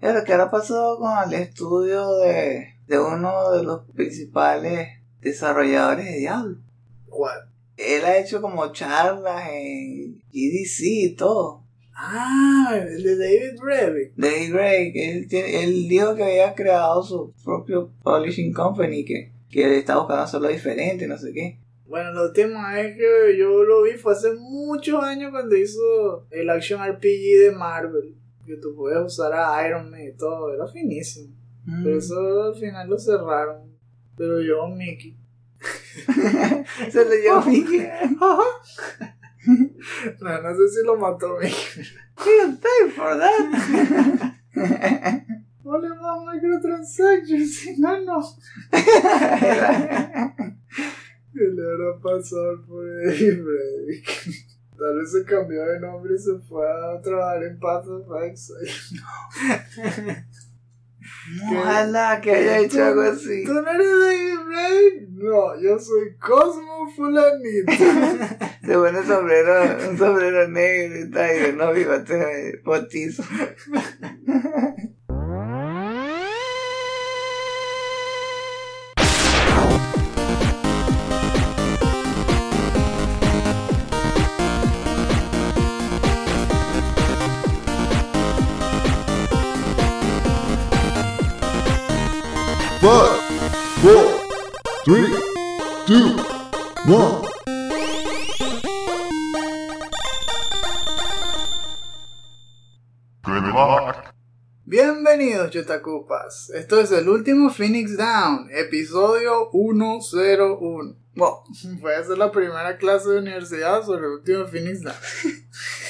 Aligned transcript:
Pero 0.00 0.24
¿qué 0.24 0.32
ha 0.34 0.50
pasado 0.50 0.98
con 0.98 1.10
el 1.26 1.40
estudio 1.40 2.16
de, 2.18 2.74
de 2.86 3.00
uno 3.00 3.52
de 3.52 3.64
los 3.64 3.82
principales 3.90 4.88
desarrolladores 5.20 6.06
de 6.06 6.18
Diablo? 6.18 6.58
¿Cuál? 7.08 7.48
Él 7.76 8.04
ha 8.04 8.18
hecho 8.18 8.40
como 8.40 8.72
charlas 8.72 9.48
en 9.50 10.18
GDC 10.32 10.80
y 10.80 11.14
todo. 11.14 11.64
Ah, 11.94 12.78
el 12.80 13.02
de 13.02 13.16
David 13.16 13.60
Brevik. 13.60 14.12
David 14.14 14.52
Gray, 14.52 14.92
que 14.92 15.10
él, 15.10 15.26
él 15.30 15.88
dijo 15.88 16.14
que 16.14 16.22
había 16.22 16.54
creado 16.54 17.02
su 17.02 17.32
propio 17.44 17.90
publishing 18.04 18.52
company, 18.52 19.04
que, 19.04 19.32
que 19.50 19.64
él 19.64 19.72
está 19.72 19.98
buscando 19.98 20.22
hacerlo 20.22 20.48
diferente, 20.48 21.08
no 21.08 21.18
sé 21.18 21.32
qué. 21.32 21.58
Bueno, 21.88 22.12
la 22.12 22.22
última 22.24 22.74
vez 22.74 22.96
que 22.96 23.36
yo 23.36 23.64
lo 23.64 23.82
vi 23.82 23.92
fue 23.92 24.12
hace 24.12 24.32
muchos 24.34 25.02
años 25.02 25.32
cuando 25.32 25.56
hizo 25.56 26.26
el 26.30 26.50
Action 26.50 26.80
RPG 26.80 27.40
de 27.40 27.52
Marvel. 27.56 28.14
Que 28.48 28.56
tú 28.56 28.74
puedes 28.74 28.98
usar 29.04 29.30
a 29.34 29.68
Iron 29.68 29.90
Man 29.90 30.00
y 30.00 30.16
todo. 30.16 30.54
Era 30.54 30.66
finísimo. 30.66 31.34
Mm. 31.66 31.84
Pero 31.84 31.98
eso 31.98 32.42
al 32.44 32.54
final 32.54 32.88
lo 32.88 32.98
cerraron. 32.98 33.76
Pero 34.16 34.40
yo, 34.40 34.66
Mickey. 34.68 35.18
Se 36.90 37.04
le 37.04 37.20
llevó 37.20 37.42
Mickey. 37.42 37.86
No, 40.20 40.42
no 40.42 40.54
sé 40.54 40.68
si 40.68 40.84
lo 40.84 40.96
mató 40.96 41.38
Mickey. 41.38 41.82
You 42.18 42.58
pay 42.60 42.90
for 42.90 43.16
that. 43.16 44.34
Vale 45.64 45.88
más 45.88 46.18
microtransactions. 46.34 47.78
No, 47.78 48.00
no. 48.00 48.20
¿Qué 51.32 51.44
le 51.54 51.62
habrá 51.62 51.98
pasado 52.02 52.64
por 52.66 52.84
David 53.06 53.42
Brevik? 53.44 54.06
Tal 54.78 54.96
vez 54.96 55.10
se 55.10 55.24
cambió 55.24 55.64
de 55.64 55.80
nombre 55.80 56.14
y 56.14 56.18
se 56.18 56.38
fue 56.48 56.64
a 56.64 57.00
trabajar 57.00 57.42
en 57.42 57.58
Path 57.58 57.86
of 57.88 58.06
Exile. 58.22 58.70
Ojalá 61.50 62.20
que 62.20 62.30
haya 62.30 62.60
hecho 62.60 62.84
algo 62.84 63.02
así. 63.02 63.44
¿Tú 63.44 63.54
no 63.54 63.68
eres 63.68 63.88
David 64.00 64.38
Brevik? 64.46 65.08
No, 65.10 65.60
yo 65.60 65.78
soy 65.78 66.16
Cosmo 66.16 66.88
Fulanito. 66.94 67.72
Se 68.64 68.74
pone 68.74 69.02
sombrero, 69.04 69.90
un 69.90 69.98
sombrero 69.98 70.48
negro 70.48 70.96
y 70.96 71.18
ahí, 71.18 71.50
unos 71.52 71.74
bigotes 71.74 72.56
potizos. 72.62 73.26
Five, 92.80 93.20
four, 93.82 94.20
three, 94.84 95.10
two, 95.84 96.16
one. 96.86 97.26
Good 103.24 103.52
luck. 103.52 104.14
Bienvenidos, 104.64 105.50
Chutacupas. 105.50 106.50
Esto 106.50 106.78
es 106.78 106.92
el 106.92 107.08
último 107.08 107.50
Phoenix 107.50 107.96
Down, 107.96 108.48
episodio 108.52 109.50
101. 109.50 110.96
Wow. 111.16 111.42
Voy 111.80 111.92
a 111.94 111.98
hacer 111.98 112.16
la 112.16 112.30
primera 112.30 112.78
clase 112.78 113.08
de 113.08 113.18
universidad 113.18 113.82
sobre 113.82 114.06
el 114.06 114.12
último 114.12 114.46
Phoenix 114.46 114.82
Down. 114.82 114.94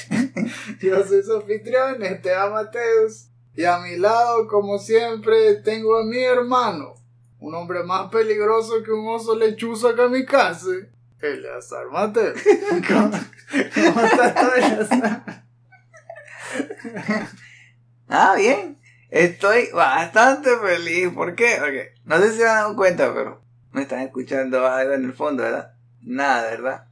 Yo 0.81 1.03
soy 1.05 1.21
su 1.21 1.35
anfitrión, 1.35 2.01
Esteban 2.01 2.51
Mateus. 2.51 3.28
Y 3.55 3.65
a 3.65 3.79
mi 3.79 3.97
lado, 3.97 4.47
como 4.47 4.77
siempre, 4.77 5.55
tengo 5.55 5.97
a 5.97 6.05
mi 6.05 6.19
hermano, 6.19 6.95
un 7.39 7.55
hombre 7.55 7.83
más 7.83 8.09
peligroso 8.09 8.83
que 8.83 8.91
un 8.91 9.07
oso 9.07 9.35
lechuza 9.35 9.95
kamikaze, 9.95 10.89
Eleazar 11.21 11.87
Mateus. 11.91 12.41
¿Cómo, 12.87 13.11
cómo 13.75 14.01
estás 14.01 14.35
tú? 14.35 15.01
Ah, 18.07 18.35
bien. 18.37 18.77
Estoy 19.09 19.69
bastante 19.73 20.49
feliz. 20.57 21.09
¿Por 21.13 21.35
qué? 21.35 21.57
Porque 21.59 21.93
no 22.05 22.17
sé 22.19 22.31
si 22.31 22.37
se 22.37 22.47
han 22.47 22.55
dado 22.55 22.75
cuenta, 22.75 23.13
pero 23.13 23.41
me 23.71 23.81
están 23.81 23.99
escuchando 23.99 24.65
algo 24.65 24.93
en 24.93 25.05
el 25.05 25.13
fondo, 25.13 25.43
¿verdad? 25.43 25.73
Nada, 26.01 26.49
¿verdad? 26.49 26.85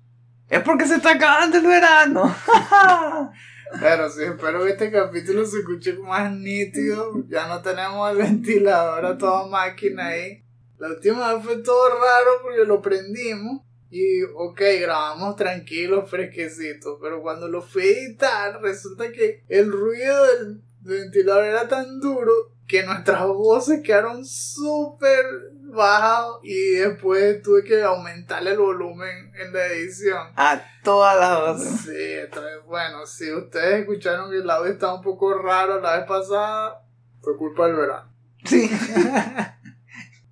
Es 0.49 0.61
porque 0.61 0.85
se 0.85 0.95
está 0.95 1.11
acabando 1.11 1.57
el 1.57 1.67
verano. 1.67 2.35
Pero 3.79 4.09
sí, 4.09 4.23
espero 4.23 4.63
que 4.63 4.71
este 4.71 4.91
capítulo 4.91 5.45
se 5.45 5.59
escuche 5.59 5.93
más 5.93 6.31
nítido. 6.31 7.13
Ya 7.27 7.47
no 7.47 7.61
tenemos 7.61 8.11
el 8.11 8.17
ventilador 8.17 9.05
a 9.05 9.17
toda 9.17 9.47
máquina 9.47 10.07
ahí. 10.07 10.43
La 10.77 10.89
última 10.89 11.33
vez 11.33 11.43
fue 11.43 11.57
todo 11.57 11.89
raro 11.89 12.31
porque 12.41 12.65
lo 12.65 12.81
prendimos. 12.81 13.61
Y 13.89 14.23
ok, 14.23 14.61
grabamos 14.81 15.35
tranquilos, 15.35 16.09
fresquecitos. 16.09 16.97
Pero 17.01 17.21
cuando 17.21 17.47
lo 17.47 17.61
fui 17.61 17.83
a 17.83 17.91
editar, 17.91 18.61
resulta 18.61 19.11
que 19.11 19.43
el 19.47 19.71
ruido 19.71 20.25
del 20.25 20.61
ventilador 20.81 21.45
era 21.45 21.67
tan 21.67 21.99
duro 21.99 22.56
que 22.67 22.83
nuestras 22.83 23.25
voces 23.27 23.81
quedaron 23.83 24.25
súper 24.25 25.25
bajas. 25.71 26.25
Y 26.43 26.71
después 26.75 27.41
tuve 27.41 27.63
que 27.63 27.81
aumentar 27.81 28.45
el 28.45 28.57
volumen 28.57 29.31
en 29.35 29.53
la 29.53 29.65
edición. 29.67 30.27
A 30.35 30.61
todas 30.83 31.19
las 31.19 31.39
voces. 31.39 31.81
Sí, 31.81 32.13
entonces, 32.23 32.63
bueno, 32.65 33.05
si 33.05 33.31
ustedes 33.31 33.81
escucharon 33.81 34.29
que 34.29 34.37
el 34.37 34.49
audio 34.49 34.71
estaba 34.71 34.95
un 34.95 35.01
poco 35.01 35.33
raro 35.33 35.79
la 35.79 35.97
vez 35.97 36.05
pasada, 36.05 36.83
fue 37.21 37.37
culpa 37.37 37.67
del 37.67 37.75
verano. 37.75 38.13
Sí. 38.43 38.69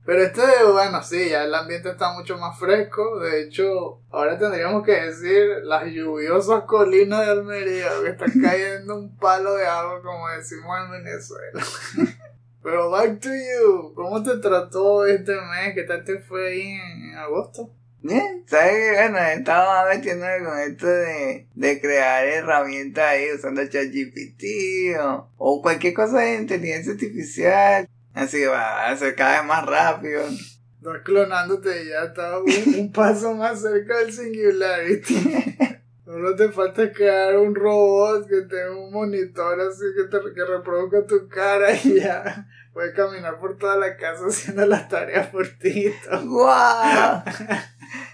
Pero 0.05 0.21
este, 0.21 0.41
bueno, 0.71 1.01
sí, 1.01 1.29
ya 1.29 1.45
el 1.45 1.55
ambiente 1.55 1.89
está 1.89 2.13
mucho 2.13 2.37
más 2.37 2.59
fresco. 2.59 3.19
De 3.19 3.41
hecho, 3.41 4.01
ahora 4.11 4.37
tendríamos 4.37 4.83
que 4.85 4.91
decir 4.91 5.63
las 5.63 5.85
lluviosas 5.85 6.65
colinas 6.65 7.25
de 7.25 7.31
Almería, 7.31 7.89
que 8.03 8.09
está 8.09 8.25
cayendo 8.41 8.95
un 8.95 9.17
palo 9.17 9.55
de 9.55 9.65
agua, 9.65 10.01
como 10.03 10.29
decimos 10.29 10.77
en 10.85 10.91
Venezuela. 10.91 11.63
Pero 12.63 12.89
back 12.91 13.19
to 13.19 13.29
you, 13.29 13.93
¿cómo 13.95 14.21
te 14.23 14.37
trató 14.37 15.05
este 15.05 15.33
mes? 15.33 15.73
¿Qué 15.73 15.83
tal 15.83 16.03
te 16.03 16.19
fue 16.19 16.49
ahí 16.49 16.61
en, 16.61 17.09
en 17.09 17.15
agosto? 17.15 17.71
Bien, 18.01 18.43
¿sabes 18.45 18.71
qué? 18.71 18.91
Bueno, 19.01 19.17
estaba 19.17 19.89
metiéndome 19.89 20.43
con 20.43 20.59
esto 20.59 20.85
de, 20.85 21.47
de 21.55 21.81
crear 21.81 22.25
herramientas 22.25 23.03
ahí 23.03 23.31
usando 23.33 23.65
ChatGPT 23.65 24.99
o, 24.99 25.29
o 25.37 25.61
cualquier 25.63 25.95
cosa 25.95 26.19
de 26.19 26.35
inteligencia 26.35 26.93
artificial. 26.93 27.89
Así 28.15 28.45
va 28.45 28.87
a 28.87 28.95
ser 28.95 29.13
cada 29.13 29.39
vez 29.39 29.47
más 29.47 29.65
rápido. 29.65 30.23
Estás 30.25 31.01
clonándote 31.03 31.83
y 31.83 31.89
ya 31.89 32.05
estás 32.05 32.41
un, 32.41 32.75
un 32.75 32.91
paso 32.91 33.33
más 33.35 33.61
cerca 33.61 33.97
del 33.97 34.13
Singularity. 34.13 35.57
Solo 36.05 36.35
te 36.35 36.49
falta 36.49 36.93
crear 36.93 37.37
un 37.37 37.53
robot 37.53 38.27
que 38.27 38.41
tenga 38.41 38.71
un 38.71 38.91
monitor 38.91 39.59
así 39.59 39.83
que, 39.97 40.03
te, 40.03 40.33
que 40.33 40.45
reproduzca 40.45 41.05
tu 41.05 41.27
cara 41.27 41.73
y 41.75 41.99
ya 41.99 42.47
puedes 42.73 42.93
caminar 42.95 43.39
por 43.39 43.57
toda 43.57 43.75
la 43.75 43.97
casa 43.97 44.27
haciendo 44.27 44.65
las 44.65 44.87
tareas 44.87 45.27
por 45.27 45.47
ti. 45.47 45.91
¡Guau! 46.23 47.23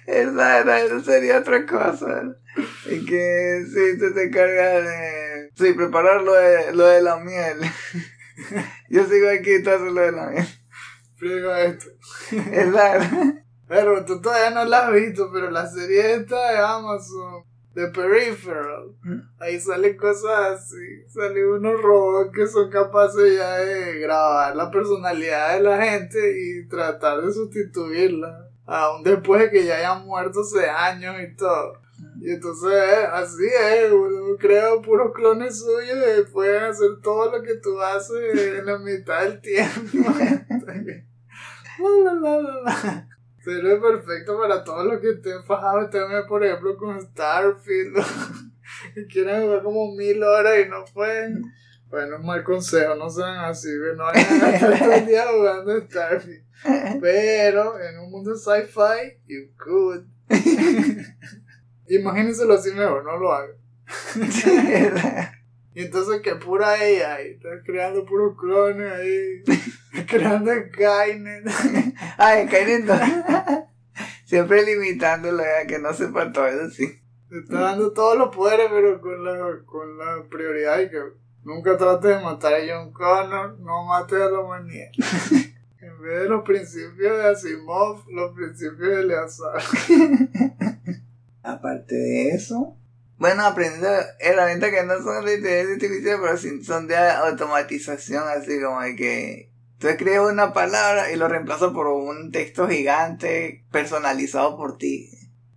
Esa 0.08 0.60
era, 0.60 0.82
eso 0.82 1.02
sería 1.02 1.40
otra 1.40 1.66
cosa. 1.66 2.24
Y 2.86 3.06
que 3.06 3.66
sí, 3.68 4.00
tú 4.00 4.14
te 4.14 4.24
encargas 4.24 4.84
de. 4.84 5.52
Sí, 5.56 5.74
preparar 5.74 6.22
lo 6.22 6.34
de, 6.34 6.74
lo 6.74 6.86
de 6.88 7.02
la 7.02 7.18
miel. 7.18 7.58
Yo 8.90 9.06
sigo 9.06 9.30
aquí 9.30 9.56
y 9.56 9.64
tú 9.64 9.70
haces 9.70 9.92
lo 9.92 10.02
de 10.02 10.12
la 10.12 10.28
miel. 10.28 10.48
Friego 11.18 11.54
esto. 11.54 11.90
Exacto. 12.32 13.16
Pero 13.68 14.04
tú 14.06 14.20
todavía 14.20 14.50
no 14.50 14.66
la 14.66 14.88
has 14.88 14.94
visto, 14.94 15.30
pero 15.32 15.50
la 15.50 15.66
serie 15.66 16.16
esta 16.16 16.52
de 16.52 16.58
Amazon, 16.58 17.46
The 17.74 17.88
Peripheral, 17.88 18.98
ahí 19.40 19.60
salen 19.62 19.96
cosas 19.96 20.60
así. 20.60 21.08
Salen 21.08 21.48
unos 21.48 21.82
robots 21.82 22.32
que 22.36 22.48
son 22.48 22.70
capaces 22.70 23.38
ya 23.38 23.60
de 23.60 24.00
grabar 24.00 24.58
la 24.58 24.70
personalidad 24.70 25.56
de 25.56 25.64
la 25.64 25.82
gente 25.82 26.20
y 26.38 26.68
tratar 26.68 27.22
de 27.22 27.32
sustituirla. 27.32 28.50
Aún 28.66 29.04
después 29.04 29.42
de 29.42 29.50
que 29.52 29.66
ya 29.66 29.78
hayan 29.78 30.06
muerto 30.06 30.42
hace 30.42 30.70
años 30.70 31.16
y 31.22 31.36
todo. 31.36 31.82
Y 32.22 32.32
entonces, 32.32 32.72
eh, 32.72 33.08
así 33.12 33.46
es, 33.46 33.92
uno 33.92 34.38
crea 34.38 34.80
puros 34.84 35.12
clones 35.14 35.60
suyos 35.60 35.98
y 36.20 36.32
pueden 36.32 36.64
hacer 36.64 36.90
todo 37.02 37.36
lo 37.36 37.44
que 37.44 37.56
tú 37.56 37.80
haces 37.82 38.60
en 38.60 38.66
la 38.66 38.78
mitad 38.78 39.24
del 39.24 39.42
tiempo. 39.42 40.10
La, 42.04 42.14
la, 42.14 43.08
perfecto 43.44 44.38
para 44.38 44.64
todos 44.64 44.86
los 44.86 45.02
que 45.02 45.10
estén 45.12 45.44
fajados 45.44 45.90
también, 45.90 46.28
por 46.28 46.46
ejemplo, 46.46 46.78
con 46.78 47.02
Starfield. 47.02 47.98
y 48.96 49.06
quieren 49.08 49.44
jugar 49.44 49.64
como 49.64 49.96
mil 49.96 50.22
horas 50.22 50.60
y 50.66 50.70
no 50.70 50.86
pueden. 50.94 51.42
Bueno, 51.90 52.18
es 52.18 52.24
mal 52.24 52.44
consejo, 52.44 52.96
no 52.96 53.10
sean 53.10 53.40
así, 53.40 53.68
que 53.68 53.98
no 53.98 54.06
vayan 54.06 54.44
a 54.44 54.50
estar 54.52 54.80
todo 54.80 54.94
el 54.94 55.06
día 55.08 55.26
jugando 55.28 55.82
Starfield. 55.82 56.44
Pero 57.02 57.80
en 57.82 58.00
un 58.00 58.12
mundo 58.12 58.36
sci-fi, 58.36 59.18
you 59.28 59.50
could. 59.58 60.06
Imagínenselo 61.96 62.54
así 62.54 62.72
mejor, 62.72 63.04
no 63.04 63.18
lo 63.18 63.34
hagan. 63.34 63.56
Y 65.74 65.84
entonces 65.84 66.22
que 66.22 66.36
pura 66.36 66.72
AI, 66.72 67.32
está 67.36 67.50
creando 67.66 68.06
puros 68.06 68.38
clones 68.38 68.92
ahí, 68.92 69.44
creando 70.08 70.52
Skynet. 70.52 71.46
Ay, 72.18 72.48
Skynet 72.48 72.84
no. 72.84 73.70
Siempre 74.26 74.64
limitándolo 74.64 75.42
a 75.42 75.66
que 75.68 75.80
no 75.80 75.94
sepa 75.94 76.32
todo 76.34 76.48
eso, 76.48 76.70
sí. 76.72 77.02
Está 77.32 77.62
dando 77.62 77.94
todos 77.94 78.18
los 78.18 78.36
poderes, 78.36 78.68
pero 78.70 79.00
con 79.00 79.24
la, 79.24 79.60
con 79.66 79.98
la 79.98 80.26
prioridad 80.30 80.82
y 80.82 80.90
que 80.90 81.00
nunca 81.44 81.78
trates 81.78 82.18
de 82.18 82.24
matar 82.24 82.56
a 82.56 82.58
John 82.68 82.92
Connor, 82.92 83.58
no 83.60 83.86
mates 83.86 84.20
a 84.20 84.30
la 84.30 84.40
humanidad. 84.40 84.90
en 85.80 86.02
vez 86.02 86.24
de 86.24 86.28
los 86.28 86.44
principios 86.44 87.18
de 87.18 87.30
Asimov, 87.30 88.04
los 88.10 88.36
principios 88.36 88.90
de 88.90 89.02
Eleazar. 89.02 89.62
Aparte 91.44 91.96
de 91.96 92.30
eso, 92.30 92.78
bueno, 93.18 93.46
aprendiendo 93.46 93.88
herramientas 94.20 94.72
que 94.72 94.84
no 94.84 95.02
son 95.04 95.26
de 95.26 95.36
inteligencia 95.36 95.74
artificial, 95.74 96.20
pero 96.22 96.38
sí 96.38 96.64
son 96.64 96.88
de 96.88 96.98
automatización, 96.98 98.24
así 98.28 98.60
como 98.60 98.82
de 98.82 98.96
que 98.96 99.52
tú 99.78 99.88
escribes 99.88 100.22
una 100.22 100.54
palabra 100.54 101.12
y 101.12 101.18
lo 101.18 101.28
reemplazas 101.28 101.72
por 101.72 101.88
un 101.88 102.32
texto 102.32 102.68
gigante 102.68 103.64
personalizado 103.72 104.58
por 104.58 104.78
ti. 104.78 105.10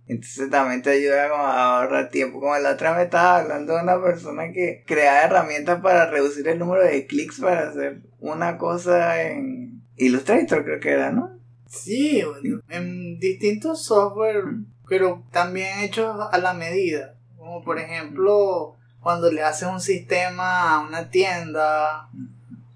Entonces 0.07 0.49
también 0.51 0.83
te 0.83 0.91
ayuda 0.91 1.29
como 1.29 1.43
a 1.43 1.79
ahorrar 1.79 2.09
tiempo. 2.09 2.39
Como 2.39 2.55
la 2.57 2.73
otra 2.73 2.95
me 2.95 3.03
estaba 3.03 3.39
hablando 3.39 3.75
de 3.75 3.81
una 3.81 3.99
persona 4.01 4.51
que 4.51 4.83
crea 4.85 5.23
herramientas 5.23 5.81
para 5.81 6.09
reducir 6.09 6.47
el 6.47 6.59
número 6.59 6.83
de 6.83 7.07
clics 7.07 7.39
para 7.39 7.69
hacer 7.69 8.01
una 8.19 8.57
cosa 8.57 9.23
en 9.23 9.81
Illustrator, 9.95 10.63
creo 10.63 10.79
que 10.79 10.91
era, 10.91 11.11
¿no? 11.11 11.39
Sí, 11.67 12.23
en 12.69 13.17
distintos 13.19 13.85
software, 13.85 14.43
pero 14.87 15.23
también 15.31 15.79
hechos 15.79 16.15
a 16.31 16.37
la 16.37 16.53
medida. 16.53 17.15
Como 17.37 17.63
por 17.63 17.79
ejemplo, 17.79 18.75
cuando 19.01 19.31
le 19.31 19.43
haces 19.43 19.67
un 19.67 19.81
sistema 19.81 20.75
a 20.75 20.79
una 20.79 21.09
tienda 21.09 22.09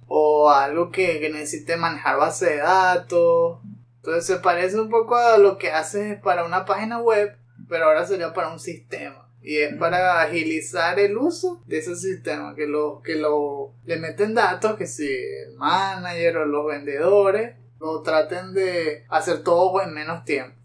o 0.07 0.49
algo 0.49 0.91
que, 0.91 1.19
que 1.19 1.29
necesite 1.29 1.77
manejar 1.77 2.17
base 2.17 2.47
de 2.47 2.57
datos. 2.57 3.59
Entonces 3.97 4.25
se 4.25 4.37
parece 4.37 4.79
un 4.79 4.89
poco 4.89 5.15
a 5.15 5.37
lo 5.37 5.57
que 5.57 5.71
haces 5.71 6.19
para 6.19 6.45
una 6.45 6.65
página 6.65 6.99
web, 6.99 7.37
pero 7.67 7.85
ahora 7.85 8.05
sería 8.05 8.33
para 8.33 8.49
un 8.49 8.59
sistema. 8.59 9.29
Y 9.41 9.57
es 9.57 9.75
para 9.75 10.21
agilizar 10.21 10.99
el 10.99 11.17
uso 11.17 11.63
de 11.65 11.77
ese 11.77 11.95
sistema, 11.95 12.55
que 12.55 12.67
lo, 12.67 13.01
que 13.01 13.15
lo 13.15 13.73
le 13.85 13.97
meten 13.97 14.33
datos, 14.33 14.75
que 14.75 14.85
si 14.85 15.07
el 15.07 15.55
manager 15.55 16.37
o 16.37 16.45
los 16.45 16.65
vendedores 16.65 17.55
lo 17.79 18.01
traten 18.01 18.53
de 18.53 19.05
hacer 19.09 19.43
todo 19.43 19.81
en 19.81 19.93
menos 19.93 20.25
tiempo. 20.25 20.58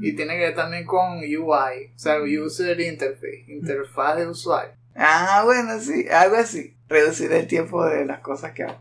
Y 0.00 0.14
tiene 0.14 0.34
que 0.34 0.44
ver 0.44 0.54
también 0.54 0.86
con 0.86 1.18
UI, 1.18 1.92
o 1.94 1.98
sea, 1.98 2.18
User 2.20 2.80
Interface, 2.80 3.44
interfaz 3.48 4.16
de 4.16 4.26
usuario. 4.26 4.72
Ah, 4.94 5.42
bueno, 5.44 5.78
sí, 5.80 6.06
algo 6.10 6.36
así. 6.36 6.76
Reducir 6.88 7.32
el 7.32 7.46
tiempo 7.46 7.84
de 7.84 8.04
las 8.04 8.20
cosas 8.20 8.52
que 8.52 8.64
hago. 8.64 8.80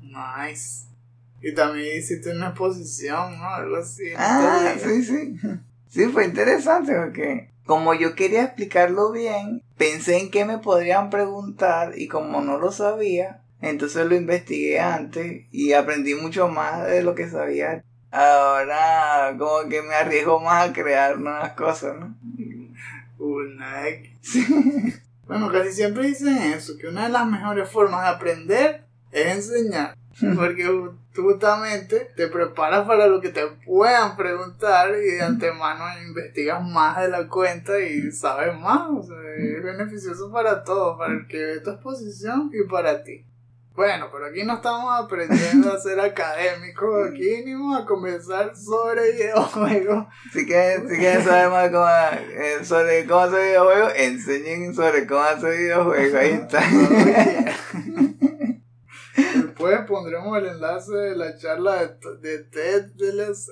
Nice. 0.00 0.86
Y 1.40 1.54
también 1.54 1.98
hiciste 1.98 2.30
una 2.30 2.48
exposición, 2.48 3.38
¿no? 3.38 3.48
Algo 3.48 3.76
así. 3.76 4.04
Ah, 4.16 4.74
sí, 4.78 5.02
sí. 5.02 5.36
Sí, 5.88 6.06
fue 6.06 6.24
interesante 6.24 6.94
porque 6.94 7.50
como 7.66 7.94
yo 7.94 8.14
quería 8.14 8.44
explicarlo 8.44 9.12
bien, 9.12 9.62
pensé 9.76 10.18
en 10.18 10.30
qué 10.30 10.44
me 10.44 10.58
podrían 10.58 11.10
preguntar 11.10 11.92
y 11.96 12.08
como 12.08 12.40
no 12.40 12.58
lo 12.58 12.72
sabía, 12.72 13.42
entonces 13.60 14.06
lo 14.06 14.14
investigué 14.16 14.80
antes 14.80 15.46
y 15.50 15.72
aprendí 15.72 16.14
mucho 16.14 16.48
más 16.48 16.86
de 16.86 17.02
lo 17.02 17.14
que 17.14 17.28
sabía. 17.28 17.84
Ahora 18.12 19.34
como 19.38 19.68
que 19.68 19.82
me 19.82 19.94
arriesgo 19.94 20.38
más 20.38 20.68
a 20.68 20.72
crear 20.72 21.18
nuevas 21.18 21.52
cosas, 21.54 21.96
¿no? 21.98 22.14
Una 23.18 23.82
Bueno, 25.26 25.50
casi 25.50 25.72
siempre 25.72 26.06
dicen 26.08 26.36
eso, 26.36 26.74
que 26.78 26.88
una 26.88 27.04
de 27.04 27.08
las 27.10 27.26
mejores 27.26 27.68
formas 27.70 28.02
de 28.02 28.08
aprender 28.08 28.84
es 29.12 29.36
enseñar. 29.48 29.96
Porque 30.36 30.66
ju- 30.68 30.94
justamente 31.16 32.10
te 32.14 32.28
preparas 32.28 32.86
para 32.86 33.06
lo 33.06 33.20
que 33.20 33.30
te 33.30 33.46
puedan 33.64 34.14
preguntar 34.16 34.90
y 34.90 35.12
de 35.12 35.22
antemano 35.22 35.84
investigas 36.06 36.62
más 36.62 37.00
de 37.00 37.08
la 37.08 37.26
cuenta 37.28 37.80
y 37.80 38.12
sabes 38.12 38.54
más. 38.60 38.90
O 38.90 39.02
sea, 39.02 39.16
es 39.38 39.62
beneficioso 39.64 40.30
para 40.30 40.62
todos, 40.64 40.98
para 40.98 41.14
el 41.14 41.26
que 41.26 41.38
ve 41.38 41.60
tu 41.60 41.70
exposición 41.70 42.50
y 42.52 42.68
para 42.68 43.02
ti. 43.02 43.24
Bueno, 43.74 44.10
pero 44.12 44.26
aquí 44.26 44.44
no 44.44 44.56
estamos 44.56 45.02
aprendiendo 45.02 45.72
a 45.72 45.80
ser 45.80 45.98
académicos, 45.98 47.08
aquí 47.08 47.26
venimos 47.26 47.80
a 47.80 47.86
conversar 47.86 48.54
sobre 48.54 49.12
videojuegos. 49.12 50.08
Si 50.32 50.44
quieren, 50.44 50.86
si 50.88 50.98
quieren 50.98 51.24
saber 51.24 51.48
más 51.48 51.70
cómo, 51.70 51.86
eh, 51.86 52.62
sobre 52.64 53.06
cómo 53.06 53.20
hacer 53.20 53.40
videojuegos, 53.40 53.92
enseñen 53.96 54.74
sobre 54.74 55.06
cómo 55.06 55.22
hacer 55.22 55.56
videojuegos. 55.56 56.14
Ahí 56.14 56.32
está. 56.32 56.60
Después 59.16 59.80
pondremos 59.86 60.36
el 60.38 60.46
enlace 60.46 60.92
de 60.92 61.16
la 61.16 61.36
charla 61.38 61.86
de, 61.86 61.96
de 62.20 62.38
TED 62.44 62.92
de 62.92 63.12
las... 63.14 63.50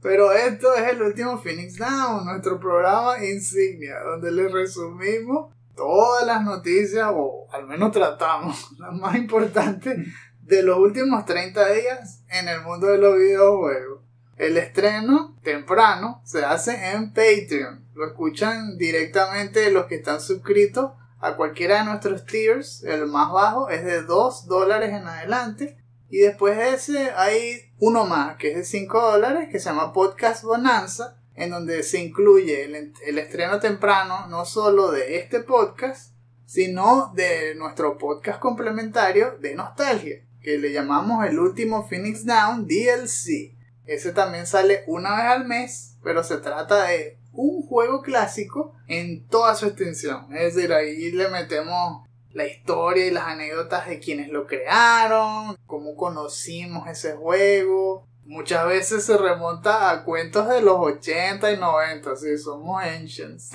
Pero 0.00 0.32
esto 0.32 0.74
es 0.74 0.92
el 0.92 1.02
último 1.02 1.38
Phoenix 1.38 1.76
Down, 1.78 2.26
nuestro 2.26 2.60
programa 2.60 3.24
insignia, 3.24 4.00
donde 4.00 4.32
les 4.32 4.52
resumimos 4.52 5.54
todas 5.74 6.26
las 6.26 6.42
noticias, 6.42 7.08
o 7.12 7.46
al 7.52 7.66
menos 7.66 7.92
tratamos 7.92 8.72
las 8.78 8.92
más 8.92 9.16
importantes, 9.16 9.98
de 10.40 10.62
los 10.62 10.78
últimos 10.78 11.24
30 11.24 11.72
días 11.72 12.22
en 12.28 12.48
el 12.48 12.60
mundo 12.62 12.88
de 12.88 12.98
los 12.98 13.16
videojuegos. 13.16 14.00
El 14.36 14.56
estreno 14.56 15.38
temprano 15.42 16.20
se 16.24 16.44
hace 16.44 16.90
en 16.92 17.12
Patreon. 17.12 17.86
Lo 17.94 18.06
escuchan 18.06 18.76
directamente 18.76 19.70
los 19.70 19.86
que 19.86 19.94
están 19.94 20.20
suscritos 20.20 20.92
a 21.20 21.36
cualquiera 21.36 21.78
de 21.78 21.84
nuestros 21.84 22.26
tiers. 22.26 22.82
El 22.82 23.06
más 23.06 23.32
bajo 23.32 23.70
es 23.70 23.84
de 23.84 24.02
2 24.02 24.46
dólares 24.46 24.90
en 24.90 25.06
adelante. 25.06 25.78
Y 26.10 26.18
después 26.18 26.56
de 26.56 26.74
ese 26.74 27.12
hay 27.16 27.72
uno 27.78 28.04
más, 28.06 28.36
que 28.36 28.50
es 28.50 28.56
de 28.56 28.64
5 28.64 29.12
dólares, 29.12 29.48
que 29.50 29.58
se 29.58 29.70
llama 29.70 29.92
Podcast 29.92 30.44
Bonanza, 30.44 31.16
en 31.34 31.50
donde 31.50 31.82
se 31.82 32.00
incluye 32.00 32.64
el, 32.64 33.18
estreno 33.18 33.58
temprano 33.60 34.26
no 34.28 34.44
solo 34.44 34.90
de 34.90 35.16
este 35.18 35.40
podcast, 35.40 36.14
sino 36.46 37.12
de 37.14 37.54
nuestro 37.56 37.98
podcast 37.98 38.38
complementario 38.40 39.36
de 39.40 39.54
nostalgia, 39.54 40.24
que 40.40 40.58
le 40.58 40.72
llamamos 40.72 41.26
el 41.26 41.38
último 41.38 41.86
Phoenix 41.88 42.24
Down 42.24 42.66
DLC. 42.66 43.56
Ese 43.86 44.12
también 44.12 44.46
sale 44.46 44.84
una 44.86 45.16
vez 45.16 45.24
al 45.24 45.46
mes, 45.46 45.96
pero 46.02 46.22
se 46.22 46.38
trata 46.38 46.84
de 46.84 47.18
un 47.32 47.62
juego 47.62 48.02
clásico 48.02 48.74
en 48.86 49.26
toda 49.26 49.54
su 49.56 49.66
extensión. 49.66 50.34
Es 50.34 50.54
decir, 50.54 50.72
ahí 50.72 51.10
le 51.10 51.28
metemos 51.28 52.06
la 52.34 52.46
historia 52.46 53.06
y 53.06 53.10
las 53.10 53.24
anécdotas 53.24 53.88
de 53.88 54.00
quienes 54.00 54.28
lo 54.28 54.46
crearon, 54.46 55.56
cómo 55.66 55.96
conocimos 55.96 56.88
ese 56.88 57.14
juego. 57.14 58.06
Muchas 58.26 58.66
veces 58.66 59.04
se 59.04 59.16
remonta 59.16 59.90
a 59.90 60.02
cuentos 60.02 60.48
de 60.48 60.62
los 60.62 60.76
80 60.78 61.52
y 61.52 61.56
90, 61.58 62.16
si 62.16 62.38
somos 62.38 62.82
ancients. 62.82 63.50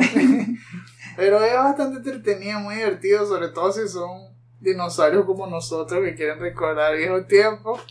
Pero 1.15 1.43
es 1.43 1.53
bastante 1.55 1.97
entretenido, 1.97 2.59
muy 2.59 2.75
divertido, 2.75 3.25
sobre 3.25 3.49
todo 3.49 3.71
si 3.71 3.87
son 3.87 4.29
dinosaurios 4.59 5.25
como 5.25 5.47
nosotros 5.47 6.03
que 6.03 6.15
quieren 6.15 6.39
recordar 6.39 6.95
viejos 6.95 7.27
tiempos. 7.27 7.81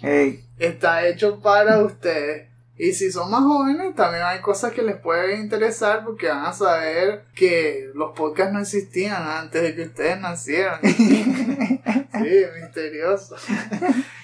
Está 0.59 1.07
hecho 1.07 1.41
para 1.41 1.83
ustedes. 1.83 2.49
Y 2.77 2.93
si 2.93 3.11
son 3.11 3.29
más 3.31 3.43
jóvenes, 3.43 3.97
también 3.97 4.23
hay 4.23 4.41
cosas 4.41 4.73
que 4.73 4.83
les 4.83 4.97
pueden 4.97 5.41
interesar 5.41 6.05
porque 6.05 6.29
van 6.29 6.47
a 6.47 6.53
saber 6.53 7.25
que 7.35 7.91
los 7.93 8.13
podcasts 8.13 8.53
no 8.53 8.61
existían 8.61 9.21
antes 9.21 9.63
de 9.63 9.75
que 9.75 9.83
ustedes 9.83 10.21
nacieran. 10.21 10.81
sí, 12.23 12.45
misterioso. 12.63 13.37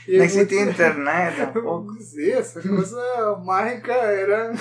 Y 0.07 0.19
no 0.19 0.25
existía 0.25 0.61
mucho- 0.67 0.71
internet 0.73 1.35
tampoco. 1.39 1.95
Sí, 2.01 2.31
esas 2.31 2.67
cosas 2.67 2.99
mágicas 3.43 4.05
eran, 4.11 4.55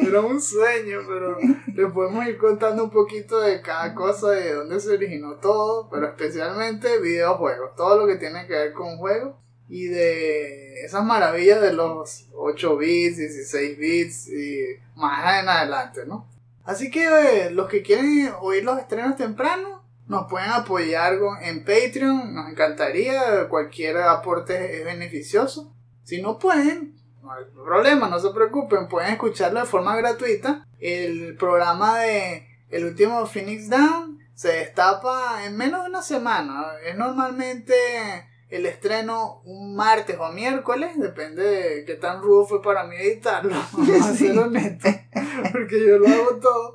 eran 0.00 0.24
un 0.24 0.40
sueño, 0.40 1.00
pero 1.06 1.36
les 1.74 1.92
podemos 1.92 2.26
ir 2.26 2.38
contando 2.38 2.84
un 2.84 2.90
poquito 2.90 3.38
de 3.40 3.60
cada 3.60 3.94
cosa, 3.94 4.30
de 4.30 4.54
dónde 4.54 4.80
se 4.80 4.92
originó 4.92 5.34
todo, 5.34 5.90
pero 5.90 6.06
especialmente 6.06 7.00
videojuegos, 7.00 7.76
todo 7.76 7.98
lo 8.00 8.06
que 8.06 8.16
tiene 8.16 8.46
que 8.46 8.54
ver 8.54 8.72
con 8.72 8.96
juegos 8.96 9.34
y 9.68 9.88
de 9.88 10.80
esas 10.86 11.04
maravillas 11.04 11.60
de 11.60 11.74
los 11.74 12.26
8 12.34 12.76
bits, 12.78 13.18
16 13.18 13.78
bits 13.78 14.28
y 14.30 14.60
más 14.96 15.42
en 15.42 15.48
adelante, 15.50 16.06
¿no? 16.06 16.26
Así 16.64 16.90
que 16.90 17.04
eh, 17.06 17.50
los 17.50 17.68
que 17.68 17.82
quieren 17.82 18.30
oír 18.40 18.64
los 18.64 18.78
estrenos 18.78 19.16
tempranos 19.16 19.77
nos 20.08 20.26
pueden 20.28 20.50
apoyar 20.50 21.18
en 21.42 21.64
Patreon, 21.64 22.34
nos 22.34 22.50
encantaría, 22.50 23.48
cualquier 23.48 23.98
aporte 23.98 24.78
es 24.80 24.84
beneficioso. 24.84 25.72
Si 26.04 26.20
no 26.22 26.38
pueden, 26.38 26.96
no 27.22 27.32
hay 27.32 27.44
problema, 27.54 28.08
no 28.08 28.18
se 28.18 28.30
preocupen, 28.30 28.88
pueden 28.88 29.12
escucharlo 29.12 29.60
de 29.60 29.66
forma 29.66 29.96
gratuita. 29.96 30.66
El 30.80 31.36
programa 31.36 31.98
de 32.00 32.46
El 32.70 32.84
último 32.86 33.26
Phoenix 33.26 33.68
Down 33.68 34.18
se 34.34 34.48
destapa 34.52 35.44
en 35.44 35.56
menos 35.56 35.82
de 35.82 35.90
una 35.90 36.02
semana. 36.02 36.66
Es 36.86 36.96
normalmente 36.96 37.74
el 38.48 38.64
estreno 38.64 39.42
un 39.44 39.76
martes 39.76 40.16
o 40.18 40.32
miércoles, 40.32 40.92
depende 40.96 41.42
de 41.42 41.84
qué 41.84 41.96
tan 41.96 42.22
rudo 42.22 42.46
fue 42.46 42.62
para 42.62 42.84
mí 42.84 42.96
editarlo, 42.96 43.54
vamos 43.72 44.00
a 44.00 44.14
ser 44.14 44.32
Sí. 44.32 44.38
honestos, 44.38 44.94
porque 45.52 45.86
yo 45.86 45.98
lo 45.98 46.08
hago 46.08 46.36
todo. 46.36 46.74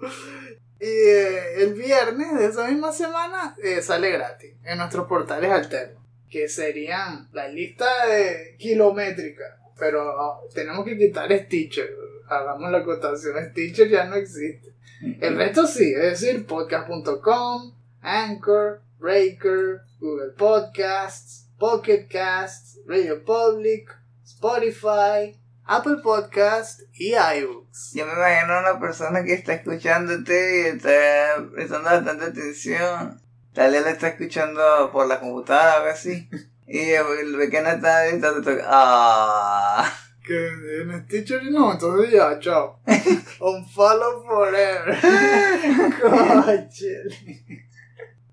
Y 0.83 0.85
eh, 0.85 1.63
el 1.63 1.75
viernes 1.75 2.37
de 2.37 2.47
esa 2.47 2.67
misma 2.67 2.91
semana 2.91 3.55
eh, 3.63 3.81
sale 3.81 4.11
gratis 4.11 4.51
en 4.65 4.79
nuestros 4.79 5.07
portales 5.07 5.49
alternos, 5.49 6.03
que 6.29 6.49
serían 6.49 7.29
la 7.31 7.47
lista 7.47 7.85
de 8.07 8.57
kilométrica. 8.59 9.61
Pero 9.79 10.01
ah, 10.19 10.41
tenemos 10.53 10.83
que 10.83 10.97
quitar 10.97 11.31
Stitcher. 11.31 11.89
Hagamos 12.27 12.69
la 12.69 12.79
acotación. 12.79 13.35
Stitcher 13.51 13.87
ya 13.87 14.03
no 14.03 14.15
existe. 14.15 14.73
El 15.21 15.37
resto 15.37 15.67
sí, 15.67 15.93
es 15.93 16.19
decir, 16.19 16.45
podcast.com, 16.45 17.73
Anchor, 18.01 18.81
Breaker, 18.99 19.83
Google 20.01 20.33
Podcasts, 20.37 21.47
Pocket 21.57 22.07
Casts, 22.09 22.81
Radio 22.85 23.23
Public, 23.23 23.89
Spotify, 24.25 25.33
Apple 25.65 25.97
Podcasts 26.03 26.85
y 26.93 27.13
iBooks. 27.13 27.93
Yo 27.93 28.05
me 28.05 28.13
imagino 28.13 28.53
a 28.53 28.59
una 28.59 28.79
persona 28.79 29.23
que 29.23 29.33
está 29.33 29.53
escuchándote 29.53 30.61
y 30.61 30.65
está 30.75 31.45
prestando 31.53 31.89
bastante 31.89 32.25
atención. 32.25 33.21
Tal 33.53 33.71
vez 33.71 33.83
la 33.83 33.91
está 33.91 34.09
escuchando 34.09 34.89
por 34.91 35.07
la 35.07 35.19
computadora 35.19 35.75
o 35.75 35.77
algo 35.77 35.89
así. 35.89 36.29
Y 36.65 36.91
el 36.91 37.37
pequeño 37.37 37.67
está 37.67 37.97
ahí, 37.99 38.15
está 38.15 38.41
toca. 38.41 38.63
¡Ah! 38.65 39.93
Que 40.25 40.47
en 40.81 41.05
Stitcher 41.05 41.43
no, 41.51 41.73
entonces 41.73 42.13
ya, 42.13 42.39
chao. 42.39 42.79
Unfollow 43.41 44.23
forever. 44.23 44.97
Coche. 46.01 47.03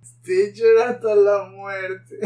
Stitcher 0.01 0.79
hasta 0.79 1.15
la 1.17 1.43
muerte. 1.47 2.21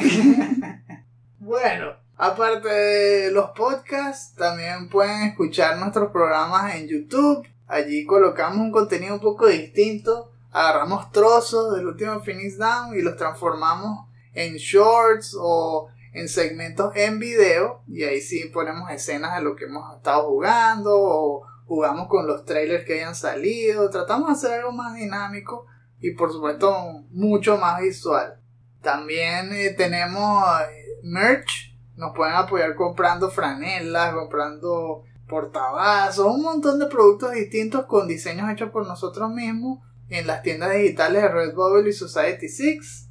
bueno, 1.39 1.97
aparte 2.17 2.69
de 2.69 3.31
los 3.31 3.51
podcasts, 3.51 4.35
también 4.35 4.89
pueden 4.89 5.23
escuchar 5.29 5.79
nuestros 5.79 6.11
programas 6.11 6.75
en 6.75 6.89
YouTube. 6.89 7.47
Allí 7.67 8.05
colocamos 8.05 8.59
un 8.59 8.73
contenido 8.73 9.15
un 9.15 9.21
poco 9.21 9.47
distinto. 9.47 10.31
Agarramos 10.53 11.11
trozos 11.11 11.75
del 11.75 11.87
último 11.87 12.21
Finish 12.21 12.57
Down 12.57 12.97
y 12.97 13.03
los 13.03 13.17
transformamos 13.17 14.07
en 14.35 14.57
shorts 14.57 15.37
o 15.39 15.89
en 16.13 16.29
segmentos 16.29 16.95
en 16.95 17.19
video. 17.19 17.83
Y 17.89 18.05
ahí 18.05 18.21
sí 18.21 18.51
ponemos 18.53 18.91
escenas 18.91 19.37
de 19.37 19.43
lo 19.43 19.57
que 19.57 19.65
hemos 19.65 19.97
estado 19.97 20.29
jugando 20.29 20.91
o 20.95 21.47
jugamos 21.67 22.09
con 22.09 22.27
los 22.27 22.45
trailers 22.45 22.85
que 22.85 22.95
hayan 22.95 23.15
salido. 23.15 23.91
Tratamos 23.91 24.29
de 24.29 24.33
hacer 24.35 24.61
algo 24.61 24.73
más 24.73 24.95
dinámico 24.95 25.67
y 26.01 26.13
por 26.13 26.33
supuesto 26.33 27.05
mucho 27.11 27.59
más 27.59 27.81
visual. 27.81 28.39
También 28.83 29.53
eh, 29.53 29.71
tenemos 29.71 30.45
eh, 30.61 31.01
merch, 31.03 31.74
nos 31.97 32.15
pueden 32.15 32.35
apoyar 32.35 32.75
comprando 32.75 33.31
franelas, 33.31 34.15
comprando 34.15 35.05
portavasos, 35.29 36.27
un 36.27 36.43
montón 36.43 36.79
de 36.79 36.87
productos 36.87 37.33
distintos 37.33 37.87
con 37.87 38.09
diseños 38.09 38.51
hechos 38.51 38.71
por 38.71 38.87
nosotros 38.87 39.31
mismos 39.31 39.81
en 40.09 40.27
las 40.27 40.43
tiendas 40.43 40.73
digitales 40.73 41.23
de 41.23 41.29
Redbubble 41.29 41.89
y 41.89 41.93
Society 41.93 42.49
6. 42.49 43.09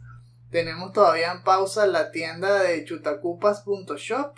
Tenemos 0.51 0.93
todavía 0.93 1.31
en 1.31 1.43
pausa 1.43 1.87
la 1.87 2.11
tienda 2.11 2.61
de 2.61 2.83
chutacupas.shop. 2.85 4.35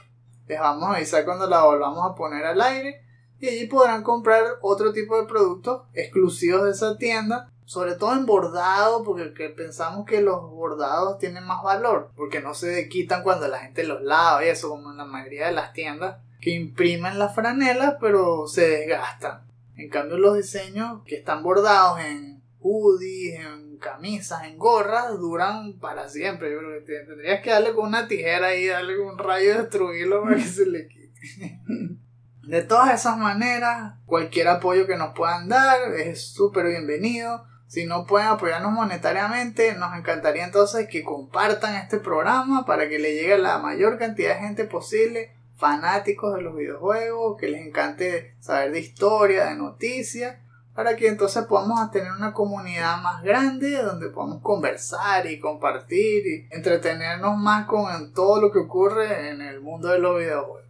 Les 0.48 0.60
vamos 0.60 0.90
a 0.90 0.96
avisar 0.96 1.26
cuando 1.26 1.48
la 1.48 1.64
volvamos 1.64 2.10
a 2.10 2.16
poner 2.16 2.46
al 2.46 2.62
aire. 2.62 3.02
Y 3.40 3.50
allí 3.50 3.68
podrán 3.68 4.04
comprar 4.04 4.44
otro 4.62 4.94
tipo 4.94 5.20
de 5.20 5.28
productos 5.28 5.82
exclusivos 5.94 6.64
de 6.64 6.72
esa 6.72 6.98
tienda 6.98 7.52
sobre 7.66 7.96
todo 7.96 8.14
en 8.14 8.26
bordado, 8.26 9.04
porque 9.04 9.26
pensamos 9.50 10.06
que 10.06 10.22
los 10.22 10.42
bordados 10.52 11.18
tienen 11.18 11.46
más 11.46 11.64
valor, 11.64 12.12
porque 12.16 12.40
no 12.40 12.54
se 12.54 12.88
quitan 12.90 13.24
cuando 13.24 13.48
la 13.48 13.60
gente 13.60 13.84
los 13.84 14.02
lava 14.04 14.46
y 14.46 14.50
eso, 14.50 14.70
como 14.70 14.92
en 14.92 14.98
la 14.98 15.06
mayoría 15.06 15.48
de 15.48 15.54
las 15.54 15.74
tiendas, 15.74 16.18
que 16.42 16.52
imprimen 16.52 17.18
las 17.18 17.34
franelas, 17.34 17.96
pero 18.00 18.48
se 18.48 18.68
desgastan. 18.68 19.42
En 19.76 19.90
cambio, 19.90 20.18
los 20.18 20.38
diseños 20.38 21.02
que 21.06 21.16
están 21.16 21.44
bordados 21.44 22.00
en 22.00 22.42
hoodies, 22.60 23.40
en 23.40 23.78
camisas, 23.78 24.44
en 24.46 24.58
gorras, 24.58 25.18
duran 25.20 25.74
para 25.80 26.08
siempre. 26.08 26.52
Yo 26.52 26.60
creo 26.60 26.86
que 26.86 27.06
tendrías 27.06 27.42
que 27.42 27.50
darle 27.50 27.74
con 27.74 27.88
una 27.88 28.08
tijera 28.08 28.56
y 28.56 28.68
darle 28.68 28.96
con 28.96 29.08
un 29.08 29.18
rayo 29.18 29.54
y 29.54 29.58
destruirlo 29.58 30.24
para 30.24 30.36
que 30.36 30.42
se 30.42 30.66
le 30.66 30.88
quite. 30.88 31.62
De 32.48 32.62
todas 32.62 32.94
esas 32.94 33.18
maneras, 33.18 33.96
cualquier 34.06 34.48
apoyo 34.48 34.86
que 34.86 34.98
nos 34.98 35.16
puedan 35.16 35.50
dar 35.50 35.96
es 35.96 36.28
súper 36.32 36.68
bienvenido. 36.68 37.44
Si 37.76 37.86
no 37.86 38.06
pueden 38.06 38.30
apoyarnos 38.30 38.72
monetariamente, 38.72 39.76
nos 39.76 39.98
encantaría 39.98 40.46
entonces 40.46 40.88
que 40.88 41.04
compartan 41.04 41.76
este 41.76 41.98
programa 41.98 42.66
para 42.66 42.88
que 42.88 43.00
le 43.00 43.16
llegue 43.16 43.34
a 43.34 43.38
la 43.38 43.58
mayor 43.58 44.00
cantidad 44.00 44.36
de 44.36 44.48
gente 44.48 44.64
posible, 44.64 45.36
fanáticos 45.58 46.34
de 46.36 46.42
los 46.42 46.56
videojuegos, 46.56 47.36
que 47.38 47.50
les 47.50 47.68
encante 47.68 48.34
saber 48.40 48.72
de 48.72 48.80
historia, 48.80 49.48
de 49.48 49.58
noticias, 49.58 50.38
para 50.74 50.96
que 50.96 51.10
entonces 51.10 51.44
podamos 51.48 51.92
tener 51.92 52.14
una 52.14 52.32
comunidad 52.32 53.02
más 53.02 53.22
grande 53.24 53.84
donde 53.84 54.08
podamos 54.08 54.42
conversar 54.42 55.28
y 55.28 55.42
compartir 55.42 56.26
y 56.26 56.48
entretenernos 56.52 57.38
más 57.38 57.66
con 57.66 58.14
todo 58.14 58.40
lo 58.40 58.54
que 58.54 58.60
ocurre 58.60 59.32
en 59.32 59.42
el 59.42 59.60
mundo 59.60 59.90
de 59.90 60.00
los 60.00 60.18
videojuegos. 60.18 60.64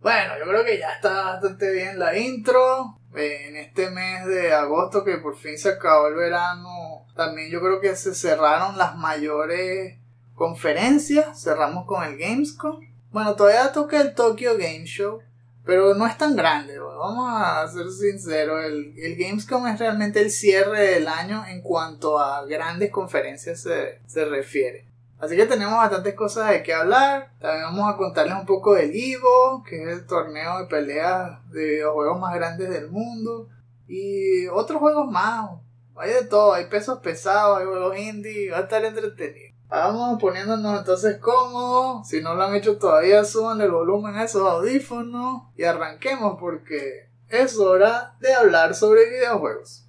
Bueno, 0.00 0.36
yo 0.40 0.44
creo 0.44 0.64
que 0.64 0.76
ya 0.76 0.90
está 0.90 1.22
bastante 1.22 1.70
bien 1.70 2.00
la 2.00 2.18
intro 2.18 2.97
en 3.14 3.56
este 3.56 3.90
mes 3.90 4.26
de 4.26 4.52
agosto 4.52 5.04
que 5.04 5.18
por 5.18 5.36
fin 5.36 5.58
se 5.58 5.70
acabó 5.70 6.08
el 6.08 6.14
verano, 6.14 7.06
también 7.16 7.50
yo 7.50 7.60
creo 7.60 7.80
que 7.80 7.96
se 7.96 8.14
cerraron 8.14 8.76
las 8.76 8.96
mayores 8.96 9.98
conferencias, 10.34 11.42
cerramos 11.42 11.86
con 11.86 12.04
el 12.04 12.16
Gamescom. 12.16 12.80
Bueno, 13.10 13.34
todavía 13.34 13.72
toca 13.72 14.00
el 14.00 14.14
Tokyo 14.14 14.52
Game 14.58 14.84
Show, 14.84 15.20
pero 15.64 15.94
no 15.94 16.06
es 16.06 16.16
tan 16.16 16.36
grande, 16.36 16.78
vamos 16.78 17.30
a 17.30 17.66
ser 17.68 17.90
sinceros, 17.90 18.64
el, 18.64 18.94
el, 18.96 19.16
Gamescom 19.16 19.66
es 19.66 19.78
realmente 19.78 20.20
el 20.20 20.30
cierre 20.30 20.94
del 20.94 21.08
año 21.08 21.44
en 21.46 21.60
cuanto 21.62 22.18
a 22.18 22.44
grandes 22.46 22.90
conferencias 22.90 23.62
se, 23.62 24.00
se 24.06 24.24
refiere. 24.24 24.87
Así 25.20 25.36
que 25.36 25.46
tenemos 25.46 25.76
bastantes 25.76 26.14
cosas 26.14 26.50
de 26.50 26.62
qué 26.62 26.72
hablar. 26.72 27.32
También 27.40 27.64
vamos 27.64 27.92
a 27.92 27.96
contarles 27.96 28.34
un 28.34 28.46
poco 28.46 28.74
del 28.74 28.92
Evo, 28.94 29.64
que 29.68 29.82
es 29.82 29.88
el 29.88 30.06
torneo 30.06 30.60
de 30.60 30.66
peleas 30.66 31.38
de 31.50 31.64
videojuegos 31.64 32.20
más 32.20 32.34
grandes 32.34 32.70
del 32.70 32.88
mundo. 32.88 33.48
Y 33.88 34.46
otros 34.48 34.78
juegos 34.78 35.10
más. 35.10 35.50
Hay 35.96 36.12
de 36.12 36.24
todo, 36.24 36.54
hay 36.54 36.66
pesos 36.66 37.00
pesados, 37.00 37.58
hay 37.58 37.66
juegos 37.66 37.98
indie, 37.98 38.50
va 38.50 38.58
a 38.58 38.62
estar 38.62 38.84
entretenido. 38.84 39.48
Vamos 39.68 40.20
poniéndonos 40.20 40.78
entonces 40.78 41.18
cómodos. 41.18 42.06
Si 42.08 42.22
no 42.22 42.34
lo 42.34 42.44
han 42.44 42.54
hecho 42.54 42.78
todavía, 42.78 43.24
suban 43.24 43.60
el 43.60 43.72
volumen 43.72 44.14
a 44.14 44.24
esos 44.24 44.48
audífonos 44.48 45.42
y 45.56 45.64
arranquemos 45.64 46.38
porque 46.38 47.10
es 47.28 47.58
hora 47.58 48.14
de 48.20 48.32
hablar 48.32 48.74
sobre 48.74 49.10
videojuegos. 49.10 49.84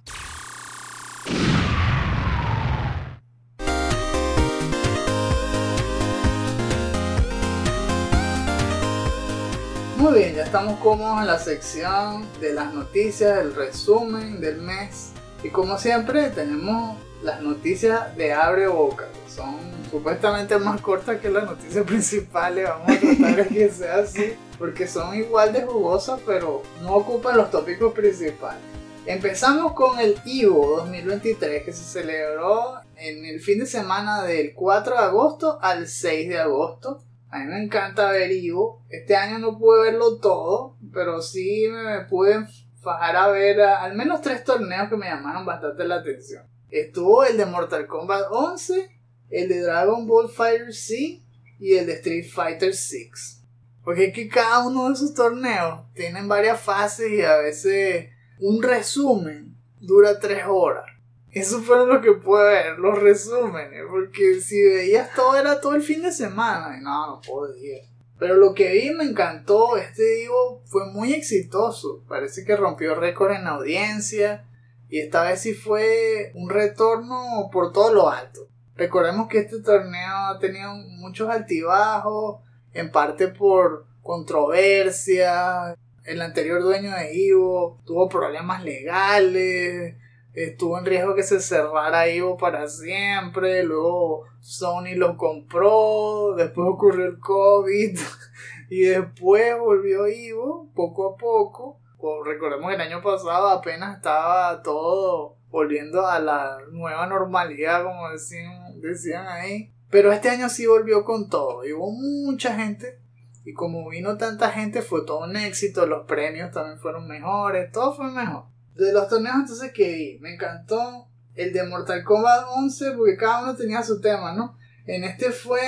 Muy 10.00 10.18
bien, 10.18 10.34
ya 10.34 10.44
estamos 10.44 10.80
cómodos 10.80 11.20
en 11.20 11.26
la 11.26 11.38
sección 11.38 12.26
de 12.40 12.54
las 12.54 12.72
noticias, 12.72 13.36
el 13.36 13.54
resumen 13.54 14.40
del 14.40 14.56
mes. 14.56 15.10
Y 15.44 15.50
como 15.50 15.76
siempre, 15.76 16.30
tenemos 16.30 16.96
las 17.22 17.42
noticias 17.42 18.16
de 18.16 18.32
abre 18.32 18.66
boca, 18.66 19.08
que 19.08 19.30
son 19.30 19.56
supuestamente 19.90 20.56
más 20.56 20.80
cortas 20.80 21.20
que 21.20 21.28
las 21.28 21.44
noticias 21.44 21.84
principales. 21.86 22.66
Vamos 22.66 22.90
a 22.92 22.98
tratar 22.98 23.36
de 23.36 23.48
que 23.48 23.68
sea 23.68 23.96
así, 23.96 24.32
porque 24.58 24.88
son 24.88 25.14
igual 25.16 25.52
de 25.52 25.64
jugosas, 25.64 26.18
pero 26.24 26.62
no 26.80 26.94
ocupan 26.94 27.36
los 27.36 27.50
tópicos 27.50 27.92
principales. 27.92 28.62
Empezamos 29.04 29.74
con 29.74 30.00
el 30.00 30.18
Ivo 30.24 30.78
2023, 30.78 31.62
que 31.62 31.74
se 31.74 31.84
celebró 31.84 32.80
en 32.96 33.26
el 33.26 33.38
fin 33.38 33.58
de 33.58 33.66
semana 33.66 34.22
del 34.22 34.54
4 34.54 34.94
de 34.94 35.02
agosto 35.02 35.58
al 35.60 35.86
6 35.86 36.30
de 36.30 36.38
agosto 36.38 37.04
a 37.30 37.38
mí 37.38 37.46
me 37.46 37.62
encanta 37.62 38.10
ver 38.10 38.32
Ivo. 38.32 38.84
Este 38.88 39.14
año 39.14 39.38
no 39.38 39.56
pude 39.58 39.82
verlo 39.82 40.18
todo, 40.18 40.76
pero 40.92 41.22
sí 41.22 41.68
me 41.70 42.00
pude 42.06 42.46
fajar 42.82 43.16
a 43.16 43.28
ver 43.28 43.60
al 43.60 43.94
menos 43.94 44.20
tres 44.20 44.42
torneos 44.42 44.88
que 44.88 44.96
me 44.96 45.06
llamaron 45.06 45.46
bastante 45.46 45.84
la 45.84 45.96
atención. 45.96 46.44
Estuvo 46.70 47.24
el 47.24 47.36
de 47.36 47.46
Mortal 47.46 47.86
Kombat 47.86 48.26
11, 48.30 48.90
el 49.30 49.48
de 49.48 49.60
Dragon 49.60 50.06
Ball 50.06 50.28
Fighter 50.28 50.74
C 50.74 51.22
y 51.60 51.74
el 51.74 51.86
de 51.86 51.94
Street 51.94 52.26
Fighter 52.28 52.74
6. 52.74 53.42
Porque 53.84 54.06
es 54.06 54.14
que 54.14 54.28
cada 54.28 54.66
uno 54.66 54.88
de 54.88 54.94
esos 54.94 55.14
torneos 55.14 55.84
tienen 55.94 56.26
varias 56.26 56.60
fases 56.60 57.10
y 57.12 57.22
a 57.22 57.36
veces 57.36 58.08
un 58.40 58.62
resumen 58.62 59.56
dura 59.78 60.18
tres 60.18 60.44
horas. 60.48 60.89
Eso 61.32 61.60
fue 61.60 61.86
lo 61.86 62.00
que 62.00 62.12
pude 62.12 62.42
ver, 62.42 62.78
los 62.78 62.98
resúmenes, 63.00 63.82
porque 63.88 64.40
si 64.40 64.60
veías 64.62 65.14
todo 65.14 65.36
era 65.36 65.60
todo 65.60 65.74
el 65.74 65.82
fin 65.82 66.02
de 66.02 66.12
semana, 66.12 66.76
y 66.76 66.82
no, 66.82 67.06
no 67.06 67.20
podía. 67.20 67.82
Pero 68.18 68.34
lo 68.34 68.52
que 68.52 68.72
vi 68.72 68.90
me 68.90 69.04
encantó, 69.04 69.76
este 69.76 70.02
Divo 70.02 70.62
fue 70.66 70.90
muy 70.92 71.12
exitoso, 71.12 72.02
parece 72.08 72.44
que 72.44 72.56
rompió 72.56 72.94
récord 72.94 73.32
en 73.32 73.46
audiencia, 73.46 74.44
y 74.88 74.98
esta 74.98 75.22
vez 75.22 75.40
sí 75.40 75.54
fue 75.54 76.32
un 76.34 76.50
retorno 76.50 77.48
por 77.52 77.72
todo 77.72 77.94
lo 77.94 78.10
alto. 78.10 78.48
Recordemos 78.74 79.28
que 79.28 79.38
este 79.38 79.60
torneo 79.60 80.16
ha 80.34 80.38
tenido 80.40 80.74
muchos 80.74 81.30
altibajos, 81.30 82.40
en 82.72 82.90
parte 82.90 83.28
por 83.28 83.86
controversia, 84.02 85.76
el 86.04 86.22
anterior 86.22 86.62
dueño 86.62 86.94
de 86.94 87.14
Ivo 87.14 87.78
tuvo 87.84 88.08
problemas 88.08 88.64
legales, 88.64 89.96
estuvo 90.34 90.78
en 90.78 90.86
riesgo 90.86 91.14
que 91.14 91.22
se 91.22 91.40
cerrara 91.40 92.08
Ivo 92.08 92.36
para 92.36 92.68
siempre, 92.68 93.62
luego 93.64 94.24
Sony 94.40 94.94
lo 94.96 95.16
compró, 95.16 96.34
después 96.36 96.68
ocurrió 96.68 97.06
el 97.06 97.18
COVID 97.18 97.98
y 98.70 98.80
después 98.82 99.58
volvió 99.58 100.08
Ivo 100.08 100.70
poco 100.74 101.14
a 101.14 101.16
poco. 101.16 101.78
Recordemos 102.24 102.68
que 102.68 102.76
el 102.76 102.80
año 102.80 103.02
pasado 103.02 103.48
apenas 103.48 103.96
estaba 103.96 104.62
todo 104.62 105.36
volviendo 105.50 106.06
a 106.06 106.18
la 106.18 106.58
nueva 106.70 107.06
normalidad, 107.06 107.82
como 107.82 108.10
decían, 108.10 108.80
decían 108.80 109.26
ahí. 109.26 109.72
Pero 109.90 110.12
este 110.12 110.30
año 110.30 110.48
sí 110.48 110.66
volvió 110.66 111.04
con 111.04 111.28
todo. 111.28 111.64
Y 111.64 111.72
hubo 111.72 111.90
mucha 111.90 112.54
gente. 112.54 113.00
Y 113.44 113.52
como 113.52 113.88
vino 113.88 114.16
tanta 114.16 114.50
gente, 114.50 114.82
fue 114.82 115.04
todo 115.04 115.24
un 115.24 115.36
éxito. 115.36 115.86
Los 115.86 116.06
premios 116.06 116.52
también 116.52 116.78
fueron 116.78 117.08
mejores. 117.08 117.72
Todo 117.72 117.94
fue 117.94 118.10
mejor. 118.10 118.44
De 118.74 118.92
los 118.92 119.08
torneos 119.08 119.36
entonces 119.36 119.72
que 119.72 119.92
vi, 119.92 120.18
me 120.20 120.34
encantó 120.34 121.08
el 121.34 121.52
de 121.52 121.62
Mortal 121.64 122.04
Kombat 122.04 122.44
11 122.56 122.92
porque 122.92 123.16
cada 123.16 123.42
uno 123.42 123.56
tenía 123.56 123.82
su 123.82 124.00
tema, 124.00 124.32
¿no? 124.32 124.56
En 124.86 125.04
este 125.04 125.30
fue 125.30 125.60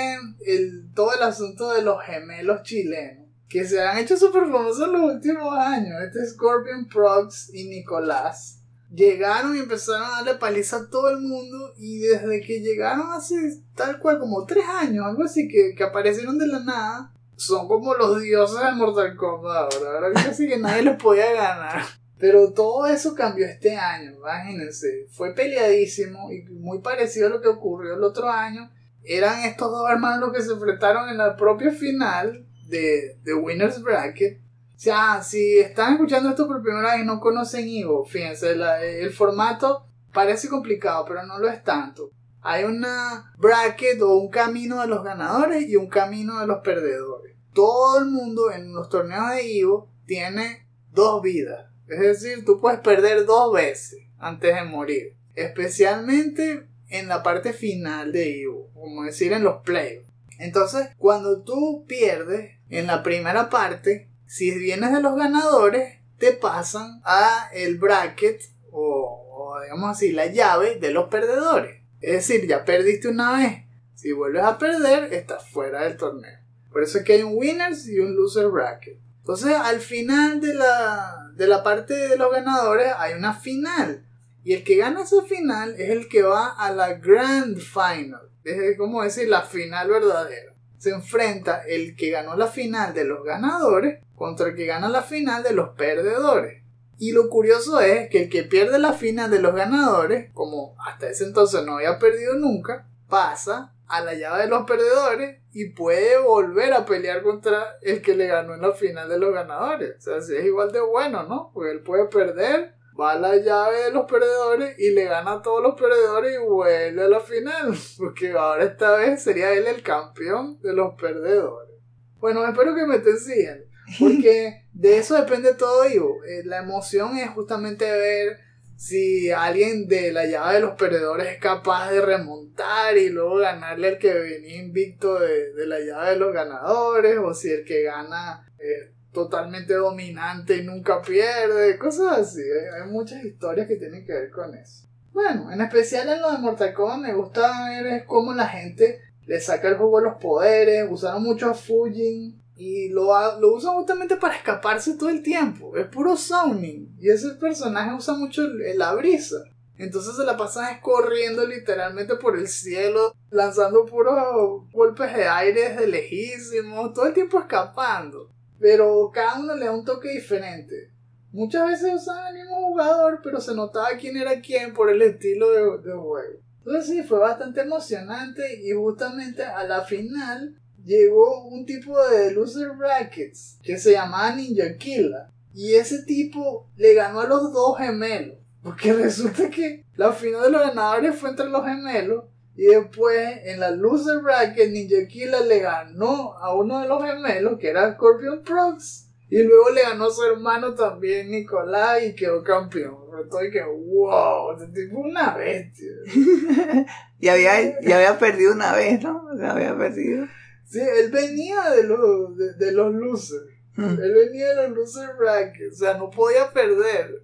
el, 0.45 0.91
todo 0.93 1.13
el 1.13 1.23
asunto 1.23 1.71
de 1.71 1.81
los 1.81 2.01
gemelos 2.03 2.63
chilenos, 2.63 3.27
que 3.47 3.65
se 3.65 3.81
han 3.81 3.97
hecho 3.97 4.17
súper 4.17 4.43
famosos 4.43 4.87
en 4.87 4.93
los 4.93 5.13
últimos 5.13 5.57
años. 5.57 6.01
Este 6.03 6.25
Scorpion 6.25 6.87
Prox 6.87 7.53
y 7.53 7.65
Nicolás. 7.65 8.59
Llegaron 8.93 9.55
y 9.55 9.59
empezaron 9.59 10.03
a 10.03 10.11
darle 10.17 10.35
paliza 10.35 10.77
a 10.77 10.89
todo 10.89 11.09
el 11.09 11.19
mundo 11.19 11.73
y 11.77 11.99
desde 11.99 12.41
que 12.41 12.59
llegaron 12.59 13.11
hace 13.11 13.35
tal 13.75 13.97
cual 13.97 14.19
como 14.19 14.45
tres 14.45 14.65
años, 14.67 15.05
algo 15.05 15.23
así, 15.23 15.47
que, 15.47 15.73
que 15.75 15.83
aparecieron 15.83 16.37
de 16.37 16.45
la 16.45 16.59
nada, 16.59 17.13
son 17.35 17.67
como 17.67 17.95
los 17.95 18.21
dioses 18.21 18.63
de 18.63 18.71
Mortal 18.73 19.15
Kombat 19.15 19.73
ahora. 19.73 19.93
Ahora 19.95 20.13
casi 20.13 20.47
que 20.47 20.57
nadie 20.57 20.83
les 20.83 21.01
podía 21.01 21.31
ganar. 21.33 21.83
Pero 22.23 22.53
todo 22.53 22.85
eso 22.87 23.15
cambió 23.15 23.45
este 23.45 23.75
año, 23.75 24.13
imagínense. 24.13 25.07
Fue 25.11 25.33
peleadísimo 25.33 26.31
y 26.31 26.43
muy 26.53 26.79
parecido 26.79 27.27
a 27.27 27.29
lo 27.29 27.41
que 27.41 27.49
ocurrió 27.49 27.95
el 27.95 28.03
otro 28.05 28.29
año. 28.29 28.71
Eran 29.03 29.41
estos 29.41 29.69
dos 29.69 29.89
hermanos 29.89 30.21
los 30.21 30.31
que 30.31 30.41
se 30.41 30.53
enfrentaron 30.53 31.09
en 31.09 31.17
la 31.17 31.35
propia 31.35 31.71
final 31.71 32.47
de, 32.69 33.17
de 33.23 33.33
Winners 33.33 33.81
Bracket. 33.81 34.39
O 34.39 34.79
sea, 34.79 35.21
si 35.21 35.59
están 35.59 35.95
escuchando 35.95 36.29
esto 36.29 36.47
por 36.47 36.63
primera 36.63 36.93
vez 36.93 37.03
y 37.03 37.05
no 37.05 37.19
conocen 37.19 37.67
Ivo, 37.67 38.05
fíjense, 38.05 38.53
el 38.53 39.11
formato 39.11 39.85
parece 40.13 40.47
complicado, 40.47 41.03
pero 41.05 41.25
no 41.25 41.39
lo 41.39 41.49
es 41.49 41.61
tanto. 41.61 42.09
Hay 42.39 42.63
una 42.63 43.33
bracket 43.37 44.01
o 44.01 44.15
un 44.15 44.29
camino 44.29 44.79
de 44.79 44.87
los 44.87 45.03
ganadores 45.03 45.67
y 45.67 45.75
un 45.75 45.89
camino 45.89 46.39
de 46.39 46.47
los 46.47 46.59
perdedores. 46.59 47.35
Todo 47.51 47.99
el 47.99 48.05
mundo 48.05 48.49
en 48.49 48.73
los 48.73 48.87
torneos 48.87 49.29
de 49.31 49.43
Ivo 49.45 49.91
tiene 50.05 50.69
dos 50.89 51.21
vidas 51.21 51.72
es 51.87 51.99
decir, 51.99 52.45
tú 52.45 52.59
puedes 52.59 52.79
perder 52.79 53.25
dos 53.25 53.53
veces 53.53 53.99
antes 54.17 54.55
de 54.55 54.63
morir. 54.63 55.15
Especialmente 55.35 56.67
en 56.89 57.07
la 57.07 57.23
parte 57.23 57.53
final 57.53 58.11
de 58.11 58.41
Evo, 58.41 58.69
como 58.73 59.03
decir 59.03 59.33
en 59.33 59.43
los 59.43 59.61
playoffs. 59.63 60.07
Entonces, 60.39 60.89
cuando 60.97 61.43
tú 61.43 61.85
pierdes 61.87 62.59
en 62.69 62.87
la 62.87 63.03
primera 63.03 63.49
parte, 63.49 64.09
si 64.25 64.51
vienes 64.57 64.93
de 64.93 65.01
los 65.01 65.15
ganadores, 65.15 65.99
te 66.17 66.31
pasan 66.33 67.01
a 67.03 67.49
el 67.53 67.77
bracket 67.77 68.41
o, 68.71 69.27
o 69.31 69.61
digamos 69.61 69.91
así, 69.91 70.11
la 70.11 70.27
llave 70.27 70.75
de 70.75 70.91
los 70.91 71.09
perdedores. 71.09 71.81
Es 72.01 72.27
decir, 72.27 72.47
ya 72.47 72.65
perdiste 72.65 73.07
una 73.07 73.37
vez. 73.37 73.63
Si 73.95 74.11
vuelves 74.11 74.43
a 74.43 74.57
perder, 74.57 75.13
estás 75.13 75.47
fuera 75.47 75.83
del 75.83 75.97
torneo. 75.97 76.37
Por 76.71 76.83
eso 76.83 76.97
es 76.97 77.03
que 77.05 77.13
hay 77.13 77.23
un 77.23 77.37
winners 77.37 77.87
y 77.87 77.99
un 77.99 78.15
loser 78.15 78.47
bracket. 78.47 78.99
Entonces, 79.19 79.55
al 79.55 79.79
final 79.79 80.41
de 80.41 80.53
la, 80.53 81.22
de 81.35 81.47
la 81.47 81.63
parte 81.63 81.93
de 81.93 82.17
los 82.17 82.31
ganadores 82.31 82.91
hay 82.97 83.13
una 83.13 83.33
final. 83.33 84.05
Y 84.43 84.53
el 84.53 84.63
que 84.63 84.75
gana 84.75 85.03
esa 85.03 85.23
final 85.23 85.75
es 85.77 85.89
el 85.89 86.09
que 86.09 86.21
va 86.21 86.47
a 86.47 86.71
la 86.71 86.93
Grand 86.93 87.57
Final. 87.57 88.29
Es 88.43 88.77
como 88.77 89.01
decir, 89.03 89.29
la 89.29 89.41
final 89.41 89.89
verdadera. 89.89 90.53
Se 90.77 90.89
enfrenta 90.89 91.63
el 91.65 91.95
que 91.95 92.09
ganó 92.09 92.35
la 92.35 92.47
final 92.47 92.93
de 92.93 93.05
los 93.05 93.23
ganadores 93.23 93.99
contra 94.15 94.47
el 94.47 94.55
que 94.55 94.65
gana 94.65 94.89
la 94.89 95.01
final 95.01 95.43
de 95.43 95.53
los 95.53 95.69
perdedores. 95.69 96.61
Y 96.97 97.11
lo 97.11 97.29
curioso 97.29 97.79
es 97.79 98.09
que 98.09 98.23
el 98.23 98.29
que 98.29 98.43
pierde 98.43 98.79
la 98.79 98.93
final 98.93 99.31
de 99.31 99.39
los 99.39 99.55
ganadores, 99.55 100.31
como 100.33 100.75
hasta 100.85 101.09
ese 101.09 101.23
entonces 101.23 101.63
no 101.65 101.77
había 101.77 101.99
perdido 101.99 102.35
nunca, 102.35 102.87
pasa 103.09 103.73
a 103.93 104.01
la 104.01 104.15
llave 104.15 104.43
de 104.43 104.49
los 104.49 104.65
perdedores 104.65 105.39
y 105.51 105.69
puede 105.69 106.17
volver 106.17 106.73
a 106.73 106.83
pelear 106.83 107.21
contra 107.21 107.77
el 107.83 108.01
que 108.01 108.15
le 108.15 108.25
ganó 108.25 108.55
en 108.55 108.61
la 108.61 108.71
final 108.71 109.07
de 109.07 109.19
los 109.19 109.31
ganadores. 109.31 109.97
O 109.99 110.01
sea, 110.01 110.21
si 110.21 110.35
es 110.35 110.45
igual 110.45 110.71
de 110.71 110.81
bueno, 110.81 111.23
¿no? 111.23 111.51
Porque 111.53 111.71
él 111.71 111.81
puede 111.81 112.05
perder, 112.05 112.73
va 112.99 113.11
a 113.11 113.19
la 113.19 113.35
llave 113.37 113.83
de 113.83 113.91
los 113.91 114.09
perdedores 114.09 114.79
y 114.79 114.91
le 114.91 115.03
gana 115.03 115.33
a 115.33 115.41
todos 115.43 115.61
los 115.61 115.75
perdedores 115.75 116.35
y 116.35 116.43
vuelve 116.43 117.03
a 117.03 117.07
la 117.07 117.19
final. 117.19 117.75
Porque 117.99 118.31
ahora 118.31 118.63
esta 118.63 118.97
vez 118.97 119.21
sería 119.21 119.53
él 119.53 119.67
el 119.67 119.83
campeón 119.83 120.59
de 120.61 120.73
los 120.73 120.95
perdedores. 120.95 121.75
Bueno, 122.17 122.43
espero 122.47 122.73
que 122.73 122.87
me 122.87 122.95
estén 122.95 123.19
siguiendo. 123.19 123.65
Porque 123.99 124.65
de 124.73 124.97
eso 124.97 125.13
depende 125.13 125.53
todo, 125.53 125.87
Ivo. 125.87 126.23
Eh, 126.23 126.41
la 126.45 126.63
emoción 126.63 127.15
es 127.17 127.29
justamente 127.29 127.85
ver 127.85 128.39
si 128.83 129.31
alguien 129.31 129.87
de 129.87 130.11
la 130.11 130.25
llave 130.25 130.55
de 130.55 130.59
los 130.59 130.75
perdedores 130.75 131.27
es 131.29 131.39
capaz 131.39 131.89
de 131.89 132.01
remontar 132.01 132.97
y 132.97 133.07
luego 133.07 133.37
ganarle 133.37 133.87
al 133.87 133.97
que 133.97 134.13
venía 134.13 134.57
invicto 134.57 135.19
de, 135.19 135.65
la 135.65 135.79
llave 135.79 136.09
de 136.09 136.15
los 136.17 136.33
ganadores, 136.33 137.17
o 137.17 137.33
si 137.33 137.49
el 137.49 137.63
que 137.63 137.83
gana 137.83 138.45
es 138.59 138.89
totalmente 139.13 139.73
dominante 139.75 140.57
y 140.57 140.63
nunca 140.63 141.01
pierde, 141.01 141.77
cosas 141.77 142.17
así. 142.17 142.41
Hay, 142.41 142.91
muchas 142.91 143.23
historias 143.23 143.69
que 143.69 143.77
tienen 143.77 144.05
que 144.05 144.11
ver 144.11 144.29
con 144.31 144.53
eso. 144.53 144.85
Bueno, 145.13 145.49
en 145.49 145.61
especial 145.61 146.09
en 146.09 146.21
lo 146.21 146.33
de 146.33 146.39
Mortal 146.39 146.73
Kombat 146.73 146.99
me 146.99 147.13
gusta 147.13 147.69
ver 147.69 148.03
cómo 148.05 148.33
la 148.33 148.49
gente 148.49 148.99
le 149.25 149.39
saca 149.39 149.69
el 149.69 149.77
juego 149.77 149.99
a 149.99 150.01
los 150.01 150.15
poderes, 150.15 150.85
usaron 150.91 151.23
mucho 151.23 151.49
a 151.49 151.53
Fujin, 151.53 152.42
y 152.55 152.89
lo, 152.89 153.11
lo 153.39 153.53
usa 153.53 153.71
justamente 153.71 154.15
para 154.17 154.35
escaparse 154.35 154.95
todo 154.95 155.09
el 155.09 155.23
tiempo. 155.23 155.75
Es 155.75 155.87
puro 155.87 156.15
sounding. 156.15 156.87
Y 156.99 157.09
ese 157.09 157.29
personaje 157.31 157.95
usa 157.95 158.13
mucho 158.13 158.43
la 158.75 158.93
brisa. 158.93 159.43
Entonces 159.77 160.15
se 160.15 160.23
la 160.23 160.37
pasan 160.37 160.79
corriendo 160.81 161.45
literalmente 161.47 162.15
por 162.15 162.37
el 162.37 162.47
cielo, 162.47 163.15
lanzando 163.31 163.85
puros 163.85 164.71
golpes 164.71 165.15
de 165.15 165.27
aire 165.27 165.69
desde 165.69 165.87
lejísimos, 165.87 166.93
todo 166.93 167.07
el 167.07 167.13
tiempo 167.13 167.39
escapando. 167.39 168.29
Pero 168.59 169.11
cada 169.13 169.39
uno 169.39 169.55
le 169.55 169.65
da 169.65 169.71
un 169.71 169.83
toque 169.83 170.09
diferente. 170.09 170.91
Muchas 171.31 171.67
veces 171.67 171.95
usaban 171.95 172.35
el 172.35 172.43
mismo 172.43 172.57
jugador, 172.67 173.19
pero 173.23 173.41
se 173.41 173.55
notaba 173.55 173.97
quién 173.99 174.15
era 174.15 174.39
quién 174.39 174.73
por 174.73 174.91
el 174.91 175.01
estilo 175.01 175.49
de, 175.49 175.89
de 175.89 175.93
juego. 175.93 176.39
Entonces 176.59 176.85
sí, 176.85 177.03
fue 177.03 177.17
bastante 177.17 177.61
emocionante 177.61 178.61
y 178.63 178.71
justamente 178.71 179.43
a 179.43 179.63
la 179.63 179.81
final 179.81 180.55
llegó 180.83 181.45
un 181.47 181.65
tipo 181.65 181.99
de 182.07 182.31
loser 182.31 182.71
brackets 182.77 183.59
que 183.63 183.77
se 183.77 183.93
llamaba 183.93 184.35
Ninja 184.35 184.77
Killa. 184.77 185.29
Y 185.53 185.75
ese 185.75 186.03
tipo 186.03 186.67
le 186.75 186.93
ganó 186.93 187.21
a 187.21 187.27
los 187.27 187.53
dos 187.53 187.77
gemelos. 187.77 188.37
Porque 188.61 188.93
resulta 188.93 189.49
que 189.49 189.85
la 189.95 190.11
final 190.11 190.43
de 190.43 190.49
los 190.51 190.61
ganadores 190.61 191.15
fue 191.15 191.29
entre 191.29 191.49
los 191.49 191.65
gemelos. 191.65 192.25
Y 192.55 192.65
después 192.65 193.39
en 193.45 193.59
la 193.59 193.71
loser 193.71 194.19
bracket 194.19 194.71
Ninja 194.71 195.07
Killa 195.07 195.41
le 195.41 195.59
ganó 195.59 196.33
a 196.37 196.53
uno 196.53 196.81
de 196.81 196.87
los 196.87 197.03
gemelos 197.03 197.57
que 197.59 197.69
era 197.69 197.93
Scorpion 197.93 198.43
Prox. 198.43 199.09
Y 199.29 199.41
luego 199.41 199.71
le 199.71 199.81
ganó 199.81 200.05
a 200.05 200.11
su 200.11 200.23
hermano 200.23 200.75
también 200.75 201.31
Nicolás 201.31 202.03
y 202.03 202.13
quedó 202.13 202.43
campeón. 202.43 202.97
Estoy 203.23 203.49
que, 203.49 203.63
wow, 203.63 204.51
este 204.51 204.67
tipo 204.67 204.99
una 204.99 205.35
bestia. 205.35 205.89
y, 207.19 207.27
había, 207.29 207.81
y 207.81 207.91
había 207.91 208.19
perdido 208.19 208.53
una 208.53 208.75
vez, 208.75 209.01
¿no? 209.01 209.25
O 209.25 209.35
sea, 209.35 209.53
había 209.53 209.75
perdido. 209.75 210.27
Sí, 210.65 210.79
él 210.79 211.11
venía 211.11 211.69
de 211.69 211.83
los, 211.83 212.37
de, 212.57 212.71
los 212.71 212.93
losers. 212.93 213.45
Hmm. 213.75 213.97
Él 214.01 214.13
venía 214.13 214.49
de 214.49 214.67
los 214.67 214.77
loser 214.77 215.15
brackets. 215.17 215.75
O 215.75 215.85
sea, 215.85 215.97
no 215.97 216.09
podía 216.09 216.51
perder. 216.51 217.21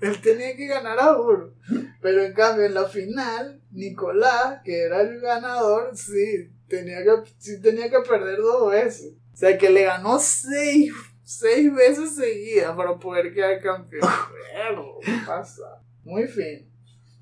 él 0.00 0.20
tenía 0.20 0.56
que 0.56 0.66
ganar 0.66 0.98
a 0.98 1.16
uno. 1.16 1.52
Pero 2.00 2.22
en 2.22 2.32
cambio, 2.32 2.64
en 2.64 2.74
la 2.74 2.84
final, 2.84 3.60
Nicolás, 3.70 4.60
que 4.64 4.82
era 4.82 5.00
el 5.02 5.20
ganador, 5.20 5.96
sí 5.96 6.50
tenía 6.68 7.02
que, 7.02 7.30
sí 7.38 7.60
tenía 7.60 7.90
que 7.90 8.00
perder 8.00 8.38
dos 8.38 8.70
veces. 8.70 9.14
O 9.32 9.36
sea, 9.36 9.58
que 9.58 9.70
le 9.70 9.84
ganó 9.84 10.18
seis, 10.18 10.92
seis 11.22 11.74
veces 11.74 12.14
seguidas 12.14 12.76
para 12.76 12.98
poder 12.98 13.32
quedar 13.34 13.60
campeón. 13.60 14.08
Pero, 14.52 14.98
pasa? 15.26 15.82
Muy 16.04 16.26
fin. 16.26 16.73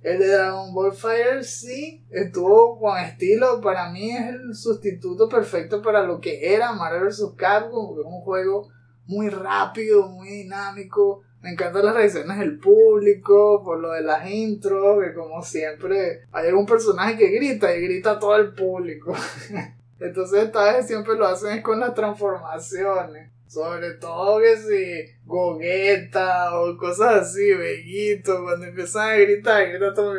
El 0.02 0.18
de 0.18 0.28
Dragon 0.28 0.74
Ball 0.74 0.92
Fighter 0.92 1.44
sí 1.44 2.04
estuvo 2.10 2.80
con 2.80 2.98
estilo. 2.98 3.60
Para 3.60 3.90
mí 3.90 4.10
es 4.10 4.28
el 4.28 4.54
sustituto 4.54 5.28
perfecto 5.28 5.80
para 5.80 6.02
lo 6.02 6.20
que 6.20 6.54
era 6.54 6.72
Marvel 6.72 7.04
vs. 7.04 7.34
Capcom. 7.36 7.98
es 8.00 8.04
un 8.04 8.20
juego 8.22 8.68
muy 9.06 9.28
rápido, 9.28 10.08
muy 10.08 10.28
dinámico. 10.28 11.22
Me 11.40 11.50
encantan 11.50 11.84
las 11.84 11.94
reacciones 11.94 12.38
del 12.38 12.58
público, 12.58 13.62
por 13.64 13.80
lo 13.80 13.92
de 13.92 14.02
las 14.02 14.28
intros, 14.28 15.02
que 15.02 15.12
como 15.12 15.42
siempre 15.42 16.22
hay 16.30 16.48
algún 16.48 16.66
personaje 16.66 17.16
que 17.16 17.30
grita 17.30 17.74
y 17.74 17.82
grita 17.82 18.12
a 18.12 18.18
todo 18.18 18.36
el 18.36 18.54
público. 18.54 19.14
Entonces 20.00 20.44
esta 20.44 20.72
vez 20.72 20.86
siempre 20.86 21.16
lo 21.16 21.26
hacen 21.26 21.58
es 21.58 21.62
con 21.62 21.78
las 21.80 21.94
transformaciones. 21.94 23.31
Sobre 23.52 23.90
todo 23.96 24.40
que 24.40 24.56
si 24.56 25.12
Gogeta 25.26 26.58
o 26.58 26.74
cosas 26.78 27.26
así, 27.26 27.52
Veguito, 27.52 28.42
cuando 28.42 28.64
empiezan 28.64 29.10
a 29.10 29.16
gritar, 29.16 29.68
grita 29.68 29.92
todo. 29.92 30.14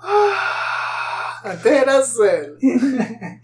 ¡Ah! 0.00 1.40
Antes 1.44 1.72
era 1.72 2.02
Cell. 2.02 2.58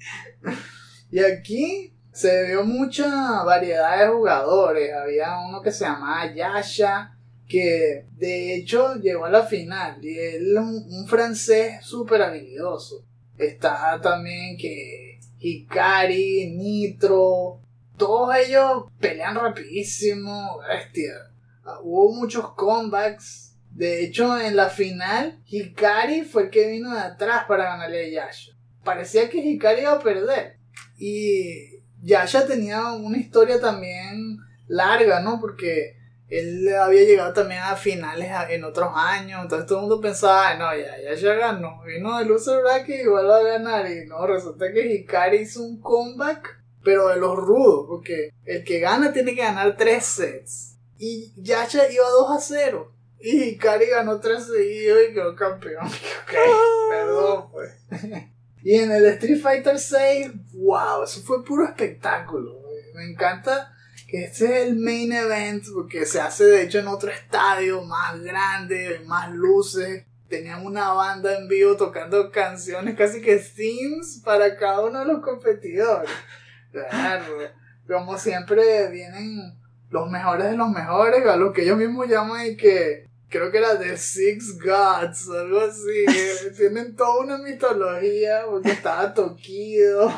y 1.11 1.21
aquí 1.21 1.95
se 2.13 2.49
vio 2.49 2.65
mucha 2.65 3.43
variedad 3.45 4.01
de 4.01 4.13
jugadores. 4.13 4.93
Había 4.93 5.39
uno 5.49 5.63
que 5.63 5.73
se 5.73 5.87
llamaba 5.87 6.35
Yasha, 6.35 7.17
que 7.49 8.05
de 8.19 8.57
hecho 8.57 8.97
llegó 8.97 9.25
a 9.25 9.31
la 9.31 9.47
final. 9.47 10.05
Y 10.05 10.19
él 10.19 10.53
es 10.53 10.59
un, 10.59 10.87
un 10.87 11.09
francés 11.09 11.83
súper 11.83 12.21
habilidoso. 12.21 13.07
Está 13.39 13.99
también 14.03 14.59
que 14.59 15.19
Hikari, 15.39 16.51
Nitro, 16.59 17.63
todos 18.01 18.35
ellos 18.35 18.85
pelean 18.99 19.37
rapidísimo, 19.37 20.59
bestia. 20.67 21.13
Ah, 21.65 21.79
Hubo 21.83 22.15
muchos 22.15 22.55
comebacks. 22.55 23.55
De 23.71 24.03
hecho, 24.03 24.41
en 24.41 24.57
la 24.57 24.71
final, 24.71 25.39
Hikari 25.47 26.23
fue 26.23 26.45
el 26.45 26.51
que 26.51 26.69
vino 26.69 26.93
de 26.93 27.01
atrás 27.01 27.45
para 27.47 27.65
ganarle 27.65 28.07
a 28.07 28.27
Yasha. 28.27 28.53
Parecía 28.83 29.29
que 29.29 29.39
Hikari 29.39 29.83
iba 29.83 29.93
a 29.93 30.01
perder. 30.01 30.57
Y 30.99 31.83
Yasha 32.03 32.47
tenía 32.47 32.91
una 32.93 33.19
historia 33.19 33.61
también 33.61 34.39
larga, 34.67 35.21
¿no? 35.21 35.39
Porque 35.39 35.97
él 36.29 36.75
había 36.75 37.03
llegado 37.03 37.35
también 37.35 37.61
a 37.61 37.77
finales 37.77 38.31
en 38.49 38.65
otros 38.65 38.91
años. 38.95 39.43
Entonces 39.43 39.69
todo 39.69 39.79
el 39.79 39.83
mundo 39.83 40.01
pensaba, 40.01 40.49
"Ay, 40.49 40.59
no, 40.59 40.75
ya, 40.75 41.11
Yasha 41.11 41.35
ganó. 41.35 41.83
Vino 41.83 42.19
de 42.19 42.25
y 42.89 42.93
igual 42.93 43.29
va 43.29 43.37
a 43.37 43.43
ganar. 43.43 43.91
Y 43.91 44.07
no, 44.07 44.27
resulta 44.27 44.73
que 44.73 44.95
Hikari 44.95 45.39
hizo 45.39 45.63
un 45.63 45.81
comeback 45.81 46.60
pero 46.83 47.09
de 47.09 47.17
los 47.17 47.37
rudos, 47.37 47.87
porque 47.89 48.33
el 48.45 48.65
que 48.65 48.81
gana 48.81 49.13
tiene 49.13 49.35
que 49.35 49.43
ganar 49.43 49.77
tres 49.77 50.05
sets. 50.05 50.77
Y 50.99 51.33
Yasha 51.37 51.91
iba 51.91 52.09
2 52.09 52.31
a 52.31 52.41
0. 52.41 52.93
Y 53.21 53.43
Hikari 53.43 53.87
ganó 53.87 54.19
3 54.19 54.47
seguidos 54.47 54.99
y 55.09 55.15
quedó 55.15 55.35
campeón. 55.35 55.87
Ok, 56.23 56.37
perdón, 56.91 57.51
pues. 57.51 57.73
y 58.63 58.77
en 58.77 58.93
el 58.93 59.05
Street 59.07 59.41
Fighter 59.41 59.79
6, 59.79 60.31
wow, 60.55 61.03
eso 61.03 61.21
fue 61.23 61.45
puro 61.45 61.65
espectáculo. 61.65 62.61
Me 62.95 63.05
encanta 63.11 63.75
que 64.07 64.25
este 64.25 64.45
es 64.45 64.67
el 64.67 64.77
main 64.77 65.13
event, 65.13 65.65
porque 65.75 66.07
se 66.07 66.21
hace 66.21 66.45
de 66.45 66.63
hecho 66.63 66.79
en 66.79 66.89
otro 66.89 67.11
estadio 67.11 67.83
más 67.83 68.21
grande, 68.23 69.01
más 69.07 69.33
luces. 69.33 70.05
Tenían 70.29 70.65
una 70.65 70.93
banda 70.93 71.37
en 71.37 71.49
vivo 71.49 71.77
tocando 71.77 72.31
canciones, 72.31 72.97
casi 72.97 73.21
que 73.21 73.37
themes 73.39 74.23
para 74.25 74.57
cada 74.57 74.85
uno 74.85 75.01
de 75.01 75.07
los 75.07 75.23
competidores. 75.23 76.11
Claro, 76.73 77.25
como 77.87 78.17
siempre 78.19 78.89
vienen 78.91 79.59
los 79.91 80.09
mejores 80.11 80.51
de 80.51 80.57
los 80.57 80.71
mejores, 80.71 81.27
a 81.27 81.37
los 81.37 81.53
que 81.53 81.63
ellos 81.63 81.77
mismos 81.77 82.07
llaman 82.09 82.47
y 82.47 82.57
que 82.57 83.09
creo 83.29 83.51
que 83.51 83.59
era 83.59 83.79
The 83.79 83.97
Six 83.97 84.59
Gods 84.61 85.29
o 85.29 85.33
algo 85.41 85.61
así. 85.61 86.05
que 86.07 86.51
Tienen 86.57 86.95
toda 86.97 87.21
una 87.25 87.39
mitología 87.39 88.43
porque 88.49 88.71
estaba 88.71 89.13
Tokido, 89.15 90.11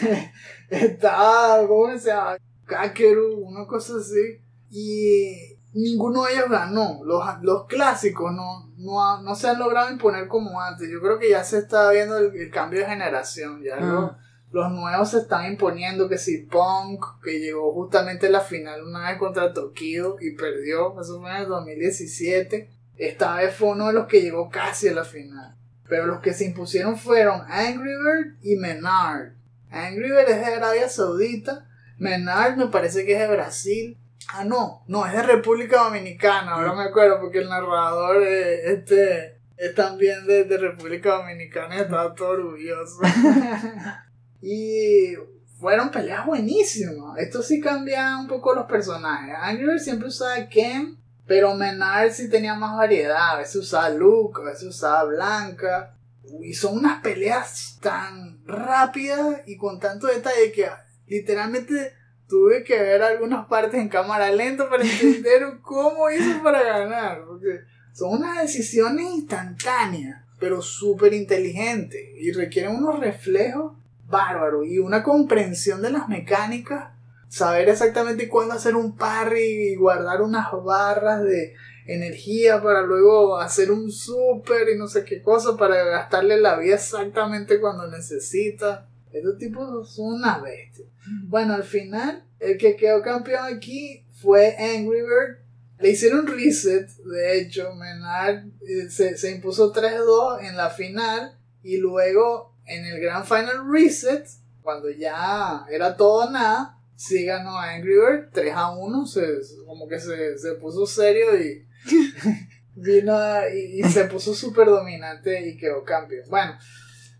estaba, 0.70 1.66
¿cómo 1.66 1.96
se 1.98 2.08
llama? 2.08 2.36
Kakeru, 2.66 3.38
una 3.46 3.66
cosa 3.66 3.94
así. 4.00 4.40
Y 4.70 5.56
ninguno 5.72 6.24
de 6.24 6.34
ellos 6.34 6.50
ganó. 6.50 7.00
Los, 7.04 7.22
los 7.42 7.66
clásicos 7.66 8.32
no, 8.32 8.72
no, 8.76 9.02
ha- 9.04 9.22
no 9.22 9.34
se 9.34 9.48
han 9.48 9.58
logrado 9.58 9.90
imponer 9.90 10.26
como 10.26 10.60
antes. 10.60 10.88
Yo 10.90 11.00
creo 11.00 11.18
que 11.18 11.30
ya 11.30 11.44
se 11.44 11.58
está 11.58 11.90
viendo 11.92 12.18
el, 12.18 12.34
el 12.34 12.50
cambio 12.50 12.80
de 12.80 12.86
generación. 12.86 13.62
Ya 13.62 13.76
los, 13.76 14.10
los 14.56 14.72
nuevos 14.72 15.10
se 15.10 15.18
están 15.18 15.46
imponiendo. 15.46 16.08
Que 16.08 16.18
si 16.18 16.38
Punk, 16.38 17.04
que 17.22 17.38
llegó 17.38 17.72
justamente 17.72 18.26
a 18.26 18.30
la 18.30 18.40
final 18.40 18.82
una 18.82 19.10
vez 19.10 19.18
contra 19.18 19.52
Tokido 19.52 20.16
y 20.20 20.32
perdió. 20.32 20.98
Eso 21.00 21.20
fue 21.20 21.30
en 21.30 21.36
el 21.36 21.48
2017. 21.48 22.70
Esta 22.96 23.36
vez 23.36 23.54
fue 23.54 23.68
uno 23.68 23.88
de 23.88 23.92
los 23.92 24.06
que 24.06 24.22
llegó 24.22 24.48
casi 24.48 24.88
a 24.88 24.94
la 24.94 25.04
final. 25.04 25.54
Pero 25.88 26.06
los 26.06 26.20
que 26.20 26.32
se 26.32 26.46
impusieron 26.46 26.96
fueron 26.96 27.42
Angry 27.48 27.92
Bird 27.92 28.36
y 28.42 28.56
Menard. 28.56 29.32
Angry 29.70 30.10
Bird 30.10 30.30
es 30.30 30.40
de 30.40 30.54
Arabia 30.54 30.88
Saudita. 30.88 31.68
Menard 31.98 32.56
me 32.56 32.66
parece 32.68 33.04
que 33.04 33.12
es 33.12 33.20
de 33.20 33.28
Brasil. 33.28 33.98
Ah, 34.32 34.44
no, 34.44 34.82
no, 34.88 35.06
es 35.06 35.12
de 35.12 35.22
República 35.22 35.84
Dominicana, 35.84 36.54
ahora 36.54 36.74
me 36.74 36.82
acuerdo 36.82 37.20
porque 37.20 37.38
el 37.38 37.48
narrador 37.48 38.24
eh, 38.24 38.72
este, 38.72 39.38
es 39.56 39.72
también 39.76 40.26
de, 40.26 40.42
de 40.42 40.58
República 40.58 41.18
Dominicana 41.18 41.76
y 41.76 41.80
estaba 41.82 42.12
todo 42.12 42.30
orgulloso. 42.30 43.02
y 44.42 45.14
fueron 45.58 45.90
peleas 45.90 46.26
buenísimas. 46.26 47.18
Esto 47.18 47.42
sí 47.42 47.60
cambia 47.60 48.18
un 48.18 48.28
poco 48.28 48.54
los 48.54 48.66
personajes. 48.66 49.34
Angry 49.40 49.64
Bird 49.64 49.78
siempre 49.78 50.08
usaba 50.08 50.48
Ken, 50.48 50.98
pero 51.26 51.54
Menard 51.54 52.12
sí 52.12 52.28
tenía 52.28 52.54
más 52.54 52.76
variedad. 52.76 53.32
A 53.32 53.38
veces 53.38 53.56
usaba 53.56 53.90
Luke, 53.90 54.40
a 54.42 54.44
veces 54.44 54.64
usaba 54.64 55.04
Blanca. 55.04 55.94
Y 56.40 56.54
son 56.54 56.78
unas 56.78 57.00
peleas 57.02 57.78
tan 57.80 58.44
rápidas 58.46 59.42
y 59.46 59.56
con 59.56 59.78
tanto 59.78 60.08
detalle 60.08 60.52
que 60.52 60.68
literalmente 61.06 61.94
tuve 62.28 62.64
que 62.64 62.80
ver 62.80 63.00
algunas 63.02 63.46
partes 63.46 63.80
en 63.80 63.88
cámara 63.88 64.30
lenta 64.32 64.68
para 64.68 64.82
entender 64.84 65.58
cómo 65.62 66.10
hizo 66.10 66.42
para 66.42 66.62
ganar. 66.62 67.24
Porque 67.26 67.60
son 67.92 68.18
unas 68.18 68.42
decisiones 68.42 69.06
instantáneas, 69.06 70.22
pero 70.38 70.60
súper 70.60 71.14
inteligentes 71.14 72.02
y 72.18 72.32
requieren 72.32 72.76
unos 72.76 72.98
reflejos 72.98 73.72
bárbaros 74.08 74.66
y 74.66 74.78
una 74.78 75.02
comprensión 75.02 75.82
de 75.82 75.90
las 75.90 76.08
mecánicas. 76.08 76.92
Saber 77.28 77.68
exactamente 77.68 78.28
cuándo 78.28 78.54
hacer 78.54 78.76
un 78.76 78.96
parry 78.96 79.72
y 79.72 79.76
guardar 79.76 80.22
unas 80.22 80.46
barras 80.64 81.22
de 81.24 81.54
energía 81.86 82.62
para 82.62 82.82
luego 82.82 83.38
hacer 83.38 83.70
un 83.70 83.90
super 83.90 84.68
y 84.68 84.78
no 84.78 84.88
sé 84.88 85.04
qué 85.04 85.22
cosa 85.22 85.56
para 85.56 85.84
gastarle 85.84 86.40
la 86.40 86.58
vida 86.58 86.74
exactamente 86.74 87.60
cuando 87.60 87.88
necesita. 87.88 88.88
Estos 89.12 89.38
tipos 89.38 89.92
son 89.94 90.14
una 90.14 90.38
bestia. 90.38 90.86
Bueno, 91.24 91.54
al 91.54 91.64
final, 91.64 92.24
el 92.38 92.58
que 92.58 92.76
quedó 92.76 93.02
campeón 93.02 93.44
aquí 93.44 94.04
fue 94.14 94.56
Angry 94.58 95.02
Bird. 95.02 95.38
Le 95.78 95.90
hicieron 95.90 96.26
reset, 96.26 96.88
de 96.88 97.38
hecho, 97.38 97.74
Menard 97.74 98.46
eh, 98.66 98.88
se, 98.88 99.16
se 99.16 99.30
impuso 99.30 99.72
3-2 99.72 100.48
en 100.48 100.56
la 100.56 100.70
final 100.70 101.38
y 101.62 101.76
luego 101.78 102.55
en 102.66 102.84
el 102.84 103.00
Grand 103.00 103.24
Final 103.24 103.70
Reset, 103.70 104.26
cuando 104.62 104.90
ya 104.90 105.64
era 105.70 105.96
todo 105.96 106.30
nada, 106.30 106.78
sí 106.96 107.24
ganó 107.24 107.58
Angry 107.58 107.94
Bird 107.94 108.30
3-1, 108.32 109.06
se, 109.06 109.64
como 109.66 109.86
que 109.88 110.00
se, 110.00 110.38
se 110.38 110.52
puso 110.54 110.86
serio 110.86 111.36
y 111.38 111.66
vino 112.74 113.14
a- 113.16 113.48
y, 113.48 113.80
y 113.80 113.84
se 113.84 114.04
puso 114.04 114.34
súper 114.34 114.66
dominante 114.68 115.46
y 115.48 115.56
quedó 115.56 115.84
campeón. 115.84 116.24
Bueno, 116.28 116.58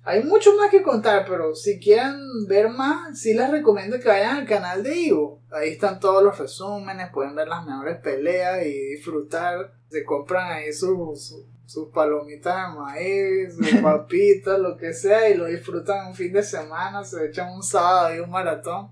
hay 0.02 0.22
mucho 0.22 0.54
más 0.56 0.70
que 0.70 0.82
contar, 0.82 1.24
pero 1.28 1.54
si 1.54 1.78
quieren 1.80 2.16
ver 2.46 2.68
más, 2.68 3.18
sí 3.18 3.34
les 3.34 3.50
recomiendo 3.50 3.98
que 3.98 4.08
vayan 4.08 4.36
al 4.38 4.46
canal 4.46 4.82
de 4.82 4.94
Ivo. 4.96 5.42
Ahí 5.50 5.70
están 5.70 5.98
todos 6.00 6.22
los 6.22 6.38
resúmenes, 6.38 7.10
pueden 7.12 7.34
ver 7.34 7.48
las 7.48 7.64
mejores 7.66 7.98
peleas 7.98 8.64
y 8.64 8.72
disfrutar. 8.94 9.72
Se 9.90 10.04
compran 10.04 10.52
ahí 10.52 10.72
sus, 10.72 11.26
sus, 11.28 11.44
sus 11.66 11.88
palomitas 11.92 12.72
de 12.72 12.78
maíz, 12.78 13.56
sus 13.56 13.80
papitas, 13.82 14.58
lo 14.58 14.76
que 14.76 14.94
sea, 14.94 15.28
y 15.28 15.36
lo 15.36 15.46
disfrutan 15.46 16.08
un 16.08 16.14
fin 16.14 16.32
de 16.32 16.42
semana, 16.42 17.04
se 17.04 17.26
echan 17.26 17.52
un 17.52 17.62
sábado 17.62 18.14
y 18.14 18.20
un 18.20 18.30
maratón, 18.30 18.90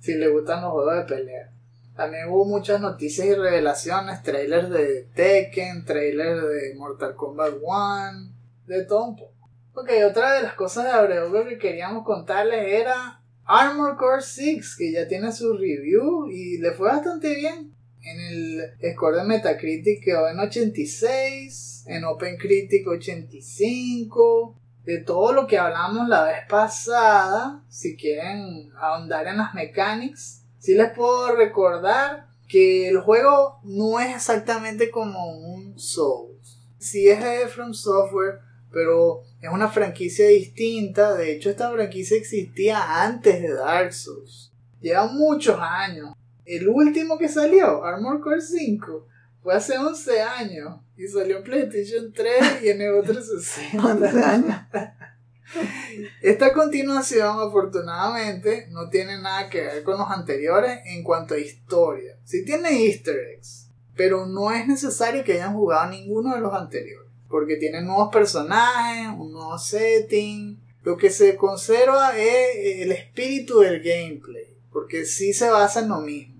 si 0.00 0.14
les 0.14 0.32
gustan 0.32 0.62
los 0.62 0.72
juegos 0.72 0.96
de 0.96 1.14
pelea. 1.14 1.50
También 1.94 2.28
hubo 2.28 2.44
muchas 2.44 2.80
noticias 2.80 3.28
y 3.28 3.34
revelaciones, 3.34 4.22
trailers 4.22 4.68
de 4.68 5.08
Tekken, 5.14 5.84
trailers 5.84 6.42
de 6.42 6.74
Mortal 6.76 7.14
Kombat 7.14 7.54
1, 7.62 8.32
de 8.66 8.84
todo 8.84 9.04
un 9.04 9.16
poco. 9.16 9.32
Ok, 9.74 9.90
otra 10.08 10.34
de 10.34 10.42
las 10.42 10.54
cosas 10.54 10.84
de 10.84 10.90
Abreu 10.90 11.32
que 11.48 11.58
queríamos 11.58 12.04
contarles 12.04 12.66
era 12.66 13.20
Armor 13.44 13.96
Core 13.96 14.22
6, 14.22 14.76
que 14.76 14.92
ya 14.92 15.06
tiene 15.06 15.30
su 15.32 15.56
review 15.56 16.28
y 16.28 16.58
le 16.58 16.72
fue 16.72 16.88
bastante 16.88 17.34
bien. 17.34 17.73
En 18.04 18.20
el 18.20 18.92
score 18.92 19.16
de 19.16 19.24
Metacritic 19.24 20.04
quedó 20.04 20.28
en 20.28 20.38
86, 20.38 21.84
en 21.86 22.04
OpenCritic 22.04 22.86
85. 22.86 24.60
De 24.84 24.98
todo 24.98 25.32
lo 25.32 25.46
que 25.46 25.56
hablamos 25.56 26.06
la 26.08 26.24
vez 26.24 26.40
pasada, 26.46 27.64
si 27.70 27.96
quieren 27.96 28.70
ahondar 28.78 29.26
en 29.26 29.38
las 29.38 29.54
mechanics, 29.54 30.42
sí 30.58 30.74
les 30.74 30.90
puedo 30.90 31.34
recordar 31.34 32.26
que 32.46 32.88
el 32.88 33.00
juego 33.00 33.60
no 33.64 33.98
es 33.98 34.14
exactamente 34.14 34.90
como 34.90 35.38
un 35.38 35.78
Souls. 35.78 36.60
Sí 36.78 37.08
es 37.08 37.24
de 37.24 37.48
From 37.48 37.72
Software, 37.72 38.40
pero 38.70 39.22
es 39.40 39.48
una 39.50 39.68
franquicia 39.68 40.28
distinta. 40.28 41.14
De 41.14 41.32
hecho, 41.32 41.48
esta 41.48 41.72
franquicia 41.72 42.18
existía 42.18 43.02
antes 43.02 43.40
de 43.40 43.54
Dark 43.54 43.94
Souls. 43.94 44.52
Lleva 44.82 45.06
muchos 45.06 45.58
años. 45.58 46.14
El 46.44 46.68
último 46.68 47.18
que 47.18 47.28
salió, 47.28 47.84
Armor 47.84 48.20
Core 48.20 48.40
5, 48.40 49.06
fue 49.42 49.54
hace 49.54 49.78
11 49.78 50.22
años. 50.22 50.80
Y 50.96 51.08
salió 51.08 51.38
en 51.38 51.44
PlayStation 51.44 52.12
3 52.12 52.62
y 52.62 52.68
en 52.68 52.78
360. 52.78 53.86
11 53.86 54.22
años. 54.22 54.56
Esta 56.22 56.52
continuación, 56.52 57.38
afortunadamente, 57.40 58.66
no 58.70 58.88
tiene 58.88 59.20
nada 59.20 59.48
que 59.48 59.60
ver 59.60 59.82
con 59.82 59.98
los 59.98 60.10
anteriores 60.10 60.80
en 60.86 61.02
cuanto 61.02 61.34
a 61.34 61.38
historia. 61.38 62.16
Sí 62.24 62.44
tiene 62.44 62.86
easter 62.86 63.16
eggs, 63.34 63.68
pero 63.94 64.26
no 64.26 64.50
es 64.50 64.66
necesario 64.66 65.22
que 65.22 65.34
hayan 65.34 65.54
jugado 65.54 65.90
ninguno 65.90 66.34
de 66.34 66.40
los 66.40 66.54
anteriores, 66.54 67.10
porque 67.28 67.56
tiene 67.56 67.82
nuevos 67.82 68.10
personajes, 68.12 69.08
un 69.16 69.32
nuevo 69.32 69.58
setting. 69.58 70.58
Lo 70.82 70.96
que 70.96 71.10
se 71.10 71.36
conserva 71.36 72.16
es 72.16 72.82
el 72.82 72.92
espíritu 72.92 73.60
del 73.60 73.82
gameplay, 73.82 74.56
porque 74.72 75.04
sí 75.04 75.32
se 75.32 75.50
basa 75.50 75.80
en 75.80 75.88
lo 75.88 76.00
mismo, 76.00 76.33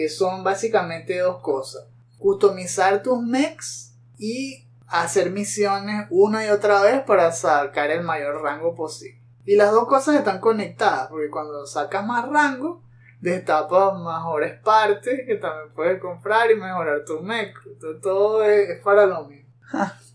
que 0.00 0.08
son 0.08 0.42
básicamente 0.42 1.18
dos 1.18 1.42
cosas. 1.42 1.84
Customizar 2.16 3.02
tus 3.02 3.22
mechs 3.22 3.92
y 4.16 4.64
hacer 4.86 5.30
misiones 5.30 6.06
una 6.08 6.46
y 6.46 6.48
otra 6.48 6.80
vez 6.80 7.02
para 7.02 7.32
sacar 7.32 7.90
el 7.90 8.02
mayor 8.02 8.40
rango 8.40 8.74
posible. 8.74 9.20
Y 9.44 9.56
las 9.56 9.72
dos 9.72 9.86
cosas 9.86 10.16
están 10.16 10.40
conectadas, 10.40 11.08
porque 11.08 11.28
cuando 11.28 11.66
sacas 11.66 12.06
más 12.06 12.26
rango, 12.30 12.82
destapas 13.20 13.98
mejores 13.98 14.58
partes 14.60 15.20
que 15.26 15.34
también 15.34 15.74
puedes 15.74 16.00
comprar 16.00 16.50
y 16.50 16.54
mejorar 16.54 17.04
tu 17.04 17.20
mech. 17.20 17.54
Entonces, 17.66 18.00
todo 18.00 18.42
es, 18.42 18.80
para 18.80 19.04
lo 19.04 19.26
mismo. 19.26 19.50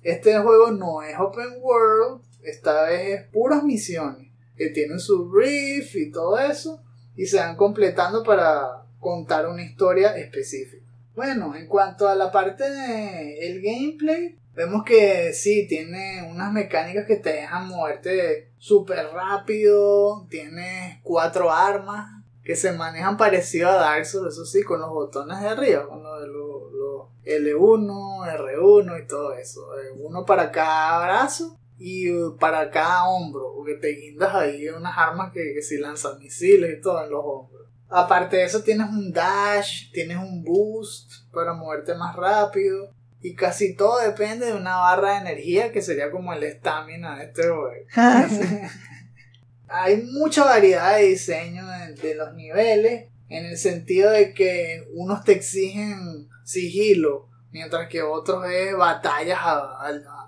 Este 0.01 0.35
juego 0.39 0.71
no 0.71 1.03
es 1.03 1.15
open 1.19 1.59
world, 1.61 2.23
esta 2.41 2.85
vez 2.85 3.19
es 3.19 3.27
puras 3.27 3.61
misiones, 3.61 4.31
que 4.57 4.69
tienen 4.69 4.99
su 4.99 5.29
brief 5.29 5.95
y 5.95 6.11
todo 6.11 6.39
eso, 6.39 6.81
y 7.15 7.27
se 7.27 7.37
van 7.37 7.55
completando 7.55 8.23
para 8.23 8.84
contar 8.99 9.47
una 9.47 9.63
historia 9.63 10.17
específica. 10.17 10.85
Bueno, 11.15 11.55
en 11.55 11.67
cuanto 11.67 12.07
a 12.07 12.15
la 12.15 12.31
parte 12.31 12.69
del 12.69 13.61
gameplay, 13.61 14.37
Vemos 14.55 14.83
que 14.85 15.33
sí, 15.33 15.67
tiene 15.67 16.25
unas 16.31 16.53
mecánicas 16.53 17.05
que 17.05 17.17
te 17.17 17.33
dejan 17.33 17.67
moverte 17.67 18.51
súper 18.57 19.07
rápido. 19.07 20.25
Tiene 20.29 21.01
cuatro 21.03 21.51
armas 21.51 22.23
que 22.41 22.55
se 22.55 22.71
manejan 22.71 23.17
parecido 23.17 23.69
a 23.69 23.75
Dark 23.75 24.05
Souls, 24.05 24.33
eso 24.33 24.45
sí, 24.45 24.63
con 24.63 24.79
los 24.79 24.89
botones 24.89 25.41
de 25.41 25.49
arriba, 25.49 25.87
con 25.87 26.01
los, 26.01 26.15
L1, 27.25 28.37
R1 28.37 29.03
y 29.03 29.07
todo 29.07 29.33
eso. 29.33 29.77
Eh, 29.79 29.91
uno 29.97 30.25
para 30.25 30.51
cada 30.51 31.03
brazo 31.05 31.57
y 31.77 32.07
para 32.39 32.69
cada 32.69 33.09
hombro, 33.09 33.51
porque 33.55 33.73
te 33.73 33.89
guindas 33.89 34.33
ahí 34.35 34.69
unas 34.69 34.95
armas 34.95 35.33
que, 35.33 35.53
que 35.53 35.61
si 35.63 35.79
lanzan 35.79 36.19
misiles 36.19 36.77
y 36.77 36.81
todo 36.81 37.03
en 37.03 37.09
los 37.09 37.21
hombros. 37.25 37.64
Aparte 37.89 38.37
de 38.37 38.43
eso 38.45 38.61
tienes 38.63 38.89
un 38.89 39.11
dash, 39.11 39.91
tienes 39.91 40.17
un 40.17 40.43
boost 40.43 41.31
para 41.31 41.53
moverte 41.53 41.93
más 41.95 42.15
rápido. 42.15 42.91
Y 43.21 43.33
casi 43.33 43.75
todo 43.75 43.99
depende 43.99 44.47
de 44.47 44.53
una 44.53 44.77
barra 44.77 45.13
de 45.13 45.29
energía 45.29 45.71
que 45.71 45.81
sería 45.81 46.11
como 46.11 46.33
el 46.33 46.43
estamina 46.43 47.17
de 47.17 47.25
este 47.25 47.43
juego. 47.43 47.71
Ah, 47.95 48.27
Hay 49.67 50.03
mucha 50.03 50.45
variedad 50.45 50.97
de 50.97 51.07
diseño 51.07 51.65
de, 52.01 52.15
los 52.15 52.33
niveles 52.33 53.09
en 53.29 53.45
el 53.45 53.57
sentido 53.57 54.11
de 54.11 54.33
que 54.33 54.87
unos 54.93 55.23
te 55.23 55.31
exigen 55.31 56.29
sigilo, 56.43 57.29
mientras 57.51 57.89
que 57.89 58.03
otros 58.03 58.45
es 58.45 58.77
batallas 58.77 59.39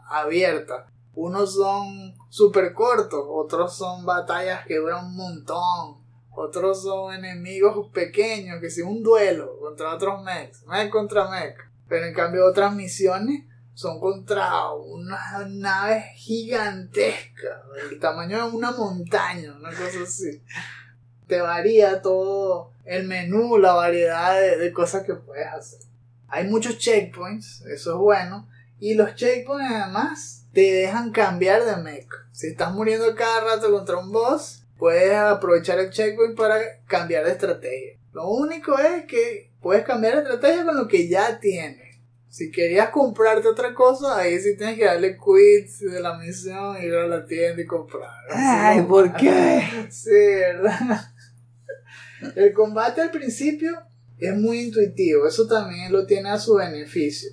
abiertas. 0.09 0.85
Unos 1.13 1.53
son 1.53 2.15
súper 2.29 2.73
cortos, 2.73 3.23
otros 3.27 3.77
son 3.77 4.05
batallas 4.05 4.65
que 4.65 4.77
duran 4.77 5.05
un 5.05 5.15
montón, 5.15 5.97
otros 6.39 6.83
son 6.83 7.15
enemigos 7.15 7.89
pequeños, 7.91 8.61
que 8.61 8.69
si 8.69 8.81
un 8.81 9.01
duelo 9.01 9.59
contra 9.59 9.95
otros 9.95 10.23
mechs, 10.23 10.63
mech 10.67 10.91
contra 10.91 11.27
mech. 11.31 11.57
Pero 11.89 12.05
en 12.05 12.13
cambio 12.13 12.45
otras 12.45 12.75
misiones 12.75 13.43
son 13.73 13.99
contra 13.99 14.71
unas 14.71 15.49
naves 15.49 16.05
gigantescas, 16.13 17.63
del 17.89 17.99
tamaño 17.99 18.37
de 18.37 18.55
una 18.55 18.69
montaña, 18.69 19.55
una 19.55 19.69
cosa 19.69 20.03
así. 20.03 20.43
Te 21.25 21.41
varía 21.41 22.03
todo 22.03 22.71
el 22.85 23.07
menú, 23.07 23.57
la 23.57 23.73
variedad 23.73 24.39
de, 24.39 24.71
cosas 24.71 25.05
que 25.05 25.15
puedes 25.15 25.47
hacer. 25.47 25.79
Hay 26.27 26.47
muchos 26.47 26.77
checkpoints, 26.77 27.61
eso 27.61 27.93
es 27.93 27.97
bueno. 27.97 28.47
Y 28.79 28.93
los 28.93 29.15
checkpoints 29.15 29.71
además 29.71 30.45
te 30.53 30.71
dejan 30.71 31.11
cambiar 31.11 31.65
de 31.65 31.77
mech. 31.77 32.07
Si 32.31 32.45
estás 32.45 32.71
muriendo 32.73 33.15
cada 33.15 33.55
rato 33.55 33.71
contra 33.71 33.97
un 33.97 34.11
boss, 34.11 34.56
puedes 34.77 35.13
aprovechar 35.13 35.79
el 35.79 35.89
checkpoint 35.89 36.35
para 36.35 36.59
cambiar 36.87 37.25
de 37.25 37.31
estrategia. 37.31 37.97
Lo 38.13 38.29
único 38.29 38.77
es 38.79 39.05
que 39.05 39.51
puedes 39.61 39.83
cambiar 39.83 40.15
de 40.15 40.21
estrategia 40.23 40.65
con 40.65 40.77
lo 40.77 40.87
que 40.87 41.07
ya 41.07 41.39
tienes. 41.39 41.97
Si 42.29 42.51
querías 42.51 42.89
comprarte 42.89 43.47
otra 43.47 43.73
cosa, 43.73 44.17
ahí 44.17 44.39
sí 44.39 44.55
tienes 44.57 44.77
que 44.77 44.85
darle 44.85 45.17
quit 45.17 45.69
de 45.91 45.99
la 45.99 46.17
misión, 46.17 46.81
ir 46.81 46.93
a 46.93 47.07
la 47.07 47.25
tienda 47.25 47.61
y 47.61 47.65
comprar. 47.65 48.11
Ay, 48.29 48.83
¿por 48.83 49.13
qué? 49.13 49.63
Sí, 49.89 50.09
¿verdad? 50.11 51.01
El 52.35 52.53
combate 52.53 53.01
al 53.01 53.11
principio 53.11 53.71
es 54.17 54.35
muy 54.35 54.59
intuitivo, 54.59 55.27
eso 55.27 55.47
también 55.47 55.91
lo 55.91 56.05
tiene 56.05 56.29
a 56.29 56.39
su 56.39 56.55
beneficio. 56.55 57.29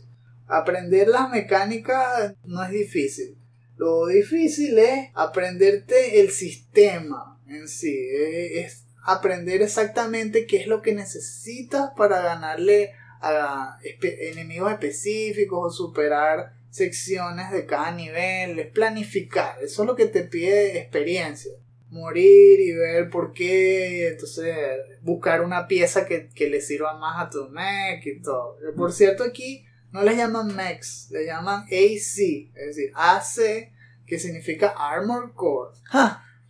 Aprender 0.46 1.08
las 1.08 1.30
mecánicas 1.30 2.34
no 2.44 2.62
es 2.62 2.70
difícil. 2.70 3.38
Lo 3.76 4.06
difícil 4.06 4.78
es 4.78 5.10
aprenderte 5.14 6.20
el 6.20 6.30
sistema 6.30 7.33
en 7.46 7.68
sí. 7.68 8.08
Es 8.54 8.86
aprender 9.04 9.62
exactamente 9.62 10.46
qué 10.46 10.58
es 10.58 10.66
lo 10.66 10.82
que 10.82 10.94
necesitas 10.94 11.90
para 11.96 12.22
ganarle 12.22 12.92
a 13.20 13.78
enemigos 13.82 14.72
específicos 14.72 15.66
o 15.66 15.70
superar 15.70 16.52
secciones 16.74 17.52
de 17.52 17.66
cada 17.66 17.92
nivel, 17.92 18.58
es 18.58 18.66
planificar, 18.72 19.62
eso 19.62 19.82
es 19.82 19.86
lo 19.86 19.94
que 19.94 20.06
te 20.06 20.24
pide 20.24 20.76
experiencia. 20.76 21.52
Morir 21.88 22.58
y 22.58 22.72
ver 22.72 23.08
por 23.08 23.32
qué, 23.32 24.08
entonces 24.08 24.56
buscar 25.00 25.42
una 25.42 25.68
pieza 25.68 26.04
que, 26.04 26.28
le 26.36 26.60
sirva 26.60 26.98
más 26.98 27.24
a 27.24 27.30
tu 27.30 27.48
mech 27.50 28.04
y 28.04 28.20
todo. 28.20 28.58
Por 28.76 28.92
cierto, 28.92 29.22
aquí 29.22 29.64
no 29.92 30.02
le 30.02 30.16
llaman 30.16 30.56
mechs, 30.56 31.08
le 31.12 31.24
llaman 31.24 31.62
AC, 31.66 32.50
es 32.54 32.66
decir, 32.66 32.90
AC, 32.96 33.72
que 34.04 34.18
significa 34.18 34.74
Armor 34.76 35.32
Core. 35.34 35.76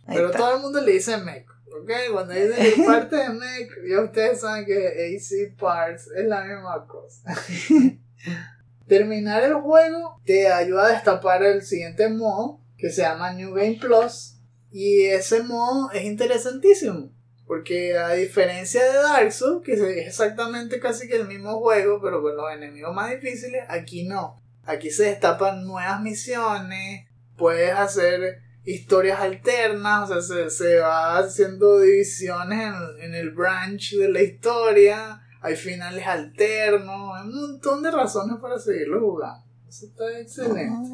Pero 0.07 0.31
todo 0.31 0.55
el 0.55 0.61
mundo 0.61 0.81
le 0.81 0.93
dice 0.93 1.17
mech. 1.17 1.47
Ok, 1.81 1.91
cuando 2.11 2.33
dicen 2.33 2.85
parte 2.85 3.15
de 3.15 3.29
mech, 3.29 3.69
ya 3.89 4.01
ustedes 4.01 4.41
saben 4.41 4.65
que 4.65 4.87
AC 4.87 5.57
Parts 5.59 6.09
es 6.15 6.25
la 6.25 6.43
misma 6.43 6.85
cosa. 6.87 7.35
Terminar 8.87 9.43
el 9.43 9.55
juego 9.55 10.21
te 10.25 10.47
ayuda 10.47 10.85
a 10.85 10.91
destapar 10.91 11.43
el 11.43 11.63
siguiente 11.63 12.07
modo 12.07 12.61
que 12.77 12.91
se 12.91 13.01
llama 13.01 13.33
New 13.33 13.53
Game 13.53 13.77
Plus. 13.79 14.37
Y 14.71 15.05
ese 15.05 15.43
modo 15.43 15.91
es 15.91 16.03
interesantísimo. 16.03 17.11
Porque 17.47 17.97
a 17.97 18.13
diferencia 18.13 18.83
de 18.83 18.93
Dark 18.93 19.31
Souls, 19.31 19.63
que 19.63 19.73
es 19.73 19.81
exactamente 19.81 20.79
casi 20.79 21.07
que 21.07 21.15
el 21.15 21.27
mismo 21.27 21.59
juego, 21.59 22.01
pero 22.01 22.21
con 22.21 22.35
los 22.35 22.51
enemigos 22.51 22.93
más 22.93 23.11
difíciles, 23.11 23.63
aquí 23.69 24.07
no. 24.07 24.41
Aquí 24.63 24.89
se 24.89 25.03
destapan 25.03 25.63
nuevas 25.63 26.01
misiones, 26.01 27.07
puedes 27.37 27.71
hacer 27.71 28.41
historias 28.65 29.19
alternas, 29.19 30.09
o 30.09 30.21
sea, 30.21 30.49
se, 30.49 30.79
va 30.79 31.19
haciendo 31.19 31.79
divisiones 31.79 32.73
en, 32.99 33.13
el 33.13 33.31
branch 33.31 33.95
de 33.95 34.09
la 34.09 34.21
historia, 34.21 35.21
hay 35.41 35.55
finales 35.55 36.05
alternos, 36.05 37.11
hay 37.15 37.27
un 37.27 37.51
montón 37.51 37.83
de 37.83 37.91
razones 37.91 38.37
para 38.41 38.57
seguirlo 38.59 38.99
jugando. 38.99 39.45
Eso 39.69 39.85
está 39.85 40.19
excelente. 40.19 40.89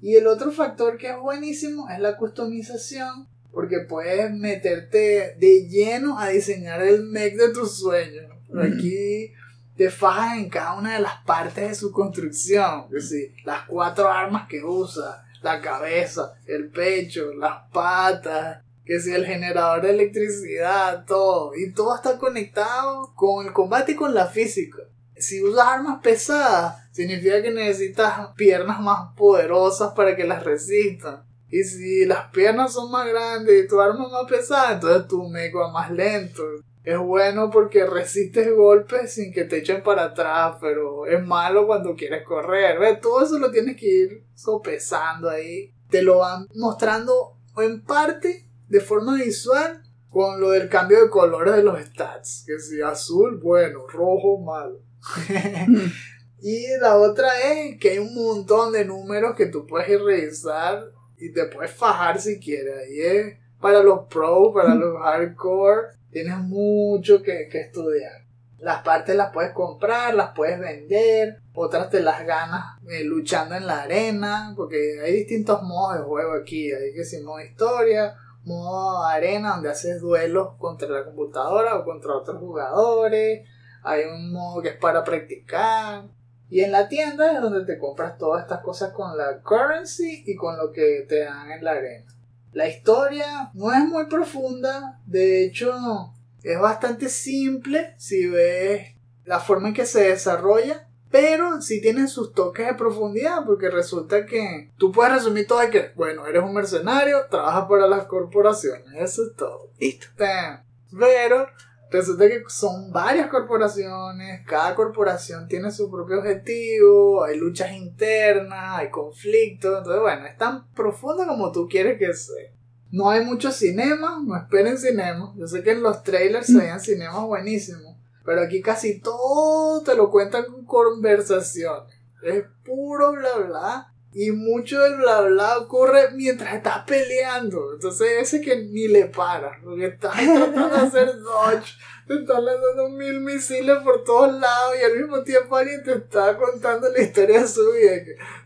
Y 0.00 0.16
el 0.16 0.26
otro 0.26 0.52
factor 0.52 0.98
que 0.98 1.08
es 1.10 1.18
buenísimo 1.18 1.88
es 1.88 1.98
la 1.98 2.16
customización, 2.16 3.26
porque 3.52 3.80
puedes 3.88 4.30
meterte 4.32 5.36
de 5.38 5.66
lleno 5.68 6.18
a 6.18 6.28
diseñar 6.28 6.82
el 6.82 7.04
mech 7.04 7.36
de 7.36 7.50
tus 7.50 7.78
sueños. 7.78 8.26
Aquí 8.60 9.32
te 9.76 9.90
fajas 9.90 10.38
en 10.38 10.50
cada 10.50 10.74
una 10.74 10.94
de 10.94 11.00
las 11.00 11.24
partes 11.24 11.68
de 11.68 11.74
su 11.74 11.90
construcción, 11.90 12.84
es 12.94 13.10
decir, 13.10 13.34
las 13.44 13.62
cuatro 13.62 14.08
armas 14.08 14.46
que 14.48 14.62
usa, 14.62 15.23
la 15.44 15.60
cabeza, 15.60 16.32
el 16.46 16.70
pecho, 16.70 17.34
las 17.34 17.70
patas, 17.70 18.62
que 18.84 18.98
si 18.98 19.12
el 19.12 19.26
generador 19.26 19.82
de 19.82 19.90
electricidad, 19.90 21.04
todo. 21.04 21.52
Y 21.54 21.72
todo 21.72 21.94
está 21.94 22.18
conectado 22.18 23.12
con 23.14 23.46
el 23.46 23.52
combate 23.52 23.92
y 23.92 23.94
con 23.94 24.14
la 24.14 24.26
física. 24.26 24.78
Si 25.16 25.42
usas 25.42 25.66
armas 25.66 26.00
pesadas, 26.02 26.76
significa 26.92 27.42
que 27.42 27.50
necesitas 27.50 28.30
piernas 28.36 28.80
más 28.80 29.14
poderosas 29.16 29.92
para 29.92 30.16
que 30.16 30.24
las 30.24 30.42
resistan. 30.42 31.22
Y 31.50 31.62
si 31.62 32.06
las 32.06 32.30
piernas 32.30 32.72
son 32.72 32.90
más 32.90 33.06
grandes 33.06 33.64
y 33.64 33.68
tu 33.68 33.80
arma 33.80 34.08
más 34.08 34.24
pesada, 34.28 34.72
entonces 34.72 35.06
tu 35.06 35.28
meco 35.28 35.60
va 35.60 35.70
más 35.70 35.90
lento. 35.90 36.42
Es 36.84 36.98
bueno 36.98 37.50
porque 37.50 37.86
resistes 37.86 38.54
golpes 38.54 39.14
sin 39.14 39.32
que 39.32 39.44
te 39.44 39.58
echen 39.58 39.82
para 39.82 40.04
atrás, 40.04 40.58
pero 40.60 41.06
es 41.06 41.24
malo 41.24 41.66
cuando 41.66 41.96
quieres 41.96 42.22
correr. 42.24 42.78
¿Ves? 42.78 43.00
Todo 43.00 43.24
eso 43.24 43.38
lo 43.38 43.50
tienes 43.50 43.76
que 43.76 43.86
ir 43.86 44.26
sopesando 44.34 45.30
ahí. 45.30 45.74
Te 45.88 46.02
lo 46.02 46.18
van 46.18 46.46
mostrando 46.54 47.38
en 47.56 47.82
parte 47.82 48.46
de 48.68 48.80
forma 48.80 49.16
visual 49.16 49.82
con 50.10 50.40
lo 50.40 50.50
del 50.50 50.68
cambio 50.68 51.02
de 51.02 51.08
colores 51.08 51.56
de 51.56 51.62
los 51.62 51.80
stats. 51.80 52.44
Que 52.46 52.58
si 52.58 52.82
azul, 52.82 53.40
bueno, 53.42 53.86
rojo, 53.86 54.38
malo. 54.38 54.80
y 56.42 56.66
la 56.82 56.98
otra 56.98 57.28
es 57.50 57.78
que 57.80 57.92
hay 57.92 57.98
un 57.98 58.14
montón 58.14 58.72
de 58.72 58.84
números 58.84 59.34
que 59.34 59.46
tú 59.46 59.66
puedes 59.66 59.88
ir 59.88 60.02
revisar 60.02 60.92
y 61.16 61.32
te 61.32 61.46
puedes 61.46 61.72
fajar 61.72 62.20
si 62.20 62.38
quieres. 62.38 62.76
Ahí 62.76 63.00
es 63.00 63.38
para 63.58 63.82
los 63.82 64.06
pros, 64.08 64.52
para 64.52 64.74
los 64.74 65.00
hardcore, 65.00 65.88
tienes 66.14 66.38
mucho 66.38 67.22
que, 67.22 67.48
estudiar. 67.52 68.22
Las 68.60 68.82
partes 68.82 69.16
las 69.16 69.32
puedes 69.32 69.50
comprar, 69.50 70.14
las 70.14 70.30
puedes 70.30 70.60
vender, 70.60 71.40
otras 71.52 71.90
te 71.90 72.00
las 72.00 72.24
ganas 72.24 72.78
eh, 72.88 73.02
luchando 73.02 73.56
en 73.56 73.66
la 73.66 73.82
arena, 73.82 74.54
porque 74.56 75.00
hay 75.04 75.12
distintos 75.12 75.62
modos 75.64 75.98
de 75.98 76.04
juego 76.04 76.34
aquí. 76.34 76.72
Hay 76.72 76.92
que 76.92 77.00
decir 77.00 77.24
modo 77.24 77.40
historia, 77.40 78.14
modo 78.44 79.04
arena, 79.04 79.54
donde 79.54 79.70
haces 79.70 80.00
duelos 80.00 80.54
contra 80.56 80.88
la 80.88 81.04
computadora 81.04 81.76
o 81.76 81.84
contra 81.84 82.14
otros 82.14 82.38
jugadores. 82.38 83.46
Hay 83.82 84.04
un 84.04 84.32
modo 84.32 84.62
que 84.62 84.68
es 84.68 84.76
para 84.76 85.02
practicar. 85.02 86.04
Y 86.48 86.60
en 86.60 86.70
la 86.70 86.88
tienda 86.88 87.32
es 87.32 87.42
donde 87.42 87.64
te 87.66 87.76
compras 87.76 88.16
todas 88.18 88.42
estas 88.42 88.60
cosas 88.60 88.92
con 88.92 89.18
la 89.18 89.40
currency 89.42 90.22
y 90.24 90.36
con 90.36 90.56
lo 90.56 90.70
que 90.70 91.04
te 91.08 91.24
dan 91.24 91.50
en 91.50 91.64
la 91.64 91.72
arena. 91.72 92.06
La 92.54 92.68
historia 92.68 93.50
no 93.52 93.72
es 93.72 93.80
muy 93.80 94.06
profunda, 94.06 95.00
de 95.06 95.44
hecho 95.44 96.14
es 96.44 96.60
bastante 96.60 97.08
simple 97.08 97.94
si 97.98 98.28
ves 98.28 98.94
la 99.24 99.40
forma 99.40 99.68
en 99.68 99.74
que 99.74 99.86
se 99.86 100.10
desarrolla, 100.10 100.88
pero 101.10 101.60
sí 101.60 101.80
tiene 101.80 102.06
sus 102.06 102.32
toques 102.32 102.66
de 102.66 102.74
profundidad 102.74 103.44
porque 103.44 103.70
resulta 103.70 104.24
que 104.24 104.70
tú 104.78 104.92
puedes 104.92 105.14
resumir 105.14 105.48
todo 105.48 105.58
de 105.60 105.70
que, 105.70 105.90
bueno, 105.96 106.26
eres 106.28 106.44
un 106.44 106.54
mercenario, 106.54 107.26
trabajas 107.28 107.66
para 107.68 107.88
las 107.88 108.06
corporaciones, 108.06 108.86
eso 108.98 109.24
es 109.24 109.36
todo. 109.36 109.70
Listo. 109.80 110.06
Pero 110.16 111.48
Resulta 111.90 112.28
que 112.28 112.42
son 112.48 112.90
varias 112.90 113.28
corporaciones, 113.28 114.44
cada 114.46 114.74
corporación 114.74 115.46
tiene 115.46 115.70
su 115.70 115.90
propio 115.90 116.18
objetivo, 116.18 117.22
hay 117.22 117.38
luchas 117.38 117.72
internas, 117.72 118.78
hay 118.80 118.90
conflictos, 118.90 119.78
entonces 119.78 120.02
bueno, 120.02 120.26
es 120.26 120.36
tan 120.36 120.66
profundo 120.72 121.24
como 121.26 121.52
tú 121.52 121.68
quieres 121.68 121.98
que 121.98 122.12
sea. 122.12 122.50
No 122.90 123.10
hay 123.10 123.24
muchos 123.24 123.56
cinemas, 123.56 124.22
no 124.24 124.36
esperen 124.36 124.78
cinemas, 124.78 125.30
yo 125.36 125.46
sé 125.46 125.62
que 125.62 125.72
en 125.72 125.82
los 125.82 126.02
trailers 126.02 126.46
se 126.46 126.58
veían 126.58 126.80
cinemas 126.80 127.22
buenísimos, 127.24 127.96
pero 128.24 128.40
aquí 128.42 128.60
casi 128.60 129.00
todo 129.00 129.82
te 129.82 129.94
lo 129.94 130.10
cuentan 130.10 130.44
con 130.46 130.64
conversaciones, 130.64 131.94
es 132.22 132.44
puro 132.64 133.12
bla 133.12 133.36
bla, 133.38 133.93
y 134.16 134.30
mucho 134.30 134.80
del 134.80 134.96
bla 134.96 135.22
bla 135.22 135.58
ocurre 135.58 136.12
mientras 136.12 136.54
estás 136.54 136.84
peleando. 136.86 137.74
Entonces 137.74 138.08
ese 138.20 138.40
que 138.40 138.56
ni 138.56 138.86
le 138.86 139.06
para. 139.06 139.58
Porque 139.62 139.86
estás 139.86 140.14
tratando 140.14 140.68
de 140.68 140.82
hacer 140.82 141.18
dodge. 141.18 141.76
Te 142.06 142.14
están 142.14 142.44
lanzando 142.44 142.90
mil 142.90 143.20
misiles 143.22 143.76
por 143.82 144.04
todos 144.04 144.32
lados. 144.38 144.76
Y 144.80 144.84
al 144.84 144.98
mismo 144.98 145.24
tiempo 145.24 145.56
alguien 145.56 145.82
te 145.82 145.94
está 145.94 146.36
contando 146.36 146.88
la 146.90 147.02
historia 147.02 147.40
de 147.40 147.48
su 147.48 147.72
vida. 147.72 147.94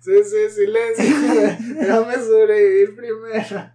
sí, 0.00 0.24
sí, 0.24 0.48
silencio. 0.48 1.04
Déjame 1.80 2.14
sobrevivir 2.14 2.96
primero. 2.96 3.70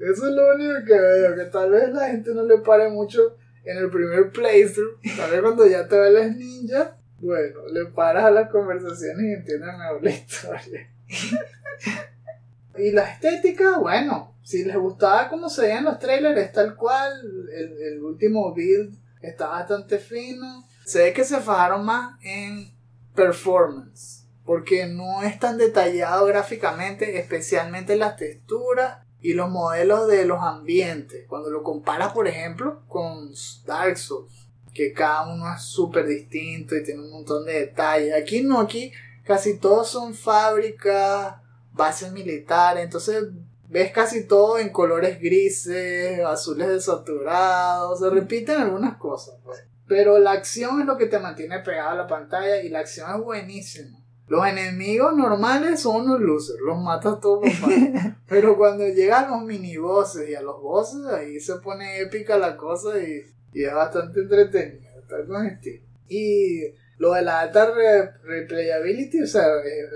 Eso 0.00 0.28
es 0.28 0.34
lo 0.34 0.54
único 0.56 0.84
que 0.84 0.98
veo. 0.98 1.36
Que 1.36 1.44
tal 1.44 1.70
vez 1.70 1.90
la 1.90 2.08
gente 2.08 2.34
no 2.34 2.42
le 2.42 2.58
pare 2.58 2.88
mucho 2.88 3.36
en 3.64 3.78
el 3.78 3.88
primer 3.88 4.32
playthrough. 4.32 4.98
Tal 5.16 5.30
vez 5.30 5.42
cuando 5.42 5.64
ya 5.68 5.86
te 5.86 5.96
ves 5.96 6.34
ninja. 6.34 6.96
Bueno, 7.20 7.68
le 7.70 7.84
paras 7.86 8.24
a 8.24 8.30
las 8.32 8.50
conversaciones 8.50 9.26
y 9.26 9.32
entiendes 9.32 9.68
mejor 9.78 10.02
la 10.02 10.10
historia 10.10 10.90
y 12.78 12.92
la 12.92 13.10
estética, 13.10 13.78
bueno, 13.78 14.30
si 14.42 14.64
les 14.64 14.76
gustaba 14.76 15.28
cómo 15.28 15.48
se 15.48 15.62
veían 15.62 15.84
los 15.84 15.98
trailers, 15.98 16.52
tal 16.52 16.74
cual. 16.74 17.12
El, 17.54 18.02
último 18.02 18.52
build 18.52 18.96
está 19.22 19.48
bastante 19.48 19.98
fino. 19.98 20.66
Se 20.84 21.04
ve 21.04 21.12
que 21.12 21.24
se 21.24 21.38
fajaron 21.40 21.84
más 21.84 22.18
en 22.22 22.72
performance. 23.14 24.26
Porque 24.44 24.86
no 24.86 25.22
es 25.22 25.38
tan 25.38 25.58
detallado 25.58 26.26
gráficamente, 26.26 27.20
especialmente 27.20 27.94
las 27.94 28.16
texturas 28.16 29.06
y 29.20 29.34
los 29.34 29.50
modelos 29.50 30.08
de 30.08 30.24
los 30.24 30.42
ambientes. 30.42 31.26
Cuando 31.28 31.50
lo 31.50 31.62
comparas, 31.62 32.12
por 32.12 32.26
ejemplo, 32.26 32.82
con 32.88 33.32
Dark 33.66 33.98
Souls, 33.98 34.48
que 34.74 34.92
cada 34.92 35.32
uno 35.32 35.54
es 35.54 35.62
súper 35.62 36.06
distinto 36.06 36.74
y 36.74 36.82
tiene 36.82 37.02
un 37.02 37.12
montón 37.12 37.44
de 37.44 37.60
detalles. 37.60 38.14
Aquí 38.14 38.42
no, 38.42 38.58
aquí 38.58 38.92
casi 39.30 39.58
todos 39.58 39.88
son 39.88 40.12
fábricas, 40.12 41.36
bases 41.72 42.10
militares, 42.10 42.82
entonces 42.82 43.28
ves 43.68 43.92
casi 43.92 44.26
todo 44.26 44.58
en 44.58 44.70
colores 44.70 45.20
grises, 45.20 46.18
azules 46.18 46.66
desaturados, 46.66 48.00
se 48.00 48.10
repiten 48.10 48.60
algunas 48.60 48.96
cosas, 48.96 49.36
pues. 49.44 49.62
Pero 49.86 50.18
la 50.18 50.32
acción 50.32 50.80
es 50.80 50.86
lo 50.86 50.98
que 50.98 51.06
te 51.06 51.20
mantiene 51.20 51.60
pegado 51.60 51.90
a 51.90 51.94
la 51.94 52.08
pantalla 52.08 52.60
y 52.60 52.70
la 52.70 52.80
acción 52.80 53.08
es 53.08 53.24
buenísima. 53.24 54.00
Los 54.26 54.44
enemigos 54.44 55.16
normales 55.16 55.78
son 55.78 56.06
unos 56.06 56.20
losers, 56.20 56.58
los 56.66 56.80
matas 56.80 57.20
todos 57.20 57.44
Pero 58.26 58.56
cuando 58.56 58.84
llegan 58.88 59.30
los 59.30 59.42
minibosses 59.42 60.28
y 60.28 60.34
a 60.34 60.42
los 60.42 60.60
bosses, 60.60 61.06
ahí 61.06 61.38
se 61.38 61.54
pone 61.60 62.00
épica 62.00 62.36
la 62.36 62.56
cosa 62.56 63.00
y, 63.00 63.22
y 63.52 63.62
es 63.62 63.72
bastante 63.72 64.22
entretenido. 64.22 64.90
Está 65.00 65.24
con 65.24 65.46
estilo. 65.46 65.84
Y 66.08 66.64
lo 67.00 67.14
de 67.14 67.22
la 67.22 67.40
alta 67.40 67.72
replayability, 68.24 69.22
o 69.22 69.26
sea, 69.26 69.46
eh, 69.64 69.88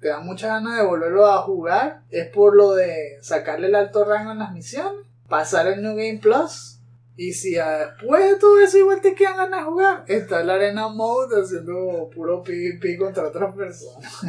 te 0.00 0.08
da 0.08 0.20
muchas 0.20 0.48
ganas 0.48 0.78
de 0.78 0.86
volverlo 0.86 1.26
a 1.26 1.42
jugar, 1.42 2.00
es 2.10 2.28
por 2.28 2.56
lo 2.56 2.74
de 2.74 3.18
sacarle 3.20 3.66
el 3.66 3.74
alto 3.74 4.06
rango 4.06 4.32
en 4.32 4.38
las 4.38 4.54
misiones, 4.54 5.06
pasar 5.28 5.66
el 5.66 5.82
New 5.82 5.94
Game 5.94 6.18
Plus, 6.18 6.80
y 7.14 7.34
si 7.34 7.56
después 7.56 8.24
de 8.24 8.38
todo 8.38 8.58
eso 8.58 8.78
igual 8.78 9.02
te 9.02 9.14
quedan 9.14 9.36
ganas 9.36 9.60
de 9.60 9.70
jugar, 9.70 10.04
está 10.08 10.40
el 10.40 10.48
Arena 10.48 10.88
Mode 10.88 11.42
haciendo 11.42 12.08
puro 12.14 12.42
PvP 12.42 12.96
contra 12.96 13.28
otras 13.28 13.54
personas. 13.54 14.24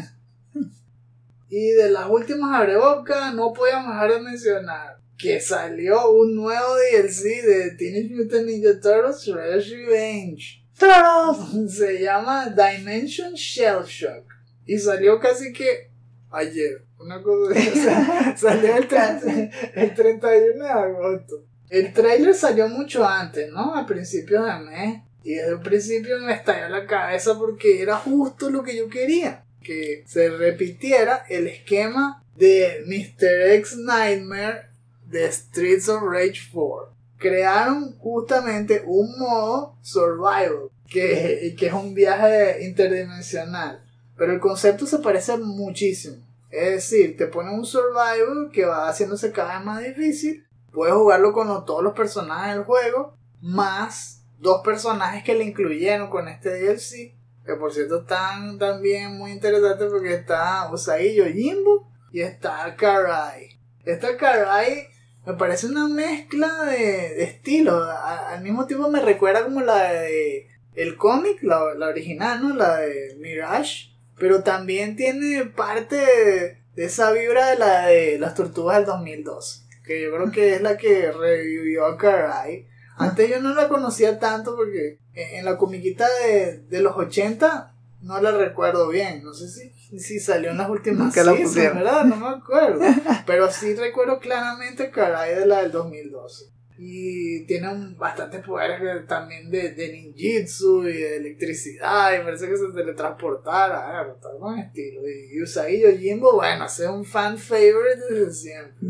y 1.50 1.72
de 1.72 1.90
las 1.92 2.10
últimas 2.10 2.60
abrebocas, 2.60 3.34
no 3.34 3.54
podíamos 3.54 3.94
dejar 3.94 4.12
de 4.12 4.20
mencionar 4.20 4.98
que 5.18 5.40
salió 5.40 6.12
un 6.12 6.36
nuevo 6.36 6.76
DLC 6.76 7.42
de 7.42 7.72
Teenage 7.78 8.14
Mutant 8.14 8.46
Ninja 8.46 8.82
Turtles 8.82 9.26
Revenge 9.34 10.67
Se 10.78 12.00
llama 12.02 12.50
Dimension 12.50 13.34
Shell 13.34 13.84
Shock. 13.86 14.26
Y 14.66 14.78
salió 14.78 15.20
casi 15.20 15.52
que 15.52 15.90
ayer. 16.30 16.84
Una 17.00 17.22
cosa 17.22 17.54
de 17.54 18.38
Salió 18.38 18.76
el, 18.76 18.88
31 18.88 20.64
de 20.64 20.70
agosto. 20.70 21.44
El 21.70 21.94
trailer 21.94 22.34
salió 22.34 22.68
mucho 22.68 23.06
antes, 23.08 23.52
¿no? 23.52 23.76
A 23.76 23.86
principios 23.86 24.46
de 24.46 24.60
mes. 24.60 25.02
Y 25.24 25.34
desde 25.34 25.52
el 25.54 25.60
principio 25.60 26.20
me 26.20 26.34
estalló 26.34 26.70
la 26.70 26.86
cabeza 26.86 27.38
porque 27.38 27.82
era 27.82 27.98
justo 27.98 28.50
lo 28.50 28.64
que 28.64 28.76
yo 28.76 28.90
quería. 28.90 29.44
Que 29.62 30.04
se 30.08 30.30
repitiera 30.30 31.26
el 31.30 31.48
esquema 31.48 32.24
de 32.36 32.84
Mr. 32.86 33.52
X 33.56 33.78
Nightmare 33.78 34.68
de 35.06 35.32
Streets 35.32 35.90
of 35.90 36.04
Rage 36.04 36.50
4 36.52 36.97
crearon 37.18 37.98
justamente 37.98 38.84
un 38.86 39.18
modo 39.18 39.76
survival, 39.82 40.70
que, 40.90 41.56
que 41.58 41.68
es 41.68 41.74
un 41.74 41.94
viaje 41.94 42.64
interdimensional. 42.64 43.84
Pero 44.16 44.34
el 44.34 44.40
concepto 44.40 44.86
se 44.86 45.00
parece 45.00 45.38
muchísimo. 45.38 46.26
Es 46.50 46.72
decir, 46.72 47.18
te 47.18 47.28
pone 47.28 47.54
un 47.54 47.66
survival 47.66 48.50
que 48.52 48.66
va 48.66 48.88
haciéndose 48.88 49.32
cada 49.32 49.58
vez 49.58 49.66
más 49.66 49.84
difícil. 49.84 50.46
Puedes 50.72 50.96
jugarlo 50.96 51.34
con 51.34 51.48
todos 51.66 51.84
los 51.84 51.94
personajes 51.94 52.56
del 52.56 52.64
juego, 52.64 53.18
más 53.42 54.24
dos 54.40 54.62
personajes 54.64 55.24
que 55.24 55.36
le 55.36 55.44
incluyeron 55.44 56.10
con 56.10 56.28
este 56.28 56.50
DLC. 56.50 57.16
Que 57.46 57.56
por 57.56 57.74
cierto 57.74 58.02
están 58.02 58.58
también 58.58 59.18
muy 59.18 59.32
interesantes 59.32 59.90
porque 59.90 60.14
está 60.14 60.70
Usagi 60.72 61.16
Yojimbo 61.16 61.90
y 62.12 62.22
está 62.22 62.76
Karai. 62.76 63.58
Esta 63.86 64.18
Karai 64.18 64.88
me 65.28 65.34
parece 65.34 65.68
una 65.68 65.90
mezcla 65.90 66.64
de, 66.64 67.16
de 67.16 67.24
estilos. 67.24 67.86
al 67.86 68.42
mismo 68.42 68.66
tiempo 68.66 68.90
me 68.90 69.02
recuerda 69.02 69.44
como 69.44 69.60
la 69.60 69.92
de 69.92 70.48
el 70.74 70.96
cómic, 70.96 71.44
la, 71.44 71.64
original, 71.64 72.42
¿no? 72.42 72.56
La 72.56 72.78
de 72.78 73.18
Mirage. 73.20 73.90
Pero 74.18 74.42
también 74.42 74.96
tiene 74.96 75.44
parte 75.44 75.98
de, 75.98 76.64
esa 76.78 77.12
vibra 77.12 77.50
de 77.50 77.58
la 77.58 77.88
de 77.88 78.18
las 78.20 78.36
tortugas 78.36 78.78
del 78.78 78.86
2002. 78.86 79.66
Que 79.84 80.02
yo 80.02 80.16
creo 80.16 80.32
que 80.32 80.54
es 80.54 80.62
la 80.62 80.78
que 80.78 81.12
revivió 81.12 81.88
a 81.88 81.98
Karai. 81.98 82.66
Antes 82.96 83.30
yo 83.30 83.42
no 83.42 83.54
la 83.54 83.68
conocía 83.68 84.20
tanto 84.20 84.56
porque 84.56 84.98
en 85.14 85.44
la 85.44 85.58
comiquita 85.58 86.08
de, 86.24 86.60
de 86.60 86.80
los 86.80 86.96
80 86.96 87.76
no 88.02 88.22
la 88.22 88.32
recuerdo 88.32 88.88
bien. 88.88 89.26
No 89.26 89.34
sé 89.34 89.50
si 89.50 89.74
si 89.98 90.20
salió 90.20 90.52
en 90.52 90.58
las 90.58 90.70
últimas 90.70 91.16
Nunca 91.16 91.24
la. 91.24 91.34
¿verdad? 91.34 92.06
No 92.06 92.16
me 92.18 92.28
acuerdo. 92.28 92.82
Pero 93.26 93.50
sí 93.52 93.74
recuerdo 93.76 94.20
claramente 94.20 94.92
Karai 94.92 95.36
de 95.36 95.46
la 95.46 95.62
del 95.62 95.72
2012. 95.72 96.46
Y 96.80 97.46
tiene 97.46 97.70
un, 97.70 97.98
bastantes 97.98 98.46
poderes 98.46 99.08
también 99.08 99.50
de, 99.50 99.72
de 99.72 99.92
ninjitsu 99.94 100.88
y 100.88 100.94
de 100.94 101.18
electricidad. 101.18 102.14
Y 102.14 102.24
parece 102.24 102.48
que 102.48 102.58
se 102.58 102.72
teletransportara. 102.74 104.00
Ah, 104.00 104.08
está 104.14 104.30
con 104.40 104.60
estilo. 104.60 105.02
Y 105.08 105.42
Usagi 105.42 105.82
Yojimbo, 105.82 106.36
bueno, 106.36 106.66
es 106.66 106.80
un 106.82 107.04
fan 107.04 107.38
favorite 107.38 108.02
desde 108.10 108.34
siempre. 108.34 108.90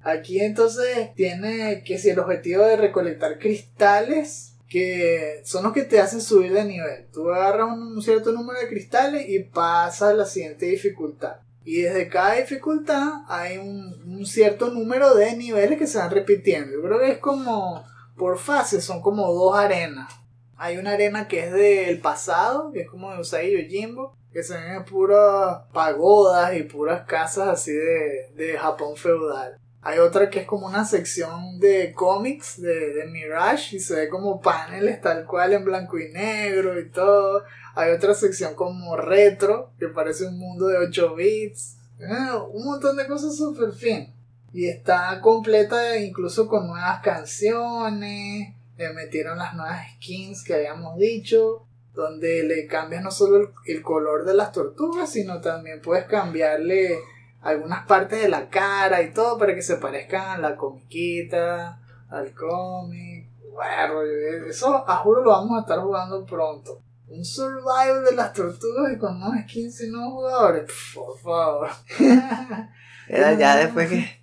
Aquí 0.00 0.40
entonces 0.40 1.14
tiene 1.14 1.82
que 1.84 1.98
si 1.98 2.10
el 2.10 2.18
objetivo 2.18 2.64
de 2.64 2.76
recolectar 2.76 3.38
cristales 3.38 4.47
que 4.68 5.40
son 5.44 5.64
los 5.64 5.72
que 5.72 5.82
te 5.82 6.00
hacen 6.00 6.20
subir 6.20 6.52
de 6.52 6.64
nivel. 6.64 7.06
Tú 7.12 7.30
agarras 7.30 7.68
un, 7.72 8.00
cierto 8.02 8.32
número 8.32 8.60
de 8.60 8.68
cristales 8.68 9.28
y 9.28 9.40
pasas 9.40 10.10
a 10.10 10.14
la 10.14 10.26
siguiente 10.26 10.66
dificultad. 10.66 11.36
Y 11.64 11.82
desde 11.82 12.08
cada 12.08 12.34
dificultad 12.34 13.08
hay 13.28 13.58
un, 13.58 13.94
un 14.06 14.26
cierto 14.26 14.70
número 14.70 15.14
de 15.14 15.36
niveles 15.36 15.78
que 15.78 15.86
se 15.86 15.98
van 15.98 16.10
repitiendo. 16.10 16.72
Yo 16.72 16.82
creo 16.82 16.98
que 16.98 17.12
es 17.12 17.18
como 17.18 17.84
por 18.16 18.38
fases, 18.38 18.84
son 18.84 19.00
como 19.00 19.32
dos 19.32 19.56
arenas. 19.56 20.12
Hay 20.56 20.76
una 20.76 20.92
arena 20.92 21.28
que 21.28 21.46
es 21.46 21.52
del 21.52 22.00
pasado, 22.00 22.72
que 22.72 22.80
es 22.80 22.90
como 22.90 23.12
de 23.12 23.20
Usagi 23.20 23.52
Yojimbo, 23.52 24.16
que 24.32 24.42
se 24.42 24.54
ven 24.54 24.84
puras 24.84 25.62
pagodas 25.72 26.56
y 26.56 26.64
puras 26.64 27.06
casas 27.06 27.48
así 27.48 27.72
de, 27.72 28.30
de 28.34 28.58
Japón 28.58 28.96
feudal. 28.96 29.58
Hay 29.80 30.00
otra 30.00 30.28
que 30.28 30.40
es 30.40 30.46
como 30.46 30.66
una 30.66 30.84
sección 30.84 31.60
de 31.60 31.92
cómics 31.94 32.60
de, 32.60 32.94
de 32.94 33.06
Mirage 33.06 33.76
y 33.76 33.80
se 33.80 33.94
ve 33.94 34.08
como 34.08 34.40
paneles 34.40 35.00
tal 35.00 35.24
cual 35.24 35.52
en 35.52 35.64
blanco 35.64 35.98
y 35.98 36.10
negro 36.12 36.78
y 36.80 36.88
todo. 36.88 37.44
Hay 37.76 37.92
otra 37.92 38.12
sección 38.14 38.54
como 38.54 38.96
retro, 38.96 39.70
que 39.78 39.86
parece 39.86 40.26
un 40.26 40.36
mundo 40.36 40.66
de 40.66 40.78
8 40.78 41.14
bits. 41.14 41.76
Eh, 42.00 42.36
un 42.52 42.64
montón 42.64 42.96
de 42.96 43.06
cosas 43.06 43.36
super 43.36 43.72
fin. 43.72 44.12
Y 44.52 44.66
está 44.66 45.20
completa 45.20 45.96
incluso 45.96 46.48
con 46.48 46.66
nuevas 46.66 47.00
canciones. 47.00 48.52
Le 48.76 48.92
metieron 48.92 49.38
las 49.38 49.54
nuevas 49.54 49.92
skins 49.94 50.42
que 50.42 50.54
habíamos 50.54 50.98
dicho. 50.98 51.66
Donde 51.94 52.42
le 52.42 52.66
cambias 52.66 53.02
no 53.02 53.12
solo 53.12 53.36
el, 53.36 53.48
el 53.66 53.82
color 53.82 54.24
de 54.24 54.34
las 54.34 54.50
tortugas, 54.50 55.10
sino 55.10 55.40
también 55.40 55.80
puedes 55.80 56.06
cambiarle 56.06 56.98
algunas 57.40 57.86
partes 57.86 58.22
de 58.22 58.28
la 58.28 58.48
cara 58.48 59.02
y 59.02 59.12
todo 59.12 59.38
para 59.38 59.54
que 59.54 59.62
se 59.62 59.76
parezcan 59.76 60.30
a 60.30 60.38
la 60.38 60.56
comiquita, 60.56 61.80
al 62.08 62.32
cómic. 62.32 63.28
Bueno, 63.52 64.02
eso 64.48 64.84
a 64.88 64.96
juro 64.98 65.22
lo 65.22 65.30
vamos 65.30 65.58
a 65.58 65.60
estar 65.62 65.80
jugando 65.80 66.24
pronto. 66.24 66.82
Un 67.08 67.24
survival 67.24 68.04
de 68.04 68.14
las 68.14 68.32
tortugas 68.32 68.92
y 68.92 68.98
con 68.98 69.18
más 69.18 69.42
skins 69.44 69.80
y 69.82 69.90
nuevos 69.90 70.12
jugadores. 70.12 70.70
Por 70.94 71.18
favor. 71.18 71.68
Era 73.08 73.32
ya 73.32 73.56
después 73.56 73.88
que 73.88 74.18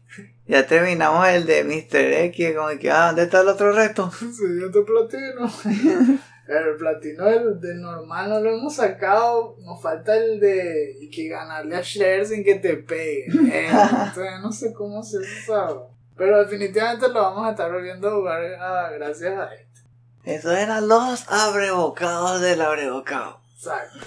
ya 0.47 0.67
terminamos 0.67 1.27
el 1.27 1.45
de 1.45 1.63
Mr. 1.63 2.13
X, 2.25 2.55
como 2.55 2.79
que, 2.79 2.91
ah, 2.91 3.07
¿dónde 3.07 3.23
está 3.23 3.41
el 3.41 3.47
otro 3.47 3.71
reto? 3.71 4.11
Siguiente 4.11 4.81
platino. 4.85 6.19
el 6.47 6.77
platino 6.77 7.25
del, 7.25 7.59
del, 7.59 7.81
normal 7.81 8.29
no 8.29 8.39
lo 8.39 8.51
hemos 8.51 8.75
sacado. 8.75 9.55
Nos 9.59 9.81
falta 9.81 10.15
el 10.15 10.39
de 10.39 10.95
y 10.99 11.09
que 11.09 11.27
ganarle 11.27 11.75
a 11.75 11.81
Cher 11.81 12.25
sin 12.25 12.43
que 12.43 12.55
te 12.55 12.77
pegue. 12.77 13.27
Eh, 13.51 13.69
entonces 14.07 14.39
no 14.41 14.51
sé 14.51 14.73
cómo 14.73 15.01
se 15.03 15.23
sabe. 15.45 15.81
Pero 16.15 16.39
definitivamente 16.39 17.07
lo 17.09 17.21
vamos 17.21 17.47
a 17.47 17.51
estar 17.51 17.71
volviendo 17.71 18.07
a 18.07 18.11
jugar 18.11 18.41
ah, 18.59 18.89
gracias 18.93 19.37
a 19.37 19.53
esto. 19.53 19.81
Eso 20.23 20.51
eran 20.51 20.87
los 20.87 21.29
abrebocados 21.29 22.41
del 22.41 22.61
abrebocado. 22.61 23.39
Exacto. 23.55 23.99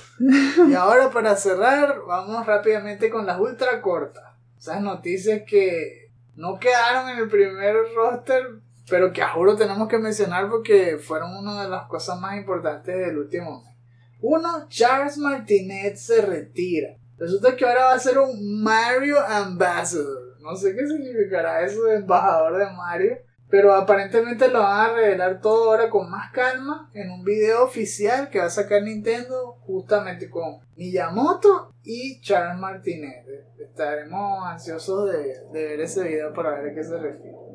Y 0.69 0.75
ahora 0.75 1.11
para 1.11 1.37
cerrar, 1.37 2.01
vamos 2.07 2.47
rápidamente 2.47 3.11
con 3.11 3.27
las 3.27 3.39
ultra 3.39 3.81
cortas. 3.81 4.25
Esas 4.59 4.81
noticias 4.81 5.43
que 5.47 6.11
no 6.35 6.59
quedaron 6.59 7.11
en 7.11 7.19
el 7.19 7.29
primer 7.29 7.77
roster, 7.95 8.61
pero 8.89 9.13
que 9.13 9.23
a 9.23 9.29
juro 9.29 9.57
tenemos 9.57 9.89
que 9.89 9.99
mencionar 9.99 10.49
porque 10.49 10.99
fueron 10.99 11.37
una 11.37 11.63
de 11.63 11.69
las 11.69 11.87
cosas 11.87 12.21
más 12.21 12.37
importantes 12.37 12.97
del 12.97 13.19
último 13.19 13.63
mes. 13.63 13.75
Uno, 14.21 14.67
Charles 14.69 15.17
Martinet 15.19 15.97
se 15.97 16.23
retira. 16.23 16.97
Resulta 17.19 17.57
que 17.57 17.65
ahora 17.65 17.85
va 17.87 17.93
a 17.95 17.99
ser 17.99 18.19
un 18.19 18.63
Mario 18.63 19.19
Ambassador. 19.21 20.39
No 20.41 20.57
sé 20.57 20.75
qué 20.75 20.87
significará 20.87 21.63
eso 21.63 21.85
de 21.85 21.97
embajador 21.97 22.59
de 22.59 22.67
Mario. 22.73 23.19
Pero 23.51 23.75
aparentemente 23.75 24.49
lo 24.49 24.61
van 24.61 24.91
a 24.91 24.95
revelar 24.95 25.41
todo 25.41 25.71
ahora 25.71 25.89
con 25.89 26.11
más 26.11 26.31
calma 26.33 26.91
en 26.93 27.11
un 27.11 27.25
video 27.25 27.65
oficial 27.65 28.29
que 28.29 28.41
va 28.41 28.45
a 28.45 28.51
sacar 28.51 28.83
Nintendo 28.83 29.57
justamente 29.61 30.29
con 30.29 30.59
Miyamoto 30.77 31.73
y 31.83 32.21
Charles 32.21 32.59
Martinet. 32.59 33.25
Estaremos 33.59 34.47
ansiosos 34.47 35.11
de, 35.11 35.45
de 35.51 35.65
ver 35.65 35.81
ese 35.81 36.05
video 36.05 36.35
para 36.35 36.61
ver 36.61 36.73
a 36.73 36.75
qué 36.75 36.85
se 36.85 36.99
refiere. 36.99 37.48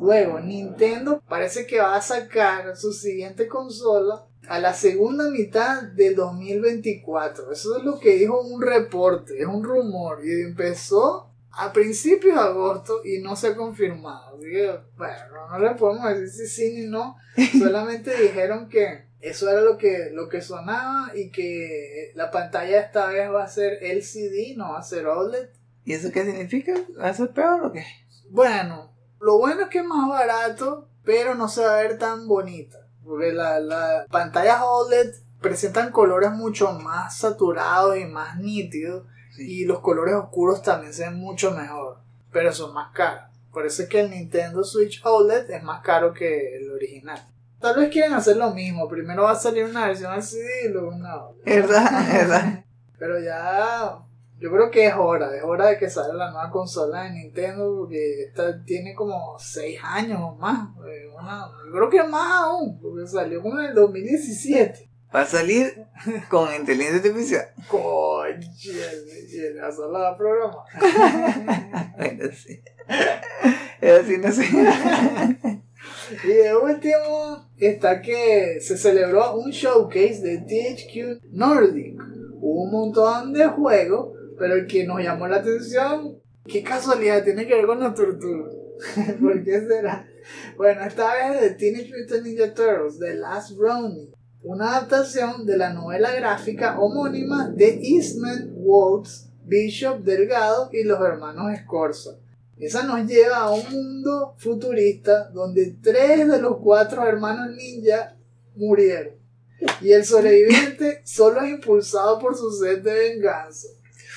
Luego, 0.00 0.40
Nintendo 0.40 1.22
parece 1.28 1.66
que 1.66 1.80
va 1.80 1.96
a 1.96 2.02
sacar 2.02 2.76
su 2.76 2.92
siguiente 2.92 3.48
consola 3.48 4.26
a 4.48 4.58
la 4.58 4.72
segunda 4.72 5.30
mitad 5.30 5.82
del 5.82 6.14
2024. 6.14 7.52
Eso 7.52 7.76
es 7.76 7.84
lo 7.84 7.98
que 7.98 8.14
dijo 8.14 8.40
un 8.40 8.62
reporte, 8.62 9.38
es 9.38 9.46
un 9.46 9.62
rumor. 9.62 10.24
Y 10.24 10.42
empezó 10.42 11.30
a 11.50 11.72
principios 11.72 12.34
de 12.34 12.40
agosto 12.40 13.00
y 13.04 13.20
no 13.20 13.36
se 13.36 13.48
ha 13.48 13.56
confirmado. 13.56 14.36
Así 14.36 14.50
que, 14.50 14.78
bueno, 14.96 15.48
no 15.50 15.58
le 15.58 15.74
podemos 15.74 16.08
decir 16.08 16.46
si 16.46 16.46
sí 16.46 16.72
ni 16.74 16.86
no. 16.86 17.16
Solamente 17.58 18.16
dijeron 18.20 18.68
que 18.68 19.08
eso 19.20 19.50
era 19.50 19.60
lo 19.60 19.76
que, 19.76 20.10
lo 20.12 20.28
que 20.28 20.40
sonaba 20.40 21.10
y 21.14 21.30
que 21.30 22.12
la 22.14 22.30
pantalla 22.30 22.80
esta 22.80 23.08
vez 23.08 23.30
va 23.30 23.44
a 23.44 23.48
ser 23.48 23.82
LCD, 23.82 24.56
no 24.56 24.72
va 24.72 24.78
a 24.78 24.82
ser 24.82 25.06
OLED. 25.06 25.48
¿Y 25.84 25.94
eso 25.94 26.12
qué 26.12 26.24
significa? 26.24 26.74
¿Va 26.98 27.08
a 27.08 27.14
ser 27.14 27.30
peor 27.30 27.64
o 27.64 27.72
qué? 27.72 27.84
Bueno, 28.30 28.92
lo 29.20 29.38
bueno 29.38 29.62
es 29.62 29.68
que 29.68 29.78
es 29.78 29.84
más 29.84 30.08
barato, 30.08 30.88
pero 31.04 31.34
no 31.34 31.48
se 31.48 31.64
va 31.64 31.78
a 31.78 31.82
ver 31.82 31.98
tan 31.98 32.28
bonita. 32.28 32.78
Porque 33.04 33.32
las 33.32 33.62
la 33.62 34.06
pantallas 34.10 34.60
OLED 34.62 35.14
presentan 35.40 35.92
colores 35.92 36.30
mucho 36.32 36.72
más 36.72 37.16
saturados 37.16 37.96
y 37.96 38.04
más 38.04 38.38
nítidos. 38.38 39.06
Sí. 39.34 39.62
Y 39.62 39.64
los 39.64 39.80
colores 39.80 40.14
oscuros 40.14 40.62
también 40.62 40.92
se 40.92 41.04
ven 41.04 41.18
mucho 41.18 41.52
mejor. 41.52 41.98
Pero 42.32 42.52
son 42.52 42.74
más 42.74 42.92
caros. 42.92 43.24
Por 43.52 43.66
eso 43.66 43.82
es 43.82 43.88
que 43.88 44.00
el 44.00 44.10
Nintendo 44.10 44.62
Switch 44.62 45.00
OLED 45.04 45.50
es 45.50 45.62
más 45.62 45.82
caro 45.82 46.12
que 46.12 46.56
el 46.56 46.70
original. 46.70 47.20
Tal 47.60 47.76
vez 47.76 47.90
quieren 47.90 48.12
hacer 48.12 48.36
lo 48.36 48.52
mismo. 48.52 48.88
Primero 48.88 49.24
va 49.24 49.32
a 49.32 49.36
salir 49.36 49.64
una 49.64 49.86
versión 49.86 50.12
LCD 50.12 50.66
y 50.66 50.68
luego 50.68 50.90
una 50.90 51.16
OLED. 51.16 51.44
¿Verdad? 51.44 52.12
¿Verdad? 52.12 52.64
Pero 52.98 53.20
ya 53.20 53.98
yo 54.40 54.52
creo 54.52 54.70
que 54.70 54.86
es 54.86 54.94
hora, 54.94 55.34
es 55.36 55.42
hora 55.42 55.66
de 55.66 55.78
que 55.78 55.90
salga 55.90 56.14
la 56.14 56.30
nueva 56.30 56.50
consola 56.50 57.02
de 57.02 57.10
Nintendo 57.10 57.76
porque 57.78 58.22
esta 58.28 58.62
tiene 58.64 58.94
como 58.94 59.36
6 59.38 59.80
años 59.82 60.20
o 60.22 60.36
más. 60.36 60.68
Una, 61.18 61.48
yo 61.66 61.72
creo 61.72 61.90
que 61.90 62.02
más 62.04 62.44
aún, 62.44 62.80
porque 62.80 63.06
salió 63.06 63.42
como 63.42 63.58
en 63.58 63.66
el 63.66 63.74
2017. 63.74 64.88
Va 65.14 65.22
a 65.22 65.26
salir 65.26 65.86
con 66.28 66.54
inteligencia 66.54 66.98
artificial. 66.98 67.46
Coño, 67.66 68.38
la 69.54 69.72
sola 69.72 69.98
va 69.98 70.08
a 70.10 70.16
programar. 70.16 71.96
bueno, 71.96 72.24
sí. 72.32 72.62
Es 73.80 74.00
así, 74.00 74.18
no 74.18 74.30
sé. 74.30 74.44
Y 76.24 76.28
de 76.28 76.56
último 76.56 77.48
está 77.56 78.00
que 78.00 78.60
se 78.60 78.76
celebró 78.76 79.36
un 79.36 79.50
showcase 79.50 80.20
de 80.20 80.38
THQ 80.38 81.24
Nordic. 81.32 82.00
Hubo 82.40 82.62
un 82.64 82.70
montón 82.70 83.32
de 83.32 83.46
juegos 83.46 84.17
pero 84.38 84.54
el 84.54 84.66
que 84.66 84.86
nos 84.86 85.02
llamó 85.02 85.26
la 85.26 85.36
atención, 85.36 86.20
qué 86.46 86.62
casualidad, 86.62 87.24
tiene 87.24 87.46
que 87.46 87.54
ver 87.54 87.66
con 87.66 87.80
la 87.80 87.94
tortuga. 87.94 88.50
¿Por 89.20 89.42
qué 89.42 89.60
será? 89.66 90.08
Bueno, 90.56 90.84
esta 90.84 91.14
vez 91.14 91.40
de 91.40 91.50
Teenage 91.50 91.92
Mutant 91.98 92.24
Ninja 92.24 92.54
Turtles, 92.54 92.98
The 92.98 93.14
Last 93.14 93.56
Ronin, 93.58 94.12
una 94.42 94.76
adaptación 94.76 95.46
de 95.46 95.56
la 95.56 95.72
novela 95.72 96.14
gráfica 96.14 96.78
homónima 96.78 97.48
de 97.48 97.80
Eastman, 97.82 98.52
Waltz, 98.54 99.30
Bishop 99.44 100.02
Delgado 100.04 100.68
y 100.72 100.84
los 100.84 101.00
hermanos 101.00 101.52
Scorza. 101.64 102.10
Esa 102.58 102.82
nos 102.82 103.06
lleva 103.06 103.38
a 103.38 103.50
un 103.52 103.64
mundo 103.70 104.34
futurista 104.36 105.30
donde 105.30 105.76
tres 105.82 106.28
de 106.28 106.40
los 106.40 106.58
cuatro 106.58 107.06
hermanos 107.06 107.56
ninja 107.56 108.16
murieron. 108.56 109.14
Y 109.80 109.92
el 109.92 110.04
sobreviviente 110.04 111.00
solo 111.04 111.40
es 111.40 111.50
impulsado 111.50 112.18
por 112.18 112.36
su 112.36 112.50
sed 112.50 112.82
de 112.82 112.94
venganza. 112.94 113.68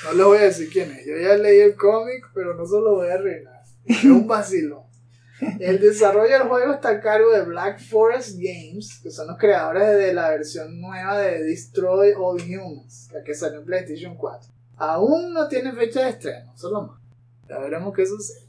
No 0.04 0.14
le 0.14 0.24
voy 0.24 0.38
a 0.40 0.44
decir 0.44 0.70
quién 0.72 0.92
es. 0.92 1.06
Yo 1.06 1.16
ya 1.16 1.36
leí 1.36 1.60
el 1.60 1.76
cómic, 1.76 2.26
pero 2.34 2.56
no 2.56 2.66
se 2.66 2.80
lo 2.80 2.96
voy 2.96 3.10
a 3.10 3.14
arruinar. 3.16 3.62
Es 3.86 4.04
un 4.06 4.28
vacilo. 4.28 4.86
El 5.60 5.80
desarrollo 5.80 6.32
del 6.32 6.48
juego 6.48 6.74
está 6.74 6.90
a 6.90 7.02
cargo 7.02 7.32
de 7.32 7.44
Black 7.44 7.80
Forest 7.80 8.38
Games, 8.38 9.00
que 9.02 9.10
son 9.10 9.28
los 9.28 9.38
creadores 9.38 9.98
de 9.98 10.14
la 10.14 10.30
versión 10.30 10.80
nueva 10.80 11.18
de 11.20 11.44
Destroy 11.44 12.14
All 12.16 12.42
Humans, 12.42 13.10
la 13.12 13.24
que 13.24 13.34
salió 13.34 13.60
en 13.60 13.66
PlayStation 13.66 14.16
4. 14.16 14.52
Aún 14.78 15.34
no 15.34 15.48
tiene 15.48 15.72
fecha 15.74 16.04
de 16.04 16.10
estreno, 16.10 16.56
solo 16.56 16.84
más. 16.84 17.00
Ya 17.50 17.58
veremos 17.60 17.94
qué 17.96 18.06
sucede. 18.06 18.48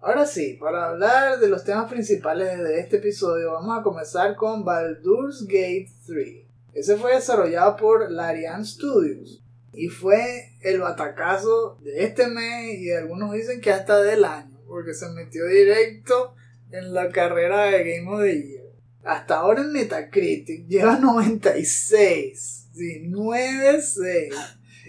Ahora 0.00 0.26
sí, 0.26 0.56
para 0.60 0.90
hablar 0.90 1.38
de 1.38 1.48
los 1.48 1.64
temas 1.64 1.90
principales 1.90 2.58
de 2.58 2.80
este 2.80 2.96
episodio, 2.96 3.52
vamos 3.52 3.78
a 3.78 3.82
comenzar 3.82 4.34
con 4.34 4.64
Baldur's 4.64 5.44
Gate 5.46 5.90
3. 6.06 6.46
Ese 6.74 6.96
fue 6.96 7.14
desarrollado 7.14 7.76
por 7.76 8.10
Larian 8.10 8.64
Studios 8.64 9.41
y 9.72 9.88
fue 9.88 10.52
el 10.60 10.80
batacazo 10.80 11.78
de 11.82 12.04
este 12.04 12.26
mes 12.28 12.78
y 12.78 12.92
algunos 12.92 13.32
dicen 13.32 13.60
que 13.60 13.72
hasta 13.72 14.02
del 14.02 14.24
año, 14.24 14.60
porque 14.66 14.94
se 14.94 15.08
metió 15.10 15.46
directo 15.46 16.34
en 16.70 16.92
la 16.92 17.08
carrera 17.10 17.66
de 17.66 17.96
Game 17.96 18.10
of 18.10 18.22
the 18.22 18.42
Year. 18.42 18.62
Hasta 19.04 19.36
ahora 19.36 19.62
en 19.62 19.72
Metacritic 19.72 20.68
lleva 20.68 20.98
96, 20.98 22.68
sí, 22.72 23.00
96. 23.08 24.34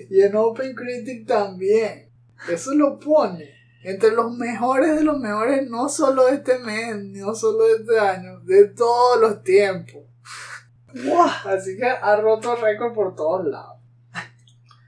Y 0.10 0.22
en 0.22 0.36
OpenCritic 0.36 1.28
también. 1.28 2.10
Eso 2.50 2.74
lo 2.74 3.00
pone 3.00 3.52
entre 3.84 4.12
los 4.12 4.36
mejores 4.38 4.96
de 4.96 5.04
los 5.04 5.20
mejores, 5.20 5.70
no 5.70 5.90
solo 5.90 6.26
de 6.26 6.36
este 6.36 6.60
mes, 6.60 6.96
no 6.98 7.36
solo 7.36 7.66
de 7.66 7.76
este 7.82 8.00
año, 8.00 8.40
de 8.42 8.66
todos 8.70 9.20
los 9.20 9.44
tiempos. 9.44 10.04
Así 11.46 11.76
que 11.78 11.86
ha 11.86 12.16
roto 12.18 12.56
récord 12.56 12.94
por 12.94 13.16
todos 13.16 13.46
lados. 13.46 13.73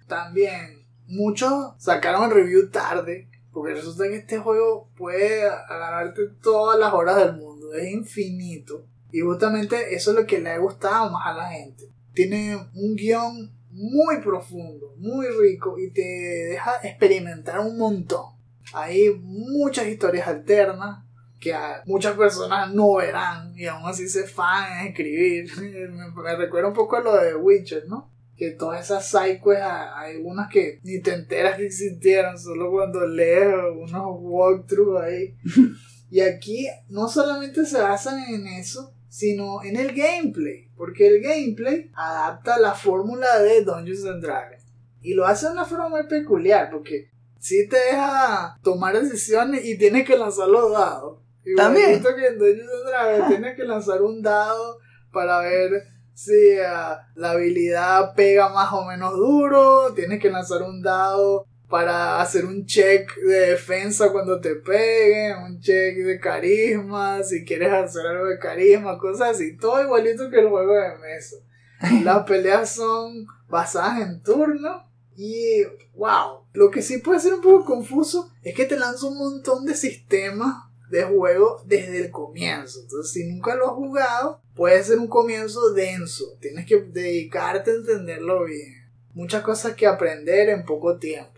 También 0.08 0.86
muchos 1.08 1.74
sacaron 1.78 2.32
review 2.32 2.70
tarde, 2.70 3.30
porque 3.52 3.74
resulta 3.74 4.06
que 4.06 4.18
este 4.18 4.38
juego 4.38 4.90
puede 4.98 5.48
agarrarte 5.48 6.28
todas 6.42 6.80
las 6.80 6.94
horas 6.94 7.18
del 7.18 7.38
mundo, 7.38 7.74
es 7.74 7.92
infinito. 7.92 8.86
Y 9.12 9.22
justamente 9.22 9.96
eso 9.96 10.12
es 10.12 10.18
lo 10.18 10.26
que 10.26 10.40
le 10.40 10.50
ha 10.50 10.58
gustado 10.58 11.10
más 11.10 11.26
a 11.28 11.34
la 11.34 11.50
gente. 11.50 11.90
Tiene 12.14 12.56
un 12.74 12.96
guion 12.96 13.52
muy 13.72 14.22
profundo, 14.22 14.94
muy 14.98 15.28
rico 15.28 15.78
y 15.78 15.92
te 15.92 16.02
deja 16.02 16.76
experimentar 16.84 17.60
un 17.60 17.78
montón. 17.78 18.36
Hay 18.74 19.10
muchas 19.22 19.88
historias 19.88 20.28
alternas 20.28 21.04
que 21.40 21.54
muchas 21.86 22.16
personas 22.16 22.74
no 22.74 22.96
verán 22.96 23.54
y 23.56 23.68
aún 23.68 23.88
así 23.88 24.08
se 24.08 24.26
fan 24.26 24.80
en 24.80 24.88
escribir. 24.88 25.50
Me 26.16 26.36
recuerda 26.36 26.70
un 26.70 26.74
poco 26.74 26.96
a 26.96 27.02
lo 27.02 27.16
de 27.16 27.36
Witcher, 27.36 27.88
¿no? 27.88 28.15
Que 28.38 28.52
todas 28.52 28.84
esas 28.84 29.08
sidequests, 29.08 29.64
hay 29.96 30.18
unas 30.24 30.50
que 30.50 30.80
ni 30.84 31.00
te 31.00 31.14
enteras 31.14 31.58
que 31.58 31.66
existieron, 31.66 32.38
solo 32.38 32.70
cuando 32.72 33.06
lees 33.06 33.56
unos 33.78 34.18
walkthroughs 34.20 35.02
ahí. 35.02 35.36
Y 36.10 36.22
aquí 36.22 36.68
no 36.88 37.08
solamente 37.10 37.66
se 37.66 37.82
basan 37.82 38.20
en 38.30 38.48
eso, 38.48 38.94
sino 39.10 39.64
en 39.64 39.76
el 39.76 39.94
gameplay, 39.94 40.70
porque 40.78 41.08
el 41.08 41.22
gameplay 41.22 41.92
adapta 41.94 42.60
la 42.60 42.74
fórmula 42.74 43.40
de 43.42 43.64
Dungeons 43.64 44.06
and 44.06 44.24
Dragons. 44.24 44.64
Y 45.02 45.14
lo 45.14 45.26
hace 45.26 45.48
de 45.48 45.54
una 45.54 45.66
forma 45.66 45.90
muy 45.90 46.08
peculiar, 46.08 46.70
porque 46.72 47.10
si 47.40 47.68
te 47.68 47.78
deja 47.78 48.58
tomar 48.64 49.00
decisiones 49.00 49.66
y 49.66 49.78
tienes 49.78 50.06
que 50.06 50.18
lanzar 50.18 50.48
los 50.48 50.72
dados. 50.72 51.20
También. 51.56 52.02
que 52.02 52.28
en 52.28 52.40
Dungeons 52.40 52.72
and 52.72 52.88
Dragons 52.88 53.28
tienes 53.30 53.56
que 53.56 53.64
lanzar 53.64 54.02
un 54.02 54.22
dado 54.22 54.80
para 55.12 55.40
ver 55.42 55.84
si 56.16 56.58
ah, 56.66 57.08
la 57.16 57.32
habilidad 57.32 58.16
pega 58.16 58.50
más 58.50 58.72
o 58.74 58.86
menos 58.86 59.14
duro, 59.14 59.94
tienes 59.94 60.20
que 60.20 60.32
lanzar 60.32 60.64
un 60.64 60.82
dado 60.82 61.46
para 61.70 62.22
hacer 62.22 62.46
un 62.46 62.66
check 62.66 63.16
de 63.18 63.52
defensa 63.52 64.12
cuando 64.12 64.40
te 64.40 64.56
peguen, 64.56 65.38
un 65.44 65.60
check 65.60 65.98
de 65.98 66.20
carisma, 66.20 67.22
si 67.22 67.44
quieres 67.44 67.72
hacer 67.74 68.08
algo 68.08 68.28
de 68.28 68.40
carisma, 68.40 68.98
cosas 68.98 69.32
así, 69.32 69.58
todo 69.58 69.84
igualito 69.84 70.30
que 70.30 70.40
el 70.40 70.50
juego 70.50 70.74
de 70.74 70.98
mesa. 71.00 71.36
Las 72.04 72.24
peleas 72.24 72.74
son 72.74 73.28
basadas 73.50 74.02
en 74.02 74.24
turno 74.24 74.90
y 75.18 75.64
wow, 75.96 76.46
lo 76.54 76.72
que 76.72 76.82
sí 76.82 77.00
puede 77.00 77.20
ser 77.20 77.34
un 77.34 77.42
poco 77.42 77.66
confuso 77.66 78.32
es 78.42 78.56
que 78.56 78.66
te 78.66 78.78
lanza 78.78 79.08
un 79.08 79.18
montón 79.18 79.66
de 79.66 79.76
sistemas 79.76 80.65
de 80.96 81.04
juego 81.04 81.62
desde 81.66 81.98
el 81.98 82.12
comienzo. 82.12 82.82
Entonces, 82.82 83.12
si 83.12 83.28
nunca 83.28 83.56
lo 83.56 83.68
has 83.68 83.74
jugado, 83.74 84.42
puede 84.56 84.84
ser 84.84 85.00
un 85.00 85.08
comienzo 85.08 85.74
denso. 85.74 86.38
Tienes 86.40 86.66
que 86.66 86.82
dedicarte 86.82 87.72
a 87.72 87.76
entenderlo 87.76 88.46
bien. 88.46 88.86
Muchas 89.14 89.44
cosas 89.44 89.76
que 89.76 89.88
aprender 89.88 90.50
en 90.50 90.66
poco 90.66 90.98
tiempo. 90.98 91.32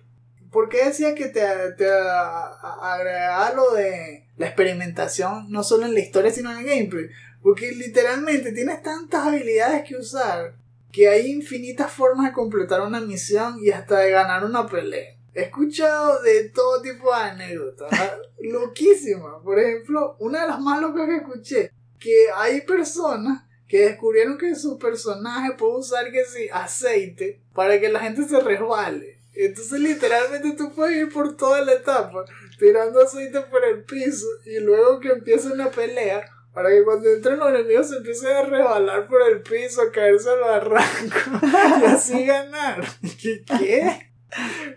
¿Por 0.51 0.69
qué 0.69 0.85
decía 0.85 1.13
que 1.13 1.27
te, 1.27 1.41
te 1.77 1.89
agregaba 1.89 3.53
lo 3.53 3.73
de 3.73 4.25
la 4.37 4.47
experimentación 4.47 5.51
no 5.51 5.63
solo 5.63 5.85
en 5.85 5.93
la 5.93 5.99
historia 5.99 6.31
sino 6.31 6.51
en 6.51 6.59
el 6.59 6.65
gameplay? 6.65 7.09
Porque 7.43 7.71
literalmente 7.71 8.51
tienes 8.51 8.81
tantas 8.81 9.27
habilidades 9.27 9.87
que 9.87 9.95
usar 9.95 10.55
que 10.91 11.09
hay 11.09 11.31
infinitas 11.31 11.91
formas 11.91 12.27
de 12.27 12.33
completar 12.33 12.81
una 12.81 13.01
misión 13.01 13.57
y 13.61 13.69
hasta 13.71 13.99
de 13.99 14.11
ganar 14.11 14.45
una 14.45 14.65
pelea. 14.65 15.16
He 15.37 15.43
escuchado 15.43 16.19
de 16.23 16.49
todo 16.49 16.81
tipo 16.81 17.13
de 17.13 17.21
anécdotas, 17.21 17.91
loquísimas. 18.39 19.35
Por 19.43 19.59
ejemplo, 19.59 20.15
una 20.17 20.41
de 20.41 20.47
las 20.47 20.59
más 20.59 20.81
locas 20.81 21.07
que 21.07 21.17
escuché, 21.17 21.71
que 21.99 22.25
hay 22.35 22.61
personas 22.61 23.43
que 23.67 23.81
descubrieron 23.81 24.39
que 24.39 24.55
su 24.55 24.79
personaje 24.79 25.53
puede 25.53 25.77
usar 25.77 26.11
que 26.11 26.25
sí, 26.25 26.49
aceite 26.51 27.39
para 27.53 27.79
que 27.79 27.89
la 27.89 27.99
gente 27.99 28.23
se 28.27 28.39
resbale. 28.39 29.19
Entonces 29.35 29.79
literalmente 29.79 30.53
tú 30.53 30.73
puedes 30.73 30.97
ir 30.97 31.13
por 31.13 31.37
toda 31.37 31.63
la 31.63 31.73
etapa 31.73 32.25
tirando 32.57 32.99
aceite 32.99 33.41
por 33.41 33.63
el 33.63 33.83
piso 33.83 34.25
y 34.43 34.59
luego 34.59 34.99
que 34.99 35.09
empiece 35.09 35.49
una 35.49 35.69
pelea 35.69 36.27
para 36.51 36.69
que 36.69 36.83
cuando 36.83 37.07
entren 37.09 37.37
los 37.37 37.49
enemigos 37.49 37.89
se 37.89 37.97
empiecen 37.97 38.35
a 38.35 38.41
rebalar 38.41 39.07
por 39.07 39.21
el 39.21 39.43
piso, 39.43 39.83
a 39.83 39.91
caerse 39.91 40.31
al 40.31 40.39
barranco 40.39 41.45
y 41.81 41.85
así 41.85 42.25
ganar. 42.25 42.83
¿Qué? 43.21 43.43
¿Qué? 43.59 44.06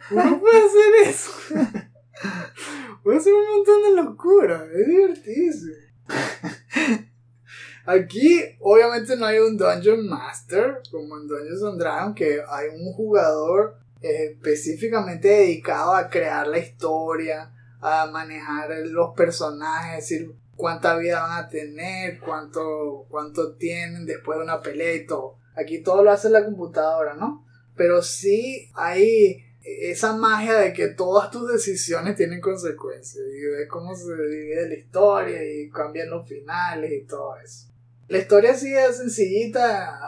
¿Cómo 0.08 0.40
puede 0.40 0.58
hacer 0.58 1.08
eso? 1.08 1.30
Puede 3.02 3.18
hacer 3.18 3.32
un 3.32 3.56
montón 3.56 3.82
de 3.82 4.02
locura, 4.02 4.66
es 4.74 4.86
divertísimo. 4.86 5.74
Aquí, 7.86 8.40
obviamente, 8.60 9.16
no 9.16 9.26
hay 9.26 9.38
un 9.38 9.56
Dungeon 9.56 10.06
Master 10.06 10.82
como 10.90 11.16
en 11.16 11.26
Dungeons 11.26 11.62
and 11.64 11.80
Dragons, 11.80 12.14
que 12.14 12.40
hay 12.46 12.68
un 12.68 12.92
jugador 12.92 13.78
específicamente 14.00 15.28
dedicado 15.28 15.94
a 15.94 16.08
crear 16.08 16.46
la 16.46 16.58
historia, 16.58 17.52
a 17.80 18.06
manejar 18.06 18.70
los 18.86 19.14
personajes, 19.16 20.08
decir 20.08 20.34
cuánta 20.56 20.96
vida 20.96 21.22
van 21.22 21.44
a 21.44 21.48
tener, 21.48 22.20
cuánto, 22.20 23.06
cuánto 23.08 23.54
tienen 23.56 24.06
después 24.06 24.38
de 24.38 24.44
una 24.44 24.60
pelea 24.60 24.94
y 24.94 25.06
todo. 25.06 25.38
Aquí 25.56 25.82
todo 25.82 26.04
lo 26.04 26.10
hace 26.10 26.30
la 26.30 26.44
computadora, 26.44 27.14
¿no? 27.14 27.46
Pero 27.80 28.02
sí 28.02 28.70
hay 28.74 29.42
esa 29.62 30.14
magia 30.14 30.58
de 30.58 30.74
que 30.74 30.88
todas 30.88 31.30
tus 31.30 31.50
decisiones 31.50 32.14
tienen 32.14 32.42
consecuencias 32.42 33.24
y 33.26 33.40
ves 33.46 33.68
cómo 33.70 33.96
se 33.96 34.12
divide 34.16 34.68
la 34.68 34.74
historia 34.74 35.42
y 35.42 35.70
cambian 35.70 36.10
los 36.10 36.28
finales 36.28 36.92
y 36.92 37.06
todo 37.06 37.38
eso. 37.42 37.68
La 38.06 38.18
historia 38.18 38.52
sí 38.52 38.70
es 38.74 38.98
sencillita, 38.98 39.98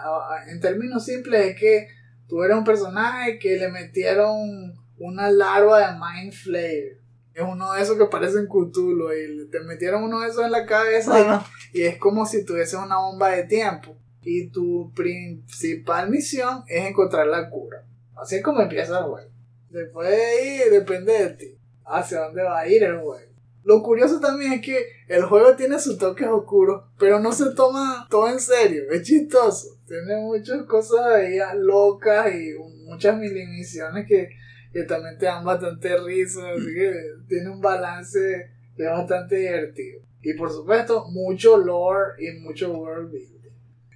en 0.49 0.61
términos 0.61 1.07
simples 1.07 1.47
es 1.47 1.57
que 1.59 1.89
tú 2.29 2.43
eres 2.43 2.59
un 2.59 2.65
personaje 2.65 3.39
que 3.39 3.57
le 3.57 3.71
metieron 3.71 4.75
una 4.99 5.31
larva 5.31 5.93
de 5.93 5.99
Mind 5.99 6.35
Flayer. 6.35 6.99
Es 7.33 7.43
uno 7.43 7.73
de 7.73 7.81
esos 7.81 7.97
que 7.97 8.05
parecen 8.05 8.49
Cthulhu 8.49 9.11
y 9.15 9.49
te 9.49 9.61
metieron 9.61 10.05
uno 10.05 10.21
de 10.21 10.29
esos 10.29 10.45
en 10.45 10.53
la 10.53 10.67
cabeza 10.67 11.43
y, 11.73 11.85
es 11.85 11.97
como 11.97 12.27
si 12.27 12.45
tuviese 12.45 12.77
una 12.77 12.99
bomba 12.99 13.31
de 13.31 13.45
tiempo. 13.45 13.97
Y 14.23 14.49
tu 14.49 14.93
principal 14.95 16.11
misión 16.11 16.63
es 16.69 16.87
encontrar 16.87 17.27
la 17.27 17.51
cura. 17.51 17.85
Así 18.17 18.37
es 18.37 18.43
como 18.43 18.61
empieza 18.61 18.99
el 18.99 19.05
juego. 19.05 19.31
Después 19.71 20.09
de 20.09 20.17
ahí 20.17 20.71
depende 20.71 21.13
de 21.13 21.31
ti. 21.31 21.59
Hacia 21.85 22.21
dónde 22.21 22.43
va 22.43 22.61
a 22.61 22.69
ir 22.69 22.83
el 22.83 22.99
juego. 23.01 23.33
Lo 23.65 23.83
curioso 23.83 24.19
también 24.19 24.55
es 24.55 24.61
que 24.61 24.87
el 25.09 25.23
juego 25.23 25.55
tiene 25.55 25.79
sus 25.79 25.97
toques 25.97 26.27
oscuros, 26.27 26.85
pero 26.99 27.21
no 27.21 27.33
se 27.33 27.55
toma 27.55 28.07
todo 28.11 28.29
en 28.29 28.41
serio. 28.41 28.91
Es 28.91 29.03
chistoso. 29.03 29.79
Tiene 29.87 30.21
muchas 30.21 30.65
cosas 30.65 31.07
ahí 31.07 31.39
locas 31.57 32.35
y 32.35 32.55
muchas 32.85 33.17
milimisiones 33.17 34.07
que, 34.09 34.31
que 34.73 34.83
también 34.83 35.17
te 35.19 35.27
dan 35.27 35.45
bastante 35.45 35.97
risa. 35.99 36.41
Así 36.51 36.75
que 36.75 36.93
tiene 37.29 37.51
un 37.51 37.61
balance 37.61 38.51
que 38.77 38.83
es 38.83 38.91
bastante 38.91 39.37
divertido. 39.37 40.01
Y 40.23 40.35
por 40.35 40.51
supuesto, 40.51 41.07
mucho 41.11 41.57
lore 41.57 42.15
y 42.19 42.33
mucho 42.41 42.73
world 42.73 43.11
building. 43.13 43.32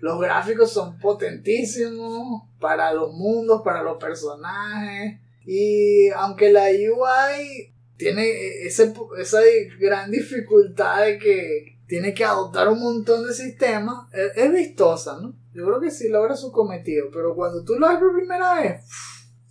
Los 0.00 0.20
gráficos 0.20 0.72
son 0.72 0.98
potentísimos 0.98 2.44
para 2.60 2.92
los 2.92 3.12
mundos, 3.12 3.62
para 3.64 3.82
los 3.82 3.96
personajes. 3.98 5.20
Y 5.44 6.08
aunque 6.10 6.52
la 6.52 6.66
UI 6.66 7.72
tiene 7.96 8.66
ese, 8.66 8.92
esa 9.18 9.40
gran 9.78 10.10
dificultad 10.10 11.04
de 11.04 11.18
que 11.18 11.76
tiene 11.86 12.14
que 12.14 12.24
adoptar 12.24 12.68
un 12.68 12.80
montón 12.80 13.26
de 13.26 13.32
sistemas, 13.32 14.08
es, 14.12 14.52
vistosa, 14.52 15.18
¿no? 15.20 15.34
Yo 15.54 15.64
creo 15.64 15.80
que 15.80 15.90
sí 15.90 16.08
logra 16.08 16.36
su 16.36 16.52
cometido, 16.52 17.06
pero 17.12 17.34
cuando 17.34 17.64
tú 17.64 17.78
lo 17.78 17.88
ves 17.88 17.98
por 17.98 18.14
primera 18.14 18.54
vez, 18.60 18.84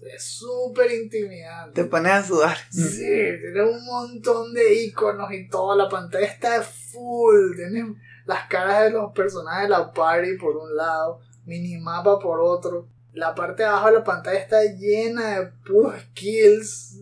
es 0.01 0.23
súper 0.23 0.91
intimidante. 0.91 1.81
Te 1.81 1.89
pones 1.89 2.11
a 2.11 2.23
sudar. 2.23 2.57
Sí, 2.69 3.05
tiene 3.05 3.63
un 3.63 3.83
montón 3.85 4.53
de 4.53 4.83
iconos 4.83 5.31
y 5.31 5.47
toda 5.47 5.75
la 5.75 5.89
pantalla 5.89 6.27
está 6.27 6.61
full. 6.61 7.55
Tienes 7.55 7.85
las 8.25 8.47
caras 8.47 8.83
de 8.83 8.91
los 8.91 9.11
personajes 9.13 9.63
de 9.63 9.69
la 9.69 9.91
party 9.91 10.37
por 10.37 10.57
un 10.57 10.75
lado, 10.75 11.19
minimapa 11.45 12.19
por 12.19 12.39
otro. 12.41 12.87
La 13.13 13.33
parte 13.33 13.63
de 13.63 13.69
abajo 13.69 13.87
de 13.87 13.93
la 13.93 14.03
pantalla 14.03 14.39
está 14.39 14.63
llena 14.63 15.39
de 15.39 15.47
puros 15.65 15.95
kills 16.13 16.99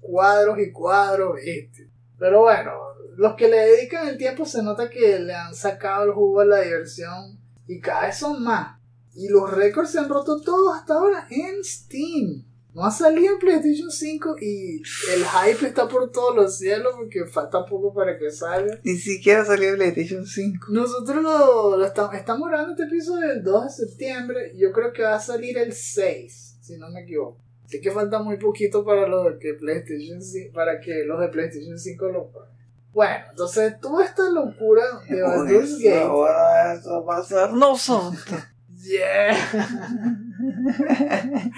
cuadros 0.00 0.58
y 0.58 0.70
cuadros, 0.72 1.36
¿viste? 1.36 1.88
Pero 2.18 2.40
bueno, 2.40 2.72
los 3.16 3.34
que 3.34 3.48
le 3.48 3.56
dedican 3.56 4.08
el 4.08 4.18
tiempo 4.18 4.44
se 4.44 4.62
nota 4.62 4.90
que 4.90 5.18
le 5.18 5.34
han 5.34 5.54
sacado 5.54 6.04
el 6.04 6.12
jugo 6.12 6.40
a 6.40 6.44
la 6.44 6.60
diversión 6.60 7.40
y 7.66 7.80
cada 7.80 8.02
vez 8.06 8.18
son 8.18 8.42
más. 8.42 8.78
Y 9.14 9.28
los 9.28 9.50
récords 9.50 9.90
se 9.90 9.98
han 9.98 10.08
roto 10.08 10.40
todos 10.40 10.76
hasta 10.76 10.94
ahora 10.94 11.26
en 11.30 11.64
Steam. 11.64 12.44
No 12.74 12.86
ha 12.86 12.90
salido 12.90 13.38
PlayStation 13.38 13.90
5 13.90 14.36
y 14.40 14.76
el 14.76 15.24
hype 15.24 15.66
está 15.66 15.88
por 15.88 16.10
todos 16.10 16.34
los 16.34 16.56
cielos 16.56 16.94
porque 16.96 17.26
falta 17.26 17.66
poco 17.66 17.92
para 17.92 18.18
que 18.18 18.30
salga. 18.30 18.78
Ni 18.82 18.96
siquiera 18.96 19.44
salió 19.44 19.74
PlayStation 19.74 20.24
5. 20.24 20.66
Nosotros 20.70 21.22
lo, 21.22 21.84
estamos, 21.84 22.14
estamos 22.14 22.48
grabando 22.48 22.72
este 22.72 22.84
episodio 22.84 23.30
el 23.30 23.42
2 23.42 23.64
de 23.64 23.70
septiembre. 23.70 24.52
Yo 24.56 24.72
creo 24.72 24.92
que 24.92 25.02
va 25.02 25.16
a 25.16 25.20
salir 25.20 25.58
el 25.58 25.74
6, 25.74 26.58
si 26.62 26.78
no 26.78 26.88
me 26.90 27.02
equivoco. 27.02 27.38
Así 27.66 27.80
que 27.80 27.90
falta 27.90 28.22
muy 28.22 28.38
poquito 28.38 28.84
para 28.84 29.06
los 29.06 29.38
de 29.38 29.54
PlayStation 29.54 30.18
para 30.54 30.80
que 30.80 31.04
los 31.04 31.20
de 31.20 31.28
PlayStation 31.28 31.78
5 31.78 32.06
lo 32.06 32.32
paguen. 32.32 32.52
Bueno, 32.92 33.24
entonces 33.30 33.80
toda 33.80 34.04
esta 34.04 34.28
locura 34.30 34.82
de 35.08 35.22
Baldur's 35.22 35.78
Gate. 35.78 36.02
Ahora 36.02 36.74
eso 36.74 37.04
va 37.04 37.18
a 37.18 37.22
ser 37.22 37.52
nosotros. 37.52 38.22
Yeah. 38.84 39.36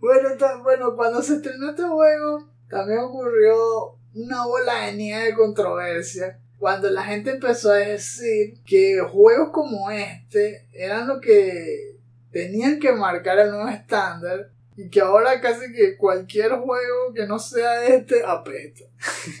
Bueno, 0.00 0.30
bueno, 0.62 0.96
cuando 0.96 1.22
se 1.22 1.34
estrenó 1.34 1.70
este 1.70 1.82
juego, 1.82 2.48
también 2.68 3.00
ocurrió 3.00 3.98
una 4.14 4.46
bola 4.46 4.86
de 4.86 4.92
nieve 4.94 5.24
de 5.26 5.34
controversia. 5.34 6.40
Cuando 6.58 6.90
la 6.90 7.04
gente 7.04 7.30
empezó 7.30 7.70
a 7.70 7.76
decir 7.76 8.62
que 8.64 9.00
juegos 9.00 9.50
como 9.52 9.90
este 9.90 10.66
eran 10.72 11.06
lo 11.06 11.20
que 11.20 11.96
tenían 12.32 12.78
que 12.78 12.92
marcar 12.92 13.38
el 13.38 13.50
nuevo 13.50 13.68
estándar 13.68 14.50
y 14.76 14.88
que 14.88 15.00
ahora 15.00 15.40
casi 15.40 15.72
que 15.72 15.96
cualquier 15.96 16.52
juego 16.52 17.12
que 17.14 17.26
no 17.26 17.38
sea 17.38 17.84
este 17.86 18.24
apesta. 18.24 18.84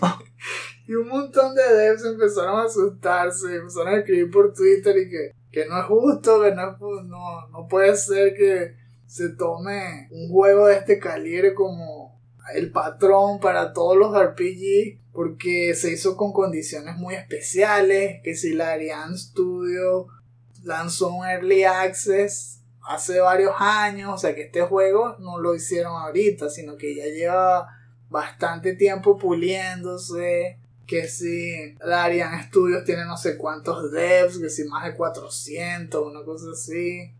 y 0.86 0.94
un 0.94 1.08
montón 1.08 1.54
de 1.54 1.62
devs 1.62 2.04
empezaron 2.04 2.60
a 2.60 2.64
asustarse, 2.64 3.56
empezaron 3.56 3.94
a 3.94 3.98
escribir 3.98 4.30
por 4.30 4.52
Twitter 4.52 4.96
y 4.98 5.08
que, 5.08 5.32
que 5.50 5.66
no 5.66 5.78
es 5.78 5.86
justo, 5.86 6.42
que 6.42 6.54
no, 6.54 6.76
no, 7.04 7.48
no 7.48 7.68
puede 7.68 7.96
ser 7.96 8.34
que 8.34 8.79
se 9.10 9.30
tome 9.30 10.06
un 10.12 10.28
juego 10.30 10.68
de 10.68 10.76
este 10.76 11.00
calibre 11.00 11.52
como 11.52 12.20
el 12.54 12.70
patrón 12.70 13.40
para 13.40 13.72
todos 13.72 13.96
los 13.96 14.16
RPG 14.16 15.00
porque 15.12 15.74
se 15.74 15.90
hizo 15.90 16.16
con 16.16 16.32
condiciones 16.32 16.94
muy 16.94 17.16
especiales, 17.16 18.20
que 18.22 18.36
si 18.36 18.52
la 18.52 18.70
Ariane 18.70 19.18
Studio 19.18 20.06
lanzó 20.62 21.08
un 21.08 21.26
early 21.26 21.64
access 21.64 22.60
hace 22.82 23.18
varios 23.18 23.52
años, 23.58 24.14
o 24.14 24.16
sea 24.18 24.32
que 24.32 24.42
este 24.42 24.62
juego 24.62 25.16
no 25.18 25.40
lo 25.40 25.56
hicieron 25.56 26.00
ahorita, 26.00 26.48
sino 26.48 26.76
que 26.76 26.94
ya 26.94 27.06
lleva 27.06 27.66
bastante 28.10 28.76
tiempo 28.76 29.18
puliéndose, 29.18 30.60
que 30.86 31.08
si 31.08 31.74
la 31.84 32.04
Ariane 32.04 32.44
Studios 32.44 32.84
tiene 32.84 33.04
no 33.06 33.16
sé 33.16 33.36
cuántos 33.36 33.90
devs, 33.90 34.38
que 34.38 34.50
si 34.50 34.62
más 34.68 34.84
de 34.84 34.94
400, 34.94 36.06
una 36.06 36.24
cosa 36.24 36.52
así. 36.52 37.12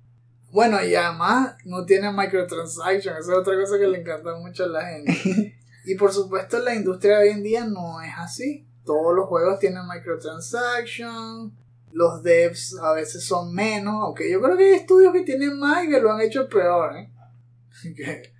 Bueno, 0.53 0.85
y 0.85 0.95
además 0.95 1.57
no 1.65 1.85
tiene 1.85 2.13
microtransactions, 2.13 3.19
esa 3.19 3.33
es 3.33 3.39
otra 3.39 3.59
cosa 3.59 3.79
que 3.79 3.87
le 3.87 4.01
encanta 4.01 4.35
mucho 4.37 4.65
a 4.65 4.69
la 4.69 4.87
gente. 4.87 5.57
Y 5.83 5.95
por 5.95 6.13
supuesto 6.13 6.59
la 6.59 6.75
industria 6.75 7.19
de 7.19 7.25
hoy 7.25 7.31
en 7.31 7.43
día 7.43 7.65
no 7.65 8.03
es 8.03 8.13
así. 8.19 8.67
Todos 8.85 9.17
los 9.17 9.27
juegos 9.27 9.59
tienen 9.59 9.89
microtransactions, 9.89 11.53
los 11.93 12.23
devs 12.23 12.77
a 12.81 12.93
veces 12.93 13.25
son 13.25 13.55
menos, 13.55 13.95
aunque 14.03 14.31
yo 14.31 14.41
creo 14.41 14.57
que 14.57 14.65
hay 14.65 14.75
estudios 14.75 15.13
que 15.13 15.23
tienen 15.23 15.59
más 15.59 15.85
y 15.85 15.89
que 15.89 16.01
lo 16.01 16.13
han 16.13 16.21
hecho 16.21 16.49
peor, 16.49 16.97
¿eh? 16.97 17.11
Que, 17.97 18.33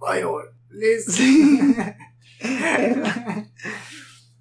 Bioware, 0.00 0.50
listen. 0.70 1.76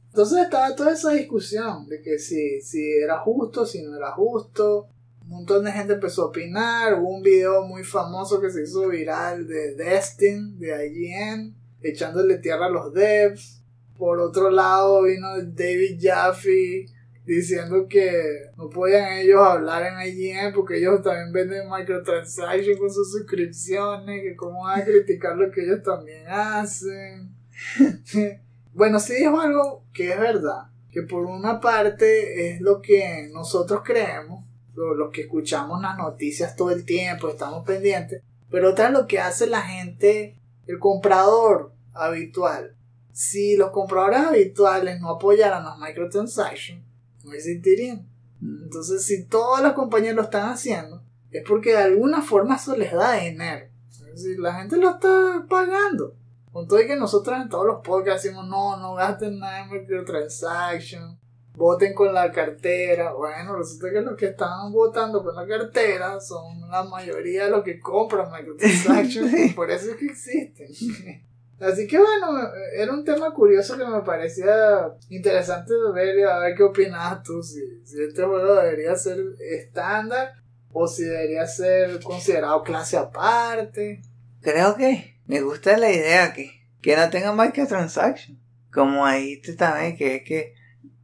Entonces 0.10 0.40
estaba 0.40 0.76
toda 0.76 0.94
esa 0.94 1.12
discusión 1.12 1.88
de 1.88 2.02
que 2.02 2.18
si, 2.18 2.62
si 2.62 2.92
era 3.04 3.20
justo, 3.20 3.66
si 3.66 3.84
no 3.84 3.96
era 3.96 4.12
justo. 4.12 4.88
Un 5.30 5.40
montón 5.40 5.66
de 5.66 5.74
gente 5.74 5.94
empezó 5.94 6.24
a 6.24 6.28
opinar. 6.28 6.94
Hubo 6.94 7.18
un 7.18 7.22
video 7.22 7.66
muy 7.66 7.84
famoso 7.84 8.40
que 8.40 8.50
se 8.50 8.64
hizo 8.64 8.88
viral 8.88 9.46
de 9.46 9.76
Destin, 9.76 10.58
de 10.58 10.88
IGN, 10.88 11.54
echándole 11.82 12.38
tierra 12.38 12.68
a 12.68 12.70
los 12.70 12.94
devs. 12.94 13.62
Por 13.98 14.20
otro 14.20 14.50
lado 14.50 15.04
vino 15.04 15.28
David 15.44 16.00
Jaffe 16.02 16.86
diciendo 17.26 17.88
que 17.90 18.52
no 18.56 18.70
podían 18.70 19.18
ellos 19.18 19.42
hablar 19.42 19.84
en 19.84 20.08
IGN 20.08 20.54
porque 20.54 20.78
ellos 20.78 21.02
también 21.02 21.34
venden 21.34 21.70
microtransactions 21.70 22.80
con 22.80 22.90
sus 22.90 23.12
suscripciones, 23.12 24.22
que 24.22 24.36
cómo 24.38 24.64
van 24.64 24.82
a 24.82 24.86
criticar 24.86 25.36
lo 25.36 25.52
que 25.52 25.64
ellos 25.66 25.84
también 25.84 26.24
hacen. 26.30 27.36
bueno, 28.74 28.98
sí 29.02 29.16
dijo 29.16 29.42
algo 29.42 29.84
que 29.94 30.14
es 30.14 30.20
verdad, 30.20 30.70
que 30.90 31.02
por 31.02 31.26
una 31.26 31.60
parte 31.60 32.48
es 32.48 32.62
lo 32.62 32.82
que 32.82 33.30
nosotros 33.34 33.82
creemos, 33.84 34.47
los 34.78 35.12
que 35.12 35.22
escuchamos 35.22 35.82
las 35.82 35.98
noticias 35.98 36.56
todo 36.56 36.72
el 36.72 36.86
tiempo, 36.86 37.30
estamos 37.30 37.66
pendientes, 37.66 38.22
pero 38.50 38.72
otra 38.72 38.88
es 38.88 38.94
lo 38.94 39.08
que 39.08 39.20
hace 39.20 39.48
la 39.48 39.62
gente, 39.62 40.40
el 40.68 40.80
comprador 40.80 41.74
habitual. 41.94 42.76
Si 43.12 43.58
los 43.58 43.72
compradores 43.72 44.20
habituales 44.20 45.02
no 45.02 45.10
apoyaran 45.10 45.66
las 45.66 45.80
microtransactions, 45.80 46.84
no 47.24 47.34
existirían. 47.34 48.08
Entonces, 48.42 49.04
si 49.04 49.26
todas 49.26 49.64
las 49.64 49.74
compañías 49.74 50.16
lo 50.16 50.22
están 50.22 50.50
haciendo, 50.50 51.02
es 51.32 51.44
porque 51.48 51.72
de 51.72 51.80
alguna 51.80 52.22
forma 52.22 52.56
eso 52.56 52.76
les 52.76 52.94
da 52.94 53.14
dinero. 53.14 53.68
Es 53.90 54.24
decir, 54.24 54.40
la 54.40 54.54
gente 54.54 54.78
lo 54.78 54.92
está 54.92 55.46
pagando. 55.50 56.16
Con 56.52 56.68
todo 56.68 56.82
y 56.82 56.88
que 56.88 56.96
nosotros 56.96 57.40
en 57.42 57.50
todos 57.50 57.66
los 57.66 57.82
podcasts 57.84 58.24
decimos, 58.24 58.48
no, 58.48 58.78
no 58.78 58.96
gasten 58.96 59.40
nada 59.40 59.64
en 59.64 59.72
microtransactions, 59.72 61.18
voten 61.58 61.94
con 61.96 62.14
la 62.14 62.32
cartera. 62.32 63.14
Bueno, 63.14 63.58
resulta 63.58 63.90
que 63.92 64.02
los 64.02 64.16
que 64.16 64.28
están 64.28 64.72
votando 64.72 65.24
con 65.24 65.36
la 65.36 65.48
cartera 65.48 66.22
son 66.22 66.70
la 66.70 66.84
mayoría 66.84 67.46
de 67.46 67.52
los 67.52 67.64
que 67.64 67.80
compran 67.80 68.32
microtransactions, 68.32 69.54
por 69.56 69.70
eso 69.72 69.92
es 69.92 69.98
que 69.98 70.06
existen. 70.06 70.68
Así 71.60 71.88
que 71.88 71.98
bueno, 71.98 72.40
era 72.76 72.94
un 72.94 73.04
tema 73.04 73.34
curioso 73.34 73.76
que 73.76 73.86
me 73.86 74.02
parecía 74.02 74.94
interesante 75.10 75.74
de 75.74 75.92
ver 75.92 76.20
y 76.20 76.22
a 76.22 76.38
ver 76.38 76.56
qué 76.56 76.62
opinas 76.62 77.24
tú, 77.24 77.42
si, 77.42 77.60
si 77.84 78.04
este 78.04 78.22
juego 78.22 78.54
debería 78.54 78.96
ser 78.96 79.18
estándar 79.40 80.34
o 80.72 80.88
si 80.88 81.06
debería 81.06 81.48
ser 81.48 82.00
considerado 82.04 82.62
clase 82.62 82.96
aparte. 82.96 84.04
Creo 84.42 84.76
que 84.76 85.16
me 85.26 85.42
gusta 85.42 85.76
la 85.78 85.92
idea 85.92 86.32
que, 86.32 86.52
que 86.80 86.96
no 86.96 87.10
tenga 87.10 87.34
microtransactions. 87.34 88.38
Como 88.72 89.08
dijiste 89.10 89.54
también, 89.54 89.98
que 89.98 90.18
es 90.18 90.24
que 90.24 90.57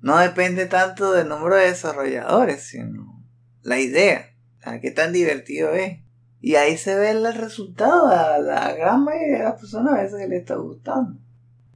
no 0.04 0.18
depende 0.18 0.66
tanto 0.66 1.14
del 1.14 1.30
número 1.30 1.56
de 1.56 1.68
desarrolladores, 1.68 2.62
sino 2.64 3.24
la 3.62 3.80
idea. 3.80 4.36
O 4.68 4.72
qué 4.82 4.92
tan 4.92 5.14
divertido 5.14 5.72
es. 5.72 6.02
Y 6.42 6.56
ahí 6.56 6.78
se 6.78 6.96
ve 6.96 7.12
el 7.12 7.34
resultado 7.34 8.08
a 8.08 8.38
la 8.38 8.74
gran 8.74 9.06
mayoría 9.06 9.38
de 9.38 9.44
las 9.46 9.62
personas 9.62 9.94
a 9.94 10.02
veces 10.04 10.20
que 10.20 10.28
le 10.28 10.38
está 10.40 10.56
gustando. 10.56 11.18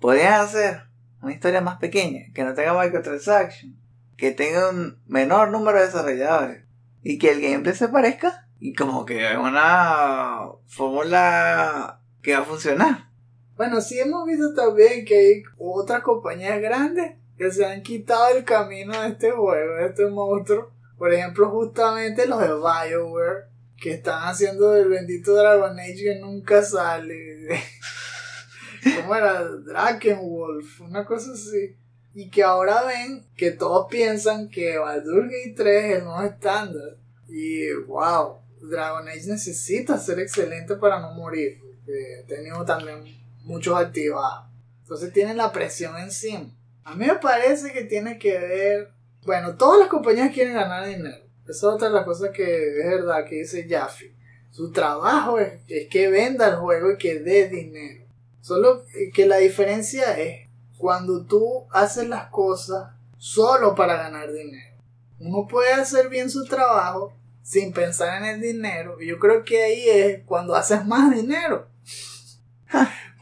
Podrían 0.02 0.42
hacer 0.42 0.82
una 1.22 1.32
historia 1.32 1.62
más 1.62 1.78
pequeña, 1.78 2.26
que 2.34 2.44
no 2.44 2.54
tenga 2.54 2.78
microtransactions, 2.78 3.74
que 4.18 4.32
tenga 4.32 4.72
un 4.72 5.00
menor 5.08 5.50
número 5.50 5.80
de 5.80 5.86
desarrolladores 5.86 6.66
y 7.04 7.20
que 7.20 7.32
el 7.32 7.42
gameplay 7.42 7.76
se 7.76 7.88
parezca 7.88 8.50
y 8.60 8.74
como 8.74 9.06
que 9.06 9.32
es 9.32 9.38
una 9.38 10.42
fórmula 10.66 12.02
que 12.22 12.34
va 12.34 12.40
a 12.40 12.46
funcionar. 12.46 13.08
Bueno, 13.56 13.80
sí 13.80 13.98
hemos 13.98 14.26
visto 14.26 14.54
también 14.54 15.06
que 15.06 15.18
hay 15.18 15.44
otras 15.58 16.02
compañías 16.02 16.60
grandes 16.60 17.16
que 17.38 17.52
se 17.52 17.66
han 17.66 17.84
quitado 17.84 18.36
el 18.36 18.44
camino 18.44 19.00
de 19.02 19.10
este 19.10 19.32
juego, 19.32 19.76
de 19.76 19.86
este 19.86 20.06
monstruo. 20.08 20.72
Por 20.98 21.14
ejemplo, 21.14 21.50
justamente 21.50 22.28
los 22.28 22.40
de 22.40 22.48
BioWare, 22.48 23.46
que 23.80 23.94
están 23.94 24.28
haciendo 24.28 24.76
el 24.76 24.90
bendito 24.90 25.36
Dragon 25.36 25.80
Age 25.80 25.96
que 25.96 26.20
nunca 26.20 26.64
sale. 26.64 27.50
¿Cómo 28.96 29.16
era? 29.16 29.44
Drakenwolf, 29.44 30.82
una 30.82 31.06
cosa 31.06 31.34
así. 31.34 31.76
Y 32.16 32.30
que 32.30 32.42
ahora 32.42 32.84
ven 32.84 33.28
que 33.36 33.52
todos 33.52 33.88
piensan 33.90 34.50
que 34.50 34.80
Baldur's 34.80 35.30
Gate 35.30 35.54
3 35.56 35.84
es 35.84 35.98
el 36.00 36.04
nuevo 36.06 36.24
estándar. 36.24 36.98
Y 37.28 37.72
wow, 37.86 38.40
Dragon 38.62 39.08
Age 39.08 39.28
necesita 39.28 40.00
ser 40.00 40.20
excelente 40.20 40.76
para 40.76 41.00
no 41.00 41.14
morir. 41.14 41.60
Porque 41.62 42.24
ha 42.24 42.28
tenido 42.28 42.66
también 42.66 43.04
muchos 43.44 43.76
altibajos. 43.78 44.50
Entonces 44.82 45.14
tienen 45.14 45.38
la 45.38 45.52
presión 45.52 45.96
encima. 45.98 46.50
A 46.88 46.96
mí 46.96 47.06
me 47.06 47.16
parece 47.16 47.74
que 47.74 47.84
tiene 47.84 48.18
que 48.18 48.40
ver. 48.40 48.92
Bueno, 49.26 49.58
todas 49.58 49.78
las 49.78 49.90
compañías 49.90 50.34
quieren 50.34 50.54
ganar 50.54 50.88
dinero. 50.88 51.18
Esa 51.44 51.52
es 51.52 51.64
otra 51.66 51.90
de 51.90 51.94
las 51.94 52.06
cosas 52.06 52.30
que 52.30 52.80
es 52.80 52.86
verdad 52.86 53.26
que 53.26 53.40
dice 53.40 53.68
Jaffe. 53.70 54.16
Su 54.52 54.72
trabajo 54.72 55.38
es, 55.38 55.60
que 55.90 56.08
venda 56.08 56.48
el 56.48 56.56
juego 56.56 56.94
y 56.94 56.98
que 56.98 57.20
dé 57.20 57.50
dinero. 57.50 58.06
Solo 58.40 58.86
que 59.14 59.26
la 59.26 59.36
diferencia 59.36 60.18
es 60.18 60.48
cuando 60.78 61.26
tú 61.26 61.68
haces 61.72 62.08
las 62.08 62.30
cosas 62.30 62.94
solo 63.18 63.76
para 63.76 63.98
ganar 63.98 64.32
dinero. 64.32 64.78
Uno 65.20 65.46
puede 65.46 65.74
hacer 65.74 66.08
bien 66.08 66.30
su 66.30 66.46
trabajo 66.46 67.12
sin 67.44 67.74
pensar 67.74 68.24
en 68.24 68.30
el 68.30 68.40
dinero. 68.40 68.96
Y 69.02 69.08
yo 69.08 69.20
creo 69.20 69.44
que 69.44 69.62
ahí 69.62 69.90
es 69.90 70.22
cuando 70.24 70.56
haces 70.56 70.86
más 70.86 71.14
dinero. 71.14 71.68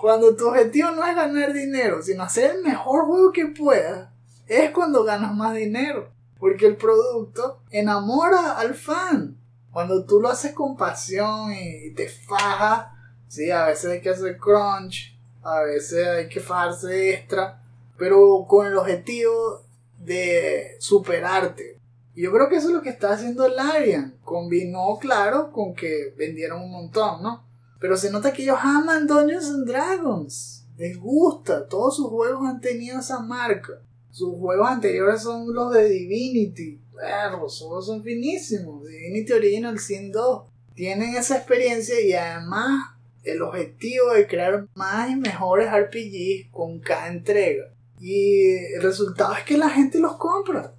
Cuando 0.06 0.36
tu 0.36 0.50
objetivo 0.50 0.92
no 0.92 1.04
es 1.04 1.16
ganar 1.16 1.52
dinero, 1.52 2.00
sino 2.00 2.22
hacer 2.22 2.58
el 2.58 2.62
mejor 2.62 3.08
juego 3.08 3.32
que 3.32 3.48
puedas, 3.48 4.08
es 4.46 4.70
cuando 4.70 5.04
ganas 5.04 5.34
más 5.34 5.56
dinero. 5.56 6.12
Porque 6.38 6.68
el 6.68 6.78
producto 6.78 7.64
enamora 7.72 8.52
al 8.52 8.76
fan. 8.76 9.36
Cuando 9.72 10.06
tú 10.06 10.22
lo 10.22 10.30
haces 10.30 10.54
con 10.54 10.78
pasión 10.78 11.52
y 11.54 11.92
te 11.96 12.08
fajas, 12.08 12.86
sí, 13.28 13.50
a 13.50 13.66
veces 13.66 13.94
hay 13.94 14.02
que 14.02 14.12
hacer 14.12 14.38
crunch, 14.38 15.18
a 15.42 15.62
veces 15.62 16.08
hay 16.08 16.30
que 16.30 16.40
fajarse 16.40 17.16
extra, 17.16 17.64
pero 17.98 18.46
con 18.48 18.68
el 18.68 18.78
objetivo 18.78 19.64
de 19.98 20.76
superarte. 20.78 21.80
Yo 22.16 22.32
creo 22.32 22.48
que 22.48 22.58
eso 22.58 22.68
es 22.68 22.76
lo 22.76 22.84
que 22.84 22.90
está 22.90 23.12
haciendo 23.12 23.48
Larian. 23.48 24.20
Combinó, 24.24 25.00
claro, 25.02 25.52
con 25.52 25.74
que 25.74 26.14
vendieron 26.16 26.62
un 26.62 26.72
montón, 26.72 27.24
¿no? 27.24 27.45
Pero 27.86 27.98
se 27.98 28.10
nota 28.10 28.34
que 28.34 28.42
ellos 28.42 28.58
aman 28.60 29.06
Dungeons 29.06 29.46
and 29.46 29.68
Dragons. 29.68 30.66
Les 30.76 30.98
gusta. 30.98 31.68
Todos 31.68 31.98
sus 31.98 32.08
juegos 32.08 32.50
han 32.50 32.60
tenido 32.60 33.00
esa 33.00 33.20
marca. 33.20 33.74
Sus 34.10 34.36
juegos 34.40 34.68
anteriores 34.68 35.22
son 35.22 35.54
los 35.54 35.72
de 35.72 35.88
Divinity. 35.88 36.82
Perro, 36.96 37.42
los 37.42 37.60
juegos 37.60 37.86
son 37.86 38.02
finísimos. 38.02 38.88
Divinity 38.88 39.34
Original 39.34 39.78
Sin 39.78 40.12
2. 40.12 40.46
Tienen 40.74 41.16
esa 41.16 41.38
experiencia 41.38 42.02
y 42.02 42.14
además 42.14 42.96
el 43.24 43.44
objetivo 43.44 44.14
de 44.14 44.26
crear 44.26 44.68
más 44.74 45.12
y 45.12 45.16
mejores 45.18 45.70
RPGs 45.72 46.50
con 46.52 46.80
cada 46.80 47.10
entrega. 47.10 47.66
Y 48.00 48.74
el 48.74 48.82
resultado 48.82 49.36
es 49.36 49.44
que 49.44 49.60
la 49.60 49.70
gente 49.70 50.00
los 50.00 50.18
compra. 50.18 50.74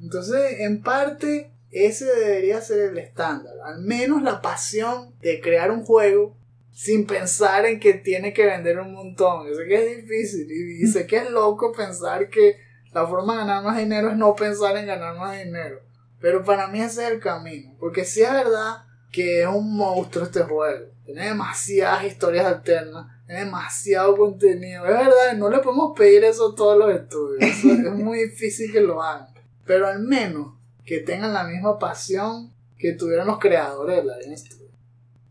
Entonces, 0.00 0.56
en 0.58 0.82
parte, 0.82 1.52
ese 1.70 2.06
debería 2.06 2.60
ser 2.60 2.90
el 2.90 2.98
estándar. 2.98 3.54
Al 3.64 3.82
menos 3.82 4.20
la 4.20 4.42
pasión 4.42 5.14
de 5.20 5.40
crear 5.40 5.70
un 5.70 5.84
juego 5.84 6.39
sin 6.72 7.06
pensar 7.06 7.66
en 7.66 7.80
que 7.80 7.94
tiene 7.94 8.32
que 8.32 8.46
vender 8.46 8.78
un 8.78 8.92
montón. 8.92 9.46
Yo 9.48 9.54
sé 9.54 9.66
que 9.66 9.74
es 9.74 9.96
difícil 9.96 10.50
y, 10.50 10.84
y 10.84 10.86
sé 10.86 11.06
que 11.06 11.18
es 11.18 11.30
loco 11.30 11.72
pensar 11.72 12.28
que 12.28 12.56
la 12.92 13.06
forma 13.06 13.34
de 13.34 13.38
ganar 13.40 13.64
más 13.64 13.78
dinero 13.78 14.10
es 14.10 14.16
no 14.16 14.34
pensar 14.34 14.76
en 14.76 14.86
ganar 14.86 15.16
más 15.16 15.36
dinero. 15.36 15.80
Pero 16.20 16.44
para 16.44 16.68
mí 16.68 16.80
ese 16.80 17.04
es 17.04 17.12
el 17.12 17.20
camino. 17.20 17.74
Porque 17.78 18.04
si 18.04 18.22
es 18.22 18.30
verdad 18.30 18.84
que 19.10 19.42
es 19.42 19.46
un 19.46 19.76
monstruo 19.76 20.24
este 20.24 20.42
juego. 20.42 20.86
Tiene 21.04 21.26
demasiadas 21.26 22.04
historias 22.04 22.46
alternas. 22.46 23.06
Tiene 23.26 23.44
demasiado 23.44 24.16
contenido. 24.16 24.84
Es 24.86 24.92
verdad, 24.92 25.36
no 25.36 25.50
le 25.50 25.58
podemos 25.58 25.96
pedir 25.96 26.24
eso 26.24 26.52
a 26.52 26.54
todos 26.54 26.78
los 26.78 26.94
estudios. 26.94 27.42
Eso 27.42 27.68
es 27.72 27.92
muy 27.92 28.20
difícil 28.24 28.72
que 28.72 28.80
lo 28.80 29.02
hagan. 29.02 29.28
Pero 29.66 29.86
al 29.86 30.00
menos 30.00 30.54
que 30.84 31.00
tengan 31.00 31.32
la 31.32 31.44
misma 31.44 31.78
pasión 31.78 32.52
que 32.78 32.92
tuvieron 32.92 33.26
los 33.26 33.38
creadores 33.38 33.96
de 33.96 34.04
la 34.04 34.36
Studio. 34.36 34.59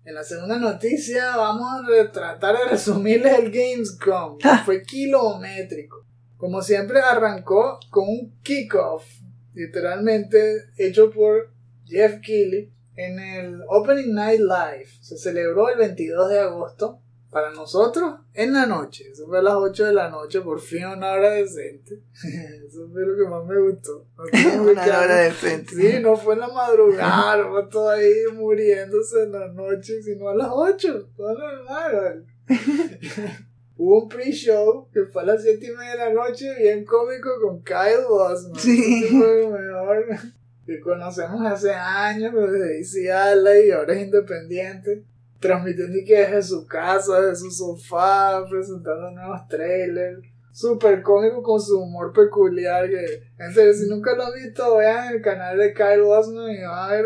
En 0.09 0.15
la 0.15 0.23
segunda 0.23 0.57
noticia 0.57 1.37
vamos 1.37 1.67
a 1.71 2.11
tratar 2.11 2.57
de 2.57 2.71
resumirles 2.71 3.37
el 3.37 3.51
Gamescom. 3.51 4.39
que 4.39 4.49
Fue 4.65 4.81
kilométrico. 4.81 6.03
Como 6.35 6.63
siempre 6.63 6.99
arrancó 6.99 7.79
con 7.91 8.09
un 8.09 8.39
kickoff, 8.41 9.05
literalmente 9.53 10.71
hecho 10.77 11.11
por 11.11 11.51
Jeff 11.85 12.21
Keighley 12.21 12.73
en 12.95 13.19
el 13.19 13.61
Opening 13.67 14.15
Night 14.15 14.39
Live. 14.39 14.89
Se 14.99 15.15
celebró 15.15 15.69
el 15.69 15.77
22 15.77 16.29
de 16.31 16.39
agosto. 16.39 16.99
Para 17.29 17.51
nosotros, 17.51 18.15
en 18.33 18.53
la 18.53 18.65
noche. 18.65 19.07
Eso 19.11 19.27
fue 19.27 19.37
a 19.37 19.41
las 19.43 19.53
8 19.53 19.85
de 19.85 19.93
la 19.93 20.09
noche, 20.09 20.41
por 20.41 20.59
fin 20.59 20.85
una 20.85 21.11
hora 21.11 21.29
decente. 21.31 22.01
Eso 22.67 22.89
fue 22.91 23.05
lo 23.05 23.15
que 23.15 23.29
más 23.29 23.45
me 23.45 23.59
gustó. 23.59 24.07
No 24.17 24.23
Una 24.71 24.81
hora 24.81 25.15
decente. 25.15 25.75
Sí, 25.75 25.99
no 26.01 26.17
fue 26.17 26.33
en 26.33 26.39
la 26.39 26.47
madrugada, 26.47 27.37
no 27.43 27.51
fue 27.51 27.67
todo 27.69 27.89
ahí 27.89 28.13
muriéndose 28.33 29.23
en 29.23 29.33
la 29.33 29.47
noche, 29.49 30.01
sino 30.01 30.29
a 30.29 30.35
las 30.35 30.49
8. 30.51 31.09
Todo 31.15 31.37
normal. 31.37 32.25
Hubo 33.77 34.03
un 34.03 34.09
pre-show 34.09 34.89
que 34.91 35.05
fue 35.05 35.21
a 35.21 35.25
las 35.25 35.43
7 35.43 35.65
y 35.65 35.71
media 35.71 35.91
de 35.91 35.97
la 35.97 36.13
noche, 36.13 36.53
bien 36.57 36.83
cómico 36.83 37.29
con 37.41 37.61
Kyle 37.63 38.05
Bosman. 38.09 38.59
Sí. 38.59 39.07
Fue 39.07 39.45
el 39.45 39.51
mejor 39.51 40.05
que 40.65 40.79
conocemos 40.81 41.45
hace 41.45 41.73
años, 41.73 42.33
desde 42.33 42.77
DC 42.77 43.03
y 43.03 43.71
ahora 43.71 43.93
es 43.93 44.01
independiente. 44.01 45.03
Transmitiendo 45.39 45.97
y 45.97 46.05
que 46.05 46.17
desde 46.17 46.43
su 46.43 46.65
casa, 46.67 47.21
desde 47.21 47.37
su 47.37 47.51
sofá, 47.51 48.45
presentando 48.49 49.11
nuevos 49.11 49.47
trailers. 49.47 50.19
Súper 50.51 51.01
cómico 51.01 51.41
con 51.41 51.61
su 51.61 51.79
humor 51.79 52.11
peculiar. 52.11 52.89
Que, 52.89 53.23
en 53.37 53.53
serio, 53.53 53.73
si 53.73 53.87
nunca 53.87 54.15
lo 54.15 54.25
han 54.25 54.33
visto, 54.33 54.77
vean 54.77 55.15
el 55.15 55.21
canal 55.21 55.57
de 55.57 55.73
Kyle 55.73 56.01
Bosman 56.01 56.51
y 56.51 56.61
van 56.61 56.89
a 56.89 56.93
ver 56.93 57.05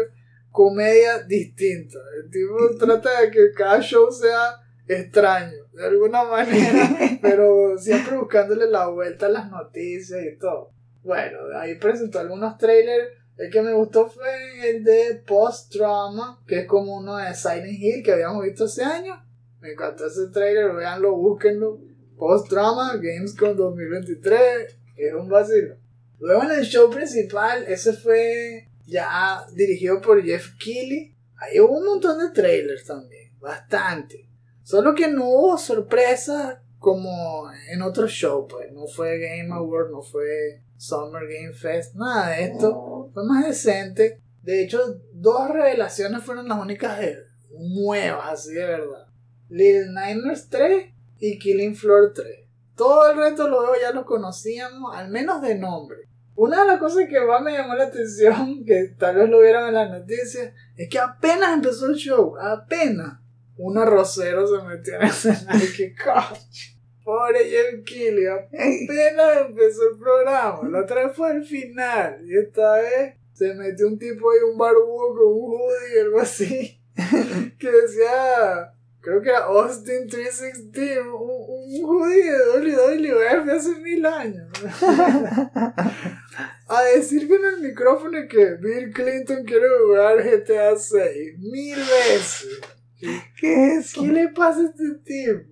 comedia 0.53 1.19
distinta. 1.23 1.99
El 2.23 2.29
tipo 2.29 2.55
trata 2.79 3.21
de 3.21 3.31
que 3.31 3.51
cada 3.51 3.81
show 3.81 4.09
sea 4.11 4.61
extraño, 4.87 5.65
de 5.73 5.85
alguna 5.85 6.23
manera, 6.23 6.89
pero 7.21 7.77
siempre 7.77 8.17
buscándole 8.17 8.67
la 8.67 8.87
vuelta 8.87 9.25
a 9.25 9.29
las 9.29 9.51
noticias 9.51 10.21
y 10.23 10.37
todo. 10.37 10.71
Bueno, 11.03 11.39
ahí 11.57 11.75
presentó 11.75 12.19
algunos 12.19 12.57
trailers. 12.57 13.09
El 13.37 13.49
que 13.49 13.61
me 13.61 13.73
gustó 13.73 14.09
fue 14.09 14.69
el 14.69 14.83
de 14.83 15.21
Post 15.25 15.73
Drama, 15.73 16.41
que 16.47 16.59
es 16.59 16.67
como 16.67 16.97
uno 16.97 17.17
de 17.17 17.33
Silent 17.33 17.79
Hill 17.79 18.03
que 18.03 18.11
habíamos 18.11 18.43
visto 18.43 18.65
hace 18.65 18.83
años. 18.83 19.17
Me 19.59 19.71
encantó 19.71 20.05
ese 20.05 20.27
trailer, 20.31 20.73
véanlo, 20.73 21.15
búsquenlo. 21.15 21.79
Post 22.17 22.51
Drama, 22.51 22.95
Gamescom 22.97 23.55
2023, 23.55 24.77
es 24.97 25.13
un 25.13 25.29
vacilo. 25.29 25.77
Luego 26.19 26.43
en 26.43 26.51
el 26.51 26.65
show 26.65 26.89
principal, 26.89 27.65
ese 27.67 27.93
fue 27.93 28.69
ya 28.85 29.45
dirigido 29.53 29.99
por 29.99 30.23
Jeff 30.23 30.55
Keighley. 30.57 31.15
Ahí 31.37 31.59
hubo 31.59 31.79
un 31.79 31.85
montón 31.85 32.19
de 32.19 32.29
trailers 32.29 32.85
también, 32.85 33.37
bastante. 33.39 34.29
Solo 34.63 34.93
que 34.95 35.07
no 35.07 35.27
hubo 35.27 35.57
sorpresas 35.57 36.59
como 36.83 37.49
en 37.71 37.81
otros 37.81 38.11
shows, 38.11 38.45
pues. 38.49 38.69
No 38.73 38.85
fue 38.87 39.17
Game 39.17 39.53
Award, 39.53 39.89
no 39.89 40.01
fue 40.01 40.61
Summer 40.75 41.23
Game 41.27 41.53
Fest, 41.53 41.95
nada 41.95 42.31
de 42.31 42.43
esto. 42.43 43.09
Fue 43.13 43.23
más 43.25 43.47
decente. 43.47 44.19
De 44.41 44.61
hecho, 44.61 44.99
dos 45.13 45.49
revelaciones 45.49 46.21
fueron 46.23 46.49
las 46.49 46.59
únicas 46.59 46.99
de- 46.99 47.19
nuevas, 47.57 48.33
así 48.33 48.53
de 48.53 48.65
verdad. 48.65 49.07
Little 49.47 49.93
Nightmares 49.93 50.49
3 50.49 50.91
y 51.19 51.39
Killing 51.39 51.75
Floor 51.75 52.11
3. 52.13 52.27
Todo 52.75 53.11
el 53.11 53.17
resto 53.17 53.47
lo 53.47 53.61
veo 53.61 53.75
ya 53.81 53.91
lo 53.91 54.05
conocíamos, 54.05 54.93
al 54.93 55.09
menos 55.09 55.41
de 55.41 55.55
nombre. 55.55 55.99
Una 56.35 56.61
de 56.63 56.67
las 56.67 56.79
cosas 56.79 57.05
que 57.07 57.21
más 57.21 57.41
me 57.41 57.53
llamó 57.53 57.75
la 57.75 57.85
atención, 57.85 58.65
que 58.67 58.93
tal 58.99 59.15
vez 59.15 59.29
lo 59.29 59.39
vieron 59.39 59.69
en 59.69 59.75
las 59.75 59.89
noticias, 59.89 60.51
es 60.75 60.89
que 60.89 60.99
apenas 60.99 61.53
empezó 61.53 61.85
el 61.85 61.95
show, 61.95 62.35
apenas, 62.37 63.19
un 63.55 63.77
arrocero 63.77 64.45
se 64.47 64.63
metió 64.67 64.95
en 64.95 65.03
el 65.03 65.07
escenario. 65.09 65.67
¡Qué 65.77 65.93
coche! 65.95 66.72
Pobre 67.03 67.49
Jeff 67.49 67.83
Keighley, 67.85 68.27
apenas 68.27 69.47
empezó 69.47 69.89
el 69.89 69.97
programa. 69.97 70.69
La 70.69 70.81
otra 70.81 71.05
vez 71.05 71.15
fue 71.15 71.31
al 71.31 71.43
final, 71.43 72.21
y 72.25 72.37
esta 72.37 72.75
vez 72.77 73.15
se 73.33 73.53
metió 73.53 73.87
un 73.87 73.99
tipo 73.99 74.31
ahí, 74.31 74.39
un 74.49 74.57
barbudo 74.57 75.15
con 75.15 75.27
un 75.27 75.51
hoodie, 75.51 76.01
algo 76.01 76.19
así, 76.19 76.79
que 77.59 77.71
decía 77.71 78.73
creo 79.03 79.21
que 79.21 79.29
era 79.29 79.43
Austin 79.43 80.07
316, 80.07 80.99
un, 80.99 81.11
un 81.13 81.83
hoodie 81.83 82.23
de 82.23 83.11
WWF 83.11 83.49
hace 83.49 83.75
mil 83.81 84.05
años. 84.05 84.47
A 86.67 86.83
decir 86.95 87.27
que 87.27 87.35
en 87.35 87.45
el 87.45 87.61
micrófono 87.61 88.17
que 88.27 88.55
Bill 88.55 88.91
Clinton 88.93 89.43
quiere 89.43 89.67
jugar 89.85 90.23
GTA 90.23 90.75
6 90.75 91.37
mil 91.39 91.75
veces. 91.77 92.61
¿Qué 93.37 93.75
es? 93.75 93.93
¿Qué 93.93 94.07
le 94.07 94.29
pasa 94.29 94.61
a 94.61 94.65
este 94.65 94.95
tipo? 95.03 95.43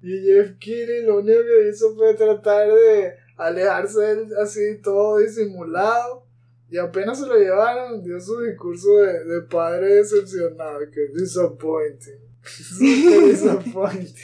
Y 0.00 0.20
Jeff 0.20 0.58
Keighley 0.58 1.04
lo 1.04 1.18
único 1.18 1.40
que 1.40 1.68
hizo 1.70 1.94
fue 1.94 2.14
tratar 2.14 2.68
de 2.68 3.14
alejarse 3.36 4.00
de 4.00 4.12
él 4.12 4.28
así 4.40 4.78
todo 4.82 5.18
disimulado. 5.18 6.26
Y 6.70 6.76
apenas 6.76 7.18
se 7.18 7.26
lo 7.26 7.36
llevaron, 7.36 8.02
dio 8.02 8.20
su 8.20 8.40
discurso 8.40 8.98
de, 8.98 9.24
de 9.24 9.42
padre 9.42 9.94
decepcionado, 9.94 10.80
que 10.92 11.18
disappointing. 11.18 12.20
Super 12.42 13.24
disappointing. 13.30 14.14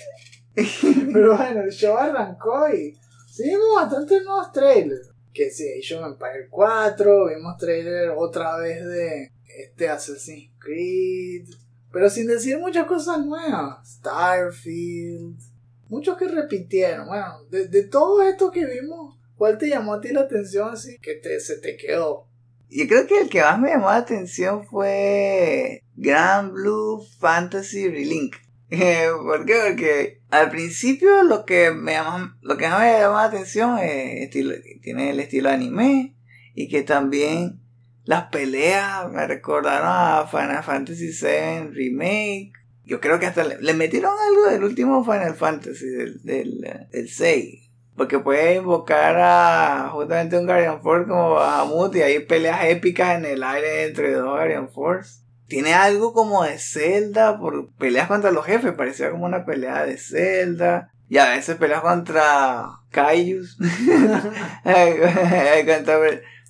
Pero 1.12 1.36
bueno, 1.36 1.62
el 1.62 1.70
show 1.70 1.96
arrancó 1.96 2.68
y 2.68 2.96
sí 3.30 3.44
vimos 3.44 3.74
bastantes 3.76 4.24
nuevos 4.24 4.52
trailers. 4.52 5.10
Que 5.32 5.46
Age 5.46 5.96
of 5.96 6.06
Empire 6.06 6.48
4, 6.48 7.28
vimos 7.28 7.56
trailer 7.56 8.10
otra 8.16 8.56
vez 8.58 8.84
de 8.86 9.32
este 9.58 9.88
Assassin's 9.88 10.50
Creed. 10.58 11.48
Pero 11.92 12.08
sin 12.08 12.26
decir 12.28 12.58
muchas 12.58 12.86
cosas 12.86 13.24
nuevas. 13.24 13.96
Starfield. 13.96 15.53
Muchos 15.88 16.16
que 16.16 16.28
repitieron. 16.28 17.06
Bueno, 17.06 17.44
de, 17.50 17.68
de 17.68 17.84
todo 17.84 18.22
esto 18.22 18.50
que 18.50 18.66
vimos, 18.66 19.18
¿cuál 19.36 19.58
te 19.58 19.68
llamó 19.68 19.94
a 19.94 20.00
ti 20.00 20.08
la 20.08 20.22
atención 20.22 20.70
así 20.70 20.98
que 21.00 21.14
te, 21.14 21.40
se 21.40 21.58
te 21.58 21.76
quedó? 21.76 22.26
Yo 22.70 22.88
creo 22.88 23.06
que 23.06 23.20
el 23.20 23.28
que 23.28 23.40
más 23.40 23.60
me 23.60 23.70
llamó 23.70 23.86
la 23.86 23.96
atención 23.96 24.66
fue 24.66 25.80
Grand 25.94 26.52
Blue 26.52 27.04
Fantasy 27.18 27.88
Relink. 27.88 28.36
Eh, 28.70 29.06
¿Por 29.22 29.44
qué? 29.44 29.54
Porque 29.68 30.22
al 30.30 30.50
principio 30.50 31.22
lo 31.22 31.44
que 31.44 31.70
me 31.70 31.92
llama, 31.92 32.36
lo 32.40 32.56
que 32.56 32.66
más 32.66 32.80
me 32.80 32.98
llamó 32.98 33.16
la 33.16 33.24
atención 33.24 33.78
es 33.78 34.22
estilo, 34.22 34.54
tiene 34.82 35.10
el 35.10 35.20
estilo 35.20 35.50
anime 35.50 36.16
y 36.54 36.68
que 36.68 36.82
también 36.82 37.60
las 38.04 38.24
peleas 38.30 39.08
me 39.12 39.26
recordaron 39.28 39.86
a 39.86 40.26
Final 40.26 40.64
Fantasy 40.64 41.10
VII 41.10 41.70
Remake. 41.72 42.52
Yo 42.86 43.00
creo 43.00 43.18
que 43.18 43.26
hasta 43.26 43.44
le, 43.44 43.74
metieron 43.74 44.12
algo 44.28 44.50
del 44.50 44.64
último 44.64 45.04
Final 45.04 45.34
Fantasy, 45.34 45.86
del, 45.86 46.22
del, 46.22 46.86
del 46.90 47.08
6. 47.08 47.70
Porque 47.96 48.18
puede 48.18 48.56
invocar 48.56 49.16
a 49.18 49.88
justamente 49.92 50.36
un 50.36 50.46
Guardian 50.46 50.82
Force 50.82 51.08
como 51.08 51.34
Bahamut 51.34 51.94
y 51.94 52.02
hay 52.02 52.18
peleas 52.20 52.64
épicas 52.64 53.16
en 53.16 53.24
el 53.24 53.42
aire 53.42 53.84
entre 53.84 54.12
dos 54.12 54.30
Guardian 54.30 54.68
Force. 54.68 55.22
Tiene 55.46 55.74
algo 55.74 56.12
como 56.12 56.42
de 56.42 56.58
Zelda 56.58 57.38
por 57.38 57.72
peleas 57.74 58.08
contra 58.08 58.32
los 58.32 58.44
jefes, 58.44 58.72
parecía 58.72 59.10
como 59.10 59.26
una 59.26 59.44
pelea 59.44 59.84
de 59.84 59.96
Zelda. 59.96 60.90
Y 61.08 61.18
a 61.18 61.30
veces 61.30 61.56
peleas 61.56 61.82
contra 61.82 62.66
Kaijus. 62.90 63.56
contra 64.64 65.98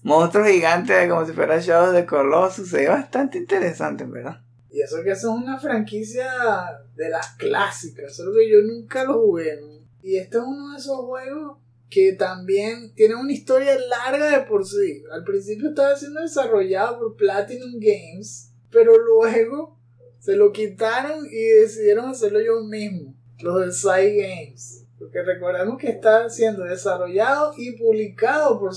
monstruos 0.03 0.49
gigantes 0.49 1.09
como 1.09 1.27
si 1.27 1.33
fuera 1.33 1.59
Shadow 1.59 1.93
de 1.93 2.07
Colossus. 2.07 2.73
Ve 2.73 2.89
bastante 2.89 3.39
interesante, 3.39 4.05
¿verdad? 4.05 4.44
Y 4.75 4.83
eso 4.83 5.05
que 5.05 5.13
eso 5.13 5.33
es 5.33 5.41
una 5.41 5.57
franquicia 5.57 6.27
de 6.97 7.09
las 7.09 7.37
clásicas, 7.37 8.17
solo 8.17 8.33
que 8.35 8.51
yo 8.51 8.61
nunca 8.61 9.05
lo 9.05 9.21
jugué. 9.21 9.61
Y 10.03 10.17
este 10.17 10.39
es 10.39 10.43
uno 10.45 10.73
de 10.73 10.79
esos 10.79 10.99
juegos 10.99 11.59
que 11.89 12.15
también 12.15 12.93
tiene 12.97 13.15
una 13.15 13.33
historia 13.33 13.79
larga 13.79 14.37
de 14.37 14.45
por 14.45 14.67
sí. 14.67 15.05
Al 15.13 15.23
principio 15.23 15.69
estaba 15.69 15.95
siendo 15.95 16.21
desarrollado 16.21 16.99
por 16.99 17.15
Platinum 17.15 17.75
Games, 17.75 18.51
pero 18.69 18.99
luego 18.99 19.79
Se 20.19 20.35
lo 20.35 20.51
quitaron 20.51 21.25
y 21.31 21.45
decidieron 21.61 22.07
hacerlo 22.07 22.41
ellos 22.41 22.65
mismos, 22.65 23.15
los 23.43 23.61
de 23.61 23.73
Side 23.73 24.17
Games. 24.17 24.84
Porque 25.05 25.23
recordemos 25.23 25.77
que 25.79 25.91
está 25.91 26.31
siendo 26.31 26.65
desarrollado 26.65 27.53
y 27.59 27.73
publicado 27.73 28.59
por. 28.59 28.73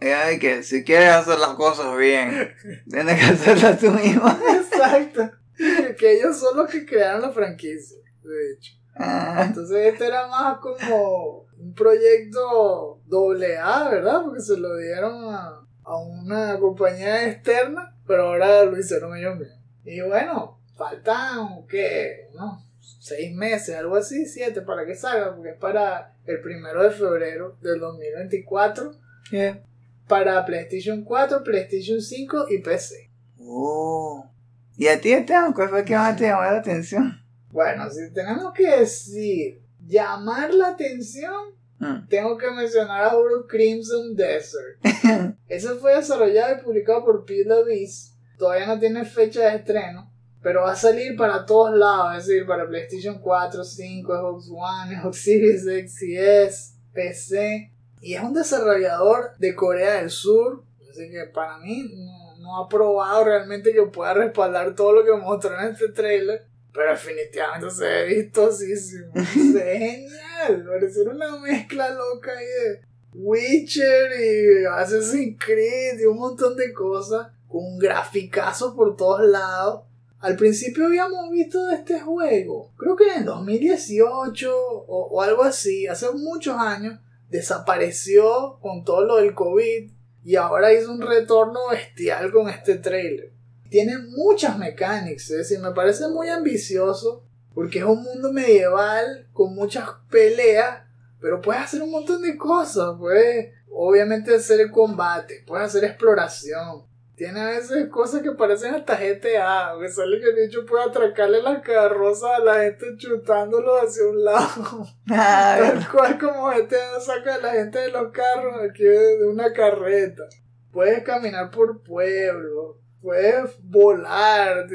Y 0.00 0.06
hay 0.06 0.38
que, 0.40 0.64
si 0.64 0.82
quieres 0.82 1.10
hacer 1.10 1.38
las 1.38 1.54
cosas 1.54 1.96
bien, 1.96 2.52
tienes 2.90 3.20
que 3.20 3.24
hacerlas 3.24 3.78
tú 3.78 3.90
mismo. 3.92 4.26
Exacto. 4.28 5.30
Que 5.56 6.18
ellos 6.18 6.36
son 6.36 6.56
los 6.56 6.68
que 6.68 6.84
crearon 6.84 7.22
la 7.22 7.30
franquicia, 7.30 7.98
de 8.24 8.52
hecho. 8.52 8.72
Ah, 8.96 9.44
Entonces 9.46 9.92
este 9.92 10.06
era 10.06 10.26
más 10.26 10.58
como 10.58 11.46
un 11.56 11.72
proyecto 11.74 13.00
doble 13.06 13.56
A, 13.56 13.88
¿verdad? 13.90 14.22
Porque 14.24 14.40
se 14.40 14.56
lo 14.56 14.76
dieron 14.76 15.32
a, 15.32 15.64
a 15.84 15.96
una 15.98 16.58
compañía 16.58 17.28
externa, 17.28 17.96
pero 18.08 18.24
ahora 18.24 18.64
lo 18.64 18.76
hicieron 18.76 19.16
ellos 19.16 19.38
mismos. 19.38 19.60
Y 19.84 20.00
bueno, 20.00 20.58
faltan, 20.76 21.64
¿qué? 21.68 22.28
¿No? 22.34 22.60
Seis 23.00 23.34
meses, 23.34 23.76
algo 23.76 23.96
así, 23.96 24.26
siete, 24.26 24.62
para 24.62 24.86
que 24.86 24.94
salga, 24.94 25.34
porque 25.34 25.50
es 25.50 25.56
para 25.56 26.16
el 26.26 26.40
primero 26.40 26.82
de 26.82 26.90
febrero 26.90 27.56
del 27.60 27.80
2024, 27.80 28.92
yeah. 29.30 29.62
para 30.08 30.44
PlayStation 30.44 31.04
4, 31.04 31.42
PlayStation 31.42 32.00
5 32.00 32.46
y 32.50 32.58
PC. 32.58 33.10
Oh. 33.40 34.30
¿Y 34.76 34.88
a 34.88 35.00
ti, 35.00 35.12
Esteban, 35.12 35.52
cuál 35.52 35.68
fue 35.68 35.80
el 35.80 35.84
que 35.84 35.94
más 35.94 36.16
te 36.16 36.24
llamó 36.24 36.42
la 36.42 36.58
atención? 36.58 37.22
Bueno, 37.50 37.88
si 37.90 38.12
tenemos 38.12 38.52
que 38.52 38.68
decir 38.78 39.60
llamar 39.86 40.52
la 40.52 40.68
atención, 40.68 41.54
Mm. 41.78 42.08
tengo 42.08 42.38
que 42.38 42.50
mencionar 42.50 43.04
a 43.04 43.16
Uru 43.16 43.46
Crimson 43.46 44.14
Desert. 44.14 44.78
Ese 45.48 45.74
fue 45.74 45.96
desarrollado 45.96 46.54
y 46.54 46.62
publicado 46.62 47.04
por 47.04 47.24
PWS. 47.24 48.16
Todavía 48.38 48.66
no 48.66 48.78
tiene 48.78 49.04
fecha 49.04 49.40
de 49.40 49.56
estreno, 49.56 50.10
pero 50.44 50.60
va 50.60 50.72
a 50.72 50.76
salir 50.76 51.16
para 51.16 51.46
todos 51.46 51.74
lados, 51.74 52.18
es 52.18 52.26
decir, 52.26 52.46
para 52.46 52.68
PlayStation 52.68 53.18
4, 53.18 53.64
5, 53.64 54.14
Xbox 54.14 54.50
One, 54.50 55.00
Xbox 55.00 55.16
Series 55.16 55.66
X 55.66 56.02
y 56.02 56.16
S, 56.18 56.74
PC. 56.92 57.72
Y 58.02 58.12
es 58.12 58.22
un 58.22 58.34
desarrollador 58.34 59.30
de 59.38 59.54
Corea 59.54 59.94
del 59.94 60.10
Sur, 60.10 60.62
así 60.90 61.10
que 61.10 61.24
para 61.32 61.56
mí 61.56 61.90
no, 61.94 62.36
no 62.36 62.58
ha 62.58 62.68
probado 62.68 63.24
realmente 63.24 63.72
que 63.72 63.84
pueda 63.84 64.12
respaldar 64.12 64.74
todo 64.74 64.92
lo 64.92 65.02
que 65.02 65.12
mostró 65.18 65.58
en 65.58 65.72
este 65.72 65.88
trailer. 65.88 66.44
Pero 66.74 66.90
definitivamente 66.90 67.70
se 67.70 67.84
ve 67.84 68.04
vistosísimo. 68.04 69.12
se 69.14 69.52
ve 69.54 69.78
genial. 69.78 70.66
Pareciera 70.68 71.10
una 71.10 71.38
mezcla 71.38 71.88
loca 71.88 72.32
ahí 72.32 72.44
de 72.44 72.82
Witcher 73.14 74.10
y 74.20 74.66
Assassin's 74.66 75.42
Creed 75.42 76.00
y 76.00 76.04
un 76.04 76.18
montón 76.18 76.54
de 76.54 76.70
cosas. 76.74 77.28
Con 77.48 77.64
un 77.64 77.78
graficazo 77.78 78.76
por 78.76 78.94
todos 78.94 79.22
lados. 79.22 79.84
Al 80.24 80.36
principio 80.36 80.86
habíamos 80.86 81.30
visto 81.30 81.66
de 81.66 81.74
este 81.74 82.00
juego. 82.00 82.72
Creo 82.76 82.96
que 82.96 83.04
en 83.08 83.18
el 83.20 83.24
2018 83.26 84.50
o, 84.56 85.22
algo 85.22 85.42
así. 85.42 85.86
Hace 85.86 86.06
muchos 86.12 86.56
años. 86.56 86.98
Desapareció 87.28 88.58
con 88.60 88.84
todo 88.84 89.04
lo 89.04 89.16
del 89.16 89.34
COVID. 89.34 89.90
Y 90.24 90.36
ahora 90.36 90.72
hizo 90.72 90.90
un 90.92 91.02
retorno 91.02 91.60
bestial 91.70 92.32
con 92.32 92.48
este 92.48 92.76
trailer 92.76 93.34
tiene 93.74 93.98
muchas 93.98 94.56
mecánicas, 94.56 95.30
es 95.30 95.38
decir, 95.38 95.58
me 95.58 95.72
parece 95.72 96.06
muy 96.06 96.28
ambicioso 96.28 97.24
porque 97.52 97.80
es 97.80 97.84
un 97.84 98.04
mundo 98.04 98.32
medieval 98.32 99.26
con 99.32 99.52
muchas 99.52 99.88
peleas, 100.08 100.84
pero 101.20 101.40
puedes 101.40 101.62
hacer 101.62 101.82
un 101.82 101.90
montón 101.90 102.22
de 102.22 102.36
cosas, 102.36 102.94
puedes 102.96 103.52
obviamente 103.72 104.32
hacer 104.32 104.70
combate, 104.70 105.42
puedes 105.44 105.66
hacer 105.66 105.82
exploración. 105.82 106.84
Tiene 107.16 107.40
a 107.40 107.46
veces 107.46 107.88
cosas 107.90 108.22
que 108.22 108.32
parecen 108.32 108.74
hasta 108.74 108.96
GTA, 108.96 109.74
que 109.80 109.88
sale 109.88 110.20
que 110.20 110.30
el 110.30 110.38
hecho 110.38 110.66
puede 110.66 110.84
atracarle 110.84 111.42
las 111.42 111.62
carrozas 111.62 112.40
a 112.40 112.44
la 112.44 112.60
gente 112.64 112.86
chutándolo 112.96 113.76
hacia 113.76 114.06
un 114.06 114.24
lado. 114.24 114.86
Ah, 115.10 115.56
Tal 115.60 115.90
cual 115.90 116.18
como 116.18 116.48
GTA 116.48 116.98
saca 117.00 117.36
a 117.36 117.38
la 117.38 117.52
gente 117.52 117.78
de 117.78 117.90
los 117.90 118.10
carros 118.10 118.56
aquí 118.68 118.82
de 118.82 119.28
una 119.28 119.52
carreta. 119.52 120.24
Puedes 120.72 121.04
caminar 121.04 121.50
por 121.52 121.82
pueblos, 121.82 122.76
puedes 123.00 123.50
volar, 123.62 124.66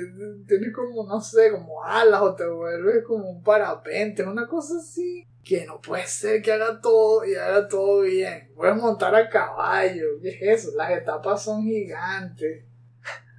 tienes 0.47 0.73
como, 0.73 1.05
no 1.05 1.19
sé, 1.19 1.51
como 1.51 1.83
alas 1.83 2.21
o 2.21 2.35
te 2.35 2.47
vuelves 2.47 3.03
como 3.03 3.29
un 3.29 3.43
parapente, 3.43 4.23
una 4.23 4.47
cosa 4.47 4.75
así. 4.77 5.27
Que 5.49 5.65
no 5.65 5.81
puede 5.81 6.05
ser 6.05 6.43
que 6.43 6.51
haga 6.51 6.79
todo 6.79 7.25
y 7.25 7.33
haga 7.33 7.67
todo 7.67 8.01
bien. 8.01 8.51
Puedes 8.55 8.75
montar 8.75 9.15
a 9.15 9.27
caballo, 9.27 10.05
¿qué 10.21 10.29
es 10.29 10.59
eso? 10.59 10.77
Las 10.77 10.91
etapas 10.91 11.41
son 11.41 11.63
gigantes. 11.63 12.65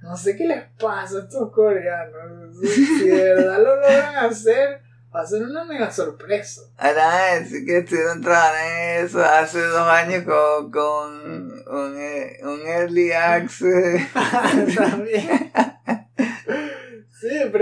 No 0.03 0.17
sé 0.17 0.35
qué 0.35 0.45
les 0.45 0.61
pasa 0.77 1.19
a 1.19 1.21
estos 1.21 1.53
coreanos. 1.53 2.57
Si 2.59 3.07
de 3.07 3.23
verdad 3.33 3.59
lo 3.59 3.77
logran 3.77 4.15
hacer, 4.25 4.81
va 5.15 5.21
a 5.21 5.25
ser 5.25 5.43
una 5.43 5.63
mega 5.63 5.89
sorpresa. 5.89 6.63
Ahora 6.77 7.39
decir 7.39 7.65
que 7.65 7.77
estuvieron 7.77 8.19
trabajando 8.19 8.59
en 8.59 9.05
eso 9.05 9.23
hace 9.23 9.61
dos 9.61 9.87
años 9.87 10.25
con, 10.25 10.69
con 10.69 11.13
un, 11.65 11.95
eh, 11.97 12.39
un 12.43 12.59
early 12.67 13.13
access. 13.13 14.05
También. 14.75 15.53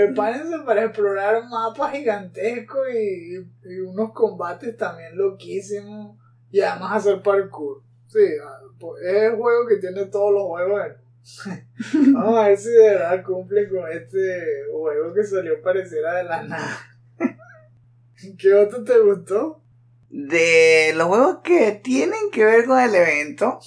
Prepárense 0.05 0.59
para 0.65 0.85
explorar 0.85 1.43
mapas 1.49 1.91
gigantescos 1.91 2.87
y, 2.93 3.37
unos 3.81 4.13
combates 4.13 4.75
también 4.77 5.17
loquísimos. 5.17 6.17
Y 6.51 6.61
además 6.61 6.97
hacer 7.05 7.21
parkour. 7.21 7.83
Sí, 8.07 8.19
ah, 8.43 8.59
pues, 8.79 9.03
es 9.03 9.23
el 9.23 9.35
juego 9.35 9.67
que 9.67 9.77
tiene 9.77 10.05
todos 10.05 10.33
los 10.33 10.43
juegos. 10.43 10.81
Vamos 12.13 12.37
a 12.37 12.47
ver 12.47 12.57
si 12.57 12.69
de 12.69 12.89
verdad 12.89 13.23
cumple 13.23 13.69
con 13.69 13.91
este 13.91 14.63
juego 14.71 15.13
que 15.13 15.23
salió 15.23 15.61
pareciera 15.61 16.15
de 16.15 16.23
la 16.23 16.43
nada. 16.43 16.77
¿Qué 18.37 18.53
otro 18.53 18.83
te 18.83 18.99
gustó? 18.99 19.61
De 20.09 20.93
los 20.95 21.07
juegos 21.07 21.39
que 21.43 21.79
tienen 21.83 22.31
que 22.31 22.43
ver 22.43 22.65
con 22.65 22.79
el 22.79 22.95
evento, 22.95 23.59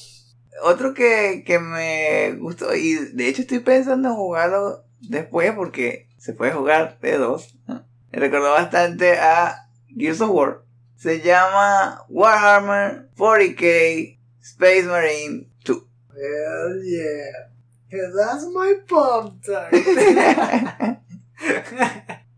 otro 0.65 0.93
que, 0.93 1.45
que 1.47 1.61
me 1.61 2.33
gustó, 2.41 2.75
y 2.75 2.95
de 2.95 3.29
hecho 3.29 3.43
estoy 3.43 3.61
pensando 3.61 4.09
en 4.09 4.17
jugarlo 4.17 4.85
después 5.01 5.53
porque 5.53 6.09
se 6.23 6.33
puede 6.35 6.53
jugar 6.53 7.01
de 7.01 7.19
dos. 7.19 7.57
Me 7.67 8.21
recordó 8.21 8.53
bastante 8.53 9.19
a 9.19 9.67
Gears 9.89 10.21
of 10.21 10.31
War. 10.31 10.63
Se 10.95 11.21
llama 11.21 12.05
Warhammer 12.09 13.09
40k 13.17 14.21
Space 14.41 14.85
Marine 14.85 15.49
2. 15.65 15.83
Hell 16.15 16.83
yeah. 16.85 17.51
That's 18.15 18.47
my 18.55 18.75
pop 18.87 19.35
tart. 19.45 19.73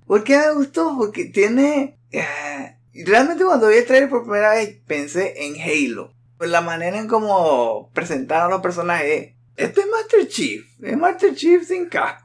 ¿Por 0.06 0.24
qué 0.24 0.38
me 0.38 0.54
gustó? 0.54 0.96
Porque 0.96 1.26
tiene... 1.26 1.98
eh, 2.10 2.76
realmente 3.04 3.44
cuando 3.44 3.68
vi 3.68 3.76
el 3.76 3.84
trailer 3.84 4.08
por 4.08 4.22
primera 4.22 4.54
vez 4.54 4.80
pensé 4.86 5.44
en 5.44 5.60
Halo. 5.60 6.14
Por 6.38 6.48
la 6.48 6.62
manera 6.62 6.98
en 6.98 7.06
cómo 7.06 7.90
presentaron 7.92 8.50
los 8.50 8.62
personajes. 8.62 9.34
Este 9.56 9.82
es 9.82 9.86
Master 9.88 10.26
Chief. 10.26 10.64
Es 10.82 10.96
Master 10.96 11.34
Chief 11.34 11.62
sin 11.62 11.90
casco. 11.90 12.23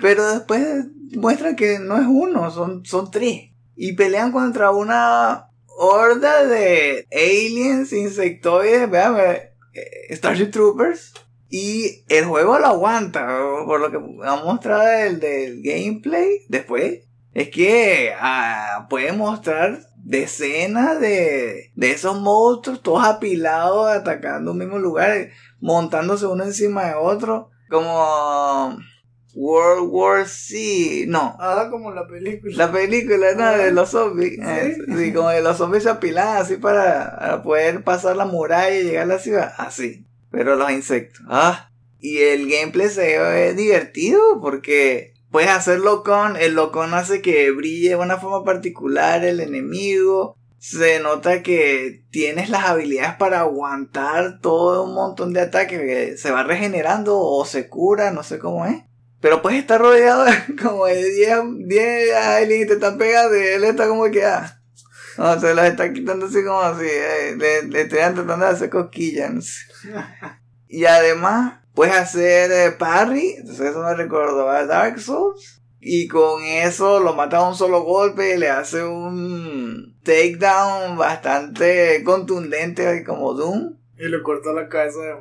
Pero 0.00 0.32
después 0.32 0.86
muestran 1.16 1.56
que 1.56 1.78
no 1.78 1.96
es 1.98 2.06
uno, 2.06 2.50
son, 2.50 2.84
son 2.84 3.10
tres. 3.10 3.50
Y 3.76 3.92
pelean 3.94 4.32
contra 4.32 4.70
una 4.70 5.48
horda 5.66 6.44
de 6.44 7.06
aliens, 7.12 7.92
insectoides, 7.92 8.90
vean, 8.90 9.16
eh, 9.18 9.54
Starship 10.10 10.50
Troopers. 10.50 11.14
Y 11.48 12.04
el 12.08 12.26
juego 12.26 12.58
lo 12.58 12.66
aguanta, 12.66 13.26
por 13.66 13.80
lo 13.80 13.90
que 13.90 13.96
ha 13.96 14.36
mostrado 14.36 14.84
del, 14.84 15.18
del 15.18 15.62
gameplay 15.62 16.42
después. 16.48 17.00
Es 17.32 17.48
que 17.48 18.12
ah, 18.18 18.86
puede 18.90 19.12
mostrar 19.12 19.80
decenas 19.96 21.00
de, 21.00 21.72
de 21.74 21.90
esos 21.90 22.20
monstruos, 22.20 22.82
todos 22.82 23.04
apilados, 23.04 23.88
atacando 23.90 24.52
un 24.52 24.58
mismo 24.58 24.78
lugar, 24.78 25.30
montándose 25.60 26.26
uno 26.26 26.44
encima 26.44 26.84
de 26.86 26.94
otro, 26.94 27.50
como 27.68 28.78
World 29.40 29.88
War 29.90 30.28
Z, 30.28 31.06
no, 31.06 31.34
Ah, 31.40 31.68
como 31.70 31.92
la 31.92 32.06
película. 32.06 32.52
la 32.54 32.70
película 32.70 33.32
¿no? 33.34 33.56
de 33.56 33.72
los 33.72 33.88
zombies. 33.90 34.34
Sí. 34.34 34.40
Eh, 34.42 34.76
sí, 34.98 35.12
como 35.14 35.30
de 35.30 35.40
los 35.40 35.56
zombies 35.56 35.84
se 35.84 35.90
así 36.20 36.56
para, 36.56 37.16
para 37.18 37.42
poder 37.42 37.82
pasar 37.82 38.16
la 38.16 38.26
muralla 38.26 38.76
y 38.76 38.82
llegar 38.84 39.04
a 39.04 39.14
la 39.14 39.18
ciudad. 39.18 39.54
Así. 39.56 40.04
Pero 40.30 40.56
los 40.56 40.70
insectos. 40.70 41.22
Ah. 41.26 41.70
Y 42.00 42.18
el 42.18 42.50
gameplay 42.50 42.90
se 42.90 43.18
ve 43.18 43.54
divertido 43.54 44.20
porque 44.42 45.14
puedes 45.30 45.50
hacerlo 45.50 46.02
con. 46.02 46.36
El 46.36 46.54
locón 46.54 46.92
hace 46.92 47.22
que 47.22 47.50
brille 47.50 47.90
de 47.90 47.96
una 47.96 48.18
forma 48.18 48.44
particular 48.44 49.24
el 49.24 49.40
enemigo. 49.40 50.36
Se 50.58 51.00
nota 51.00 51.42
que 51.42 52.04
tienes 52.10 52.50
las 52.50 52.66
habilidades 52.66 53.14
para 53.14 53.40
aguantar 53.40 54.40
todo 54.40 54.84
un 54.84 54.94
montón 54.94 55.32
de 55.32 55.40
ataques. 55.40 55.80
Que 55.80 56.16
se 56.18 56.30
va 56.30 56.42
regenerando 56.42 57.18
o 57.18 57.42
se 57.46 57.68
cura, 57.68 58.10
no 58.10 58.22
sé 58.22 58.38
cómo 58.38 58.66
es. 58.66 58.82
Pero 59.20 59.42
puedes 59.42 59.60
estar 59.60 59.80
rodeado 59.80 60.24
de 60.24 60.32
como 60.62 60.86
de 60.86 61.10
10, 61.10 61.38
10 61.66 62.16
aliens 62.16 62.64
y 62.64 62.66
te 62.66 62.72
están 62.74 62.98
pegando 62.98 63.36
y 63.36 63.42
él 63.42 63.64
está 63.64 63.86
como 63.88 64.10
que 64.10 64.24
ah. 64.24 64.56
No, 65.18 65.38
se 65.38 65.54
los 65.54 65.64
está 65.64 65.92
quitando 65.92 66.26
así 66.26 66.42
como 66.44 66.60
así. 66.60 66.86
eh, 66.86 67.36
le, 67.36 67.62
le 67.64 67.80
están 67.82 68.14
tratando 68.14 68.46
de 68.46 68.52
hacer 68.52 68.70
cosquillas. 68.70 69.32
no 69.32 69.42
sé. 69.42 69.58
Y 70.72 70.84
además, 70.84 71.60
puedes 71.74 71.96
hacer 71.96 72.52
eh, 72.52 72.70
parry, 72.70 73.34
entonces 73.38 73.70
eso 73.70 73.82
me 73.82 73.92
recordó 73.94 74.48
a 74.48 74.66
Dark 74.66 75.00
Souls. 75.00 75.60
Y 75.80 76.06
con 76.06 76.44
eso 76.44 77.00
lo 77.00 77.14
mata 77.14 77.38
a 77.38 77.48
un 77.48 77.56
solo 77.56 77.82
golpe 77.82 78.34
y 78.34 78.38
le 78.38 78.50
hace 78.50 78.84
un 78.84 79.98
takedown 80.04 80.96
bastante 80.96 82.04
contundente 82.04 83.02
como 83.02 83.32
Doom. 83.34 83.78
Y 83.98 84.08
le 84.08 84.22
cortó 84.22 84.52
la 84.52 84.68
cabeza 84.68 84.98
de... 85.00 85.16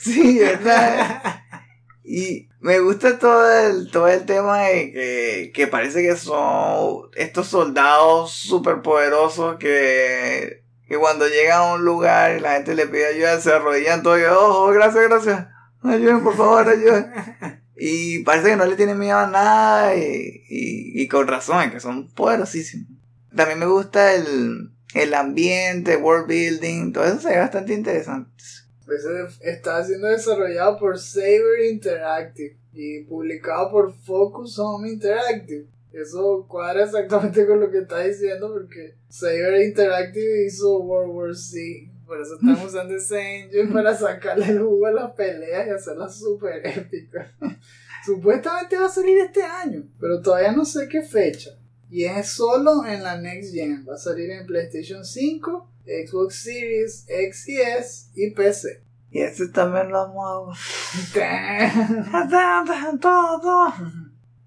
Sí, 0.00 0.38
¿verdad? 0.40 1.22
y 2.04 2.48
me 2.64 2.80
gusta 2.80 3.18
todo 3.18 3.46
el, 3.46 3.90
todo 3.90 4.08
el 4.08 4.24
tema 4.24 4.62
de 4.62 4.90
que, 4.90 5.52
que 5.52 5.66
parece 5.66 6.00
que 6.02 6.16
son 6.16 7.10
estos 7.14 7.48
soldados 7.48 8.32
super 8.32 8.80
poderosos 8.80 9.58
que, 9.58 10.64
que 10.88 10.96
cuando 10.96 11.28
llegan 11.28 11.58
a 11.58 11.74
un 11.74 11.84
lugar 11.84 12.34
y 12.34 12.40
la 12.40 12.54
gente 12.54 12.74
le 12.74 12.86
pide 12.86 13.08
ayuda 13.08 13.38
se 13.38 13.52
arrodillan 13.52 14.02
todos 14.02 14.18
y 14.18 14.22
oh, 14.30 14.68
gracias, 14.68 15.04
gracias. 15.10 15.46
Ayuden, 15.82 16.24
por 16.24 16.36
favor, 16.36 16.66
ayuden. 16.66 17.12
Y 17.76 18.20
parece 18.20 18.50
que 18.50 18.56
no 18.56 18.64
le 18.64 18.76
tienen 18.76 18.98
miedo 19.00 19.18
a 19.18 19.26
nada 19.26 19.96
y, 19.96 20.44
y, 20.48 21.02
y 21.02 21.08
con 21.08 21.26
razón, 21.26 21.70
que 21.70 21.80
son 21.80 22.08
poderosísimos. 22.14 22.88
También 23.36 23.58
me 23.58 23.66
gusta 23.66 24.14
el, 24.14 24.70
el 24.94 25.12
ambiente, 25.12 25.96
world 25.96 26.28
building, 26.28 26.92
todo 26.92 27.04
eso 27.04 27.20
se 27.20 27.30
ve 27.30 27.40
bastante 27.40 27.74
interesante. 27.74 28.32
Está 29.40 29.84
siendo 29.84 30.08
desarrollado 30.08 30.78
por 30.78 30.98
Saber 30.98 31.64
Interactive 31.70 32.56
y 32.72 33.04
publicado 33.04 33.70
por 33.70 33.94
Focus 33.94 34.58
Home 34.58 34.90
Interactive. 34.90 35.66
Eso 35.92 36.44
cuadra 36.48 36.84
exactamente 36.84 37.46
con 37.46 37.60
lo 37.60 37.70
que 37.70 37.78
está 37.78 38.00
diciendo 38.00 38.52
porque 38.52 38.96
Saber 39.08 39.62
Interactive 39.62 40.46
hizo 40.46 40.80
World 40.80 41.14
War 41.14 41.34
Z. 41.34 41.92
Por 42.04 42.20
eso 42.20 42.34
están 42.34 42.66
usando 42.66 42.96
ese 42.96 43.20
engine 43.20 43.72
para 43.72 43.96
sacarle 43.96 44.46
el 44.46 44.60
jugo 44.60 44.86
a 44.86 44.92
las 44.92 45.12
peleas 45.12 45.66
y 45.66 45.70
hacerlas 45.70 46.18
súper 46.18 46.66
épicas. 46.66 47.28
Supuestamente 48.04 48.76
va 48.76 48.86
a 48.86 48.90
salir 48.90 49.16
este 49.18 49.42
año, 49.42 49.84
pero 49.98 50.20
todavía 50.20 50.52
no 50.52 50.64
sé 50.66 50.88
qué 50.88 51.02
fecha. 51.02 51.50
Y 51.90 52.04
es 52.04 52.28
solo 52.28 52.84
en 52.84 53.02
la 53.02 53.18
Next 53.18 53.54
Gen. 53.54 53.86
Va 53.88 53.94
a 53.94 53.98
salir 53.98 54.30
en 54.30 54.46
PlayStation 54.46 55.04
5, 55.04 55.70
Xbox 55.84 56.42
Series 56.42 57.04
X 57.08 57.48
y 57.48 57.60
S 57.60 58.10
y 58.14 58.30
PC. 58.30 58.82
Y 59.10 59.20
este 59.20 59.48
también 59.48 59.90
lo 59.90 60.00
amo. 60.00 60.52
todo. 63.00 63.72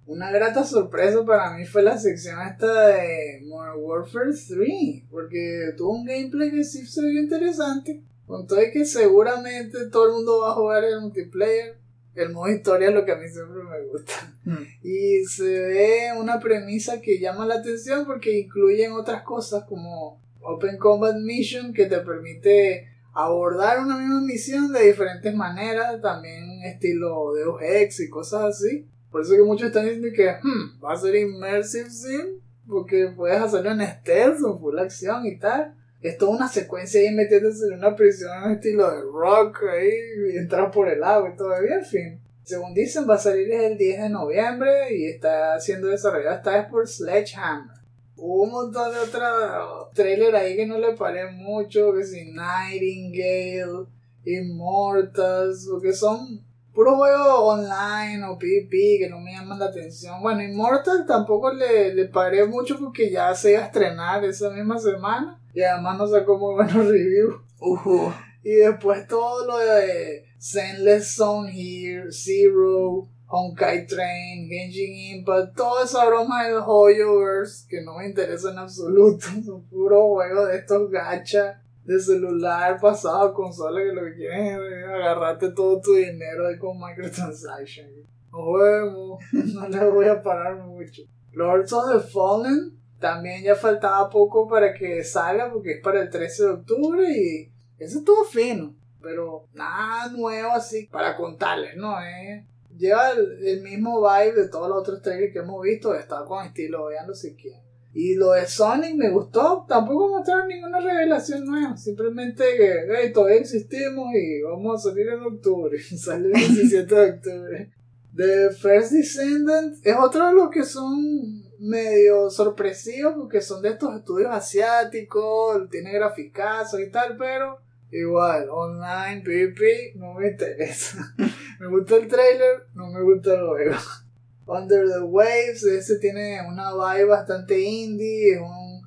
Una 0.05 0.31
grata 0.31 0.63
sorpresa 0.63 1.25
para 1.25 1.55
mí 1.55 1.65
fue 1.65 1.83
la 1.83 1.97
sección 1.97 2.39
esta 2.41 2.87
de 2.87 3.41
Modern 3.45 3.77
Warfare 3.77 4.31
3, 4.31 5.03
porque 5.09 5.73
tuvo 5.77 5.97
un 5.97 6.05
gameplay 6.05 6.51
que 6.51 6.63
sí 6.63 6.85
se 6.85 7.01
vio 7.01 7.21
interesante. 7.21 8.03
Con 8.25 8.45
todo 8.45 8.61
y 8.61 8.71
que 8.71 8.83
seguramente 8.83 9.85
todo 9.89 10.07
el 10.07 10.13
mundo 10.15 10.41
va 10.41 10.51
a 10.51 10.55
jugar 10.55 10.83
el 10.83 10.99
multiplayer. 10.99 11.77
El 12.13 12.33
modo 12.33 12.51
historia 12.51 12.89
es 12.89 12.93
lo 12.93 13.05
que 13.05 13.11
a 13.13 13.17
mí 13.17 13.29
siempre 13.29 13.63
me 13.63 13.85
gusta. 13.85 14.33
Mm. 14.43 14.63
Y 14.83 15.23
se 15.25 15.45
ve 15.45 16.09
una 16.19 16.39
premisa 16.39 16.99
que 16.99 17.19
llama 17.19 17.45
la 17.45 17.55
atención 17.55 18.05
porque 18.05 18.39
incluyen 18.39 18.91
otras 18.91 19.23
cosas 19.23 19.63
como 19.63 20.19
Open 20.47 20.77
Combat 20.77 21.15
Mission 21.17 21.73
que 21.73 21.87
te 21.87 21.99
permite 21.99 22.87
abordar 23.13 23.79
una 23.79 23.97
misma 23.97 24.21
misión 24.21 24.71
de 24.71 24.87
diferentes 24.87 25.35
maneras, 25.35 25.99
también 26.01 26.61
estilo 26.63 27.33
Deus 27.33 27.61
Ex 27.61 27.99
y 27.99 28.09
cosas 28.09 28.43
así. 28.43 28.87
Por 29.11 29.21
eso 29.21 29.35
que 29.35 29.41
muchos 29.41 29.67
están 29.67 29.85
diciendo 29.85 30.09
que 30.15 30.31
hmm, 30.31 30.83
va 30.83 30.93
a 30.93 30.97
ser 30.97 31.15
Immersive 31.15 31.89
Sim, 31.89 32.39
porque 32.67 33.11
puedes 33.15 33.41
hacerlo 33.41 33.71
en 33.71 33.81
stealth 33.81 34.43
o 34.43 34.57
full 34.57 34.79
acción 34.79 35.25
y 35.25 35.37
tal. 35.37 35.73
Es 36.01 36.17
toda 36.17 36.37
una 36.37 36.47
secuencia 36.47 37.01
ahí 37.01 37.13
metiéndose 37.13 37.65
en 37.67 37.79
una 37.79 37.95
prisión 37.95 38.31
en 38.45 38.51
estilo 38.51 38.89
de 38.89 39.01
rock 39.01 39.63
ahí 39.73 39.91
y 40.31 40.37
entrar 40.37 40.71
por 40.71 40.87
el 40.87 41.03
agua 41.03 41.33
y 41.35 41.63
bien 41.63 41.79
en 41.79 41.85
fin. 41.85 42.21
Según 42.43 42.73
dicen, 42.73 43.09
va 43.09 43.15
a 43.15 43.19
salir 43.19 43.51
el 43.51 43.77
10 43.77 44.03
de 44.03 44.09
noviembre 44.09 44.95
y 44.95 45.07
está 45.07 45.59
siendo 45.59 45.87
desarrollado 45.87 46.37
esta 46.37 46.51
vez 46.51 46.67
por 46.67 46.87
Sledgehammer. 46.87 47.75
Un 48.15 48.49
montón 48.49 48.93
de 48.93 48.99
otros 48.99 49.86
trailers 49.97 50.33
ahí 50.33 50.55
que 50.55 50.65
no 50.65 50.77
le 50.77 50.93
paré 50.93 51.29
mucho, 51.31 51.93
que 51.93 52.05
si 52.05 52.31
Nightingale, 52.31 53.87
Immortals, 54.23 55.67
porque 55.69 55.91
son 55.91 56.45
puros 56.73 56.95
juegos 56.95 57.39
online 57.41 58.23
o 58.25 58.37
PvP 58.37 58.99
que 58.99 59.09
no 59.09 59.19
me 59.19 59.33
llaman 59.33 59.59
la 59.59 59.65
atención. 59.65 60.21
Bueno, 60.21 60.43
Immortal 60.43 61.05
tampoco 61.05 61.51
le, 61.51 61.93
le 61.93 62.05
paré 62.05 62.45
mucho 62.45 62.77
porque 62.79 63.11
ya 63.11 63.33
se 63.33 63.53
iba 63.53 63.61
a 63.61 63.65
estrenar 63.65 64.23
esa 64.23 64.51
misma 64.51 64.77
semana 64.77 65.41
y 65.53 65.61
además 65.63 65.97
no 65.97 66.07
sacó 66.07 66.37
muy 66.37 66.53
buenos 66.53 66.75
reviews. 66.87 67.35
Ujú. 67.59 68.13
Y 68.43 68.51
después 68.51 69.07
todo 69.07 69.45
lo 69.45 69.57
de 69.57 70.25
Zenless 70.39 71.15
Zone 71.15 71.51
Here, 71.51 72.11
Zero, 72.11 73.09
Honkai 73.29 73.85
Train, 73.85 74.47
Genshin 74.47 75.17
Impact, 75.17 75.55
toda 75.55 75.83
esa 75.83 76.05
broma 76.05 76.45
del 76.45 76.61
Hoyoverse 76.65 77.67
que 77.67 77.81
no 77.81 77.97
me 77.97 78.07
interesa 78.07 78.51
en 78.51 78.59
absoluto. 78.59 79.27
Son 79.45 79.63
puros 79.63 80.03
juegos 80.03 80.47
de 80.47 80.57
estos 80.57 80.89
gachas 80.89 81.57
de 81.83 81.99
celular 81.99 82.79
pasado 82.79 83.33
consola 83.33 83.81
que 83.81 83.93
lo 83.93 84.03
que 84.05 84.15
quieren 84.15 84.45
es 84.45 84.87
agarrarte 84.87 85.51
todo 85.51 85.79
tu 85.81 85.93
dinero 85.93 86.47
ahí 86.47 86.57
con 86.57 86.77
microtransactions. 86.79 88.07
Nos 88.31 88.61
vemos, 88.61 89.19
no 89.53 89.67
le 89.67 89.89
voy 89.89 90.07
a 90.07 90.21
parar 90.21 90.55
mucho. 90.57 91.03
Lords 91.33 91.71
of 91.73 91.91
the 91.91 91.99
Fallen 91.99 92.77
también 92.99 93.43
ya 93.43 93.55
faltaba 93.55 94.09
poco 94.09 94.47
para 94.47 94.73
que 94.73 95.03
salga 95.03 95.51
porque 95.51 95.73
es 95.73 95.81
para 95.81 96.01
el 96.01 96.09
13 96.09 96.43
de 96.43 96.49
octubre 96.49 97.09
y 97.09 97.51
eso 97.77 97.99
estuvo 97.99 98.23
fino, 98.23 98.73
pero 99.01 99.47
nada 99.53 100.09
nuevo 100.11 100.51
así 100.51 100.87
para 100.87 101.15
contarles, 101.15 101.75
¿no? 101.77 102.01
Eh, 102.01 102.45
lleva 102.77 103.11
el, 103.11 103.45
el 103.45 103.61
mismo 103.61 104.01
vibe 104.01 104.43
de 104.43 104.49
todos 104.49 104.69
los 104.69 104.79
otros 104.79 105.01
trailers 105.01 105.33
que 105.33 105.39
hemos 105.39 105.61
visto, 105.61 105.93
está 105.93 106.23
con 106.25 106.45
estilo, 106.45 106.87
veanlo 106.87 107.13
si 107.13 107.35
quieren. 107.35 107.67
Y 107.93 108.13
lo 108.13 108.33
de 108.33 108.45
Sonic 108.45 108.95
me 108.95 109.09
gustó, 109.09 109.65
tampoco 109.67 110.09
mostraron 110.09 110.47
ninguna 110.47 110.79
revelación 110.79 111.45
nueva, 111.45 111.75
simplemente 111.77 112.43
que 112.55 112.85
hey, 112.95 113.11
todavía 113.11 113.39
existimos 113.39 114.13
y 114.13 114.41
vamos 114.43 114.85
a 114.85 114.89
salir 114.89 115.07
en 115.07 115.21
octubre, 115.21 115.81
sale 115.97 116.27
el 116.27 116.33
17 116.33 116.95
de 116.95 117.11
octubre. 117.11 117.71
The 118.15 118.49
First 118.51 118.91
Descendant 118.91 119.77
es 119.83 119.95
otro 119.95 120.27
de 120.27 120.33
los 120.33 120.49
que 120.49 120.63
son 120.63 121.43
medio 121.59 122.29
sorpresivos 122.29 123.15
porque 123.15 123.41
son 123.41 123.61
de 123.61 123.69
estos 123.69 123.95
estudios 123.95 124.29
asiáticos, 124.31 125.69
tiene 125.69 125.91
graficazos 125.91 126.79
y 126.79 126.91
tal, 126.91 127.17
pero 127.17 127.57
igual, 127.91 128.49
online, 128.49 129.21
PvP, 129.23 129.93
no 129.95 130.13
me 130.13 130.29
interesa. 130.29 131.13
me 131.59 131.67
gusta 131.67 131.97
el 131.97 132.07
trailer, 132.07 132.67
no 132.73 132.87
me 132.87 133.01
gusta 133.01 133.33
el 133.33 133.45
juego. 133.45 133.75
Under 134.47 134.87
the 134.87 134.99
Waves, 134.99 135.63
ese 135.63 135.99
tiene 135.99 136.39
una 136.47 136.71
vibe 136.73 137.05
bastante 137.05 137.59
indie, 137.59 138.35
es 138.35 138.39
un 138.39 138.81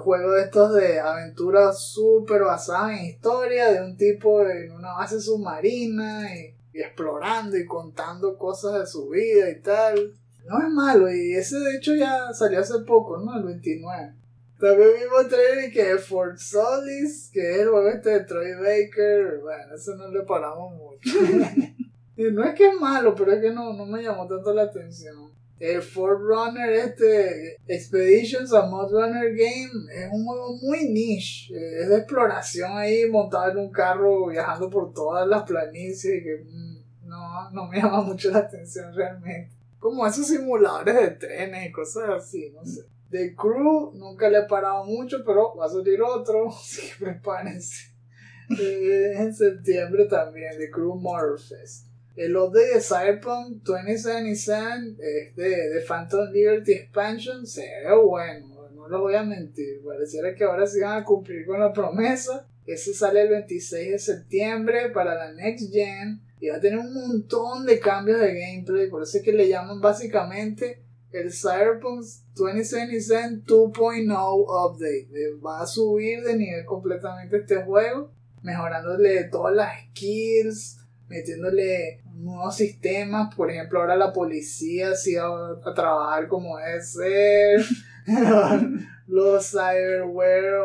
juego 0.00 0.32
de 0.32 0.42
estos 0.42 0.74
de 0.74 0.98
aventuras 0.98 1.78
súper 1.80 2.42
basada 2.42 2.96
en 2.96 3.04
historia, 3.04 3.70
de 3.70 3.80
un 3.80 3.96
tipo 3.96 4.44
en 4.44 4.72
una 4.72 4.94
base 4.94 5.20
submarina 5.20 6.34
y, 6.34 6.56
y, 6.72 6.80
explorando 6.80 7.56
y 7.56 7.64
contando 7.64 8.36
cosas 8.36 8.80
de 8.80 8.86
su 8.86 9.08
vida 9.08 9.50
y 9.50 9.60
tal. 9.60 10.14
No 10.46 10.58
es 10.58 10.68
malo, 10.68 11.10
y 11.10 11.34
ese 11.34 11.58
de 11.58 11.76
hecho 11.76 11.94
ya 11.94 12.32
salió 12.32 12.58
hace 12.58 12.80
poco, 12.80 13.18
¿no? 13.18 13.36
El 13.36 13.44
29. 13.44 14.14
También 14.64 14.92
vimos 14.98 15.28
trailer 15.28 15.70
que 15.70 15.98
Fort 15.98 16.38
Solis, 16.38 17.28
que 17.30 17.50
es 17.50 17.58
el 17.58 17.68
juego 17.68 17.86
este 17.90 18.08
de 18.08 18.20
Troy 18.20 18.54
Baker, 18.54 19.40
bueno, 19.42 19.74
eso 19.74 19.94
no 19.94 20.08
le 20.08 20.22
paramos 20.22 20.72
mucho. 20.72 21.10
Y 22.16 22.30
no 22.30 22.44
es 22.44 22.54
que 22.54 22.68
es 22.68 22.80
malo, 22.80 23.12
pero 23.14 23.32
es 23.32 23.42
que 23.42 23.50
no, 23.50 23.72
no 23.74 23.84
me 23.84 24.00
llamó 24.00 24.26
tanto 24.26 24.54
la 24.54 24.62
atención. 24.62 25.16
El 25.58 25.82
Ford 25.82 26.18
Runner, 26.20 26.72
este 26.72 27.56
Expeditions 27.66 28.54
a 28.54 28.66
Mod 28.66 28.90
Runner 28.92 29.34
Game, 29.34 29.92
es 29.92 30.08
un 30.12 30.24
juego 30.24 30.56
muy 30.62 30.88
niche. 30.88 31.52
Eh, 31.52 31.82
Es 31.82 31.88
de 31.88 31.96
exploración 31.98 32.78
ahí, 32.78 33.10
montado 33.10 33.50
en 33.50 33.58
un 33.58 33.70
carro, 33.72 34.28
viajando 34.28 34.70
por 34.70 34.94
todas 34.94 35.26
las 35.26 35.42
planicies. 35.42 36.22
Que 36.22 36.44
mm, 36.44 37.08
no, 37.08 37.50
no 37.50 37.66
me 37.66 37.78
llama 37.82 38.00
mucho 38.00 38.30
la 38.30 38.38
atención 38.38 38.94
realmente. 38.94 39.50
Como 39.80 40.06
esos 40.06 40.28
simuladores 40.28 40.94
de 40.94 41.10
trenes 41.10 41.68
y 41.68 41.72
cosas 41.72 42.08
así, 42.08 42.50
no 42.54 42.64
sé. 42.64 42.93
The 43.10 43.34
Crew 43.34 43.92
nunca 43.94 44.28
le 44.28 44.38
he 44.38 44.42
parado 44.42 44.84
mucho, 44.84 45.22
pero 45.24 45.54
va 45.56 45.66
a 45.66 45.68
salir 45.68 46.02
otro, 46.02 46.48
así 46.50 46.82
que 46.82 47.04
prepárense. 47.04 47.94
Eh, 48.60 49.12
en 49.16 49.34
septiembre 49.34 50.06
también, 50.06 50.58
The 50.58 50.70
Crew 50.70 50.96
Motorfest. 50.96 51.86
El 52.16 52.36
update 52.36 52.74
de 52.74 52.80
Cyberpunk 52.80 53.62
2077 53.64 54.96
es 54.98 55.36
de, 55.36 55.48
de 55.48 55.80
Phantom 55.80 56.30
Liberty 56.30 56.72
Expansion. 56.72 57.44
Se 57.44 57.62
ve 57.62 57.96
bueno, 57.96 58.70
no 58.72 58.88
lo 58.88 59.00
voy 59.00 59.16
a 59.16 59.24
mentir. 59.24 59.82
Pareciera 59.84 60.32
que 60.34 60.44
ahora 60.44 60.66
sí 60.66 60.80
van 60.80 61.02
a 61.02 61.04
cumplir 61.04 61.44
con 61.44 61.58
la 61.58 61.72
promesa. 61.72 62.46
Ese 62.66 62.94
sale 62.94 63.22
el 63.22 63.30
26 63.30 63.90
de 63.90 63.98
septiembre 63.98 64.90
para 64.90 65.16
la 65.16 65.32
Next 65.32 65.72
Gen. 65.72 66.20
Y 66.38 66.50
va 66.50 66.56
a 66.56 66.60
tener 66.60 66.78
un 66.78 66.94
montón 66.94 67.66
de 67.66 67.80
cambios 67.80 68.20
de 68.20 68.38
gameplay. 68.38 68.88
Por 68.88 69.02
eso 69.02 69.18
es 69.18 69.24
que 69.24 69.32
le 69.32 69.48
llaman 69.48 69.80
básicamente 69.80 70.83
el 71.14 71.32
Cyberpunk 71.32 72.04
2077 72.34 73.44
2.0 73.46 74.44
Update. 74.46 75.08
Va 75.44 75.62
a 75.62 75.66
subir 75.66 76.22
de 76.22 76.36
nivel 76.36 76.64
completamente 76.64 77.38
este 77.38 77.62
juego. 77.62 78.10
Mejorándole 78.42 79.24
todas 79.24 79.54
las 79.54 79.70
skills 79.88 80.84
metiéndole 81.08 82.02
nuevos 82.14 82.56
sistemas. 82.56 83.34
Por 83.34 83.50
ejemplo, 83.50 83.80
ahora 83.80 83.96
la 83.96 84.12
policía 84.12 84.94
sí 84.94 85.14
va 85.14 85.58
a 85.64 85.74
trabajar 85.74 86.28
como 86.28 86.56
debe 86.58 86.82
ser. 86.82 87.60
Los 89.06 89.50
cyberware 89.50 90.64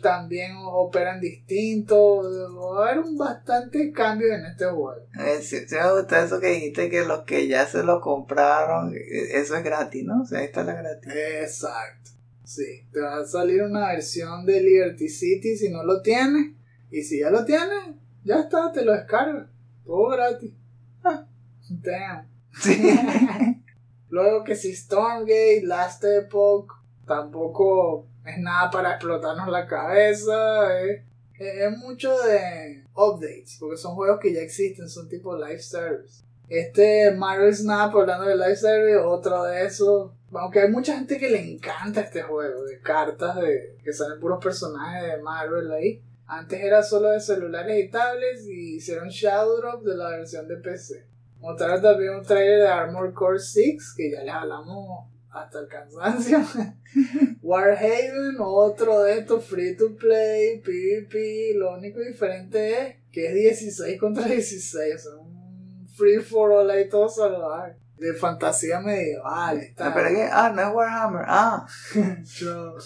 también 0.00 0.52
operan 0.64 1.20
distintos. 1.20 2.24
Va 2.26 2.86
a 2.86 2.90
haber 2.90 3.04
un 3.04 3.18
bastante 3.18 3.90
cambio 3.90 4.32
en 4.32 4.46
este 4.46 4.66
juego. 4.66 5.06
Eh, 5.18 5.42
sí, 5.42 5.58
sí 5.66 5.74
me 5.74 6.00
gusta 6.00 6.24
eso 6.24 6.38
que 6.38 6.48
dijiste 6.48 6.88
que 6.88 7.04
los 7.04 7.24
que 7.24 7.48
ya 7.48 7.66
se 7.66 7.82
lo 7.82 8.00
compraron, 8.00 8.94
eh, 8.94 9.00
eso 9.34 9.56
es 9.56 9.64
gratis, 9.64 10.04
¿no? 10.04 10.22
O 10.22 10.24
sea, 10.24 10.38
ahí 10.38 10.44
está 10.46 10.62
la 10.62 10.74
gratis. 10.74 11.12
Exacto. 11.12 12.10
Sí, 12.44 12.86
te 12.92 13.00
va 13.00 13.18
a 13.18 13.26
salir 13.26 13.62
una 13.62 13.88
versión 13.88 14.46
de 14.46 14.60
Liberty 14.60 15.08
City 15.08 15.56
si 15.56 15.68
no 15.68 15.82
lo 15.82 16.00
tienes. 16.00 16.52
Y 16.92 17.02
si 17.02 17.20
ya 17.20 17.30
lo 17.30 17.44
tienes, 17.44 17.94
ya 18.24 18.40
está, 18.40 18.72
te 18.72 18.84
lo 18.84 18.92
descargas. 18.92 19.46
Todo 19.84 20.08
gratis. 20.08 20.52
Ah, 21.04 21.26
damn. 21.68 22.28
Sí. 22.60 22.80
Luego 24.08 24.42
que 24.42 24.56
si 24.56 24.74
Stormgate, 24.74 25.62
Last 25.62 26.04
Epoch, 26.04 26.79
tampoco 27.10 28.06
es 28.24 28.38
nada 28.38 28.70
para 28.70 28.92
explotarnos 28.92 29.48
la 29.48 29.66
cabeza. 29.66 30.80
Es, 30.80 31.02
es 31.36 31.78
mucho 31.78 32.16
de 32.20 32.84
updates, 32.94 33.56
porque 33.58 33.76
son 33.76 33.96
juegos 33.96 34.20
que 34.22 34.32
ya 34.32 34.40
existen, 34.40 34.88
son 34.88 35.08
tipo 35.08 35.36
live 35.36 35.58
service. 35.58 36.22
Este 36.48 37.10
Marvel 37.12 37.54
Snap, 37.54 37.94
hablando 37.96 38.26
de 38.26 38.36
live 38.36 38.54
service, 38.54 38.96
otro 38.98 39.42
de 39.42 39.66
esos. 39.66 40.12
Aunque 40.32 40.60
hay 40.60 40.70
mucha 40.70 40.94
gente 40.94 41.18
que 41.18 41.30
le 41.30 41.52
encanta 41.52 42.02
este 42.02 42.22
juego 42.22 42.62
de 42.62 42.80
cartas 42.80 43.40
de 43.40 43.76
que 43.82 43.92
salen 43.92 44.20
puros 44.20 44.42
personajes 44.42 45.10
de 45.10 45.20
Marvel 45.20 45.72
ahí. 45.72 46.00
Antes 46.26 46.60
era 46.60 46.80
solo 46.84 47.10
de 47.10 47.18
celulares 47.18 47.84
y 47.84 47.90
tablets 47.90 48.46
y 48.46 48.76
hicieron 48.76 49.08
Shadow 49.08 49.56
Drop 49.56 49.82
de 49.82 49.96
la 49.96 50.10
versión 50.10 50.46
de 50.46 50.58
PC. 50.58 51.06
Mostraron 51.40 51.82
también 51.82 52.14
un 52.14 52.22
trailer 52.22 52.60
de 52.60 52.68
Armor 52.68 53.12
Core 53.12 53.40
6 53.40 53.94
que 53.96 54.12
ya 54.12 54.22
les 54.22 54.32
hablamos 54.32 55.09
hasta 55.32 55.60
el 55.60 55.68
cansancio. 55.68 56.40
Warhaven, 57.42 58.36
otro 58.38 59.02
de 59.02 59.18
estos 59.18 59.44
free 59.44 59.76
to 59.76 59.96
play, 59.96 60.60
PvP. 60.60 61.54
Lo 61.56 61.74
único 61.74 62.00
diferente 62.00 62.70
es 62.88 62.96
que 63.12 63.26
es 63.28 63.34
16 63.34 63.98
contra 63.98 64.24
16. 64.26 64.94
O 64.94 64.98
sea, 64.98 65.16
un 65.20 65.88
free 65.88 66.18
for 66.20 66.52
all 66.52 66.70
ahí 66.70 66.88
todo 66.88 67.08
salvaje. 67.08 67.76
De 67.98 68.14
fantasía 68.14 68.80
medieval. 68.80 69.58
Está. 69.58 69.88
Ah, 69.88 69.92
pero 69.94 70.08
es 70.08 70.14
que, 70.14 70.22
ah, 70.32 70.52
no 70.54 70.62
es 70.62 70.74
Warhammer, 70.74 71.24
ah. 71.26 71.66
Yo- 72.24 72.76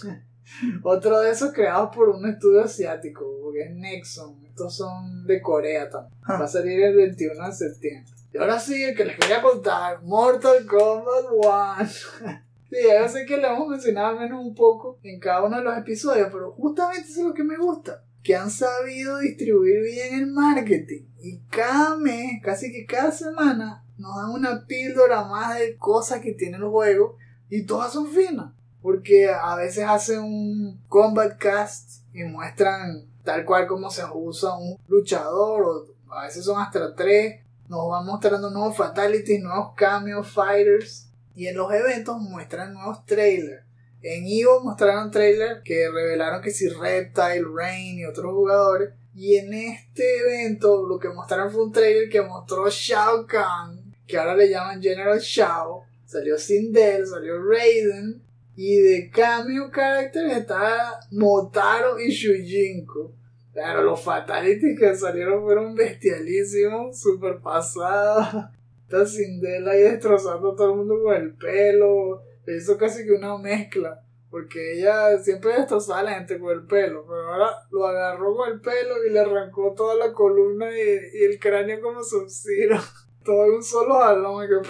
Otro 0.83 1.21
de 1.21 1.31
esos 1.31 1.53
creados 1.53 1.95
por 1.95 2.09
un 2.09 2.27
estudio 2.29 2.65
asiático, 2.65 3.25
porque 3.43 3.63
es 3.63 3.71
Nexon. 3.71 4.45
Estos 4.47 4.77
son 4.77 5.25
de 5.27 5.41
Corea 5.41 5.89
también. 5.89 6.19
Ah. 6.25 6.39
Va 6.39 6.45
a 6.45 6.49
salir 6.49 6.81
el 6.83 6.97
21 6.97 7.47
de 7.47 7.53
septiembre. 7.53 8.13
Y 8.35 8.39
ahora 8.39 8.59
sí, 8.59 8.83
el 8.83 8.97
que 8.97 9.05
les 9.05 9.17
quería 9.17 9.41
contar, 9.41 10.03
Mortal 10.03 10.67
Kombat 10.67 11.25
1. 11.31 12.41
Sí, 12.69 12.79
yo 12.83 13.09
sé 13.09 13.25
que 13.25 13.37
le 13.37 13.47
hemos 13.47 13.69
mencionado 13.69 14.09
al 14.09 14.19
menos 14.19 14.45
un 14.45 14.53
poco 14.53 14.99
en 15.05 15.21
cada 15.21 15.45
uno 15.45 15.59
de 15.59 15.63
los 15.63 15.79
episodios, 15.79 16.29
pero 16.33 16.51
justamente 16.55 17.09
eso 17.09 17.21
es 17.21 17.27
lo 17.29 17.35
que 17.35 17.45
me 17.45 17.57
gusta. 17.57 18.03
Que 18.25 18.35
han 18.35 18.51
sabido 18.51 19.19
distribuir 19.19 19.81
bien 19.83 20.15
el 20.15 20.27
marketing. 20.27 21.03
Y 21.21 21.39
cada 21.51 21.97
mes, 21.97 22.43
casi 22.43 22.73
que 22.73 22.85
cada 22.85 23.13
semana, 23.13 23.85
nos 23.97 24.17
dan 24.17 24.31
una 24.31 24.67
píldora 24.67 25.23
más 25.25 25.57
de 25.57 25.77
cosas 25.77 26.19
que 26.19 26.33
tiene 26.33 26.57
el 26.57 26.65
juego. 26.65 27.17
Y 27.49 27.65
todas 27.65 27.93
son 27.93 28.09
finas. 28.09 28.53
Porque 28.83 29.31
a 29.31 29.55
veces 29.55 29.85
hacen 29.87 30.25
un 30.25 30.83
combat 30.89 31.39
cast 31.39 32.03
y 32.13 32.25
muestran 32.25 33.07
tal 33.23 33.45
cual 33.45 33.69
como 33.69 33.89
se 33.91 34.03
usa 34.13 34.57
un 34.57 34.81
luchador. 34.89 35.63
O 36.09 36.13
a 36.13 36.25
veces 36.25 36.45
son 36.45 36.61
hasta 36.61 36.97
tres. 36.97 37.44
Nos 37.69 37.89
van 37.89 38.05
mostrando 38.05 38.51
nuevos 38.51 38.77
fatalities, 38.77 39.43
nuevos 39.43 39.75
cameos, 39.75 40.31
fighters. 40.31 41.09
Y 41.35 41.47
en 41.47 41.57
los 41.57 41.73
eventos 41.73 42.21
muestran 42.21 42.75
nuevos 42.75 43.05
trailers. 43.07 43.65
En 44.03 44.27
Evo 44.27 44.61
mostraron 44.63 45.11
trailers 45.11 45.63
que 45.65 45.91
revelaron 45.91 46.43
que 46.43 46.51
si 46.51 46.69
Reptile, 46.69 47.45
Rain 47.55 47.99
y 47.99 48.05
otros 48.05 48.33
jugadores. 48.33 48.91
Y 49.15 49.37
en 49.37 49.55
este 49.55 50.19
evento 50.19 50.87
lo 50.87 50.99
que 50.99 51.09
mostraron 51.09 51.51
fue 51.51 51.65
un 51.65 51.73
trailer 51.73 52.11
que 52.11 52.21
mostró 52.21 52.69
Shao 52.69 53.27
Kahn, 53.27 53.95
que 54.07 54.19
ahora 54.19 54.37
le 54.37 54.51
llaman 54.51 54.83
General 54.83 55.19
Shao. 55.19 55.85
Salió 56.05 56.37
Sindel, 56.37 57.07
salió 57.07 57.43
Raiden. 57.43 58.23
Y 58.57 58.77
de 58.77 59.11
cameo 59.11 59.71
character 59.73 60.27
está 60.27 61.01
Motaro 61.11 61.99
y 61.99 62.11
Shujinko. 62.11 63.13
Claro, 63.55 63.83
los 63.85 64.03
fatalities 64.03 64.77
que 64.77 64.97
salieron 64.97 65.45
fueron 65.45 65.77
bestialísimos, 65.77 67.01
super 67.01 67.39
pasados. 67.39 68.51
Está 68.83 69.07
Sindel 69.07 69.69
ahí 69.69 69.83
destrozando 69.83 70.53
a 70.53 70.57
todo 70.57 70.73
el 70.73 70.77
mundo 70.79 71.01
con 71.05 71.15
el 71.15 71.35
pelo. 71.35 72.23
Le 72.47 72.57
hizo 72.57 72.77
casi 72.77 73.05
que 73.05 73.13
una 73.13 73.39
mezcla. 73.39 74.01
Porque 74.29 74.73
ella 74.73 75.17
siempre 75.19 75.53
destrozaba 75.53 76.01
a 76.01 76.03
la 76.03 76.15
gente 76.15 76.41
con 76.41 76.53
el 76.53 76.67
pelo. 76.67 77.07
Pero 77.07 77.33
ahora 77.33 77.51
lo 77.71 77.87
agarró 77.87 78.35
con 78.35 78.53
el 78.53 78.61
pelo 78.61 79.05
y 79.07 79.11
le 79.11 79.21
arrancó 79.21 79.73
toda 79.77 79.95
la 79.95 80.13
columna 80.13 80.67
y, 80.77 81.23
el 81.25 81.39
cráneo 81.39 81.81
como 81.81 82.03
sub-zero. 82.03 82.81
Todo 83.25 83.47
en 83.47 83.53
un 83.53 83.63
solo 83.63 84.01
jalón. 84.01 84.45
Y 84.45 84.49
que, 84.49 84.69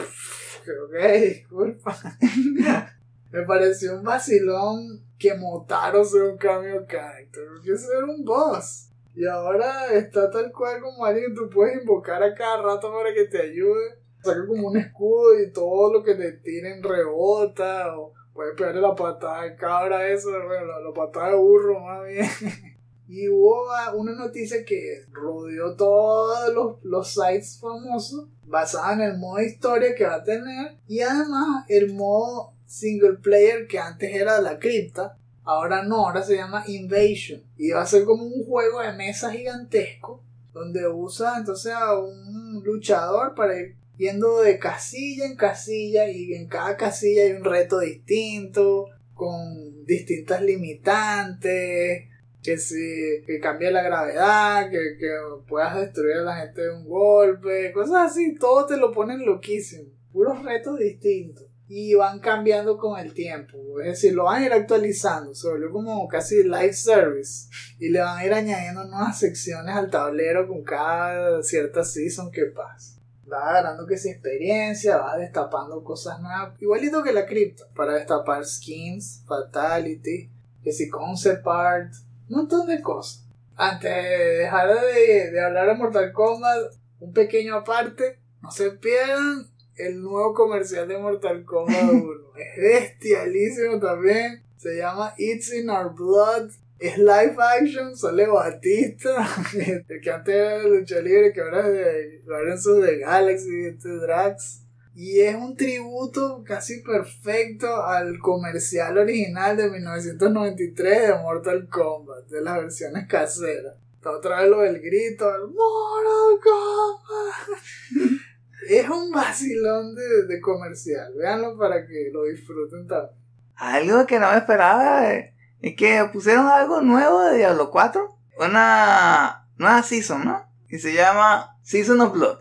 que, 0.63 0.73
ok, 0.79 1.23
disculpa. 1.23 1.97
Me 3.33 3.43
pareció 3.45 3.97
un 3.97 4.05
vacilón 4.05 5.03
que 5.25 5.35
Motaro 5.35 6.05
sea 6.05 6.25
un 6.25 6.37
cambio 6.37 6.85
character. 6.87 7.45
Porque 7.49 7.73
eso 7.73 7.89
era 7.97 8.05
un 8.05 8.25
boss. 8.25 8.91
Y 9.15 9.27
ahora 9.27 9.87
está 9.93 10.31
tal 10.31 10.53
cual 10.53 10.83
como 10.83 11.05
alguien 11.05 11.31
que 11.31 11.41
tú 11.41 11.49
puedes 11.49 11.81
invocar 11.81 12.23
a 12.23 12.35
cada 12.35 12.61
rato 12.63 12.93
para 12.93 13.15
que 13.15 13.25
te 13.25 13.41
ayude. 13.41 13.99
Saca 14.23 14.47
como 14.47 14.69
un 14.69 14.77
escudo 14.77 15.41
y 15.41 15.51
todo 15.51 15.93
lo 15.93 16.03
que 16.03 16.15
te 16.15 16.33
tiren 16.33 16.83
rebota. 16.83 17.97
O 17.97 18.13
puedes 18.35 18.55
pegarle 18.55 18.83
la 18.83 18.95
patada 18.95 19.45
de 19.45 19.57
cabra, 19.57 20.09
eso, 20.09 20.31
bueno, 20.31 20.81
la, 20.81 20.93
patada 20.93 21.31
de 21.31 21.37
burro 21.37 21.81
más 21.81 22.07
bien. 22.07 22.27
Y 23.07 23.29
hubo 23.29 23.67
una 23.97 24.13
noticia 24.13 24.65
que 24.65 25.05
rodeó 25.13 25.77
todos 25.77 26.79
los 26.83 27.09
sites 27.13 27.61
famosos, 27.61 28.31
basada 28.47 28.95
en 28.95 29.01
el 29.03 29.19
modo 29.19 29.43
historia 29.43 29.95
que 29.95 30.07
va 30.07 30.15
a 30.15 30.25
tener, 30.25 30.79
y 30.89 31.01
además 31.01 31.67
el 31.69 31.93
modo 31.93 32.54
single 32.67 33.19
player 33.23 33.67
que 33.67 33.79
antes 33.79 34.15
era 34.15 34.41
la 34.41 34.59
cripta, 34.59 35.17
ahora 35.45 35.83
no, 35.83 36.07
ahora 36.07 36.23
se 36.23 36.37
llama 36.37 36.65
Invasion. 36.67 37.43
Y 37.57 37.71
va 37.71 37.83
a 37.83 37.87
ser 37.87 38.05
como 38.05 38.25
un 38.25 38.45
juego 38.45 38.81
de 38.81 38.93
mesa 38.93 39.31
gigantesco, 39.31 40.23
donde 40.53 40.87
usa 40.89 41.35
entonces 41.39 41.73
a 41.73 41.99
un 41.99 42.63
luchador 42.65 43.35
para 43.35 43.59
ir 43.59 43.77
yendo 43.97 44.41
de 44.41 44.59
casilla 44.59 45.27
en 45.27 45.37
casilla, 45.37 46.09
y 46.09 46.35
en 46.35 46.49
cada 46.49 46.77
casilla 46.77 47.23
hay 47.25 47.33
un 47.33 47.45
reto 47.45 47.79
distinto, 47.81 48.89
con 49.15 49.85
distintas 49.85 50.43
limitantes 50.43 52.09
que 52.43 52.59
si 52.59 53.23
que 53.27 53.41
cambie 53.41 53.71
la 53.71 53.83
gravedad, 53.83 54.69
que, 54.71 54.99
que 54.99 55.09
puedas 55.49 55.81
destruir 55.81 56.17
a 56.17 56.23
la 56.23 56.37
gente 56.37 56.61
de 56.61 56.75
un 56.75 56.87
golpe, 56.87 57.73
cosas 57.73 58.13
así, 58.13 58.35
todo 58.35 58.67
te 58.67 58.77
lo 58.77 58.93
ponen 58.93 59.25
loquísimo, 59.25 59.89
puros 60.13 60.45
retos 60.45 60.79
distintos 60.79 61.47
y 61.69 61.95
van 61.95 62.21
cambiando 62.21 62.77
con 62.77 62.99
el 62.99 63.15
tiempo, 63.15 63.81
es 63.81 63.87
decir, 63.87 64.13
lo 64.15 64.25
van 64.25 64.43
a 64.43 64.47
ir 64.47 64.53
actualizando, 64.53 65.35
se 65.35 65.49
volvió 65.49 65.71
como 65.71 66.07
casi 66.09 66.43
live 66.43 66.75
service 66.75 67.49
y 67.79 67.89
le 67.89 68.01
van 68.01 68.19
a 68.19 68.27
ir 68.27 68.35
añadiendo 68.35 68.85
nuevas 68.85 69.19
secciones 69.19 69.75
al 69.75 69.91
tablero 69.91 70.47
con 70.47 70.63
cada 70.63 71.43
cierta 71.43 71.83
season 71.83 72.31
que 72.31 72.45
pasa. 72.47 73.01
Va 73.31 73.49
agarrando 73.49 73.87
que 73.87 73.97
si 73.97 74.11
experiencia, 74.11 74.99
va 74.99 75.17
destapando 75.17 75.83
cosas 75.83 76.21
nuevas, 76.21 76.61
igualito 76.61 77.03
que 77.03 77.13
la 77.13 77.25
cripta, 77.25 77.65
para 77.75 77.95
destapar 77.95 78.45
skins, 78.45 79.23
fatality, 79.27 80.31
que 80.63 80.73
si 80.73 80.91
concept 80.91 81.47
art, 81.47 81.95
un 82.29 82.37
montón 82.37 82.67
de 82.67 82.83
cosas. 82.83 83.25
Antes 83.57 83.91
de 83.91 84.39
dejar 84.39 84.69
de, 84.75 85.31
de 85.31 85.41
hablar 85.41 85.69
de 85.69 85.75
Mortal 85.75 86.13
Kombat, 86.13 86.75
un 87.01 87.13
pequeño 87.13 87.57
aparte, 87.57 88.19
no 88.43 88.51
se 88.51 88.73
pierdan 88.73 89.47
el 89.77 90.03
nuevo 90.03 90.35
comercial 90.35 90.89
de 90.89 90.99
Mortal 90.99 91.45
Kombat 91.45 91.93
1. 91.93 92.13
es 92.37 92.63
bestialísimo 92.63 93.79
también. 93.79 94.43
Se 94.57 94.77
llama 94.77 95.15
It's 95.19 95.53
in 95.53 95.69
Our 95.71 95.95
Blood. 95.95 96.51
Es 96.79 96.99
live 96.99 97.37
action, 97.39 97.97
sale 97.97 98.27
Batista, 98.27 99.27
el 99.55 100.01
que 100.01 100.11
antes 100.11 100.35
era 100.35 100.59
de 100.59 100.69
lucha 100.69 101.01
libre, 101.01 101.33
que 101.33 101.41
ahora 101.41 101.69
es 101.69 102.65
de 102.65 102.71
of 102.71 102.85
the 102.85 102.99
Galaxy, 102.99 103.67
este 103.67 103.89
Drax. 103.89 104.63
Y 104.97 105.21
es 105.21 105.35
un 105.35 105.57
tributo 105.57 106.45
casi 106.45 106.81
perfecto 106.83 107.85
al 107.85 108.19
comercial 108.19 108.99
original 108.99 109.57
de 109.57 109.71
1993 109.71 111.09
de 111.09 111.15
Mortal 111.15 111.69
Kombat, 111.69 112.27
de 112.27 112.43
las 112.43 112.59
versiones 112.59 113.07
caseras. 113.09 113.75
Está 113.95 114.11
otra 114.11 114.43
vez 114.43 114.51
lo 114.51 114.61
del 114.61 114.81
grito, 114.81 115.33
el 115.35 115.49
Mortal 115.49 116.41
Kombat. 116.43 118.21
Es 118.69 118.89
un 118.89 119.11
vacilón 119.11 119.95
de, 119.95 120.27
de 120.27 120.41
comercial. 120.41 121.13
Véanlo 121.17 121.57
para 121.59 121.87
que 121.87 122.11
lo 122.13 122.25
disfruten 122.25 122.87
también. 122.87 123.19
Algo 123.57 124.07
que 124.07 124.19
no 124.19 124.31
me 124.31 124.39
esperaba 124.39 125.13
eh, 125.13 125.35
es 125.61 125.77
que 125.77 126.09
pusieron 126.13 126.47
algo 126.47 126.81
nuevo 126.81 127.23
de 127.23 127.39
Diablo 127.39 127.71
4. 127.71 128.09
Una 128.39 129.47
nueva 129.57 129.83
season, 129.83 130.25
¿no? 130.25 130.55
y 130.75 130.79
se 130.81 130.93
llama 130.93 131.57
Season 131.63 132.01
of 132.01 132.13
Blood. 132.13 132.39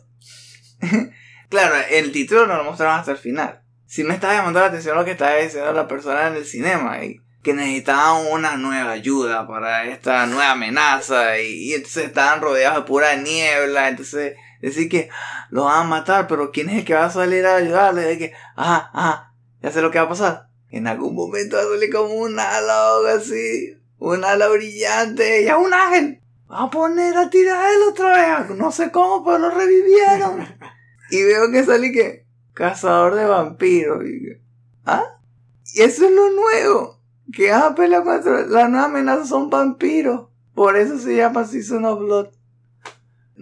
claro, 1.49 1.75
el 1.91 2.11
título 2.11 2.47
no 2.47 2.57
lo 2.57 2.63
mostraron 2.63 2.99
hasta 2.99 3.11
el 3.11 3.17
final. 3.19 3.61
Si 3.85 4.03
me 4.03 4.15
estaba 4.15 4.33
llamando 4.33 4.59
la 4.59 4.65
atención 4.65 4.97
lo 4.97 5.05
que 5.05 5.11
estaba 5.11 5.35
diciendo 5.35 5.71
la 5.71 5.87
persona 5.87 6.29
en 6.29 6.37
el 6.37 6.45
cinema 6.45 7.03
y 7.05 7.21
que 7.43 7.53
necesitaban 7.53 8.25
una 8.31 8.57
nueva 8.57 8.93
ayuda 8.93 9.47
para 9.47 9.85
esta 9.85 10.25
nueva 10.25 10.53
amenaza 10.53 11.37
y, 11.37 11.69
y 11.69 11.73
entonces 11.73 12.05
estaban 12.05 12.41
rodeados 12.41 12.79
de 12.79 12.87
pura 12.87 13.15
niebla, 13.17 13.89
entonces 13.89 14.35
decir 14.67 14.89
que 14.89 15.09
lo 15.49 15.65
van 15.65 15.85
a 15.85 15.89
matar, 15.89 16.27
pero 16.27 16.51
¿quién 16.51 16.69
es 16.69 16.79
el 16.79 16.85
que 16.85 16.93
va 16.93 17.05
a 17.05 17.11
salir 17.11 17.45
a 17.45 17.57
ayudarle? 17.57 18.01
De 18.01 18.17
que, 18.17 18.33
ah, 18.55 18.89
ah, 18.93 19.33
ya 19.61 19.71
sé 19.71 19.81
lo 19.81 19.91
que 19.91 19.99
va 19.99 20.05
a 20.05 20.09
pasar. 20.09 20.47
En 20.69 20.87
algún 20.87 21.15
momento 21.15 21.57
va 21.57 21.63
a 21.63 21.65
salir 21.65 21.91
como 21.91 22.13
un 22.13 22.39
ala 22.39 22.97
o 22.97 23.05
así, 23.07 23.77
un 23.99 24.23
ala 24.23 24.47
brillante 24.47 25.43
y 25.43 25.47
es 25.47 25.53
un 25.53 25.73
ángel. 25.73 26.21
Va 26.49 26.63
a 26.63 26.69
poner 26.69 27.17
a 27.17 27.29
tirar 27.29 27.73
él 27.73 27.81
otra 27.89 28.45
vez, 28.45 28.57
no 28.57 28.71
sé 28.71 28.91
cómo, 28.91 29.23
pero 29.23 29.39
lo 29.39 29.49
revivieron. 29.49 30.47
y 31.11 31.23
veo 31.23 31.51
que 31.51 31.63
salí 31.63 31.91
que, 31.91 32.25
cazador 32.53 33.15
de 33.15 33.25
vampiros. 33.25 34.03
Y 34.05 34.41
¿ah? 34.85 35.19
Y 35.73 35.81
eso 35.81 36.05
es 36.05 36.11
lo 36.11 36.29
nuevo. 36.29 36.99
Que 37.33 37.51
vas 37.51 37.63
a 37.63 37.75
pelear 37.75 38.03
contra 38.03 38.45
la 38.45 38.67
nueva 38.67 38.85
amenaza 38.85 39.25
son 39.25 39.49
vampiros. 39.49 40.27
Por 40.53 40.77
eso 40.77 40.99
se 40.99 41.15
llama 41.15 41.45
Season 41.45 41.83
of 41.85 41.99
Blood. 41.99 42.27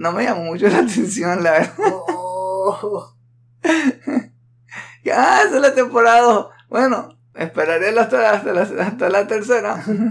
No 0.02 0.12
me 0.12 0.24
llamó 0.24 0.46
mucho 0.46 0.68
la 0.68 0.80
atención, 0.80 1.44
la 1.44 1.52
verdad. 1.52 1.76
Oh, 1.78 3.14
Ah, 5.14 5.44
esa 5.46 5.56
es 5.56 5.62
la 5.62 5.76
temporada. 5.76 6.50
Bueno, 6.70 7.16
esperaré 7.36 7.90
hasta, 7.90 8.32
hasta, 8.32 8.52
la, 8.52 8.62
hasta 8.62 9.10
la 9.10 9.28
tercera. 9.28 9.76
no 9.86 10.02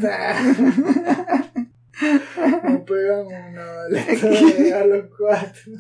pegan 2.85 3.27
una. 3.27 3.67
Todavía 4.21 4.81
a 4.81 4.85
los 4.87 5.07
cuatro. 5.17 5.73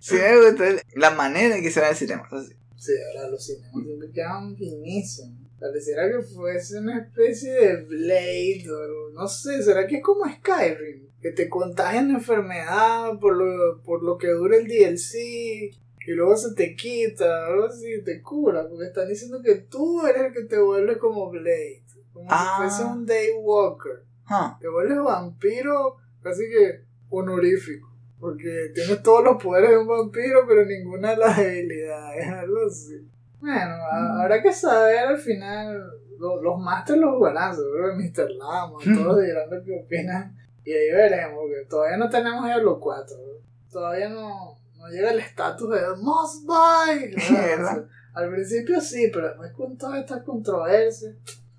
Sí, 0.00 0.14
me 0.14 0.50
gustó 0.50 0.64
la 0.94 1.10
manera 1.10 1.56
en 1.56 1.62
que 1.62 1.70
se 1.70 1.82
va 1.82 1.90
el 1.90 1.96
cinema. 1.96 2.26
Sí, 2.76 2.92
ahora 3.14 3.28
los 3.28 3.44
cinemas 3.44 3.82
siempre 3.84 4.10
quedan 4.12 4.56
finísimos. 4.56 5.45
Pareciera 5.66 6.10
que 6.10 6.22
fuese 6.22 6.78
una 6.78 6.98
especie 7.00 7.52
de 7.52 7.76
Blade 7.84 8.64
o 8.70 9.10
no 9.12 9.26
sé, 9.28 9.62
¿será 9.62 9.86
que 9.86 9.96
es 9.96 10.02
como 10.02 10.24
Skyrim? 10.30 11.08
Que 11.20 11.32
te 11.32 11.48
contagian 11.48 12.10
enfermedad 12.10 13.18
por 13.20 13.36
lo, 13.36 13.82
por 13.82 14.02
lo 14.02 14.16
que 14.18 14.28
dura 14.28 14.56
el 14.56 14.66
DLC 14.68 15.14
y 16.08 16.12
luego 16.12 16.36
se 16.36 16.54
te 16.54 16.76
quita, 16.76 17.46
algo 17.46 17.64
así, 17.64 18.02
te 18.04 18.22
cura, 18.22 18.68
porque 18.68 18.86
están 18.86 19.08
diciendo 19.08 19.40
que 19.42 19.56
tú 19.56 20.06
eres 20.06 20.22
el 20.26 20.32
que 20.32 20.44
te 20.44 20.58
vuelves 20.58 20.98
como 20.98 21.28
Blade, 21.30 21.82
como 22.12 22.28
Ah. 22.30 22.58
si 22.58 22.62
fuese 22.76 22.84
un 22.92 23.04
Daywalker. 23.06 24.04
Ah, 24.28 24.56
Te 24.60 24.68
vuelves 24.68 24.98
vampiro 24.98 25.96
casi 26.22 26.42
que 26.48 26.80
honorífico. 27.10 27.92
Porque 28.18 28.70
tienes 28.74 29.02
todos 29.02 29.22
los 29.22 29.42
poderes 29.42 29.70
de 29.70 29.78
un 29.78 29.86
vampiro, 29.86 30.44
pero 30.48 30.64
ninguna 30.64 31.10
de 31.10 31.16
las 31.18 31.38
habilidades, 31.38 32.26
algo 32.28 32.66
así. 32.66 33.06
Bueno, 33.40 33.74
habrá 34.20 34.42
que 34.42 34.52
saber 34.52 34.98
al 35.08 35.18
final. 35.18 35.82
lo- 36.18 36.40
los 36.42 36.58
masters 36.58 36.98
los 36.98 37.14
jugarán, 37.16 37.54
seguro 37.54 37.88
que 37.90 38.04
Mr. 38.04 38.30
Lamo, 38.32 38.78
todos 39.04 39.20
dirán 39.22 39.50
lo 39.50 39.62
que 39.62 39.80
opinan. 39.84 40.34
Y 40.64 40.72
ahí 40.72 40.90
veremos, 40.90 41.38
porque 41.42 41.66
todavía 41.68 41.96
no 41.98 42.08
tenemos 42.08 42.44
Halo 42.50 42.80
4. 42.80 43.16
Todavía 43.70 44.08
no, 44.08 44.56
no 44.78 44.88
llega 44.88 45.10
el 45.10 45.18
estatus 45.20 45.68
de 45.70 45.80
Must 45.98 46.46
Buy. 46.46 47.14
¿Verdad? 47.36 47.84
Al 48.14 48.30
principio 48.30 48.80
sí, 48.80 49.10
pero 49.12 49.28
después 49.28 49.52
con 49.52 49.76
todas 49.76 50.00
estas 50.00 50.22
controversias. 50.22 51.14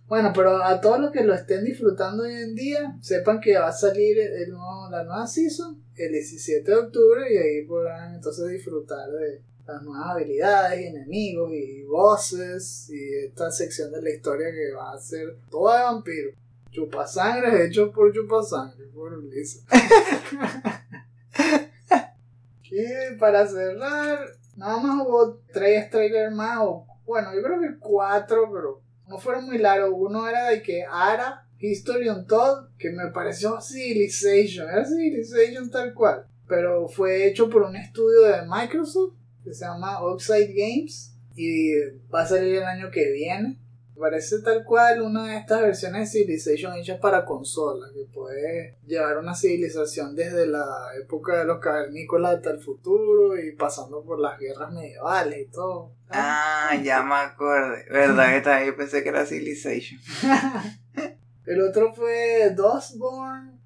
Bueno, 0.07 0.31
pero 0.33 0.63
a 0.63 0.81
todos 0.81 0.99
los 0.99 1.11
que 1.11 1.23
lo 1.23 1.33
estén 1.35 1.63
disfrutando 1.63 2.23
hoy 2.23 2.33
en 2.33 2.55
día, 2.55 2.95
sepan 3.01 3.39
que 3.39 3.59
va 3.59 3.67
a 3.67 3.71
salir 3.71 4.17
el 4.19 4.49
nuevo- 4.49 4.89
la 4.89 5.03
nueva 5.03 5.27
season 5.27 5.83
el 5.95 6.11
17 6.13 6.63
de 6.71 6.77
octubre 6.77 7.31
y 7.31 7.37
ahí 7.37 7.65
podrán 7.67 8.15
entonces 8.15 8.47
disfrutar 8.49 9.07
de 9.11 9.41
las 9.67 9.83
nuevas 9.83 10.11
habilidades 10.11 10.79
y 10.79 10.85
enemigos 10.85 11.51
y 11.51 11.83
voces 11.83 12.89
y 12.89 13.25
esta 13.25 13.51
sección 13.51 13.91
de 13.91 14.01
la 14.01 14.09
historia 14.09 14.47
que 14.51 14.71
va 14.73 14.93
a 14.93 14.99
ser 14.99 15.37
toda 15.49 15.77
de 15.77 15.83
vampiros. 15.83 16.33
Chupasangre 16.71 17.65
hecho 17.65 17.91
por 17.91 18.13
chupasangre, 18.13 18.85
por 18.87 19.13
Ulises. 19.13 19.65
y 22.63 23.15
para 23.17 23.47
cerrar, 23.47 24.19
nada 24.55 24.77
más 24.77 25.05
hubo 25.05 25.39
tres 25.51 25.89
trailers 25.89 26.33
más, 26.33 26.59
o 26.61 26.85
bueno, 27.05 27.33
yo 27.33 27.41
creo 27.41 27.61
que 27.61 27.77
cuatro, 27.79 28.51
pero 28.53 28.81
no 29.07 29.17
fueron 29.17 29.45
muy 29.45 29.57
largos. 29.57 29.91
Uno 29.93 30.27
era 30.27 30.49
de 30.49 30.61
que 30.61 30.83
Ara, 30.83 31.47
History 31.59 32.09
Untold, 32.09 32.69
que 32.77 32.91
me 32.91 33.07
pareció 33.07 33.59
Civilization, 33.61 34.69
era 34.69 34.85
Civilization 34.85 35.71
tal 35.71 35.93
cual, 35.93 36.27
pero 36.47 36.87
fue 36.87 37.27
hecho 37.27 37.49
por 37.49 37.63
un 37.63 37.75
estudio 37.75 38.23
de 38.23 38.45
Microsoft 38.45 39.13
que 39.47 39.53
se 39.53 39.65
llama 39.65 40.01
Oxide 40.01 40.53
Games 40.53 41.15
y 41.35 41.73
va 42.13 42.21
a 42.21 42.27
salir 42.27 42.55
el 42.55 42.65
año 42.65 42.91
que 42.91 43.11
viene. 43.11 43.59
Parece 43.97 44.41
tal 44.43 44.63
cual 44.63 45.01
una 45.01 45.27
de 45.27 45.37
estas 45.37 45.61
versiones 45.61 46.11
de 46.11 46.19
Civilization 46.19 46.75
hechas 46.75 46.99
para 46.99 47.25
consola, 47.25 47.87
que 47.95 48.05
puede 48.13 48.77
llevar 48.85 49.17
una 49.17 49.33
civilización 49.33 50.15
desde 50.15 50.45
la 50.45 50.67
época 51.01 51.39
de 51.39 51.45
los 51.45 51.59
cavernícolas 51.59 52.35
hasta 52.35 52.51
el 52.51 52.59
futuro 52.59 53.35
y 53.39 53.55
pasando 53.55 54.03
por 54.03 54.19
las 54.19 54.37
guerras 54.39 54.71
medievales 54.71 55.47
y 55.47 55.51
todo. 55.51 55.93
ah, 56.11 56.79
ya 56.83 57.01
me 57.01 57.15
acordé. 57.15 57.85
¿Verdad 57.89 58.43
que? 58.43 58.67
Yo 58.67 58.75
pensé 58.75 59.01
que 59.01 59.09
era 59.09 59.25
Civilization. 59.25 59.99
El 61.45 61.61
otro 61.61 61.93
fue 61.93 62.53
Dustborn. 62.55 63.56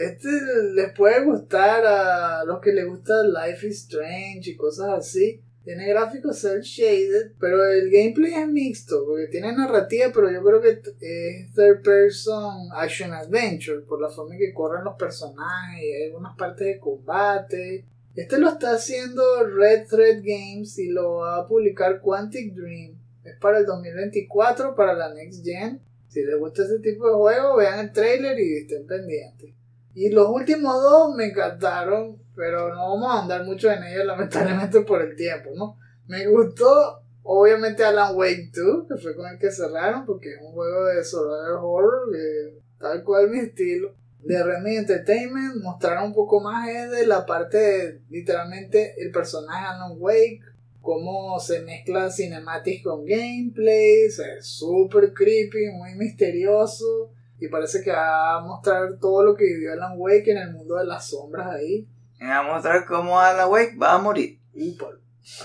Este 0.00 0.30
les 0.72 0.92
puede 0.94 1.22
gustar 1.24 1.84
a 1.84 2.42
los 2.46 2.58
que 2.60 2.72
les 2.72 2.86
gusta 2.86 3.22
Life 3.22 3.66
is 3.66 3.82
Strange 3.82 4.48
y 4.50 4.56
cosas 4.56 4.88
así. 4.98 5.42
Tiene 5.62 5.86
gráficos 5.88 6.38
cel 6.40 6.62
shaded, 6.62 7.32
pero 7.38 7.62
el 7.66 7.90
gameplay 7.90 8.32
es 8.32 8.48
mixto, 8.48 9.04
porque 9.04 9.26
tiene 9.26 9.52
narrativa, 9.52 10.10
pero 10.10 10.30
yo 10.30 10.42
creo 10.42 10.62
que 10.62 10.80
es 11.00 11.52
third 11.54 11.82
person 11.82 12.70
action 12.72 13.12
adventure, 13.12 13.80
por 13.80 14.00
la 14.00 14.08
forma 14.08 14.36
en 14.36 14.40
que 14.40 14.54
corren 14.54 14.84
los 14.84 14.96
personajes 14.96 15.76
hay 15.76 16.04
algunas 16.06 16.34
partes 16.34 16.66
de 16.66 16.80
combate. 16.80 17.84
Este 18.16 18.38
lo 18.38 18.48
está 18.48 18.72
haciendo 18.72 19.22
Red 19.44 19.86
Thread 19.86 20.22
Games 20.24 20.78
y 20.78 20.88
lo 20.88 21.16
va 21.16 21.40
a 21.40 21.46
publicar 21.46 22.00
Quantic 22.00 22.54
Dream. 22.54 22.94
Es 23.22 23.36
para 23.38 23.58
el 23.58 23.66
2024, 23.66 24.74
para 24.74 24.94
la 24.94 25.12
Next 25.12 25.44
Gen. 25.44 25.78
Si 26.08 26.24
les 26.24 26.38
gusta 26.38 26.62
ese 26.62 26.78
tipo 26.78 27.06
de 27.06 27.14
juego, 27.16 27.56
vean 27.56 27.80
el 27.80 27.92
trailer 27.92 28.40
y 28.40 28.56
estén 28.56 28.86
pendientes. 28.86 29.59
Y 29.94 30.10
los 30.10 30.28
últimos 30.28 30.80
dos 30.80 31.14
me 31.14 31.26
encantaron, 31.26 32.22
pero 32.36 32.74
no 32.74 32.94
vamos 32.94 33.14
a 33.14 33.22
andar 33.22 33.44
mucho 33.44 33.70
en 33.70 33.82
ellos 33.84 34.04
lamentablemente 34.04 34.80
por 34.86 35.02
el 35.02 35.16
tiempo, 35.16 35.50
¿no? 35.54 35.76
Me 36.06 36.26
gustó, 36.26 37.02
obviamente, 37.22 37.84
Alan 37.84 38.16
Wake 38.16 38.50
2, 38.54 38.88
que 38.88 38.96
fue 38.96 39.16
con 39.16 39.26
el 39.26 39.38
que 39.38 39.50
cerraron, 39.50 40.06
porque 40.06 40.34
es 40.34 40.40
un 40.40 40.52
juego 40.52 40.86
de 40.86 41.04
survival 41.04 41.58
horror, 41.60 42.12
que 42.12 42.60
tal 42.78 43.04
cual 43.04 43.30
mi 43.30 43.38
estilo. 43.40 43.94
De 44.22 44.42
Remedy 44.42 44.76
Entertainment 44.76 45.62
mostraron 45.62 46.04
un 46.04 46.14
poco 46.14 46.40
más 46.40 46.68
eh, 46.68 46.88
de 46.88 47.06
la 47.06 47.24
parte 47.24 47.56
de, 47.56 48.00
literalmente, 48.10 48.94
el 48.98 49.10
personaje 49.10 49.66
Alan 49.66 49.96
Wake, 49.98 50.40
cómo 50.80 51.38
se 51.40 51.62
mezcla 51.62 52.10
cinematics 52.10 52.84
con 52.84 53.04
gameplay, 53.04 54.04
es 54.04 54.20
súper 54.40 55.14
creepy, 55.14 55.70
muy 55.72 55.94
misterioso. 55.94 57.12
Y 57.40 57.48
parece 57.48 57.82
que 57.82 57.90
va 57.90 58.36
a 58.36 58.40
mostrar 58.40 58.98
todo 59.00 59.24
lo 59.24 59.34
que 59.34 59.44
vivió 59.44 59.72
Alan 59.72 59.94
Wake 59.96 60.30
en 60.30 60.38
el 60.38 60.52
mundo 60.52 60.76
de 60.76 60.84
las 60.84 61.08
sombras 61.08 61.48
ahí. 61.48 61.88
Me 62.20 62.28
va 62.28 62.38
a 62.38 62.54
mostrar 62.54 62.84
cómo 62.84 63.18
Alan 63.18 63.50
Wake 63.50 63.76
va 63.80 63.94
a 63.94 63.98
morir. 63.98 64.38
Upa. 64.54 64.90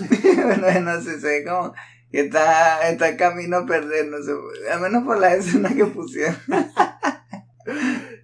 bueno, 0.00 0.80
no 0.80 1.00
sé, 1.00 1.20
se 1.20 1.26
ve 1.26 1.44
como 1.44 1.72
que 2.10 2.20
está, 2.20 2.88
está 2.88 3.08
en 3.08 3.16
camino 3.16 3.58
a 3.58 3.66
perder, 3.66 4.08
no 4.08 4.18
sé. 4.22 4.32
Al 4.70 4.80
menos 4.80 5.04
por 5.04 5.18
la 5.18 5.34
escena 5.36 5.74
que 5.74 5.86
pusieron. 5.86 6.36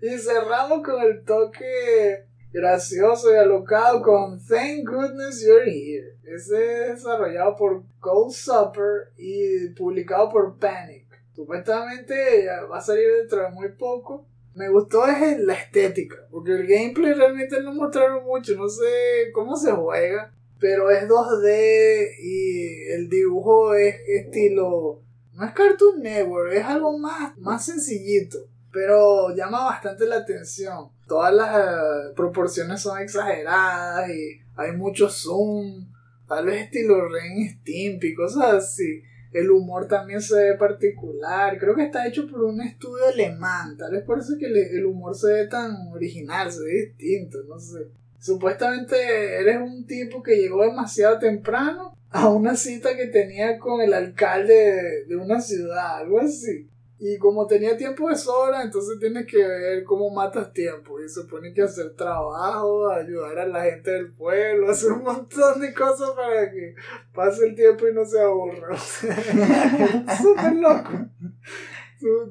Y 0.01 0.19
cerramos 0.19 0.83
con 0.85 1.01
el 1.01 1.25
toque 1.25 2.27
gracioso 2.53 3.33
y 3.33 3.37
alocado 3.37 4.03
con 4.03 4.45
Thank 4.45 4.89
Goodness 4.89 5.45
You're 5.45 5.71
Here. 5.71 6.17
Ese 6.25 6.83
es 6.83 6.97
desarrollado 6.97 7.57
por 7.57 7.85
Cold 8.01 8.33
Supper 8.33 9.13
y 9.17 9.69
publicado 9.71 10.29
por 10.29 10.59
Panic. 10.59 11.02
Supuestamente 11.35 12.47
va 12.71 12.79
a 12.79 12.81
salir 12.81 13.09
dentro 13.21 13.43
de 13.43 13.51
muy 13.51 13.69
poco. 13.71 14.27
Me 14.55 14.69
gustó 14.69 15.07
es 15.07 15.39
la 15.41 15.55
estética, 15.55 16.17
porque 16.31 16.53
el 16.53 16.67
gameplay 16.67 17.15
realmente 17.15 17.63
no 17.63 17.73
mostraron 17.73 18.25
mucho, 18.25 18.55
no 18.55 18.69
sé 18.69 19.31
cómo 19.33 19.57
se 19.57 19.73
juega, 19.73 20.31
pero 20.61 20.91
es 20.91 21.09
2D 21.09 22.17
y 22.21 22.93
el 22.93 23.09
dibujo 23.09 23.75
es 23.75 23.97
estilo... 24.07 25.01
No 25.33 25.47
es 25.47 25.53
Cartoon 25.53 26.03
Network, 26.03 26.53
es 26.53 26.65
algo 26.65 26.99
más, 26.99 27.39
más 27.39 27.65
sencillito 27.65 28.47
pero 28.73 29.35
llama 29.37 29.67
bastante 29.67 30.07
la 30.07 30.17
atención. 30.17 30.89
Todas 31.07 31.33
las 31.35 31.57
eh, 31.57 32.13
proporciones 32.17 32.81
son 32.81 33.01
exageradas 33.01 34.09
y 34.11 34.41
hay 34.57 34.73
mucho 34.73 35.09
zoom, 35.11 35.87
tal 36.27 36.47
vez 36.47 36.65
estilo 36.65 37.09
Ren 37.09 37.49
Stimpy, 37.51 38.15
cosas 38.15 38.55
así. 38.55 39.03
El 39.33 39.51
humor 39.51 39.89
también 39.89 40.21
se 40.21 40.35
ve 40.35 40.57
particular. 40.57 41.59
Creo 41.59 41.75
que 41.75 41.85
está 41.85 42.07
hecho 42.07 42.29
por 42.29 42.45
un 42.45 42.61
estudio 42.61 43.07
alemán. 43.13 43.77
Tal 43.77 43.93
vez 43.93 44.03
por 44.05 44.19
eso 44.19 44.35
que 44.39 44.47
el 44.47 44.85
humor 44.85 45.15
se 45.17 45.33
ve 45.33 45.47
tan 45.47 45.89
original, 45.89 46.53
se 46.53 46.63
ve 46.63 46.73
distinto, 46.87 47.39
no 47.49 47.59
sé. 47.59 47.89
supuestamente 48.19 48.97
eres 49.41 49.59
un 49.59 49.87
tipo 49.87 50.23
que 50.23 50.37
llegó 50.37 50.63
demasiado 50.63 51.19
temprano 51.19 51.97
a 52.11 52.29
una 52.29 52.57
cita 52.57 52.95
que 52.97 53.07
tenía 53.07 53.59
con 53.59 53.81
el 53.81 53.95
alcalde 53.95 54.55
de, 54.55 55.05
de 55.07 55.17
una 55.17 55.41
ciudad, 55.41 55.99
algo 55.99 56.21
así. 56.21 56.69
Y 57.05 57.19
como 57.19 57.49
tenía 57.49 57.77
tiempo 57.77 58.09
de 58.09 58.15
sobra, 58.15 58.63
entonces 58.63 58.97
tienes 59.01 59.27
que 59.27 59.45
ver 59.45 59.83
cómo 59.83 60.09
matas 60.11 60.53
tiempo. 60.53 61.03
Y 61.03 61.09
se 61.09 61.25
pone 61.25 61.53
que 61.53 61.63
hacer 61.63 61.97
trabajo, 61.97 62.89
ayudar 62.89 63.41
a 63.41 63.47
la 63.49 63.65
gente 63.65 63.91
del 63.91 64.13
pueblo, 64.13 64.71
hacer 64.71 64.93
un 64.93 65.03
montón 65.03 65.61
de 65.61 65.75
cosas 65.75 66.11
para 66.11 66.49
que 66.49 66.77
pase 67.13 67.47
el 67.47 67.57
tiempo 67.57 67.89
y 67.89 67.93
no 67.93 68.05
se 68.05 68.21
aburra. 68.21 68.79
Súper 70.23 70.55
loco. 70.55 70.91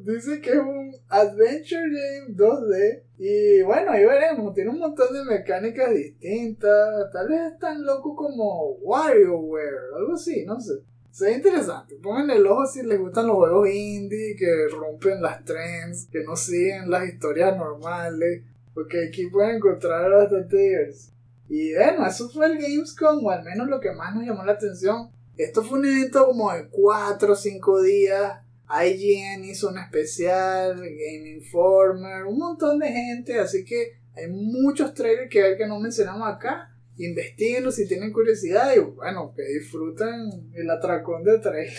Dice 0.05 0.39
que 0.39 0.51
es 0.51 0.59
un 0.59 0.95
Adventure 1.09 1.89
Game 1.89 2.33
2D. 2.33 3.03
Y 3.17 3.61
bueno, 3.63 3.91
ahí 3.91 4.05
veremos. 4.05 4.53
Tiene 4.53 4.69
un 4.69 4.79
montón 4.79 5.13
de 5.13 5.25
mecánicas 5.25 5.93
distintas. 5.93 7.11
Tal 7.11 7.27
vez 7.27 7.41
es 7.51 7.59
tan 7.59 7.85
loco 7.85 8.15
como 8.15 8.77
WarioWare, 8.83 9.95
algo 9.97 10.13
así, 10.13 10.45
no 10.45 10.61
sé. 10.61 10.75
Se 11.11 11.25
ve 11.25 11.33
interesante. 11.33 11.95
Pongan 11.95 12.29
el 12.31 12.47
ojo 12.47 12.65
si 12.65 12.83
les 12.83 12.99
gustan 12.99 13.27
los 13.27 13.35
juegos 13.35 13.69
indie 13.69 14.35
que 14.37 14.67
rompen 14.71 15.21
las 15.21 15.43
trends, 15.43 16.07
que 16.11 16.23
no 16.23 16.35
siguen 16.35 16.89
las 16.89 17.07
historias 17.07 17.57
normales. 17.57 18.43
Porque 18.73 19.07
aquí 19.07 19.27
pueden 19.27 19.57
encontrar 19.57 20.09
bastante 20.09 20.57
diversión. 20.57 21.13
Y 21.49 21.73
bueno, 21.73 22.07
eso 22.07 22.29
fue 22.29 22.45
el 22.45 22.57
Gamescom, 22.57 23.25
o 23.25 23.29
al 23.29 23.43
menos 23.43 23.67
lo 23.67 23.81
que 23.81 23.91
más 23.91 24.15
nos 24.15 24.23
llamó 24.23 24.45
la 24.45 24.53
atención. 24.53 25.09
Esto 25.35 25.63
fue 25.63 25.79
un 25.79 25.85
evento 25.85 26.25
como 26.25 26.53
de 26.53 26.69
4 26.69 27.33
o 27.33 27.35
5 27.35 27.81
días. 27.81 28.39
IGN 28.69 29.43
hizo 29.43 29.67
un 29.67 29.77
especial, 29.77 30.77
Game 30.77 31.29
Informer, 31.29 32.23
un 32.23 32.37
montón 32.37 32.79
de 32.79 32.87
gente, 32.87 33.37
así 33.37 33.65
que 33.65 33.97
hay 34.15 34.27
muchos 34.29 34.93
trailers 34.93 35.29
que 35.29 35.43
hay 35.43 35.57
que 35.57 35.67
no 35.67 35.77
mencionamos 35.79 36.29
acá. 36.29 36.70
Investíguenlos 36.97 37.75
si 37.75 37.87
tienen 37.87 38.11
curiosidad 38.11 38.75
y 38.75 38.79
bueno, 38.79 39.33
que 39.35 39.43
disfruten 39.43 40.51
el 40.53 40.69
atracón 40.69 41.23
de 41.23 41.39
trailer. 41.39 41.73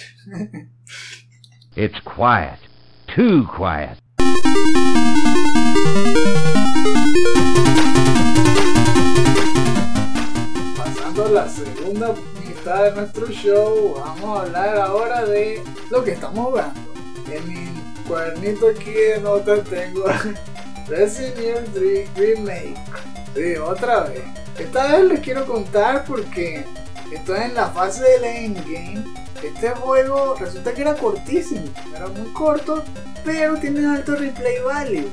It's 1.76 2.00
quiet. 2.02 2.58
Too 3.14 3.46
quiet. 3.56 3.98
Pasando 10.76 11.26
a 11.26 11.30
la 11.30 11.48
segunda 11.48 12.14
mitad 12.46 12.84
de 12.84 12.92
nuestro 13.00 13.26
show, 13.28 13.94
vamos 13.94 14.38
a 14.38 14.42
hablar 14.42 14.76
ahora 14.78 15.24
de 15.26 15.62
lo 15.90 16.02
que 16.02 16.12
estamos 16.12 16.46
jugando. 16.46 16.80
En 17.30 17.48
mi 17.48 17.82
cuadernito 18.08 18.68
aquí 18.68 18.90
de 18.90 19.20
notas 19.20 19.62
tengo 19.68 20.04
Resident 20.88 21.38
Evil 21.38 22.06
3 22.14 22.16
Remake. 22.16 22.74
Sí, 23.34 23.56
otra 23.56 24.04
vez. 24.04 24.22
Esta 24.58 24.96
vez 24.96 25.04
les 25.06 25.20
quiero 25.20 25.46
contar 25.46 26.04
porque 26.04 26.64
estoy 27.12 27.40
en 27.40 27.54
la 27.54 27.68
fase 27.68 28.02
del 28.02 28.24
endgame. 28.24 29.04
Este 29.42 29.70
juego 29.70 30.36
resulta 30.36 30.72
que 30.72 30.82
era 30.82 30.94
cortísimo, 30.94 31.64
era 31.96 32.06
muy 32.06 32.32
corto, 32.32 32.84
pero 33.24 33.56
tiene 33.56 33.84
alto 33.86 34.14
replay 34.14 34.60
value. 34.64 35.08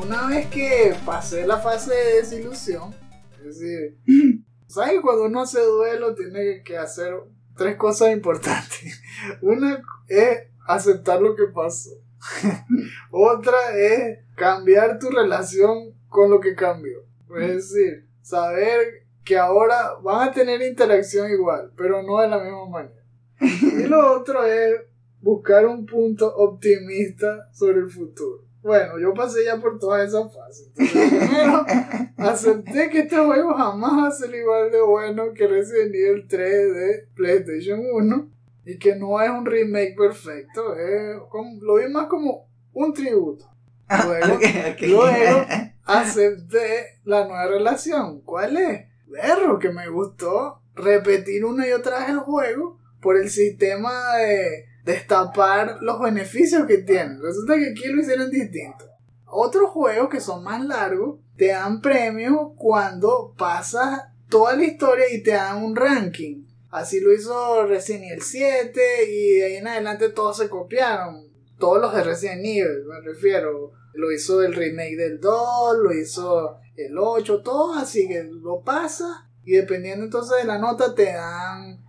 Una 0.00 0.26
vez 0.26 0.46
que 0.46 0.94
pasé 1.04 1.46
la 1.46 1.58
fase 1.58 1.94
de 1.94 2.14
desilusión, 2.16 2.94
es 3.38 3.60
decir, 3.60 3.98
¿sabes 4.66 5.00
cuando 5.02 5.24
uno 5.24 5.42
hace 5.42 5.60
duelo 5.60 6.14
tiene 6.14 6.62
que 6.64 6.76
hacer 6.78 7.14
tres 7.56 7.76
cosas 7.76 8.10
importantes? 8.10 9.00
Una 9.42 9.82
es 10.08 10.44
aceptar 10.66 11.20
lo 11.20 11.36
que 11.36 11.44
pasó. 11.44 11.90
Otra 13.10 13.56
es 13.76 14.18
cambiar 14.38 14.98
tu 14.98 15.10
relación 15.10 15.92
con 16.08 16.30
lo 16.30 16.40
que 16.40 16.54
cambió. 16.54 17.00
Es 17.38 17.70
decir, 17.70 18.06
saber 18.22 19.06
que 19.24 19.36
ahora 19.36 19.96
van 20.02 20.28
a 20.28 20.32
tener 20.32 20.62
interacción 20.62 21.30
igual, 21.30 21.72
pero 21.76 22.02
no 22.02 22.20
de 22.20 22.28
la 22.28 22.38
misma 22.42 22.66
manera. 22.66 23.02
Y 23.40 23.82
lo 23.86 24.14
otro 24.16 24.44
es 24.44 24.80
buscar 25.20 25.66
un 25.66 25.84
punto 25.84 26.34
optimista 26.34 27.48
sobre 27.52 27.80
el 27.80 27.90
futuro. 27.90 28.44
Bueno, 28.62 28.98
yo 28.98 29.12
pasé 29.14 29.44
ya 29.44 29.60
por 29.60 29.78
todas 29.78 30.08
esas 30.08 30.32
fases. 30.34 30.70
Entonces, 30.76 31.08
primero, 31.28 31.64
acepté 32.16 32.90
que 32.90 33.00
este 33.00 33.16
juego 33.16 33.54
jamás 33.54 33.92
va 34.04 34.08
a 34.08 34.10
ser 34.10 34.34
igual 34.34 34.70
de 34.70 34.80
bueno 34.80 35.32
que 35.34 35.46
Resident 35.46 35.94
Evil 35.94 36.26
3 36.28 36.74
de 36.74 37.08
PlayStation 37.14 37.80
1 37.92 38.30
y 38.64 38.78
que 38.78 38.96
no 38.96 39.20
es 39.20 39.30
un 39.30 39.46
remake 39.46 39.94
perfecto. 39.96 40.74
Es 40.74 41.18
como- 41.28 41.62
lo 41.62 41.76
vi 41.76 41.88
más 41.92 42.06
como 42.06 42.48
un 42.72 42.92
tributo. 42.92 43.44
Luego, 44.80 45.46
acepté 45.84 47.00
la 47.04 47.24
nueva 47.26 47.46
relación. 47.46 48.20
¿Cuál 48.22 48.56
es? 48.56 48.86
Verro, 49.06 49.58
que 49.58 49.70
me 49.70 49.88
gustó 49.88 50.60
repetir 50.74 51.44
una 51.44 51.66
y 51.66 51.72
otra 51.72 52.00
vez 52.00 52.10
el 52.10 52.18
juego 52.18 52.78
por 53.00 53.16
el 53.16 53.30
sistema 53.30 54.16
de 54.16 54.66
destapar 54.84 55.78
los 55.80 56.00
beneficios 56.00 56.66
que 56.66 56.78
tiene. 56.78 57.18
Resulta 57.20 57.56
que 57.56 57.70
aquí 57.70 57.88
lo 57.88 58.00
hicieron 58.00 58.30
distinto. 58.30 58.84
Otros 59.26 59.70
juegos 59.70 60.08
que 60.08 60.20
son 60.20 60.42
más 60.42 60.64
largos 60.64 61.20
te 61.36 61.48
dan 61.48 61.80
premios 61.80 62.52
cuando 62.56 63.34
pasas 63.36 64.04
toda 64.28 64.56
la 64.56 64.64
historia 64.64 65.06
y 65.12 65.22
te 65.22 65.32
dan 65.32 65.62
un 65.62 65.76
ranking. 65.76 66.44
Así 66.70 67.00
lo 67.00 67.12
hizo 67.12 67.66
Resident 67.66 68.04
Evil 68.04 68.22
7 68.22 68.80
y 69.10 69.32
de 69.34 69.44
ahí 69.44 69.56
en 69.56 69.68
adelante 69.68 70.10
todos 70.10 70.36
se 70.38 70.48
copiaron. 70.48 71.28
Todos 71.58 71.80
los 71.80 71.94
de 71.94 72.04
Resident 72.04 72.44
Evil, 72.44 72.84
me 72.86 73.00
refiero. 73.00 73.72
Lo 73.94 74.12
hizo 74.12 74.42
el 74.42 74.54
remake 74.54 74.96
del 74.96 75.20
2, 75.20 75.78
lo 75.78 75.92
hizo 75.92 76.58
el 76.76 76.96
8, 76.96 77.42
todos 77.42 77.76
así 77.76 78.06
que 78.06 78.24
lo 78.24 78.60
pasas 78.60 79.24
y 79.44 79.52
dependiendo 79.52 80.04
entonces 80.04 80.38
de 80.38 80.44
la 80.44 80.58
nota 80.58 80.94
te 80.94 81.12
dan 81.12 81.82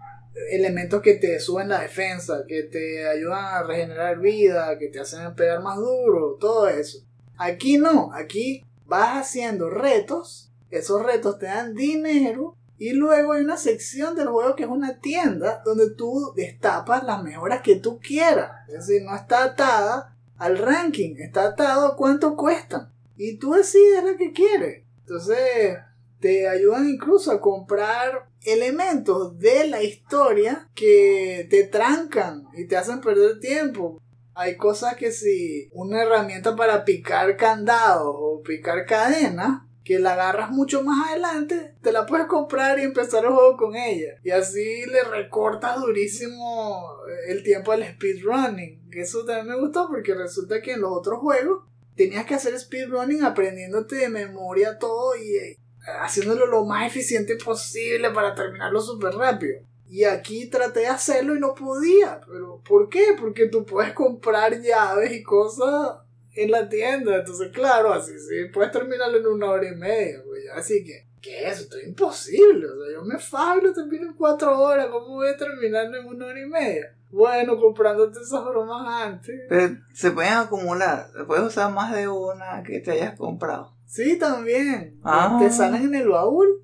elementos 0.51 1.01
que 1.01 1.15
te 1.15 1.39
suben 1.39 1.69
la 1.69 1.81
defensa, 1.81 2.43
que 2.47 2.63
te 2.63 3.07
ayudan 3.07 3.43
a 3.43 3.63
regenerar 3.63 4.19
vida, 4.19 4.77
que 4.77 4.87
te 4.87 4.99
hacen 4.99 5.35
pegar 5.35 5.61
más 5.61 5.77
duro, 5.77 6.37
todo 6.39 6.67
eso. 6.67 6.99
Aquí 7.37 7.77
no, 7.77 8.11
aquí 8.13 8.65
vas 8.85 9.17
haciendo 9.17 9.69
retos, 9.69 10.51
esos 10.71 11.03
retos 11.03 11.39
te 11.39 11.47
dan 11.47 11.75
dinero 11.75 12.55
y 12.77 12.91
luego 12.93 13.33
hay 13.33 13.43
una 13.43 13.57
sección 13.57 14.15
del 14.15 14.29
juego 14.29 14.55
que 14.55 14.63
es 14.63 14.69
una 14.69 14.99
tienda 14.99 15.61
donde 15.65 15.91
tú 15.91 16.33
destapas 16.35 17.03
las 17.03 17.21
mejoras 17.23 17.61
que 17.61 17.75
tú 17.75 17.99
quieras. 17.99 18.51
Es 18.69 18.87
decir, 18.87 19.03
no 19.03 19.15
está 19.15 19.43
atada 19.43 20.15
al 20.39 20.57
ranking, 20.57 21.17
está 21.17 21.49
atado 21.49 21.85
a 21.85 21.95
cuánto 21.95 22.35
cuestan. 22.35 22.91
Y 23.17 23.37
tú 23.37 23.53
decides 23.53 24.03
lo 24.03 24.17
que 24.17 24.31
quieres. 24.31 24.85
Entonces, 25.01 25.77
te 26.19 26.47
ayudan 26.47 26.89
incluso 26.89 27.31
a 27.31 27.41
comprar 27.41 28.29
elementos 28.43 29.37
de 29.37 29.67
la 29.67 29.83
historia 29.83 30.69
que 30.73 31.45
te 31.49 31.65
trancan 31.65 32.47
y 32.55 32.65
te 32.67 32.77
hacen 32.77 33.01
perder 33.01 33.39
tiempo. 33.39 34.01
Hay 34.33 34.55
cosas 34.55 34.95
que 34.95 35.11
si 35.11 35.69
una 35.73 36.01
herramienta 36.01 36.55
para 36.55 36.85
picar 36.85 37.35
candados 37.35 38.15
o 38.17 38.41
picar 38.41 38.85
cadenas, 38.85 39.63
que 39.89 39.97
la 39.97 40.13
agarras 40.13 40.51
mucho 40.51 40.83
más 40.83 41.09
adelante, 41.09 41.73
te 41.81 41.91
la 41.91 42.05
puedes 42.05 42.27
comprar 42.27 42.77
y 42.77 42.83
empezar 42.83 43.25
el 43.25 43.31
juego 43.31 43.57
con 43.57 43.75
ella. 43.75 44.19
Y 44.23 44.29
así 44.29 44.85
le 44.85 45.01
recortas 45.01 45.81
durísimo 45.81 46.93
el 47.27 47.41
tiempo 47.41 47.71
al 47.71 47.83
speedrunning. 47.83 48.87
Eso 48.91 49.25
también 49.25 49.47
me 49.47 49.59
gustó 49.59 49.87
porque 49.87 50.13
resulta 50.13 50.61
que 50.61 50.73
en 50.73 50.81
los 50.81 50.91
otros 50.93 51.17
juegos 51.17 51.63
tenías 51.95 52.27
que 52.27 52.35
hacer 52.35 52.55
speedrunning 52.59 53.23
aprendiéndote 53.23 53.95
de 53.95 54.09
memoria 54.09 54.77
todo 54.77 55.15
y 55.15 55.37
eh, 55.37 55.57
haciéndolo 56.03 56.45
lo 56.45 56.65
más 56.65 56.85
eficiente 56.85 57.35
posible 57.43 58.11
para 58.11 58.35
terminarlo 58.35 58.81
súper 58.81 59.15
rápido. 59.15 59.59
Y 59.87 60.03
aquí 60.03 60.51
traté 60.51 60.81
de 60.81 60.87
hacerlo 60.89 61.35
y 61.35 61.39
no 61.39 61.55
podía. 61.55 62.21
¿Pero 62.27 62.61
por 62.63 62.89
qué? 62.89 63.15
Porque 63.19 63.47
tú 63.47 63.65
puedes 63.65 63.93
comprar 63.93 64.61
llaves 64.61 65.13
y 65.13 65.23
cosas 65.23 65.97
en 66.43 66.51
la 66.51 66.69
tienda. 66.69 67.17
Entonces, 67.17 67.49
claro, 67.51 67.93
así 67.93 68.11
sí, 68.19 68.45
puedes 68.53 68.71
terminarlo 68.71 69.17
en 69.17 69.27
una 69.27 69.51
hora 69.51 69.67
y 69.67 69.75
media. 69.75 70.21
Pues, 70.25 70.43
así 70.55 70.83
que, 70.83 71.07
¿qué 71.21 71.47
es 71.47 71.53
eso? 71.53 71.63
Esto 71.63 71.77
es 71.77 71.87
imposible. 71.87 72.67
O 72.67 72.83
sea, 72.83 72.93
yo 72.93 73.03
me 73.03 73.15
y 73.15 73.65
lo 73.65 73.73
termino 73.73 74.07
en 74.07 74.13
cuatro 74.13 74.59
horas. 74.59 74.87
¿Cómo 74.87 75.15
voy 75.15 75.29
a 75.29 75.37
terminarlo 75.37 75.97
en 75.97 76.05
una 76.07 76.25
hora 76.27 76.41
y 76.41 76.45
media? 76.45 76.95
Bueno, 77.11 77.57
comprándote 77.57 78.19
esas 78.19 78.45
bromas 78.45 79.05
antes. 79.05 79.41
Pero 79.49 79.77
se 79.93 80.11
pueden 80.11 80.33
acumular. 80.33 81.07
Puedes 81.25 81.45
usar 81.45 81.73
más 81.73 81.95
de 81.95 82.07
una 82.07 82.61
que 82.63 82.79
te 82.79 82.91
hayas 82.91 83.17
comprado. 83.17 83.73
Sí, 83.85 84.19
también. 84.19 84.99
Ah. 85.03 85.37
Te 85.41 85.49
salen 85.49 85.83
en 85.83 85.95
el 85.95 86.09
baúl 86.09 86.63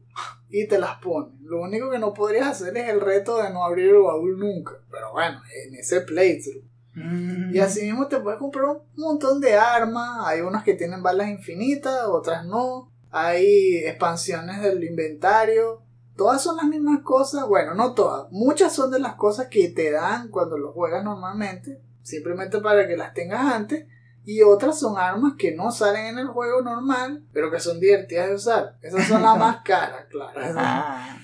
y 0.50 0.68
te 0.68 0.78
las 0.78 1.00
ponen. 1.00 1.36
Lo 1.42 1.62
único 1.62 1.90
que 1.90 1.98
no 1.98 2.14
podrías 2.14 2.48
hacer 2.48 2.78
es 2.78 2.90
el 2.90 3.02
reto 3.02 3.42
de 3.42 3.50
no 3.50 3.64
abrir 3.64 3.90
el 3.90 4.02
baúl 4.02 4.38
nunca. 4.38 4.74
Pero 4.92 5.12
bueno, 5.14 5.42
en 5.66 5.76
ese 5.76 6.02
playthrough. 6.02 6.64
Mm. 6.96 7.54
Y 7.54 7.60
así 7.60 7.84
mismo 7.84 8.08
te 8.08 8.20
puedes 8.20 8.40
comprar 8.40 8.66
un 8.66 8.82
montón 8.96 9.40
de 9.42 9.56
armas. 9.56 10.26
Hay 10.26 10.42
unas 10.42 10.64
que 10.64 10.74
tienen 10.74 11.04
balas 11.04 11.30
infinitas, 11.30 12.06
otras 12.08 12.46
no. 12.46 12.92
Hay 13.12 13.78
expansiones 13.86 14.62
del 14.62 14.84
inventario. 14.84 15.82
Todas 16.16 16.42
son 16.42 16.58
las 16.58 16.66
mismas 16.66 17.02
cosas. 17.02 17.48
Bueno, 17.48 17.74
no 17.74 17.94
todas. 17.94 18.32
Muchas 18.32 18.74
son 18.74 18.92
de 18.92 19.00
las 19.00 19.16
cosas 19.16 19.48
que 19.48 19.70
te 19.70 19.92
dan 19.92 20.30
cuando 20.30 20.58
lo 20.58 20.72
juegas 20.72 21.04
normalmente. 21.04 21.82
Simplemente 22.02 22.60
para 22.60 22.88
que 22.88 22.98
las 22.98 23.14
tengas 23.14 23.54
antes. 23.54 23.86
Y 24.24 24.42
otras 24.42 24.80
son 24.80 24.98
armas 24.98 25.34
que 25.38 25.54
no 25.54 25.72
salen 25.72 26.06
en 26.08 26.20
el 26.20 26.28
juego 26.28 26.62
normal, 26.62 27.24
pero 27.32 27.52
que 27.52 27.60
son 27.60 27.80
divertidas 27.80 28.28
de 28.28 28.36
usar. 28.36 28.78
Esas 28.82 29.08
son 29.08 29.22
las 29.22 29.38
más 29.40 29.58
caras, 29.64 30.06
claro. 30.10 30.40
Ah. 30.58 31.18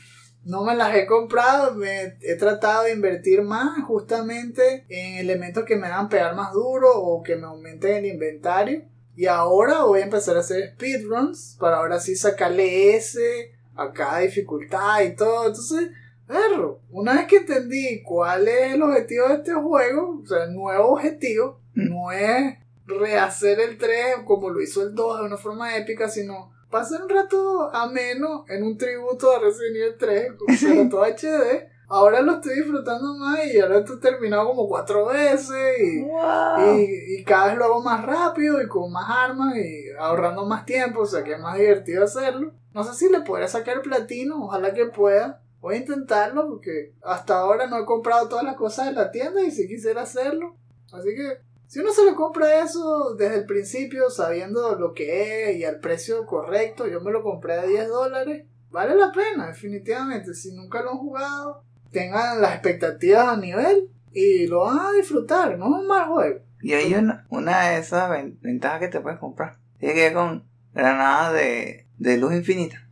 No 0.43 0.63
me 0.63 0.75
las 0.75 0.95
he 0.95 1.05
comprado, 1.05 1.75
me 1.75 2.17
he 2.21 2.35
tratado 2.35 2.83
de 2.83 2.93
invertir 2.93 3.43
más 3.43 3.83
justamente 3.85 4.85
en 4.89 5.17
elementos 5.17 5.65
que 5.65 5.75
me 5.75 5.87
hagan 5.87 6.09
pegar 6.09 6.35
más 6.35 6.51
duro 6.53 6.91
o 6.93 7.21
que 7.21 7.35
me 7.35 7.45
aumenten 7.45 7.97
el 7.97 8.05
inventario. 8.07 8.83
Y 9.15 9.27
ahora 9.27 9.83
voy 9.83 9.99
a 9.99 10.05
empezar 10.05 10.37
a 10.37 10.39
hacer 10.39 10.73
speedruns 10.73 11.57
para 11.59 11.77
ahora 11.77 11.99
sí 11.99 12.15
sacarle 12.15 12.95
ese 12.95 13.51
a 13.75 13.91
cada 13.91 14.19
dificultad 14.19 15.01
y 15.01 15.15
todo. 15.15 15.47
Entonces, 15.47 15.91
perro, 16.25 16.81
una 16.89 17.13
vez 17.13 17.27
que 17.27 17.37
entendí 17.37 18.01
cuál 18.03 18.47
es 18.47 18.73
el 18.73 18.81
objetivo 18.81 19.27
de 19.27 19.35
este 19.35 19.53
juego, 19.53 20.21
o 20.23 20.25
sea, 20.25 20.45
el 20.45 20.53
nuevo 20.53 20.93
objetivo, 20.93 21.59
no 21.73 22.11
es 22.11 22.57
rehacer 22.85 23.59
el 23.59 23.77
3 23.77 24.17
como 24.25 24.49
lo 24.49 24.61
hizo 24.61 24.81
el 24.83 24.95
2 24.95 25.19
de 25.19 25.25
una 25.25 25.37
forma 25.37 25.77
épica, 25.77 26.09
sino 26.09 26.51
pasar 26.71 27.03
un 27.03 27.09
rato 27.09 27.69
ameno 27.73 28.45
en 28.47 28.63
un 28.63 28.77
tributo 28.77 29.31
a 29.31 29.39
Resident 29.39 29.75
Evil 29.75 29.95
3, 29.99 30.27
pero 30.61 30.89
todo 30.89 31.03
HD. 31.05 31.69
Ahora 31.87 32.21
lo 32.21 32.35
estoy 32.35 32.55
disfrutando 32.55 33.13
más 33.15 33.45
y 33.53 33.59
ahora 33.59 33.79
estoy 33.79 33.99
terminado 33.99 34.47
como 34.47 34.67
cuatro 34.69 35.07
veces 35.07 35.77
y, 35.77 36.01
Wow. 36.03 36.77
y, 36.77 37.15
y 37.19 37.23
cada 37.25 37.47
vez 37.47 37.57
lo 37.57 37.65
hago 37.65 37.81
más 37.81 38.05
rápido 38.05 38.61
y 38.61 38.67
con 38.69 38.89
más 38.93 39.05
armas 39.09 39.57
y 39.57 39.89
ahorrando 39.99 40.45
más 40.45 40.65
tiempo, 40.65 41.01
o 41.01 41.05
sea 41.05 41.21
que 41.21 41.33
es 41.33 41.39
más 41.39 41.57
divertido 41.57 42.05
hacerlo. 42.05 42.53
No 42.73 42.85
sé 42.85 42.93
si 42.93 43.11
le 43.11 43.19
podré 43.21 43.45
sacar 43.49 43.81
platino, 43.81 44.45
ojalá 44.45 44.73
que 44.73 44.85
pueda. 44.85 45.41
Voy 45.59 45.75
a 45.75 45.79
intentarlo 45.79 46.47
porque 46.47 46.93
hasta 47.03 47.37
ahora 47.39 47.67
no 47.67 47.77
he 47.77 47.85
comprado 47.85 48.29
todas 48.29 48.45
las 48.45 48.55
cosas 48.55 48.85
de 48.87 48.93
la 48.93 49.11
tienda 49.11 49.41
y 49.43 49.51
si 49.51 49.67
quisiera 49.67 50.03
hacerlo. 50.03 50.55
Así 50.93 51.09
que 51.13 51.39
si 51.71 51.79
uno 51.79 51.93
se 51.93 52.03
lo 52.03 52.15
compra 52.17 52.61
eso 52.65 53.15
desde 53.15 53.35
el 53.37 53.45
principio, 53.45 54.09
sabiendo 54.09 54.75
lo 54.77 54.93
que 54.93 55.51
es 55.51 55.55
y 55.55 55.63
al 55.63 55.79
precio 55.79 56.25
correcto, 56.25 56.85
yo 56.85 56.99
me 56.99 57.11
lo 57.13 57.23
compré 57.23 57.53
a 57.53 57.63
10 57.65 57.87
dólares, 57.87 58.45
vale 58.71 58.93
la 58.95 59.13
pena, 59.13 59.47
definitivamente. 59.47 60.33
Si 60.33 60.51
nunca 60.51 60.81
lo 60.81 60.91
han 60.91 60.97
jugado, 60.97 61.63
tengan 61.91 62.41
las 62.41 62.55
expectativas 62.55 63.25
a 63.29 63.37
nivel 63.37 63.89
y 64.11 64.47
lo 64.47 64.65
van 64.65 64.79
a 64.79 64.91
disfrutar, 64.91 65.57
no 65.57 65.67
es 65.73 65.81
un 65.81 65.87
mal 65.87 66.09
juego. 66.09 66.39
Y 66.61 66.73
hay 66.73 66.93
una, 66.93 67.25
una 67.29 67.69
de 67.69 67.77
esas 67.79 68.09
ven- 68.09 68.37
ventajas 68.41 68.81
que 68.81 68.89
te 68.89 68.99
puedes 68.99 69.17
comprar. 69.19 69.55
Tiene 69.79 69.95
que 69.95 70.01
ver 70.01 70.13
con 70.13 70.43
granadas 70.73 71.33
de, 71.35 71.87
de 71.97 72.17
luz 72.17 72.33
infinita. 72.33 72.85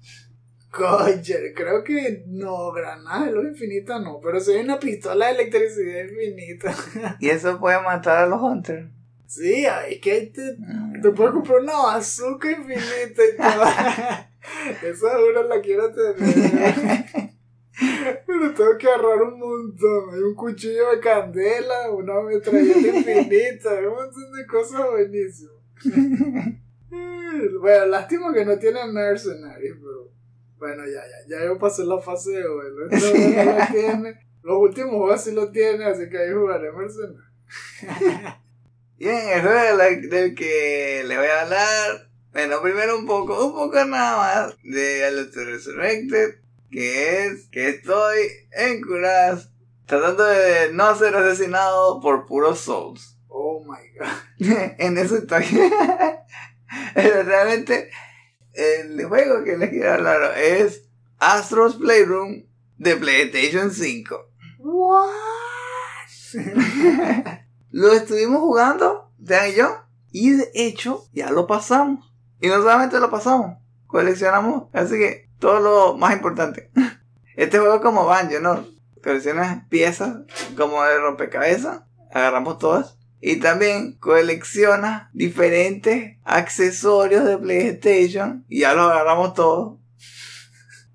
Coño, 0.72 1.36
creo 1.56 1.84
que 1.84 2.24
no, 2.28 2.72
granada 2.72 3.26
de 3.26 3.32
luz 3.32 3.46
infinita 3.48 4.00
no, 4.00 4.20
pero 4.22 4.40
si 4.40 4.52
hay 4.52 4.64
una 4.64 4.80
pistola 4.80 5.26
de 5.28 5.32
electricidad 5.34 6.04
infinita. 6.04 6.76
Y 7.20 7.30
eso 7.30 7.60
puede 7.60 7.82
matar 7.82 8.20
a 8.20 8.28
los 8.28 8.40
hunters. 8.42 8.88
Sí, 9.26 9.66
es 9.88 10.00
que 10.00 10.22
te, 10.34 10.56
Mm. 10.60 11.02
te 11.02 11.10
puedes 11.12 11.34
comprar 11.34 11.60
una 11.62 11.74
bazooka 11.74 12.52
infinita 12.52 13.24
y 13.26 13.38
todo. 13.38 13.64
Esa 14.90 15.18
dura 15.18 15.44
la 15.44 15.62
quiero 15.62 15.92
tener. 15.94 16.76
Pero 18.26 18.54
tengo 18.54 18.78
que 18.78 18.88
agarrar 18.88 19.22
un 19.24 19.40
montón. 19.40 20.14
Hay 20.14 20.20
un 20.22 20.36
cuchillo 20.36 20.92
de 20.92 21.00
candela, 21.00 21.92
una 21.92 22.22
metralleta 22.22 22.80
infinita, 22.80 23.70
un 23.88 23.96
montón 23.96 24.32
de 24.38 24.46
cosas 24.46 24.82
buenísimas. 24.92 25.54
Bueno, 27.62 27.86
lástima 27.86 28.34
que 28.34 28.44
no 28.44 28.58
tiene 28.58 28.86
mercenarios, 28.88 29.78
bueno, 30.60 30.84
ya, 30.86 31.02
ya, 31.08 31.38
ya 31.40 31.46
yo 31.46 31.58
pasé 31.58 31.84
la 31.86 32.00
fase 32.00 32.32
de 32.32 32.48
vuelo. 32.48 32.90
Esto 32.90 33.08
no 33.18 33.60
lo 33.60 33.66
tiene. 33.72 34.20
Los 34.44 34.58
últimos 34.58 34.92
juegos 34.96 35.22
sí 35.24 35.32
lo 35.32 35.52
tiene, 35.52 35.86
así 35.86 36.10
que 36.10 36.18
ahí 36.18 36.32
jugaré 36.34 36.72
mercenarios. 36.72 37.24
Bien, 38.98 39.30
el 39.30 39.42
juego 39.42 39.60
de 39.60 39.78
la- 39.78 40.08
del 40.10 40.36
que 40.36 41.04
le 41.06 41.18
voy 41.18 41.28
a 41.28 41.42
hablar. 41.42 42.10
Bueno, 42.34 42.62
primero 42.62 42.98
un 42.98 43.06
poco, 43.06 43.46
un 43.48 43.54
poco 43.54 43.84
nada 43.86 44.18
más 44.18 44.56
de 44.64 45.06
Alert 45.06 45.34
Resurrected, 45.34 46.36
que 46.70 47.26
es 47.26 47.48
que 47.48 47.70
estoy 47.70 48.18
en 48.52 48.82
curas 48.82 49.50
tratando 49.88 50.24
de 50.26 50.72
no 50.74 50.96
ser 50.96 51.16
asesinado 51.16 52.00
por 52.02 52.26
puros 52.28 52.60
souls. 52.60 53.18
Oh 53.28 53.64
my 53.64 53.80
god. 53.98 54.48
en 54.78 54.98
eso 54.98 55.18
estoy. 55.18 55.44
Realmente 56.96 57.90
el 58.60 59.06
juego 59.06 59.44
que 59.44 59.58
les 59.58 59.70
quiero 59.70 59.94
hablar 59.94 60.38
es 60.38 60.84
Astro's 61.18 61.76
Playroom 61.76 62.44
de 62.78 62.96
PlayStation 62.98 63.72
5. 63.72 64.30
What? 64.60 65.10
Lo 67.72 67.94
estuvimos 67.94 68.40
jugando, 68.40 69.12
Dan 69.18 69.50
y 69.50 69.56
yo, 69.56 69.76
y 70.12 70.32
de 70.32 70.52
hecho 70.54 71.06
ya 71.14 71.32
lo 71.32 71.48
pasamos. 71.48 72.12
Y 72.42 72.48
no 72.48 72.56
solamente 72.56 73.00
lo 73.00 73.10
pasamos, 73.10 73.58
coleccionamos, 73.88 74.70
así 74.74 74.98
que 74.98 75.30
todo 75.40 75.60
lo 75.60 75.98
más 75.98 76.14
importante. 76.14 76.72
Este 77.36 77.58
juego 77.58 77.76
es 77.76 77.82
como 77.82 78.06
Banjo, 78.06 78.40
¿no? 78.42 78.66
Coleccionas 79.02 79.66
piezas 79.70 80.18
como 80.58 80.84
de 80.84 80.98
rompecabezas, 80.98 81.84
agarramos 82.12 82.58
todas. 82.58 82.99
Y 83.22 83.38
también 83.38 83.98
coleccionas 84.00 85.10
diferentes 85.14 86.18
accesorios 86.24 87.26
de 87.26 87.38
PlayStation 87.38 88.46
y 88.48 88.62
ya 88.62 88.74
los 88.74 88.92
agarramos 88.92 89.34
todos. 89.34 89.80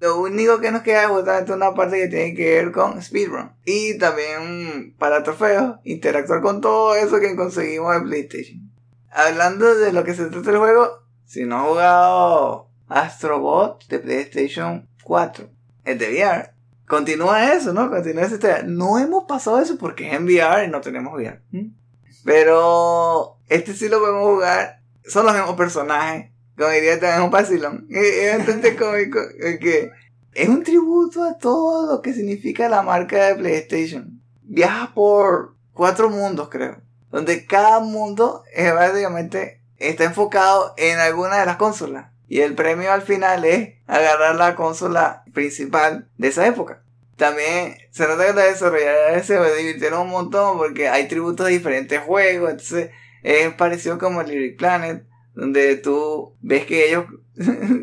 Lo 0.00 0.20
único 0.20 0.60
que 0.60 0.70
nos 0.70 0.82
queda 0.82 1.04
es 1.04 1.08
justamente 1.08 1.52
una 1.52 1.74
parte 1.74 1.98
que 1.98 2.08
tiene 2.08 2.34
que 2.34 2.56
ver 2.56 2.72
con 2.72 3.00
speedrun. 3.00 3.52
Y 3.64 3.96
también 3.98 4.94
para 4.98 5.22
trofeos, 5.22 5.76
interactuar 5.84 6.42
con 6.42 6.60
todo 6.60 6.94
eso 6.94 7.20
que 7.20 7.36
conseguimos 7.36 7.94
en 7.96 8.04
PlayStation. 8.04 8.70
Hablando 9.10 9.74
de 9.74 9.92
lo 9.92 10.04
que 10.04 10.14
se 10.14 10.26
trata 10.26 10.50
el 10.50 10.58
juego, 10.58 11.04
si 11.24 11.44
no 11.44 11.56
has 11.56 11.68
jugado 11.68 12.70
Astrobot 12.88 13.86
de 13.88 13.98
PlayStation 13.98 14.88
4, 15.04 15.48
es 15.84 15.98
de 15.98 16.08
VR. 16.08 16.50
Continúa 16.86 17.54
eso, 17.54 17.72
¿no? 17.72 17.90
Continúa 17.90 18.24
esa 18.24 18.34
historia. 18.34 18.62
No 18.66 18.98
hemos 18.98 19.24
pasado 19.24 19.58
eso 19.58 19.78
porque 19.78 20.08
es 20.08 20.14
en 20.14 20.24
VR 20.24 20.64
y 20.64 20.68
no 20.68 20.80
tenemos 20.80 21.14
VR. 21.14 21.40
¿Mm? 21.50 21.83
Pero 22.24 23.38
este 23.48 23.74
sí 23.74 23.88
lo 23.88 24.00
podemos 24.00 24.34
jugar. 24.34 24.80
Son 25.06 25.26
los 25.26 25.34
mismos 25.34 25.56
personajes. 25.56 26.30
Como 26.56 26.70
diría 26.70 26.98
también 26.98 27.22
un 27.22 27.30
vacilón. 27.30 27.86
Es 27.90 28.38
bastante 28.38 28.76
cómico. 28.78 29.20
es 29.38 29.58
que 29.58 29.90
es 30.34 30.48
un 30.48 30.62
tributo 30.62 31.22
a 31.22 31.38
todo 31.38 31.92
lo 31.92 32.02
que 32.02 32.12
significa 32.12 32.68
la 32.68 32.82
marca 32.82 33.26
de 33.26 33.34
PlayStation. 33.36 34.20
Viaja 34.42 34.92
por 34.94 35.54
cuatro 35.72 36.10
mundos, 36.10 36.48
creo. 36.48 36.78
Donde 37.10 37.46
cada 37.46 37.80
mundo 37.80 38.42
es 38.52 38.72
básicamente 38.74 39.60
está 39.78 40.04
enfocado 40.04 40.74
en 40.76 40.98
alguna 40.98 41.38
de 41.38 41.46
las 41.46 41.56
consolas. 41.56 42.10
Y 42.26 42.40
el 42.40 42.54
premio 42.54 42.90
al 42.92 43.02
final 43.02 43.44
es 43.44 43.74
agarrar 43.86 44.36
la 44.36 44.56
consola 44.56 45.24
principal 45.32 46.08
de 46.16 46.28
esa 46.28 46.46
época. 46.46 46.83
También 47.16 47.76
se 47.90 48.06
nota 48.08 48.26
que 48.26 48.32
los 48.32 48.44
desarrolladores 48.44 49.26
se 49.26 49.38
divirtieron 49.56 50.00
un 50.02 50.10
montón 50.10 50.58
porque 50.58 50.88
hay 50.88 51.06
tributos 51.08 51.46
de 51.46 51.52
diferentes 51.52 52.00
juegos. 52.00 52.50
Entonces 52.50 52.90
es 53.22 53.52
parecido 53.54 53.98
como 53.98 54.22
Lyric 54.22 54.58
Planet, 54.58 55.04
donde 55.34 55.76
tú 55.76 56.36
ves 56.40 56.66
que 56.66 56.88
ellos 56.88 57.06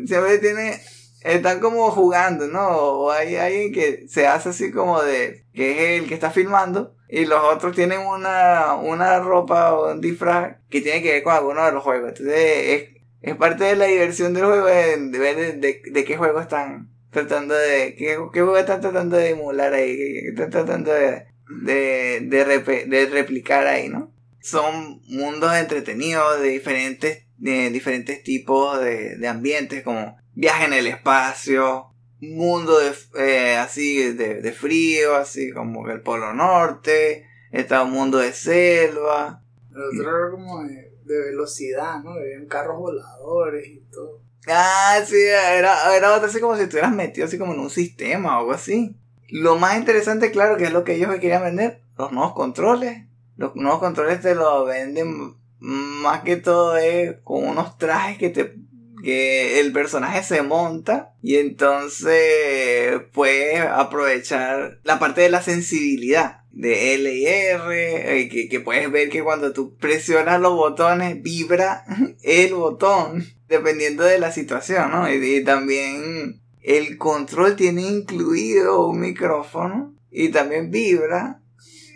siempre 0.06 0.38
tienen, 0.38 0.74
están 1.22 1.60
como 1.60 1.90
jugando, 1.90 2.46
¿no? 2.46 2.68
O 2.68 3.10
hay 3.10 3.36
alguien 3.36 3.72
que 3.72 4.06
se 4.08 4.26
hace 4.26 4.50
así 4.50 4.70
como 4.70 5.02
de, 5.02 5.44
que 5.54 5.96
es 5.96 6.02
el 6.02 6.08
que 6.08 6.14
está 6.14 6.30
filmando, 6.30 6.94
y 7.08 7.26
los 7.26 7.40
otros 7.44 7.74
tienen 7.76 8.00
una, 8.00 8.74
una 8.74 9.18
ropa 9.20 9.74
o 9.74 9.92
un 9.92 10.00
disfraz 10.00 10.56
que 10.70 10.80
tiene 10.80 11.02
que 11.02 11.12
ver 11.12 11.22
con 11.22 11.34
alguno 11.34 11.64
de 11.64 11.72
los 11.72 11.82
juegos. 11.82 12.08
Entonces 12.10 12.36
es, 12.40 13.02
es 13.20 13.36
parte 13.36 13.64
de 13.64 13.76
la 13.76 13.84
diversión 13.86 14.32
del 14.32 14.46
juego 14.46 14.66
de, 14.66 14.96
ver 15.18 15.60
de- 15.60 15.82
de 15.84 16.04
qué 16.04 16.16
juego 16.16 16.40
están 16.40 16.88
tratando 17.12 17.54
de, 17.54 17.94
qué, 17.96 18.16
qué 18.32 18.40
juego 18.40 18.56
están 18.56 18.80
tratando 18.80 19.16
de 19.16 19.30
emular 19.30 19.72
ahí, 19.72 19.96
qué, 19.96 20.28
están 20.30 20.50
tratando 20.50 20.92
de, 20.92 21.26
de, 21.62 22.20
de, 22.22 22.46
repe- 22.46 22.86
de 22.88 23.06
replicar 23.06 23.66
ahí, 23.68 23.88
¿no? 23.88 24.12
Son 24.40 25.00
mundos 25.06 25.54
entretenidos 25.54 26.40
de 26.40 26.48
diferentes, 26.48 27.26
de 27.36 27.70
diferentes 27.70 28.22
tipos 28.24 28.80
de, 28.80 29.16
de 29.16 29.28
ambientes, 29.28 29.84
como 29.84 30.16
viaje 30.34 30.64
en 30.64 30.72
el 30.72 30.86
espacio, 30.88 31.86
mundo 32.18 32.78
de, 32.78 32.92
eh, 33.18 33.56
así 33.56 34.14
de, 34.14 34.40
de 34.40 34.52
frío, 34.52 35.14
así 35.14 35.52
como 35.52 35.88
el 35.90 36.00
Polo 36.00 36.32
Norte, 36.32 37.26
está 37.52 37.82
un 37.82 37.92
mundo 37.92 38.18
de 38.18 38.32
selva. 38.32 39.42
El 39.70 40.00
otro 40.00 40.18
era 40.18 40.30
como 40.30 40.62
de, 40.64 40.92
de 41.04 41.18
velocidad, 41.26 42.00
¿no? 42.02 42.12
Habían 42.12 42.46
carros 42.46 42.78
voladores 42.78 43.68
y 43.68 43.80
todo. 43.92 44.22
Ah, 44.48 45.00
sí, 45.06 45.16
era, 45.16 45.96
era 45.96 46.16
así 46.16 46.40
como 46.40 46.56
si 46.56 46.62
estuvieras 46.62 46.92
metido 46.92 47.26
así 47.26 47.38
como 47.38 47.54
en 47.54 47.60
un 47.60 47.70
sistema 47.70 48.36
o 48.36 48.40
algo 48.40 48.52
así. 48.52 48.96
Lo 49.28 49.56
más 49.56 49.78
interesante, 49.78 50.30
claro, 50.30 50.56
que 50.56 50.64
es 50.64 50.72
lo 50.72 50.84
que 50.84 50.94
ellos 50.94 51.10
querían 51.14 51.42
vender, 51.42 51.82
los 51.96 52.12
nuevos 52.12 52.34
controles. 52.34 53.04
Los 53.36 53.54
nuevos 53.56 53.80
controles 53.80 54.20
te 54.20 54.34
lo 54.34 54.64
venden 54.64 55.36
más 55.58 56.22
que 56.22 56.36
todo 56.36 56.76
es 56.76 57.16
con 57.22 57.44
unos 57.48 57.78
trajes 57.78 58.18
que 58.18 58.30
te 58.30 58.56
que 59.02 59.58
el 59.58 59.72
personaje 59.72 60.22
se 60.22 60.42
monta 60.42 61.14
y 61.22 61.36
entonces 61.36 63.00
puede 63.12 63.58
aprovechar 63.58 64.78
la 64.84 65.00
parte 65.00 65.22
de 65.22 65.28
la 65.28 65.42
sensibilidad 65.42 66.41
de 66.52 66.94
L 66.94 67.12
y 67.12 67.26
R, 67.26 68.20
eh, 68.20 68.48
que, 68.48 68.60
puedes 68.60 68.90
ver 68.90 69.08
que 69.08 69.22
cuando 69.22 69.52
tú 69.52 69.76
presionas 69.76 70.40
los 70.40 70.54
botones 70.54 71.22
vibra 71.22 71.84
el 72.22 72.54
botón, 72.54 73.24
dependiendo 73.48 74.04
de 74.04 74.18
la 74.18 74.32
situación, 74.32 74.90
¿no? 74.90 75.12
Y, 75.12 75.42
también 75.44 76.40
el 76.60 76.98
control 76.98 77.56
tiene 77.56 77.82
incluido 77.82 78.86
un 78.86 79.00
micrófono 79.00 79.94
y 80.10 80.28
también 80.28 80.70
vibra. 80.70 81.40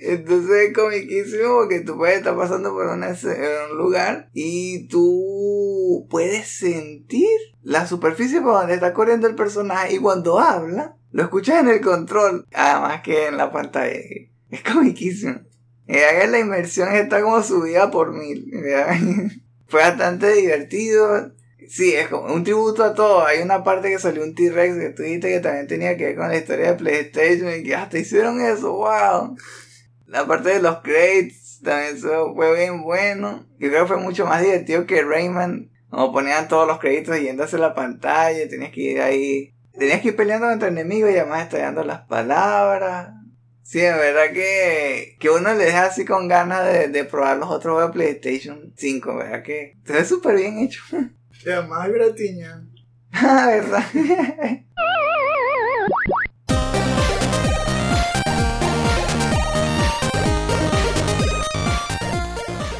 Entonces 0.00 0.68
es 0.68 0.74
comiquísimo 0.74 1.56
porque 1.60 1.80
tú 1.80 1.96
puedes 1.96 2.18
estar 2.18 2.36
pasando 2.36 2.70
por 2.70 2.86
un 2.86 3.78
lugar 3.78 4.28
y 4.34 4.88
tú 4.88 6.06
puedes 6.10 6.48
sentir 6.48 7.28
la 7.62 7.86
superficie 7.86 8.42
por 8.42 8.52
donde 8.52 8.74
está 8.74 8.92
corriendo 8.92 9.26
el 9.26 9.34
personaje 9.34 9.94
y 9.94 9.98
cuando 9.98 10.38
habla 10.38 10.96
lo 11.12 11.22
escuchas 11.22 11.60
en 11.60 11.68
el 11.68 11.80
control, 11.80 12.46
además 12.52 13.00
que 13.00 13.28
en 13.28 13.38
la 13.38 13.50
pantalla. 13.50 13.98
Es 14.50 14.62
comiquísimo. 14.62 15.40
Y 15.88 15.96
haga 15.98 16.26
la 16.26 16.38
inmersión 16.40 16.94
está 16.94 17.22
como 17.22 17.42
subida 17.42 17.90
por 17.90 18.12
mil. 18.12 18.50
Fue 19.68 19.80
bastante 19.80 20.32
divertido. 20.32 21.32
Sí, 21.68 21.94
es 21.94 22.08
como 22.08 22.32
un 22.32 22.44
tributo 22.44 22.84
a 22.84 22.94
todo. 22.94 23.24
Hay 23.24 23.40
una 23.40 23.64
parte 23.64 23.90
que 23.90 23.98
salió 23.98 24.22
un 24.22 24.34
T-Rex 24.34 24.76
que 24.78 24.90
tú 24.90 25.02
dijiste 25.02 25.28
que 25.28 25.40
también 25.40 25.66
tenía 25.66 25.96
que 25.96 26.06
ver 26.06 26.16
con 26.16 26.28
la 26.28 26.36
historia 26.36 26.72
de 26.72 26.74
PlayStation 26.74 27.52
y 27.54 27.64
que 27.64 27.74
hasta 27.74 27.98
hicieron 27.98 28.40
eso, 28.40 28.72
wow. 28.72 29.36
La 30.06 30.26
parte 30.26 30.50
de 30.50 30.62
los 30.62 30.78
crates 30.78 31.60
también 31.62 31.98
fue 31.98 32.56
bien 32.56 32.82
bueno. 32.82 33.46
Yo 33.58 33.68
creo 33.68 33.82
que 33.82 33.94
fue 33.94 33.96
mucho 33.96 34.26
más 34.26 34.42
divertido 34.42 34.86
que 34.86 35.02
Rayman. 35.02 35.70
Como 35.90 36.12
ponían 36.12 36.48
todos 36.48 36.66
los 36.66 36.78
créditos 36.78 37.18
yéndose 37.18 37.56
a 37.56 37.60
la 37.60 37.74
pantalla, 37.74 38.48
tenías 38.48 38.72
que 38.72 38.80
ir 38.80 39.00
ahí. 39.00 39.54
Tenías 39.76 40.00
que 40.00 40.08
ir 40.08 40.16
peleando 40.16 40.48
contra 40.48 40.68
enemigos 40.68 41.10
y 41.10 41.16
además 41.16 41.42
estallando 41.42 41.84
las 41.84 42.02
palabras. 42.02 43.15
Sí, 43.66 43.80
de 43.80 43.90
verdad 43.90 44.32
que, 44.32 45.16
que 45.18 45.28
uno 45.28 45.52
le 45.52 45.64
deja 45.64 45.86
así 45.86 46.04
con 46.04 46.28
ganas 46.28 46.64
de, 46.72 46.86
de 46.86 47.04
probar 47.04 47.36
los 47.36 47.50
otros 47.50 47.74
juegos 47.74 47.90
de 47.90 47.94
PlayStation 47.94 48.72
5, 48.76 49.16
¿verdad? 49.16 49.42
Que 49.42 49.76
se 49.84 49.92
ve 49.92 50.04
súper 50.04 50.36
bien 50.36 50.58
hecho. 50.60 50.82
Y 51.44 51.50
además 51.50 51.88
gratiñan. 51.88 52.70
Ah, 53.10 53.46
¿verdad? 53.48 53.82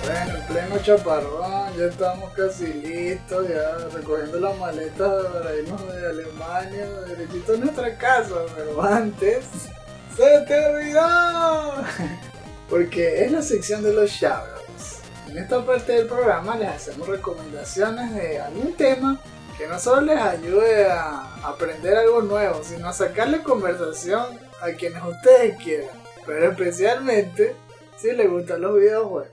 Bueno, 0.04 0.38
en 0.38 0.46
pleno 0.46 0.78
chaparrón, 0.82 1.76
ya 1.76 1.86
estamos 1.86 2.32
casi 2.34 2.72
listos, 2.72 3.48
ya 3.48 3.88
recogiendo 3.92 4.38
las 4.38 4.56
maletas 4.56 5.26
para 5.32 5.56
irnos 5.56 5.92
de 5.92 6.06
Alemania, 6.06 6.86
derechito 7.08 7.54
a 7.54 7.56
nuestra 7.56 7.98
casa, 7.98 8.34
pero 8.56 8.80
antes, 8.80 9.68
¡se 10.16 10.40
te 10.46 10.66
olvidó! 10.66 11.84
Porque 12.70 13.24
es 13.24 13.32
la 13.32 13.42
sección 13.42 13.82
de 13.82 13.92
los 13.92 14.10
shoutouts. 14.10 15.00
En 15.28 15.38
esta 15.38 15.64
parte 15.64 15.92
del 15.92 16.06
programa 16.06 16.56
les 16.56 16.68
hacemos 16.68 17.06
recomendaciones 17.06 18.14
de 18.14 18.40
algún 18.40 18.72
tema 18.74 19.20
que 19.58 19.66
no 19.66 19.78
solo 19.78 20.02
les 20.02 20.18
ayude 20.18 20.86
a 20.86 21.36
aprender 21.46 21.96
algo 21.96 22.22
nuevo, 22.22 22.62
sino 22.62 22.88
a 22.88 22.92
sacarle 22.92 23.42
conversación 23.42 24.38
a 24.60 24.70
quienes 24.72 25.02
ustedes 25.02 25.56
quieran, 25.62 25.96
pero 26.26 26.50
especialmente 26.50 27.54
si 27.96 28.12
les 28.12 28.30
gustan 28.30 28.62
los 28.62 28.76
videojuegos. 28.76 29.28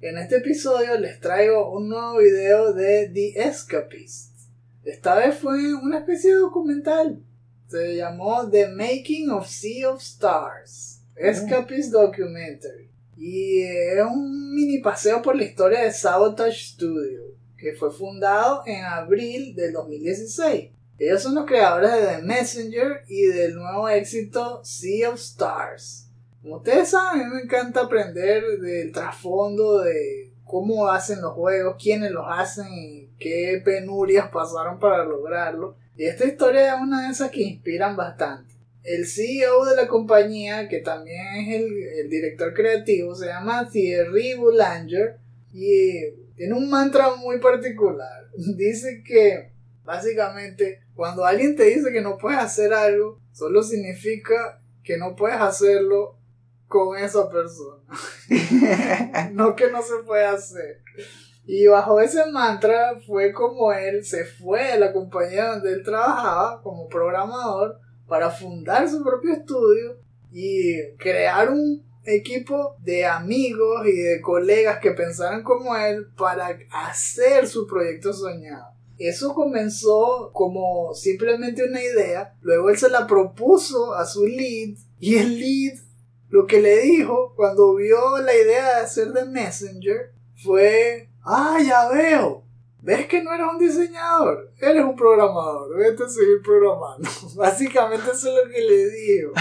En 0.00 0.18
este 0.18 0.36
episodio 0.36 0.98
les 0.98 1.18
traigo 1.20 1.70
un 1.70 1.88
nuevo 1.88 2.18
video 2.18 2.72
de 2.72 3.10
The 3.12 3.48
Escapist. 3.48 4.32
Esta 4.84 5.14
vez 5.14 5.38
fue 5.38 5.74
una 5.74 5.98
especie 5.98 6.34
de 6.34 6.40
documental. 6.40 7.23
Se 7.68 7.96
llamó 7.96 8.48
The 8.50 8.68
Making 8.68 9.30
of 9.30 9.48
Sea 9.48 9.90
of 9.90 10.00
Stars. 10.00 11.00
Escapist 11.16 11.92
Documentary. 11.92 12.90
Y 13.16 13.62
es 13.62 14.04
un 14.04 14.54
mini 14.54 14.78
paseo 14.78 15.22
por 15.22 15.36
la 15.36 15.44
historia 15.44 15.82
de 15.82 15.92
Sabotage 15.92 16.74
Studio, 16.74 17.22
que 17.56 17.72
fue 17.74 17.90
fundado 17.90 18.62
en 18.66 18.84
abril 18.84 19.54
del 19.54 19.72
2016. 19.72 20.70
Ellos 20.98 21.22
son 21.22 21.34
los 21.34 21.46
creadores 21.46 21.92
de 21.92 22.16
The 22.16 22.22
Messenger 22.22 23.02
y 23.08 23.26
del 23.26 23.54
nuevo 23.54 23.88
éxito 23.88 24.60
Sea 24.64 25.10
of 25.10 25.16
Stars. 25.16 26.08
Como 26.42 26.56
ustedes 26.56 26.90
saben, 26.90 27.22
a 27.22 27.24
mí 27.24 27.34
me 27.34 27.40
encanta 27.42 27.82
aprender 27.82 28.60
del 28.60 28.92
trasfondo 28.92 29.80
de 29.80 30.32
cómo 30.44 30.88
hacen 30.88 31.20
los 31.20 31.32
juegos, 31.32 31.76
quiénes 31.82 32.10
los 32.10 32.26
hacen 32.28 32.66
y 32.70 33.08
qué 33.18 33.62
penurias 33.64 34.28
pasaron 34.30 34.78
para 34.78 35.04
lograrlo. 35.04 35.76
Y 35.96 36.04
esta 36.04 36.26
historia 36.26 36.74
es 36.74 36.80
una 36.80 37.06
de 37.06 37.12
esas 37.12 37.30
que 37.30 37.42
inspiran 37.42 37.96
bastante. 37.96 38.54
El 38.82 39.06
CEO 39.06 39.64
de 39.64 39.76
la 39.76 39.88
compañía, 39.88 40.68
que 40.68 40.80
también 40.80 41.36
es 41.36 41.62
el, 41.62 42.10
director 42.10 42.52
creativo, 42.52 43.14
se 43.14 43.26
llama 43.26 43.68
Thierry 43.70 44.34
Boulanger 44.34 45.18
y 45.52 45.92
tiene 46.36 46.54
un 46.54 46.68
mantra 46.68 47.14
muy 47.14 47.38
particular. 47.38 48.28
Dice 48.56 49.02
que 49.06 49.52
básicamente 49.84 50.80
cuando 50.94 51.24
alguien 51.24 51.56
te 51.56 51.64
dice 51.64 51.92
que 51.92 52.00
no 52.00 52.18
puedes 52.18 52.38
hacer 52.38 52.72
algo, 52.72 53.20
solo 53.32 53.62
significa 53.62 54.60
que 54.82 54.96
no 54.96 55.16
puedes 55.16 55.40
hacerlo 55.40 56.18
con 56.68 56.96
esa 56.96 57.28
persona. 57.30 57.82
no 59.32 59.56
que 59.56 59.70
no 59.70 59.82
se 59.82 59.96
puede 60.06 60.24
hacer. 60.24 60.82
Y 61.46 61.66
bajo 61.66 62.00
ese 62.00 62.26
mantra 62.30 62.98
fue 63.06 63.32
como 63.32 63.72
él 63.72 64.04
se 64.04 64.24
fue 64.24 64.64
de 64.72 64.78
la 64.78 64.92
compañía 64.92 65.50
donde 65.50 65.72
él 65.72 65.82
trabajaba 65.82 66.62
como 66.62 66.88
programador 66.88 67.78
para 68.08 68.30
fundar 68.30 68.88
su 68.88 69.02
propio 69.02 69.32
estudio 69.32 69.98
y 70.32 70.94
crear 70.96 71.50
un 71.50 71.84
equipo 72.04 72.76
de 72.80 73.06
amigos 73.06 73.86
y 73.86 73.92
de 73.92 74.20
colegas 74.20 74.78
que 74.80 74.92
pensaran 74.92 75.42
como 75.42 75.76
él 75.76 76.06
para 76.16 76.58
hacer 76.70 77.46
su 77.46 77.66
proyecto 77.66 78.12
soñado. 78.12 78.74
Eso 78.98 79.34
comenzó 79.34 80.30
como 80.32 80.94
simplemente 80.94 81.64
una 81.64 81.82
idea, 81.82 82.34
luego 82.40 82.70
él 82.70 82.78
se 82.78 82.88
la 82.88 83.06
propuso 83.06 83.94
a 83.94 84.06
su 84.06 84.26
lead 84.26 84.76
y 85.00 85.16
el 85.16 85.38
lead 85.38 85.78
lo 86.28 86.46
que 86.46 86.60
le 86.60 86.78
dijo 86.80 87.32
cuando 87.36 87.74
vio 87.74 88.18
la 88.18 88.34
idea 88.34 88.76
de 88.76 88.84
hacer 88.84 89.12
The 89.12 89.24
Messenger 89.24 90.12
fue, 90.42 91.08
ah, 91.24 91.58
ya 91.64 91.88
veo, 91.88 92.44
ves 92.82 93.06
que 93.06 93.22
no 93.22 93.32
eres 93.32 93.46
un 93.50 93.58
diseñador, 93.58 94.52
eres 94.58 94.84
un 94.84 94.96
programador, 94.96 95.76
vete 95.76 96.04
a 96.04 96.08
seguir 96.08 96.42
programando. 96.42 97.08
Básicamente 97.36 98.10
eso 98.12 98.28
es 98.28 98.44
lo 98.44 98.50
que 98.50 98.60
le 98.60 98.90
dijo. 98.90 99.32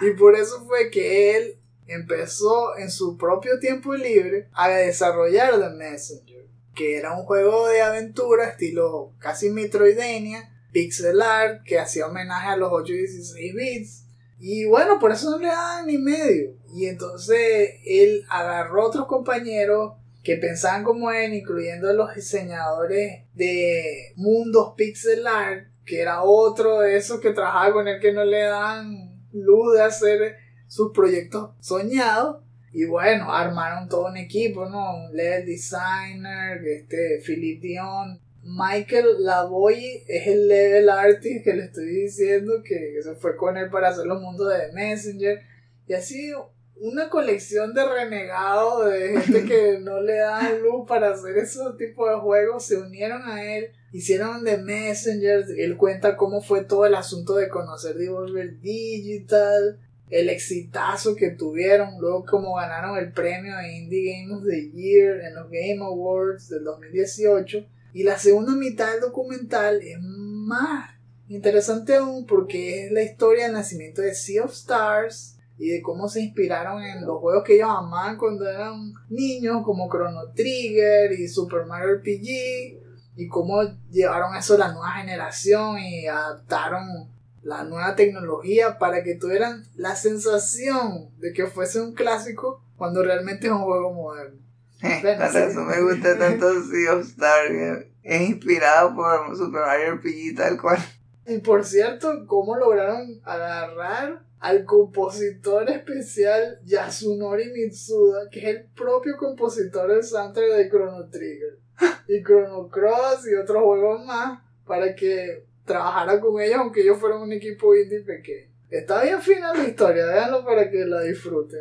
Y 0.00 0.10
por 0.12 0.34
eso 0.34 0.64
fue 0.66 0.90
que 0.90 1.36
él 1.36 1.58
empezó 1.86 2.76
en 2.76 2.90
su 2.90 3.16
propio 3.16 3.58
tiempo 3.58 3.94
libre 3.94 4.48
a 4.52 4.68
desarrollar 4.68 5.60
The 5.60 5.70
Messenger, 5.70 6.46
que 6.74 6.96
era 6.96 7.14
un 7.16 7.24
juego 7.24 7.68
de 7.68 7.82
aventura 7.82 8.48
estilo 8.48 9.12
casi 9.18 9.50
Metroidvania, 9.50 10.50
pixel 10.72 11.22
art, 11.22 11.62
que 11.64 11.78
hacía 11.78 12.06
homenaje 12.06 12.48
a 12.48 12.56
los 12.56 12.70
8 12.72 12.92
y 12.92 12.96
16 12.96 13.54
bits. 13.54 14.04
Y 14.40 14.64
bueno, 14.64 14.98
por 14.98 15.12
eso 15.12 15.30
no 15.30 15.38
le 15.38 15.46
daban 15.48 15.86
ni 15.86 15.98
medio. 15.98 16.56
Y 16.74 16.86
entonces 16.86 17.76
él 17.86 18.24
agarró 18.28 18.82
a 18.82 18.86
otros 18.86 19.06
compañeros 19.06 19.92
que 20.24 20.36
pensaban 20.36 20.82
como 20.82 21.10
él, 21.10 21.34
incluyendo 21.34 21.90
a 21.90 21.92
los 21.92 22.14
diseñadores 22.14 23.24
de 23.34 24.14
mundos 24.16 24.72
pixel 24.76 25.26
art, 25.26 25.68
que 25.84 26.00
era 26.00 26.22
otro 26.22 26.80
de 26.80 26.96
esos 26.96 27.20
que 27.20 27.32
trabajaba 27.32 27.74
con 27.74 27.86
él 27.86 28.00
que 28.00 28.12
no 28.12 28.24
le 28.24 28.42
dan 28.42 29.22
luz 29.32 29.74
de 29.74 29.82
hacer 29.82 30.36
sus 30.66 30.92
proyectos 30.92 31.50
soñados. 31.60 32.42
Y 32.72 32.86
bueno, 32.86 33.32
armaron 33.32 33.88
todo 33.88 34.06
un 34.06 34.16
equipo, 34.16 34.68
¿no? 34.68 34.96
Un 34.96 35.14
level 35.14 35.46
designer, 35.46 36.60
este, 36.66 37.20
Philip 37.24 37.60
Dion, 37.60 38.20
Michael 38.42 39.22
Lavoy 39.24 40.04
es 40.08 40.26
el 40.26 40.48
level 40.48 40.88
artist 40.88 41.44
que 41.44 41.54
le 41.54 41.64
estoy 41.64 41.86
diciendo 41.86 42.62
que, 42.64 43.00
se 43.02 43.14
fue 43.14 43.36
con 43.36 43.56
él 43.56 43.70
para 43.70 43.88
hacer 43.88 44.06
los 44.06 44.20
mundos 44.20 44.48
de 44.48 44.72
Messenger. 44.72 45.40
Y 45.86 45.92
así 45.92 46.32
una 46.76 47.08
colección 47.08 47.72
de 47.72 47.84
renegados, 47.84 48.90
de 48.90 49.20
gente 49.20 49.44
que 49.44 49.78
no 49.80 50.00
le 50.00 50.16
dan 50.16 50.62
luz 50.62 50.86
para 50.86 51.10
hacer 51.10 51.36
esos 51.38 51.76
tipos 51.76 52.10
de 52.10 52.16
juegos, 52.16 52.66
se 52.66 52.76
unieron 52.76 53.22
a 53.22 53.44
él, 53.44 53.68
hicieron 53.92 54.44
The 54.44 54.58
Messenger. 54.58 55.46
Él 55.56 55.76
cuenta 55.76 56.16
cómo 56.16 56.42
fue 56.42 56.64
todo 56.64 56.86
el 56.86 56.94
asunto 56.94 57.36
de 57.36 57.48
conocer 57.48 57.96
Devolver 57.96 58.60
Digital, 58.60 59.78
el 60.10 60.28
exitazo 60.28 61.16
que 61.16 61.30
tuvieron, 61.30 61.98
luego 62.00 62.24
cómo 62.26 62.56
ganaron 62.56 62.98
el 62.98 63.12
premio 63.12 63.56
de 63.56 63.72
Indie 63.72 64.12
Game 64.12 64.34
of 64.34 64.44
the 64.44 64.70
Year 64.70 65.20
en 65.20 65.34
los 65.34 65.50
Game 65.50 65.80
Awards 65.80 66.48
del 66.48 66.64
2018. 66.64 67.66
Y 67.94 68.02
la 68.02 68.18
segunda 68.18 68.52
mitad 68.52 68.90
del 68.92 69.00
documental 69.00 69.80
es 69.80 69.98
más 70.00 70.90
interesante 71.28 71.94
aún 71.94 72.26
porque 72.26 72.84
es 72.84 72.92
la 72.92 73.02
historia 73.02 73.44
del 73.44 73.54
nacimiento 73.54 74.02
de 74.02 74.14
Sea 74.14 74.44
of 74.44 74.52
Stars 74.52 75.33
y 75.58 75.68
de 75.70 75.82
cómo 75.82 76.08
se 76.08 76.20
inspiraron 76.22 76.82
en 76.82 77.06
los 77.06 77.20
juegos 77.20 77.44
que 77.44 77.54
ellos 77.54 77.70
amaban 77.70 78.16
cuando 78.16 78.48
eran 78.48 78.92
niños 79.08 79.62
como 79.64 79.88
Chrono 79.88 80.32
Trigger 80.34 81.12
y 81.12 81.28
Super 81.28 81.66
Mario 81.66 81.96
RPG 81.96 82.82
y 83.16 83.28
cómo 83.28 83.62
llevaron 83.90 84.34
eso 84.34 84.54
a 84.54 84.58
la 84.58 84.72
nueva 84.72 84.92
generación 84.92 85.78
y 85.78 86.06
adaptaron 86.06 87.08
la 87.42 87.62
nueva 87.64 87.94
tecnología 87.94 88.78
para 88.78 89.04
que 89.04 89.14
tuvieran 89.14 89.64
la 89.76 89.94
sensación 89.94 91.10
de 91.18 91.32
que 91.32 91.46
fuese 91.46 91.80
un 91.80 91.94
clásico 91.94 92.62
cuando 92.76 93.02
realmente 93.02 93.46
es 93.46 93.52
un 93.52 93.62
juego 93.62 93.92
moderno. 93.92 94.40
Bueno, 95.02 95.24
Por 95.32 95.40
eso 95.40 95.60
me 95.62 95.80
gusta 95.80 96.18
tanto 96.18 96.46
Sea 96.70 96.94
of 96.94 97.06
Star. 97.06 97.86
Es 98.02 98.28
inspirado 98.28 98.94
por 98.94 99.34
Super 99.36 99.62
Mario 99.62 99.94
RPG 99.94 100.36
tal 100.36 100.60
cual. 100.60 100.78
Y 101.26 101.38
por 101.38 101.64
cierto, 101.64 102.26
cómo 102.26 102.56
lograron 102.56 103.20
agarrar 103.24 104.22
al 104.44 104.66
compositor 104.66 105.70
especial 105.70 106.58
Yasunori 106.66 107.50
Mitsuda, 107.50 108.28
que 108.30 108.40
es 108.40 108.44
el 108.44 108.64
propio 108.76 109.16
compositor 109.16 109.90
del 109.90 110.04
soundtrack 110.04 110.50
de 110.50 110.68
Chrono 110.68 111.08
Trigger 111.08 111.58
y 112.08 112.22
Chrono 112.22 112.68
Cross 112.68 113.26
y 113.26 113.36
otros 113.36 113.62
juegos 113.62 114.04
más, 114.04 114.42
para 114.66 114.94
que 114.94 115.46
trabajara 115.64 116.20
con 116.20 116.42
ellos, 116.42 116.58
aunque 116.58 116.82
ellos 116.82 116.98
fueron 116.98 117.22
un 117.22 117.32
equipo 117.32 117.74
indie 117.74 118.00
pequeño. 118.00 118.50
Está 118.68 119.02
bien 119.02 119.22
fina 119.22 119.54
la 119.54 119.64
historia, 119.64 120.04
véanlo 120.04 120.44
para 120.44 120.70
que 120.70 120.84
la 120.84 121.00
disfruten. 121.00 121.60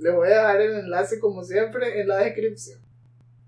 Les 0.00 0.14
voy 0.14 0.28
a 0.28 0.30
dejar 0.30 0.60
el 0.62 0.78
enlace, 0.78 1.20
como 1.20 1.44
siempre, 1.44 2.00
en 2.00 2.08
la 2.08 2.20
descripción. 2.20 2.80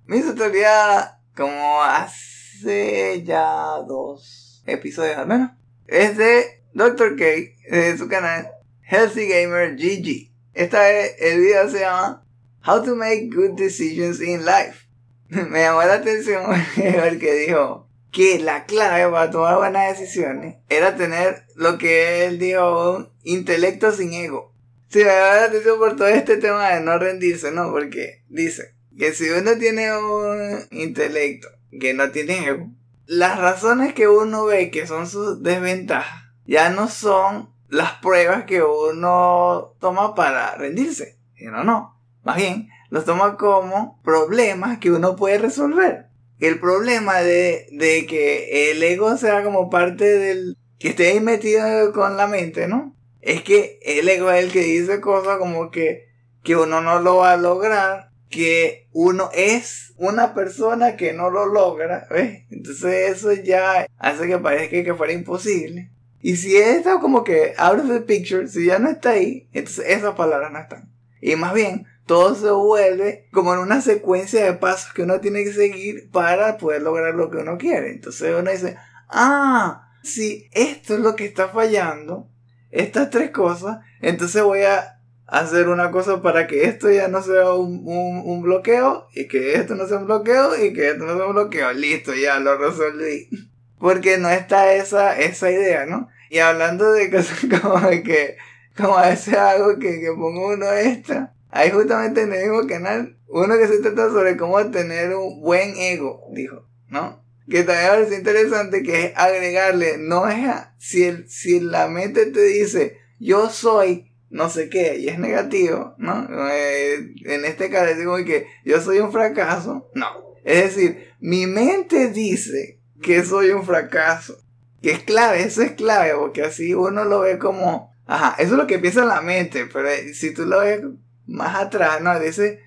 Me 0.04 0.18
hizo 0.18 0.34
teoría 0.34 1.18
como 1.34 1.82
hace 1.82 3.22
ya 3.24 3.78
dos 3.88 4.62
episodios 4.66 5.16
al 5.16 5.28
menos. 5.28 5.50
Es 5.86 6.18
de 6.18 6.62
Dr. 6.74 7.16
K, 7.16 7.24
de 7.70 7.96
su 7.96 8.06
canal 8.06 8.50
Healthy 8.88 9.26
Gamer 9.26 9.74
GG. 9.74 10.30
Esta 10.54 10.80
vez 10.82 11.16
el 11.18 11.40
video 11.40 11.68
se 11.68 11.80
llama 11.80 12.24
How 12.64 12.84
to 12.84 12.94
Make 12.94 13.30
Good 13.34 13.56
Decisions 13.56 14.20
in 14.20 14.44
Life. 14.44 14.86
Me 15.28 15.62
llamó 15.62 15.82
la 15.82 15.94
atención 15.94 16.44
porque 16.76 17.34
dijo 17.34 17.88
que 18.12 18.38
la 18.38 18.64
clave 18.64 19.10
para 19.10 19.32
tomar 19.32 19.56
buenas 19.56 19.98
decisiones 19.98 20.58
era 20.68 20.94
tener 20.94 21.46
lo 21.56 21.78
que 21.78 22.26
él 22.26 22.38
dijo 22.38 22.98
un 22.98 23.08
intelecto 23.24 23.90
sin 23.90 24.12
ego. 24.12 24.54
Sí, 24.88 25.00
me 25.00 25.06
llamó 25.06 25.34
la 25.34 25.44
atención 25.46 25.78
por 25.80 25.96
todo 25.96 26.06
este 26.06 26.36
tema 26.36 26.68
de 26.68 26.80
no 26.80 26.96
rendirse, 26.96 27.50
¿no? 27.50 27.72
Porque 27.72 28.22
dice 28.28 28.76
que 28.96 29.12
si 29.12 29.28
uno 29.30 29.56
tiene 29.58 29.92
un 29.98 30.60
intelecto 30.70 31.48
que 31.80 31.92
no 31.92 32.12
tiene 32.12 32.46
ego, 32.46 32.70
las 33.06 33.36
razones 33.40 33.94
que 33.94 34.06
uno 34.06 34.44
ve 34.44 34.70
que 34.70 34.86
son 34.86 35.08
sus 35.08 35.42
desventajas 35.42 36.22
ya 36.44 36.70
no 36.70 36.88
son 36.88 37.50
las 37.68 37.92
pruebas 37.94 38.44
que 38.44 38.62
uno 38.62 39.74
toma 39.80 40.14
para 40.14 40.54
rendirse. 40.56 41.18
Sino 41.34 41.64
no. 41.64 42.00
Más 42.24 42.36
bien, 42.36 42.68
los 42.90 43.04
toma 43.04 43.36
como 43.36 44.00
problemas 44.02 44.78
que 44.78 44.90
uno 44.90 45.16
puede 45.16 45.38
resolver. 45.38 46.06
El 46.38 46.60
problema 46.60 47.20
de, 47.20 47.66
de 47.72 48.06
que 48.06 48.70
el 48.70 48.82
ego 48.82 49.16
sea 49.16 49.42
como 49.42 49.70
parte 49.70 50.04
del... 50.04 50.56
que 50.78 50.88
esté 50.88 51.08
ahí 51.08 51.20
metido 51.20 51.92
con 51.92 52.16
la 52.16 52.26
mente, 52.26 52.68
¿no? 52.68 52.94
Es 53.20 53.42
que 53.42 53.78
el 53.82 54.08
ego 54.08 54.30
es 54.30 54.44
el 54.44 54.52
que 54.52 54.60
dice 54.60 55.00
cosas 55.00 55.38
como 55.38 55.70
que, 55.70 56.08
que 56.42 56.56
uno 56.56 56.80
no 56.80 57.00
lo 57.00 57.16
va 57.16 57.32
a 57.32 57.36
lograr, 57.36 58.10
que 58.28 58.88
uno 58.92 59.30
es 59.34 59.94
una 59.96 60.34
persona 60.34 60.96
que 60.96 61.12
no 61.12 61.30
lo 61.30 61.46
logra, 61.46 62.06
¿ves? 62.10 62.44
Entonces 62.50 63.16
eso 63.16 63.32
ya 63.32 63.86
hace 63.98 64.26
que 64.26 64.38
parezca 64.38 64.84
que 64.84 64.94
fuera 64.94 65.12
imposible. 65.12 65.90
Y 66.20 66.36
si 66.36 66.56
está 66.56 66.98
como 67.00 67.24
que 67.24 67.54
out 67.58 67.80
of 67.80 67.88
the 67.88 68.00
picture, 68.00 68.48
si 68.48 68.66
ya 68.66 68.78
no 68.78 68.90
está 68.90 69.10
ahí, 69.10 69.48
entonces 69.52 69.84
esas 69.88 70.14
palabras 70.14 70.50
no 70.52 70.58
están. 70.58 70.90
Y 71.20 71.36
más 71.36 71.54
bien, 71.54 71.86
todo 72.06 72.34
se 72.34 72.50
vuelve 72.50 73.28
como 73.32 73.52
en 73.52 73.60
una 73.60 73.80
secuencia 73.80 74.44
de 74.44 74.54
pasos 74.54 74.92
que 74.92 75.02
uno 75.02 75.20
tiene 75.20 75.44
que 75.44 75.52
seguir 75.52 76.10
para 76.10 76.56
poder 76.56 76.82
lograr 76.82 77.14
lo 77.14 77.30
que 77.30 77.38
uno 77.38 77.58
quiere. 77.58 77.90
Entonces 77.90 78.34
uno 78.38 78.50
dice, 78.50 78.76
ah, 79.08 79.90
si 80.02 80.48
esto 80.52 80.94
es 80.94 81.00
lo 81.00 81.16
que 81.16 81.24
está 81.24 81.48
fallando, 81.48 82.28
estas 82.70 83.10
tres 83.10 83.30
cosas, 83.30 83.78
entonces 84.00 84.42
voy 84.42 84.62
a 84.62 85.00
hacer 85.26 85.68
una 85.68 85.90
cosa 85.90 86.22
para 86.22 86.46
que 86.46 86.64
esto 86.64 86.90
ya 86.90 87.08
no 87.08 87.22
sea 87.22 87.52
un, 87.52 88.42
bloqueo 88.42 89.08
y 89.12 89.26
que 89.26 89.54
esto 89.54 89.74
no 89.74 89.86
sea 89.86 89.98
un 89.98 90.06
bloqueo 90.06 90.64
y 90.64 90.72
que 90.72 90.90
esto 90.90 91.04
no 91.04 91.16
sea 91.16 91.26
un 91.26 91.34
bloqueo. 91.34 91.72
Listo, 91.72 92.14
ya 92.14 92.38
lo 92.38 92.56
resolví. 92.56 93.28
Porque 93.78 94.18
no 94.18 94.30
está 94.30 94.74
esa, 94.74 95.18
esa 95.18 95.50
idea, 95.50 95.86
¿no? 95.86 96.08
Y 96.30 96.38
hablando 96.38 96.92
de 96.92 97.10
cosas 97.10 97.38
como 97.60 97.80
de 97.80 98.02
que, 98.02 98.36
como 98.76 98.96
a 98.96 99.08
veces 99.08 99.34
hago 99.34 99.78
que, 99.78 100.00
que 100.00 100.12
pongo 100.12 100.48
uno 100.48 100.72
extra, 100.72 101.34
hay 101.50 101.70
justamente 101.70 102.22
en 102.22 102.32
el 102.32 102.50
mismo 102.50 102.66
canal 102.66 103.18
uno 103.28 103.58
que 103.58 103.66
se 103.66 103.78
trata 103.78 104.08
sobre 104.10 104.36
cómo 104.36 104.64
tener 104.70 105.14
un 105.14 105.40
buen 105.40 105.76
ego, 105.76 106.22
dijo, 106.32 106.66
¿no? 106.88 107.24
Que 107.48 107.62
también 107.62 107.90
parece 107.90 108.16
interesante 108.16 108.82
que 108.82 109.04
es 109.06 109.12
agregarle, 109.14 109.98
no 109.98 110.28
es 110.28 110.46
a, 110.46 110.74
si, 110.78 111.04
el, 111.04 111.28
si 111.28 111.60
la 111.60 111.88
mente 111.88 112.26
te 112.26 112.42
dice, 112.42 112.98
yo 113.18 113.50
soy 113.50 114.10
no 114.28 114.50
sé 114.50 114.68
qué, 114.68 114.98
y 114.98 115.08
es 115.08 115.18
negativo, 115.18 115.94
¿no? 115.98 116.26
Eh, 116.50 117.14
en 117.24 117.44
este 117.44 117.70
caso 117.70 117.94
digo 117.96 118.16
que 118.24 118.46
yo 118.64 118.80
soy 118.80 118.98
un 118.98 119.12
fracaso, 119.12 119.90
no. 119.94 120.06
Es 120.44 120.74
decir, 120.74 121.08
mi 121.20 121.46
mente 121.46 122.08
dice 122.08 122.75
que 123.02 123.24
soy 123.24 123.50
un 123.50 123.64
fracaso. 123.64 124.38
Que 124.82 124.92
es 124.92 125.00
clave, 125.00 125.42
eso 125.42 125.62
es 125.62 125.72
clave, 125.72 126.12
porque 126.16 126.42
así 126.42 126.74
uno 126.74 127.04
lo 127.04 127.20
ve 127.20 127.38
como, 127.38 127.92
ajá, 128.06 128.34
eso 128.38 128.52
es 128.52 128.58
lo 128.58 128.66
que 128.66 128.78
piensa 128.78 129.04
la 129.04 129.20
mente, 129.20 129.66
pero 129.72 129.88
eh, 129.88 130.14
si 130.14 130.32
tú 130.32 130.44
lo 130.44 130.60
ves 130.60 130.82
más 131.26 131.56
atrás, 131.56 132.00
¿no? 132.02 132.18
Dice, 132.20 132.60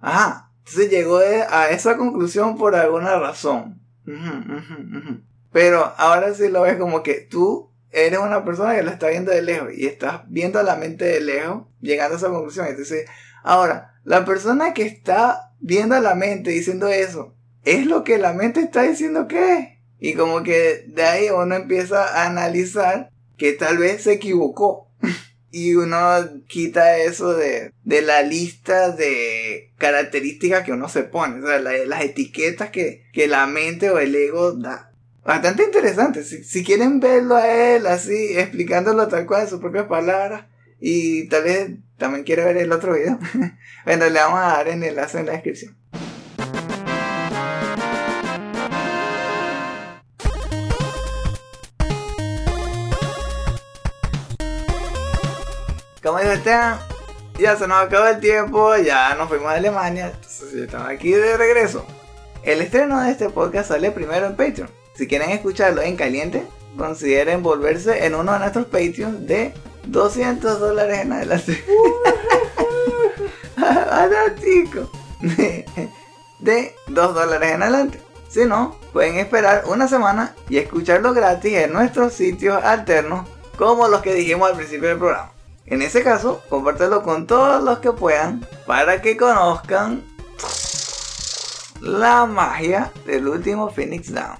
ajá, 0.00 0.50
entonces 0.58 0.90
llegó 0.90 1.18
a 1.18 1.70
esa 1.70 1.96
conclusión 1.96 2.56
por 2.56 2.74
alguna 2.74 3.18
razón. 3.18 3.80
Pero 5.52 5.92
ahora 5.96 6.34
sí 6.34 6.48
lo 6.48 6.62
ves 6.62 6.76
como 6.76 7.02
que 7.02 7.26
tú 7.30 7.70
eres 7.90 8.18
una 8.18 8.44
persona 8.44 8.74
que 8.74 8.82
la 8.82 8.92
está 8.92 9.08
viendo 9.08 9.30
de 9.30 9.42
lejos 9.42 9.68
y 9.74 9.86
estás 9.86 10.22
viendo 10.28 10.58
a 10.58 10.62
la 10.62 10.76
mente 10.76 11.04
de 11.04 11.20
lejos, 11.20 11.64
llegando 11.80 12.14
a 12.14 12.18
esa 12.18 12.30
conclusión. 12.30 12.66
Entonces, 12.66 13.08
ahora, 13.42 14.00
la 14.04 14.24
persona 14.24 14.72
que 14.72 14.84
está 14.84 15.52
viendo 15.60 15.94
a 15.94 16.00
la 16.00 16.14
mente 16.14 16.50
diciendo 16.50 16.88
eso, 16.88 17.36
¿es 17.64 17.86
lo 17.86 18.04
que 18.04 18.18
la 18.18 18.32
mente 18.32 18.60
está 18.60 18.82
diciendo 18.82 19.28
que 19.28 19.54
es? 19.58 19.68
Y 19.98 20.14
como 20.14 20.42
que 20.42 20.84
de 20.88 21.04
ahí 21.04 21.28
uno 21.30 21.54
empieza 21.54 22.04
a 22.04 22.26
analizar 22.26 23.10
que 23.38 23.52
tal 23.52 23.78
vez 23.78 24.02
se 24.02 24.12
equivocó. 24.12 24.88
Y 25.54 25.74
uno 25.74 25.98
quita 26.48 26.96
eso 26.96 27.34
de, 27.34 27.72
de 27.84 28.00
la 28.00 28.22
lista 28.22 28.90
de 28.90 29.70
características 29.76 30.64
que 30.64 30.72
uno 30.72 30.88
se 30.88 31.02
pone, 31.02 31.44
o 31.44 31.46
sea, 31.46 31.58
la- 31.58 31.84
las 31.84 32.02
etiquetas 32.02 32.70
que, 32.70 33.04
que 33.12 33.26
la 33.26 33.46
mente 33.46 33.90
o 33.90 33.98
el 33.98 34.14
ego 34.14 34.52
da. 34.52 34.92
Bastante 35.22 35.64
interesante. 35.64 36.24
Si, 36.24 36.42
si 36.42 36.64
quieren 36.64 37.00
verlo 37.00 37.36
a 37.36 37.46
él 37.74 37.86
así, 37.86 38.38
explicándolo 38.38 39.08
tal 39.08 39.26
cual 39.26 39.42
en 39.42 39.48
sus 39.50 39.60
propias 39.60 39.84
palabras, 39.88 40.46
y 40.80 41.28
tal 41.28 41.44
vez 41.44 41.70
también 41.98 42.24
quiere 42.24 42.44
ver 42.46 42.56
el 42.56 42.72
otro 42.72 42.94
video, 42.94 43.18
bueno, 43.84 44.08
le 44.08 44.18
vamos 44.20 44.38
a 44.40 44.46
dar 44.56 44.68
el 44.68 44.82
enlace 44.82 45.18
en 45.20 45.26
la 45.26 45.32
descripción. 45.32 45.76
Como 56.02 56.18
dijo 56.18 56.32
Esteban, 56.32 56.80
ya 57.38 57.56
se 57.56 57.68
nos 57.68 57.78
acabó 57.78 58.08
el 58.08 58.18
tiempo, 58.18 58.76
ya 58.76 59.14
nos 59.14 59.28
fuimos 59.28 59.46
a 59.46 59.52
Alemania, 59.52 60.12
estamos 60.52 60.88
aquí 60.88 61.12
de 61.12 61.36
regreso. 61.36 61.86
El 62.42 62.60
estreno 62.60 63.00
de 63.00 63.12
este 63.12 63.30
podcast 63.30 63.68
sale 63.68 63.92
primero 63.92 64.26
en 64.26 64.34
Patreon. 64.34 64.68
Si 64.94 65.06
quieren 65.06 65.30
escucharlo 65.30 65.80
en 65.80 65.96
caliente, 65.96 66.44
consideren 66.76 67.44
volverse 67.44 68.04
en 68.04 68.16
uno 68.16 68.32
de 68.32 68.40
nuestros 68.40 68.66
Patreons 68.66 69.28
de 69.28 69.54
200 69.86 70.58
dólares 70.58 70.98
en 71.02 71.12
adelante. 71.12 71.64
ah, 73.58 74.08
chico. 74.40 74.90
De 76.40 76.74
2 76.88 77.14
dólares 77.14 77.52
en 77.52 77.62
adelante. 77.62 78.00
Si 78.28 78.44
no, 78.44 78.76
pueden 78.92 79.18
esperar 79.18 79.62
una 79.66 79.86
semana 79.86 80.34
y 80.48 80.58
escucharlo 80.58 81.14
gratis 81.14 81.52
en 81.54 81.72
nuestros 81.72 82.14
sitios 82.14 82.60
alternos, 82.64 83.28
como 83.56 83.86
los 83.86 84.02
que 84.02 84.14
dijimos 84.14 84.50
al 84.50 84.56
principio 84.56 84.88
del 84.88 84.98
programa. 84.98 85.32
En 85.66 85.82
ese 85.82 86.02
caso, 86.02 86.42
compártelo 86.48 87.02
con 87.02 87.26
todos 87.26 87.62
los 87.62 87.78
que 87.78 87.92
puedan 87.92 88.46
para 88.66 89.00
que 89.00 89.16
conozcan 89.16 90.02
la 91.80 92.26
magia 92.26 92.92
del 93.06 93.28
último 93.28 93.70
Phoenix 93.70 94.12
Down. 94.12 94.36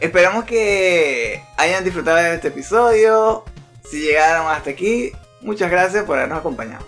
Esperamos 0.00 0.44
que 0.44 1.42
hayan 1.56 1.84
disfrutado 1.84 2.18
de 2.18 2.34
este 2.34 2.48
episodio. 2.48 3.44
Si 3.88 4.00
llegaron 4.00 4.46
hasta 4.46 4.70
aquí, 4.70 5.12
muchas 5.40 5.70
gracias 5.70 6.04
por 6.04 6.18
habernos 6.18 6.38
acompañado. 6.38 6.86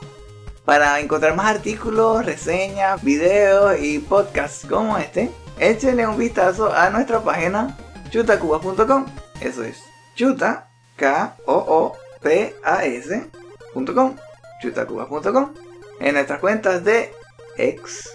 Para 0.64 1.00
encontrar 1.00 1.34
más 1.34 1.46
artículos, 1.46 2.24
reseñas, 2.24 3.02
videos 3.02 3.80
y 3.80 3.98
podcasts 3.98 4.66
como 4.68 4.96
este, 4.98 5.30
échenle 5.58 6.06
un 6.06 6.18
vistazo 6.18 6.72
a 6.72 6.90
nuestra 6.90 7.20
página 7.20 7.76
chutacubas.com. 8.10 9.06
Eso 9.40 9.64
es 9.64 9.78
chuta, 10.14 10.68
K-O-O-P-A-S.com, 13.74 14.16
chutacubas.com. 14.60 15.54
En 16.00 16.14
nuestras 16.14 16.40
cuentas 16.40 16.84
de 16.84 17.12
X 17.56 18.10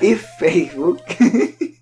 y 0.00 0.14
Facebook. 0.14 1.00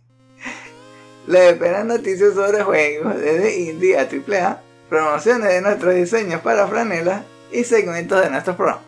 Les 1.26 1.52
esperan 1.52 1.88
noticias 1.88 2.34
sobre 2.34 2.62
juegos 2.62 3.16
desde 3.16 3.60
indie 3.60 3.98
a 3.98 4.02
AAA, 4.02 4.62
promociones 4.90 5.48
de 5.48 5.62
nuestros 5.62 5.94
diseños 5.94 6.42
para 6.42 6.66
franelas 6.66 7.22
y 7.50 7.64
segmentos 7.64 8.20
de 8.22 8.30
nuestros 8.30 8.56
programas. 8.56 8.84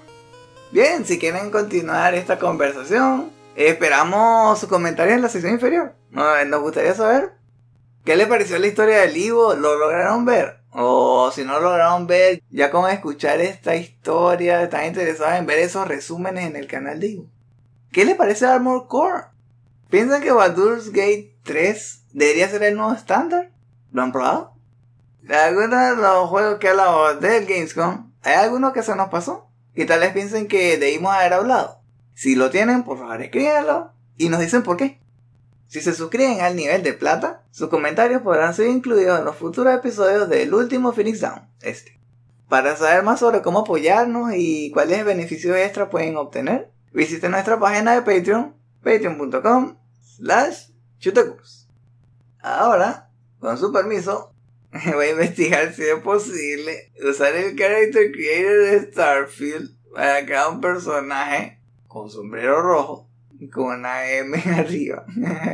Bien, 0.71 1.07
si 1.07 1.19
quieren 1.19 1.51
continuar 1.51 2.15
esta 2.15 2.39
conversación, 2.39 3.31
esperamos 3.55 4.59
sus 4.59 4.69
comentarios 4.69 5.17
en 5.17 5.23
la 5.23 5.31
sección 5.31 5.55
inferior. 5.55 5.95
Nos 6.11 6.61
gustaría 6.61 6.93
saber 6.95 7.33
qué 8.05 8.17
les 8.17 8.27
pareció 8.27 8.59
la 8.59 8.67
historia 8.67 9.01
del 9.01 9.17
Ivo, 9.17 9.55
lo 9.55 9.79
lograron 9.79 10.27
ver. 10.27 10.61
O 10.79 11.31
si 11.33 11.43
no 11.43 11.55
lo 11.55 11.71
lograron 11.71 12.07
ver, 12.07 12.43
ya 12.51 12.71
con 12.71 12.91
escuchar 12.91 13.41
esta 13.41 13.77
historia, 13.77 14.63
están 14.63 14.85
interesados 14.85 15.39
en 15.39 15.47
ver 15.47 15.59
esos 15.61 15.89
resúmenes 15.89 16.45
en 16.45 16.55
el 16.55 16.67
canal 16.67 17.01
de. 17.01 17.25
¿Qué 17.93 18.05
les 18.05 18.15
parece 18.15 18.45
Armor 18.45 18.87
Core? 18.87 19.25
¿Piensan 19.89 20.21
que 20.21 20.33
Baldur's 20.33 20.91
Gate 20.91 21.35
3 21.45 22.03
debería 22.13 22.51
ser 22.51 22.63
el 22.63 22.77
nuevo 22.77 22.93
estándar? 22.93 23.53
¿Lo 23.91 24.03
han 24.03 24.13
probado? 24.13 24.53
Algunos 25.31 25.71
de 25.71 25.97
los 25.97 26.29
juegos 26.29 26.59
que 26.59 26.69
hablamos 26.69 27.23
del 27.23 27.47
Gamescom, 27.47 28.13
¿hay 28.23 28.35
alguno 28.35 28.75
que 28.75 28.83
se 28.83 28.95
nos 28.97 29.09
pasó? 29.09 29.49
Y 29.75 29.87
tal 29.87 30.01
vez 30.01 30.13
piensen 30.13 30.47
que 30.47 30.77
debimos 30.77 31.15
haber 31.15 31.33
hablado. 31.33 31.81
Si 32.13 32.35
lo 32.35 32.51
tienen, 32.51 32.83
por 32.83 32.99
favor 32.99 33.23
escríbanlo 33.23 33.93
y 34.19 34.29
nos 34.29 34.41
dicen 34.41 34.63
por 34.63 34.77
qué. 34.77 35.01
Si 35.69 35.81
se 35.81 35.93
suscriben 35.95 36.41
al 36.41 36.55
nivel 36.55 36.83
de 36.83 36.93
plata, 36.93 37.45
sus 37.51 37.69
comentarios 37.69 38.23
podrán 38.23 38.55
ser 38.55 38.69
incluidos 38.69 39.19
en 39.19 39.25
los 39.25 39.37
futuros 39.37 39.75
episodios 39.75 40.29
del 40.29 40.55
último 40.55 40.93
Phoenix 40.93 41.21
Down, 41.21 41.49
este. 41.61 42.01
Para 42.49 42.77
saber 42.77 43.03
más 43.03 43.19
sobre 43.19 43.43
cómo 43.43 43.61
apoyarnos 43.61 44.33
y 44.37 44.71
cuáles 44.71 45.05
beneficios 45.05 45.57
extra 45.57 45.91
pueden 45.91 46.17
obtener, 46.17 46.71
visiten 46.93 47.33
nuestra 47.33 47.59
página 47.59 47.95
de 47.95 48.03
Patreon, 48.03 48.55
patreon.com 48.83 49.77
slash. 50.17 50.71
Ahora, 52.41 53.11
con 53.41 53.59
su 53.59 53.73
permiso, 53.73 54.33
voy 54.95 55.07
a 55.07 55.11
investigar 55.11 55.75
si 55.75 55.83
es 55.83 55.97
posible 55.97 56.93
usar 57.09 57.35
el 57.35 57.57
Character 57.57 58.13
Creator 58.13 58.59
de 58.59 58.93
Starfield 58.93 59.77
para 59.93 60.25
crear 60.25 60.51
un 60.51 60.61
personaje 60.61 61.61
con 61.89 62.09
sombrero 62.11 62.63
rojo 62.63 63.06
con 63.53 63.79
una 63.79 64.11
M 64.11 64.37
arriba. 64.57 65.05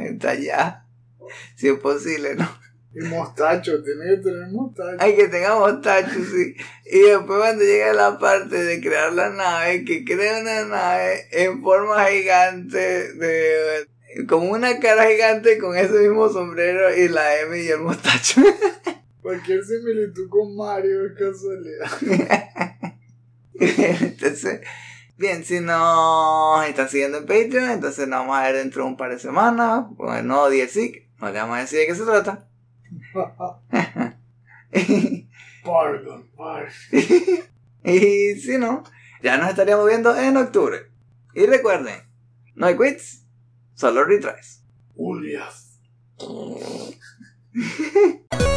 Está 0.05 0.31
allá. 0.31 0.87
Si 1.57 1.69
es 1.69 1.79
posible, 1.79 2.35
¿no? 2.35 2.49
Y 2.95 3.05
mostacho, 3.07 3.83
tiene 3.83 4.05
que 4.05 4.17
tener 4.23 4.49
mostacho. 4.51 4.97
Hay 4.99 5.17
que 5.17 5.29
tenga 5.29 5.59
mostacho, 5.59 6.13
sí. 6.13 6.55
Y 6.85 7.01
después 7.01 7.41
cuando 7.41 7.65
llega 7.65 7.95
la 7.95 8.19
parte 8.19 8.63
de 8.63 8.81
crear 8.83 9.13
la 9.15 9.31
nave, 9.31 9.85
que 9.85 10.05
crea 10.05 10.41
una 10.41 10.65
nave 10.67 11.27
en 11.31 11.63
forma 11.63 12.05
gigante 12.07 13.13
de... 13.15 13.89
Como 14.29 14.51
una 14.51 14.79
cara 14.79 15.07
gigante 15.09 15.57
con 15.57 15.75
ese 15.75 16.01
mismo 16.01 16.29
sombrero 16.29 16.95
y 16.95 17.09
la 17.09 17.41
M 17.41 17.59
y 17.59 17.69
el 17.69 17.79
mostacho. 17.79 18.43
Cualquier 19.23 19.65
similitud 19.65 20.29
con 20.29 20.55
Mario 20.55 21.07
es 21.07 21.13
casualidad. 21.13 21.91
entonces, 23.55 24.61
bien, 25.23 25.45
si 25.45 25.61
nos 25.61 26.67
están 26.67 26.89
siguiendo 26.89 27.19
en 27.19 27.27
Patreon, 27.27 27.71
entonces 27.71 28.09
nos 28.09 28.21
vamos 28.21 28.37
a 28.37 28.43
ver 28.43 28.57
dentro 28.57 28.83
de 28.83 28.89
un 28.89 28.97
par 28.97 29.11
de 29.11 29.21
semanas 29.21 29.85
con 29.97 30.17
el 30.17 30.27
nuevo. 30.27 30.49
No 30.49 31.31
le 31.31 31.39
vamos 31.39 31.57
a 31.57 31.61
decir 31.61 31.79
de 31.79 31.87
qué 31.87 31.95
se 31.95 32.05
trata. 32.05 32.49
Pargon. 35.65 36.29
y 37.85 38.35
si 38.35 38.59
no, 38.59 38.83
ya 39.23 39.39
nos 39.39 39.51
estaríamos 39.51 39.87
viendo 39.87 40.17
en 40.17 40.37
octubre. 40.37 40.91
Y 41.35 41.47
recuerden, 41.47 42.03
no 42.57 42.67
hay 42.67 42.77
quits, 42.77 43.25
solo 43.75 44.05
retries. 44.05 44.65
Julias. 44.97 45.79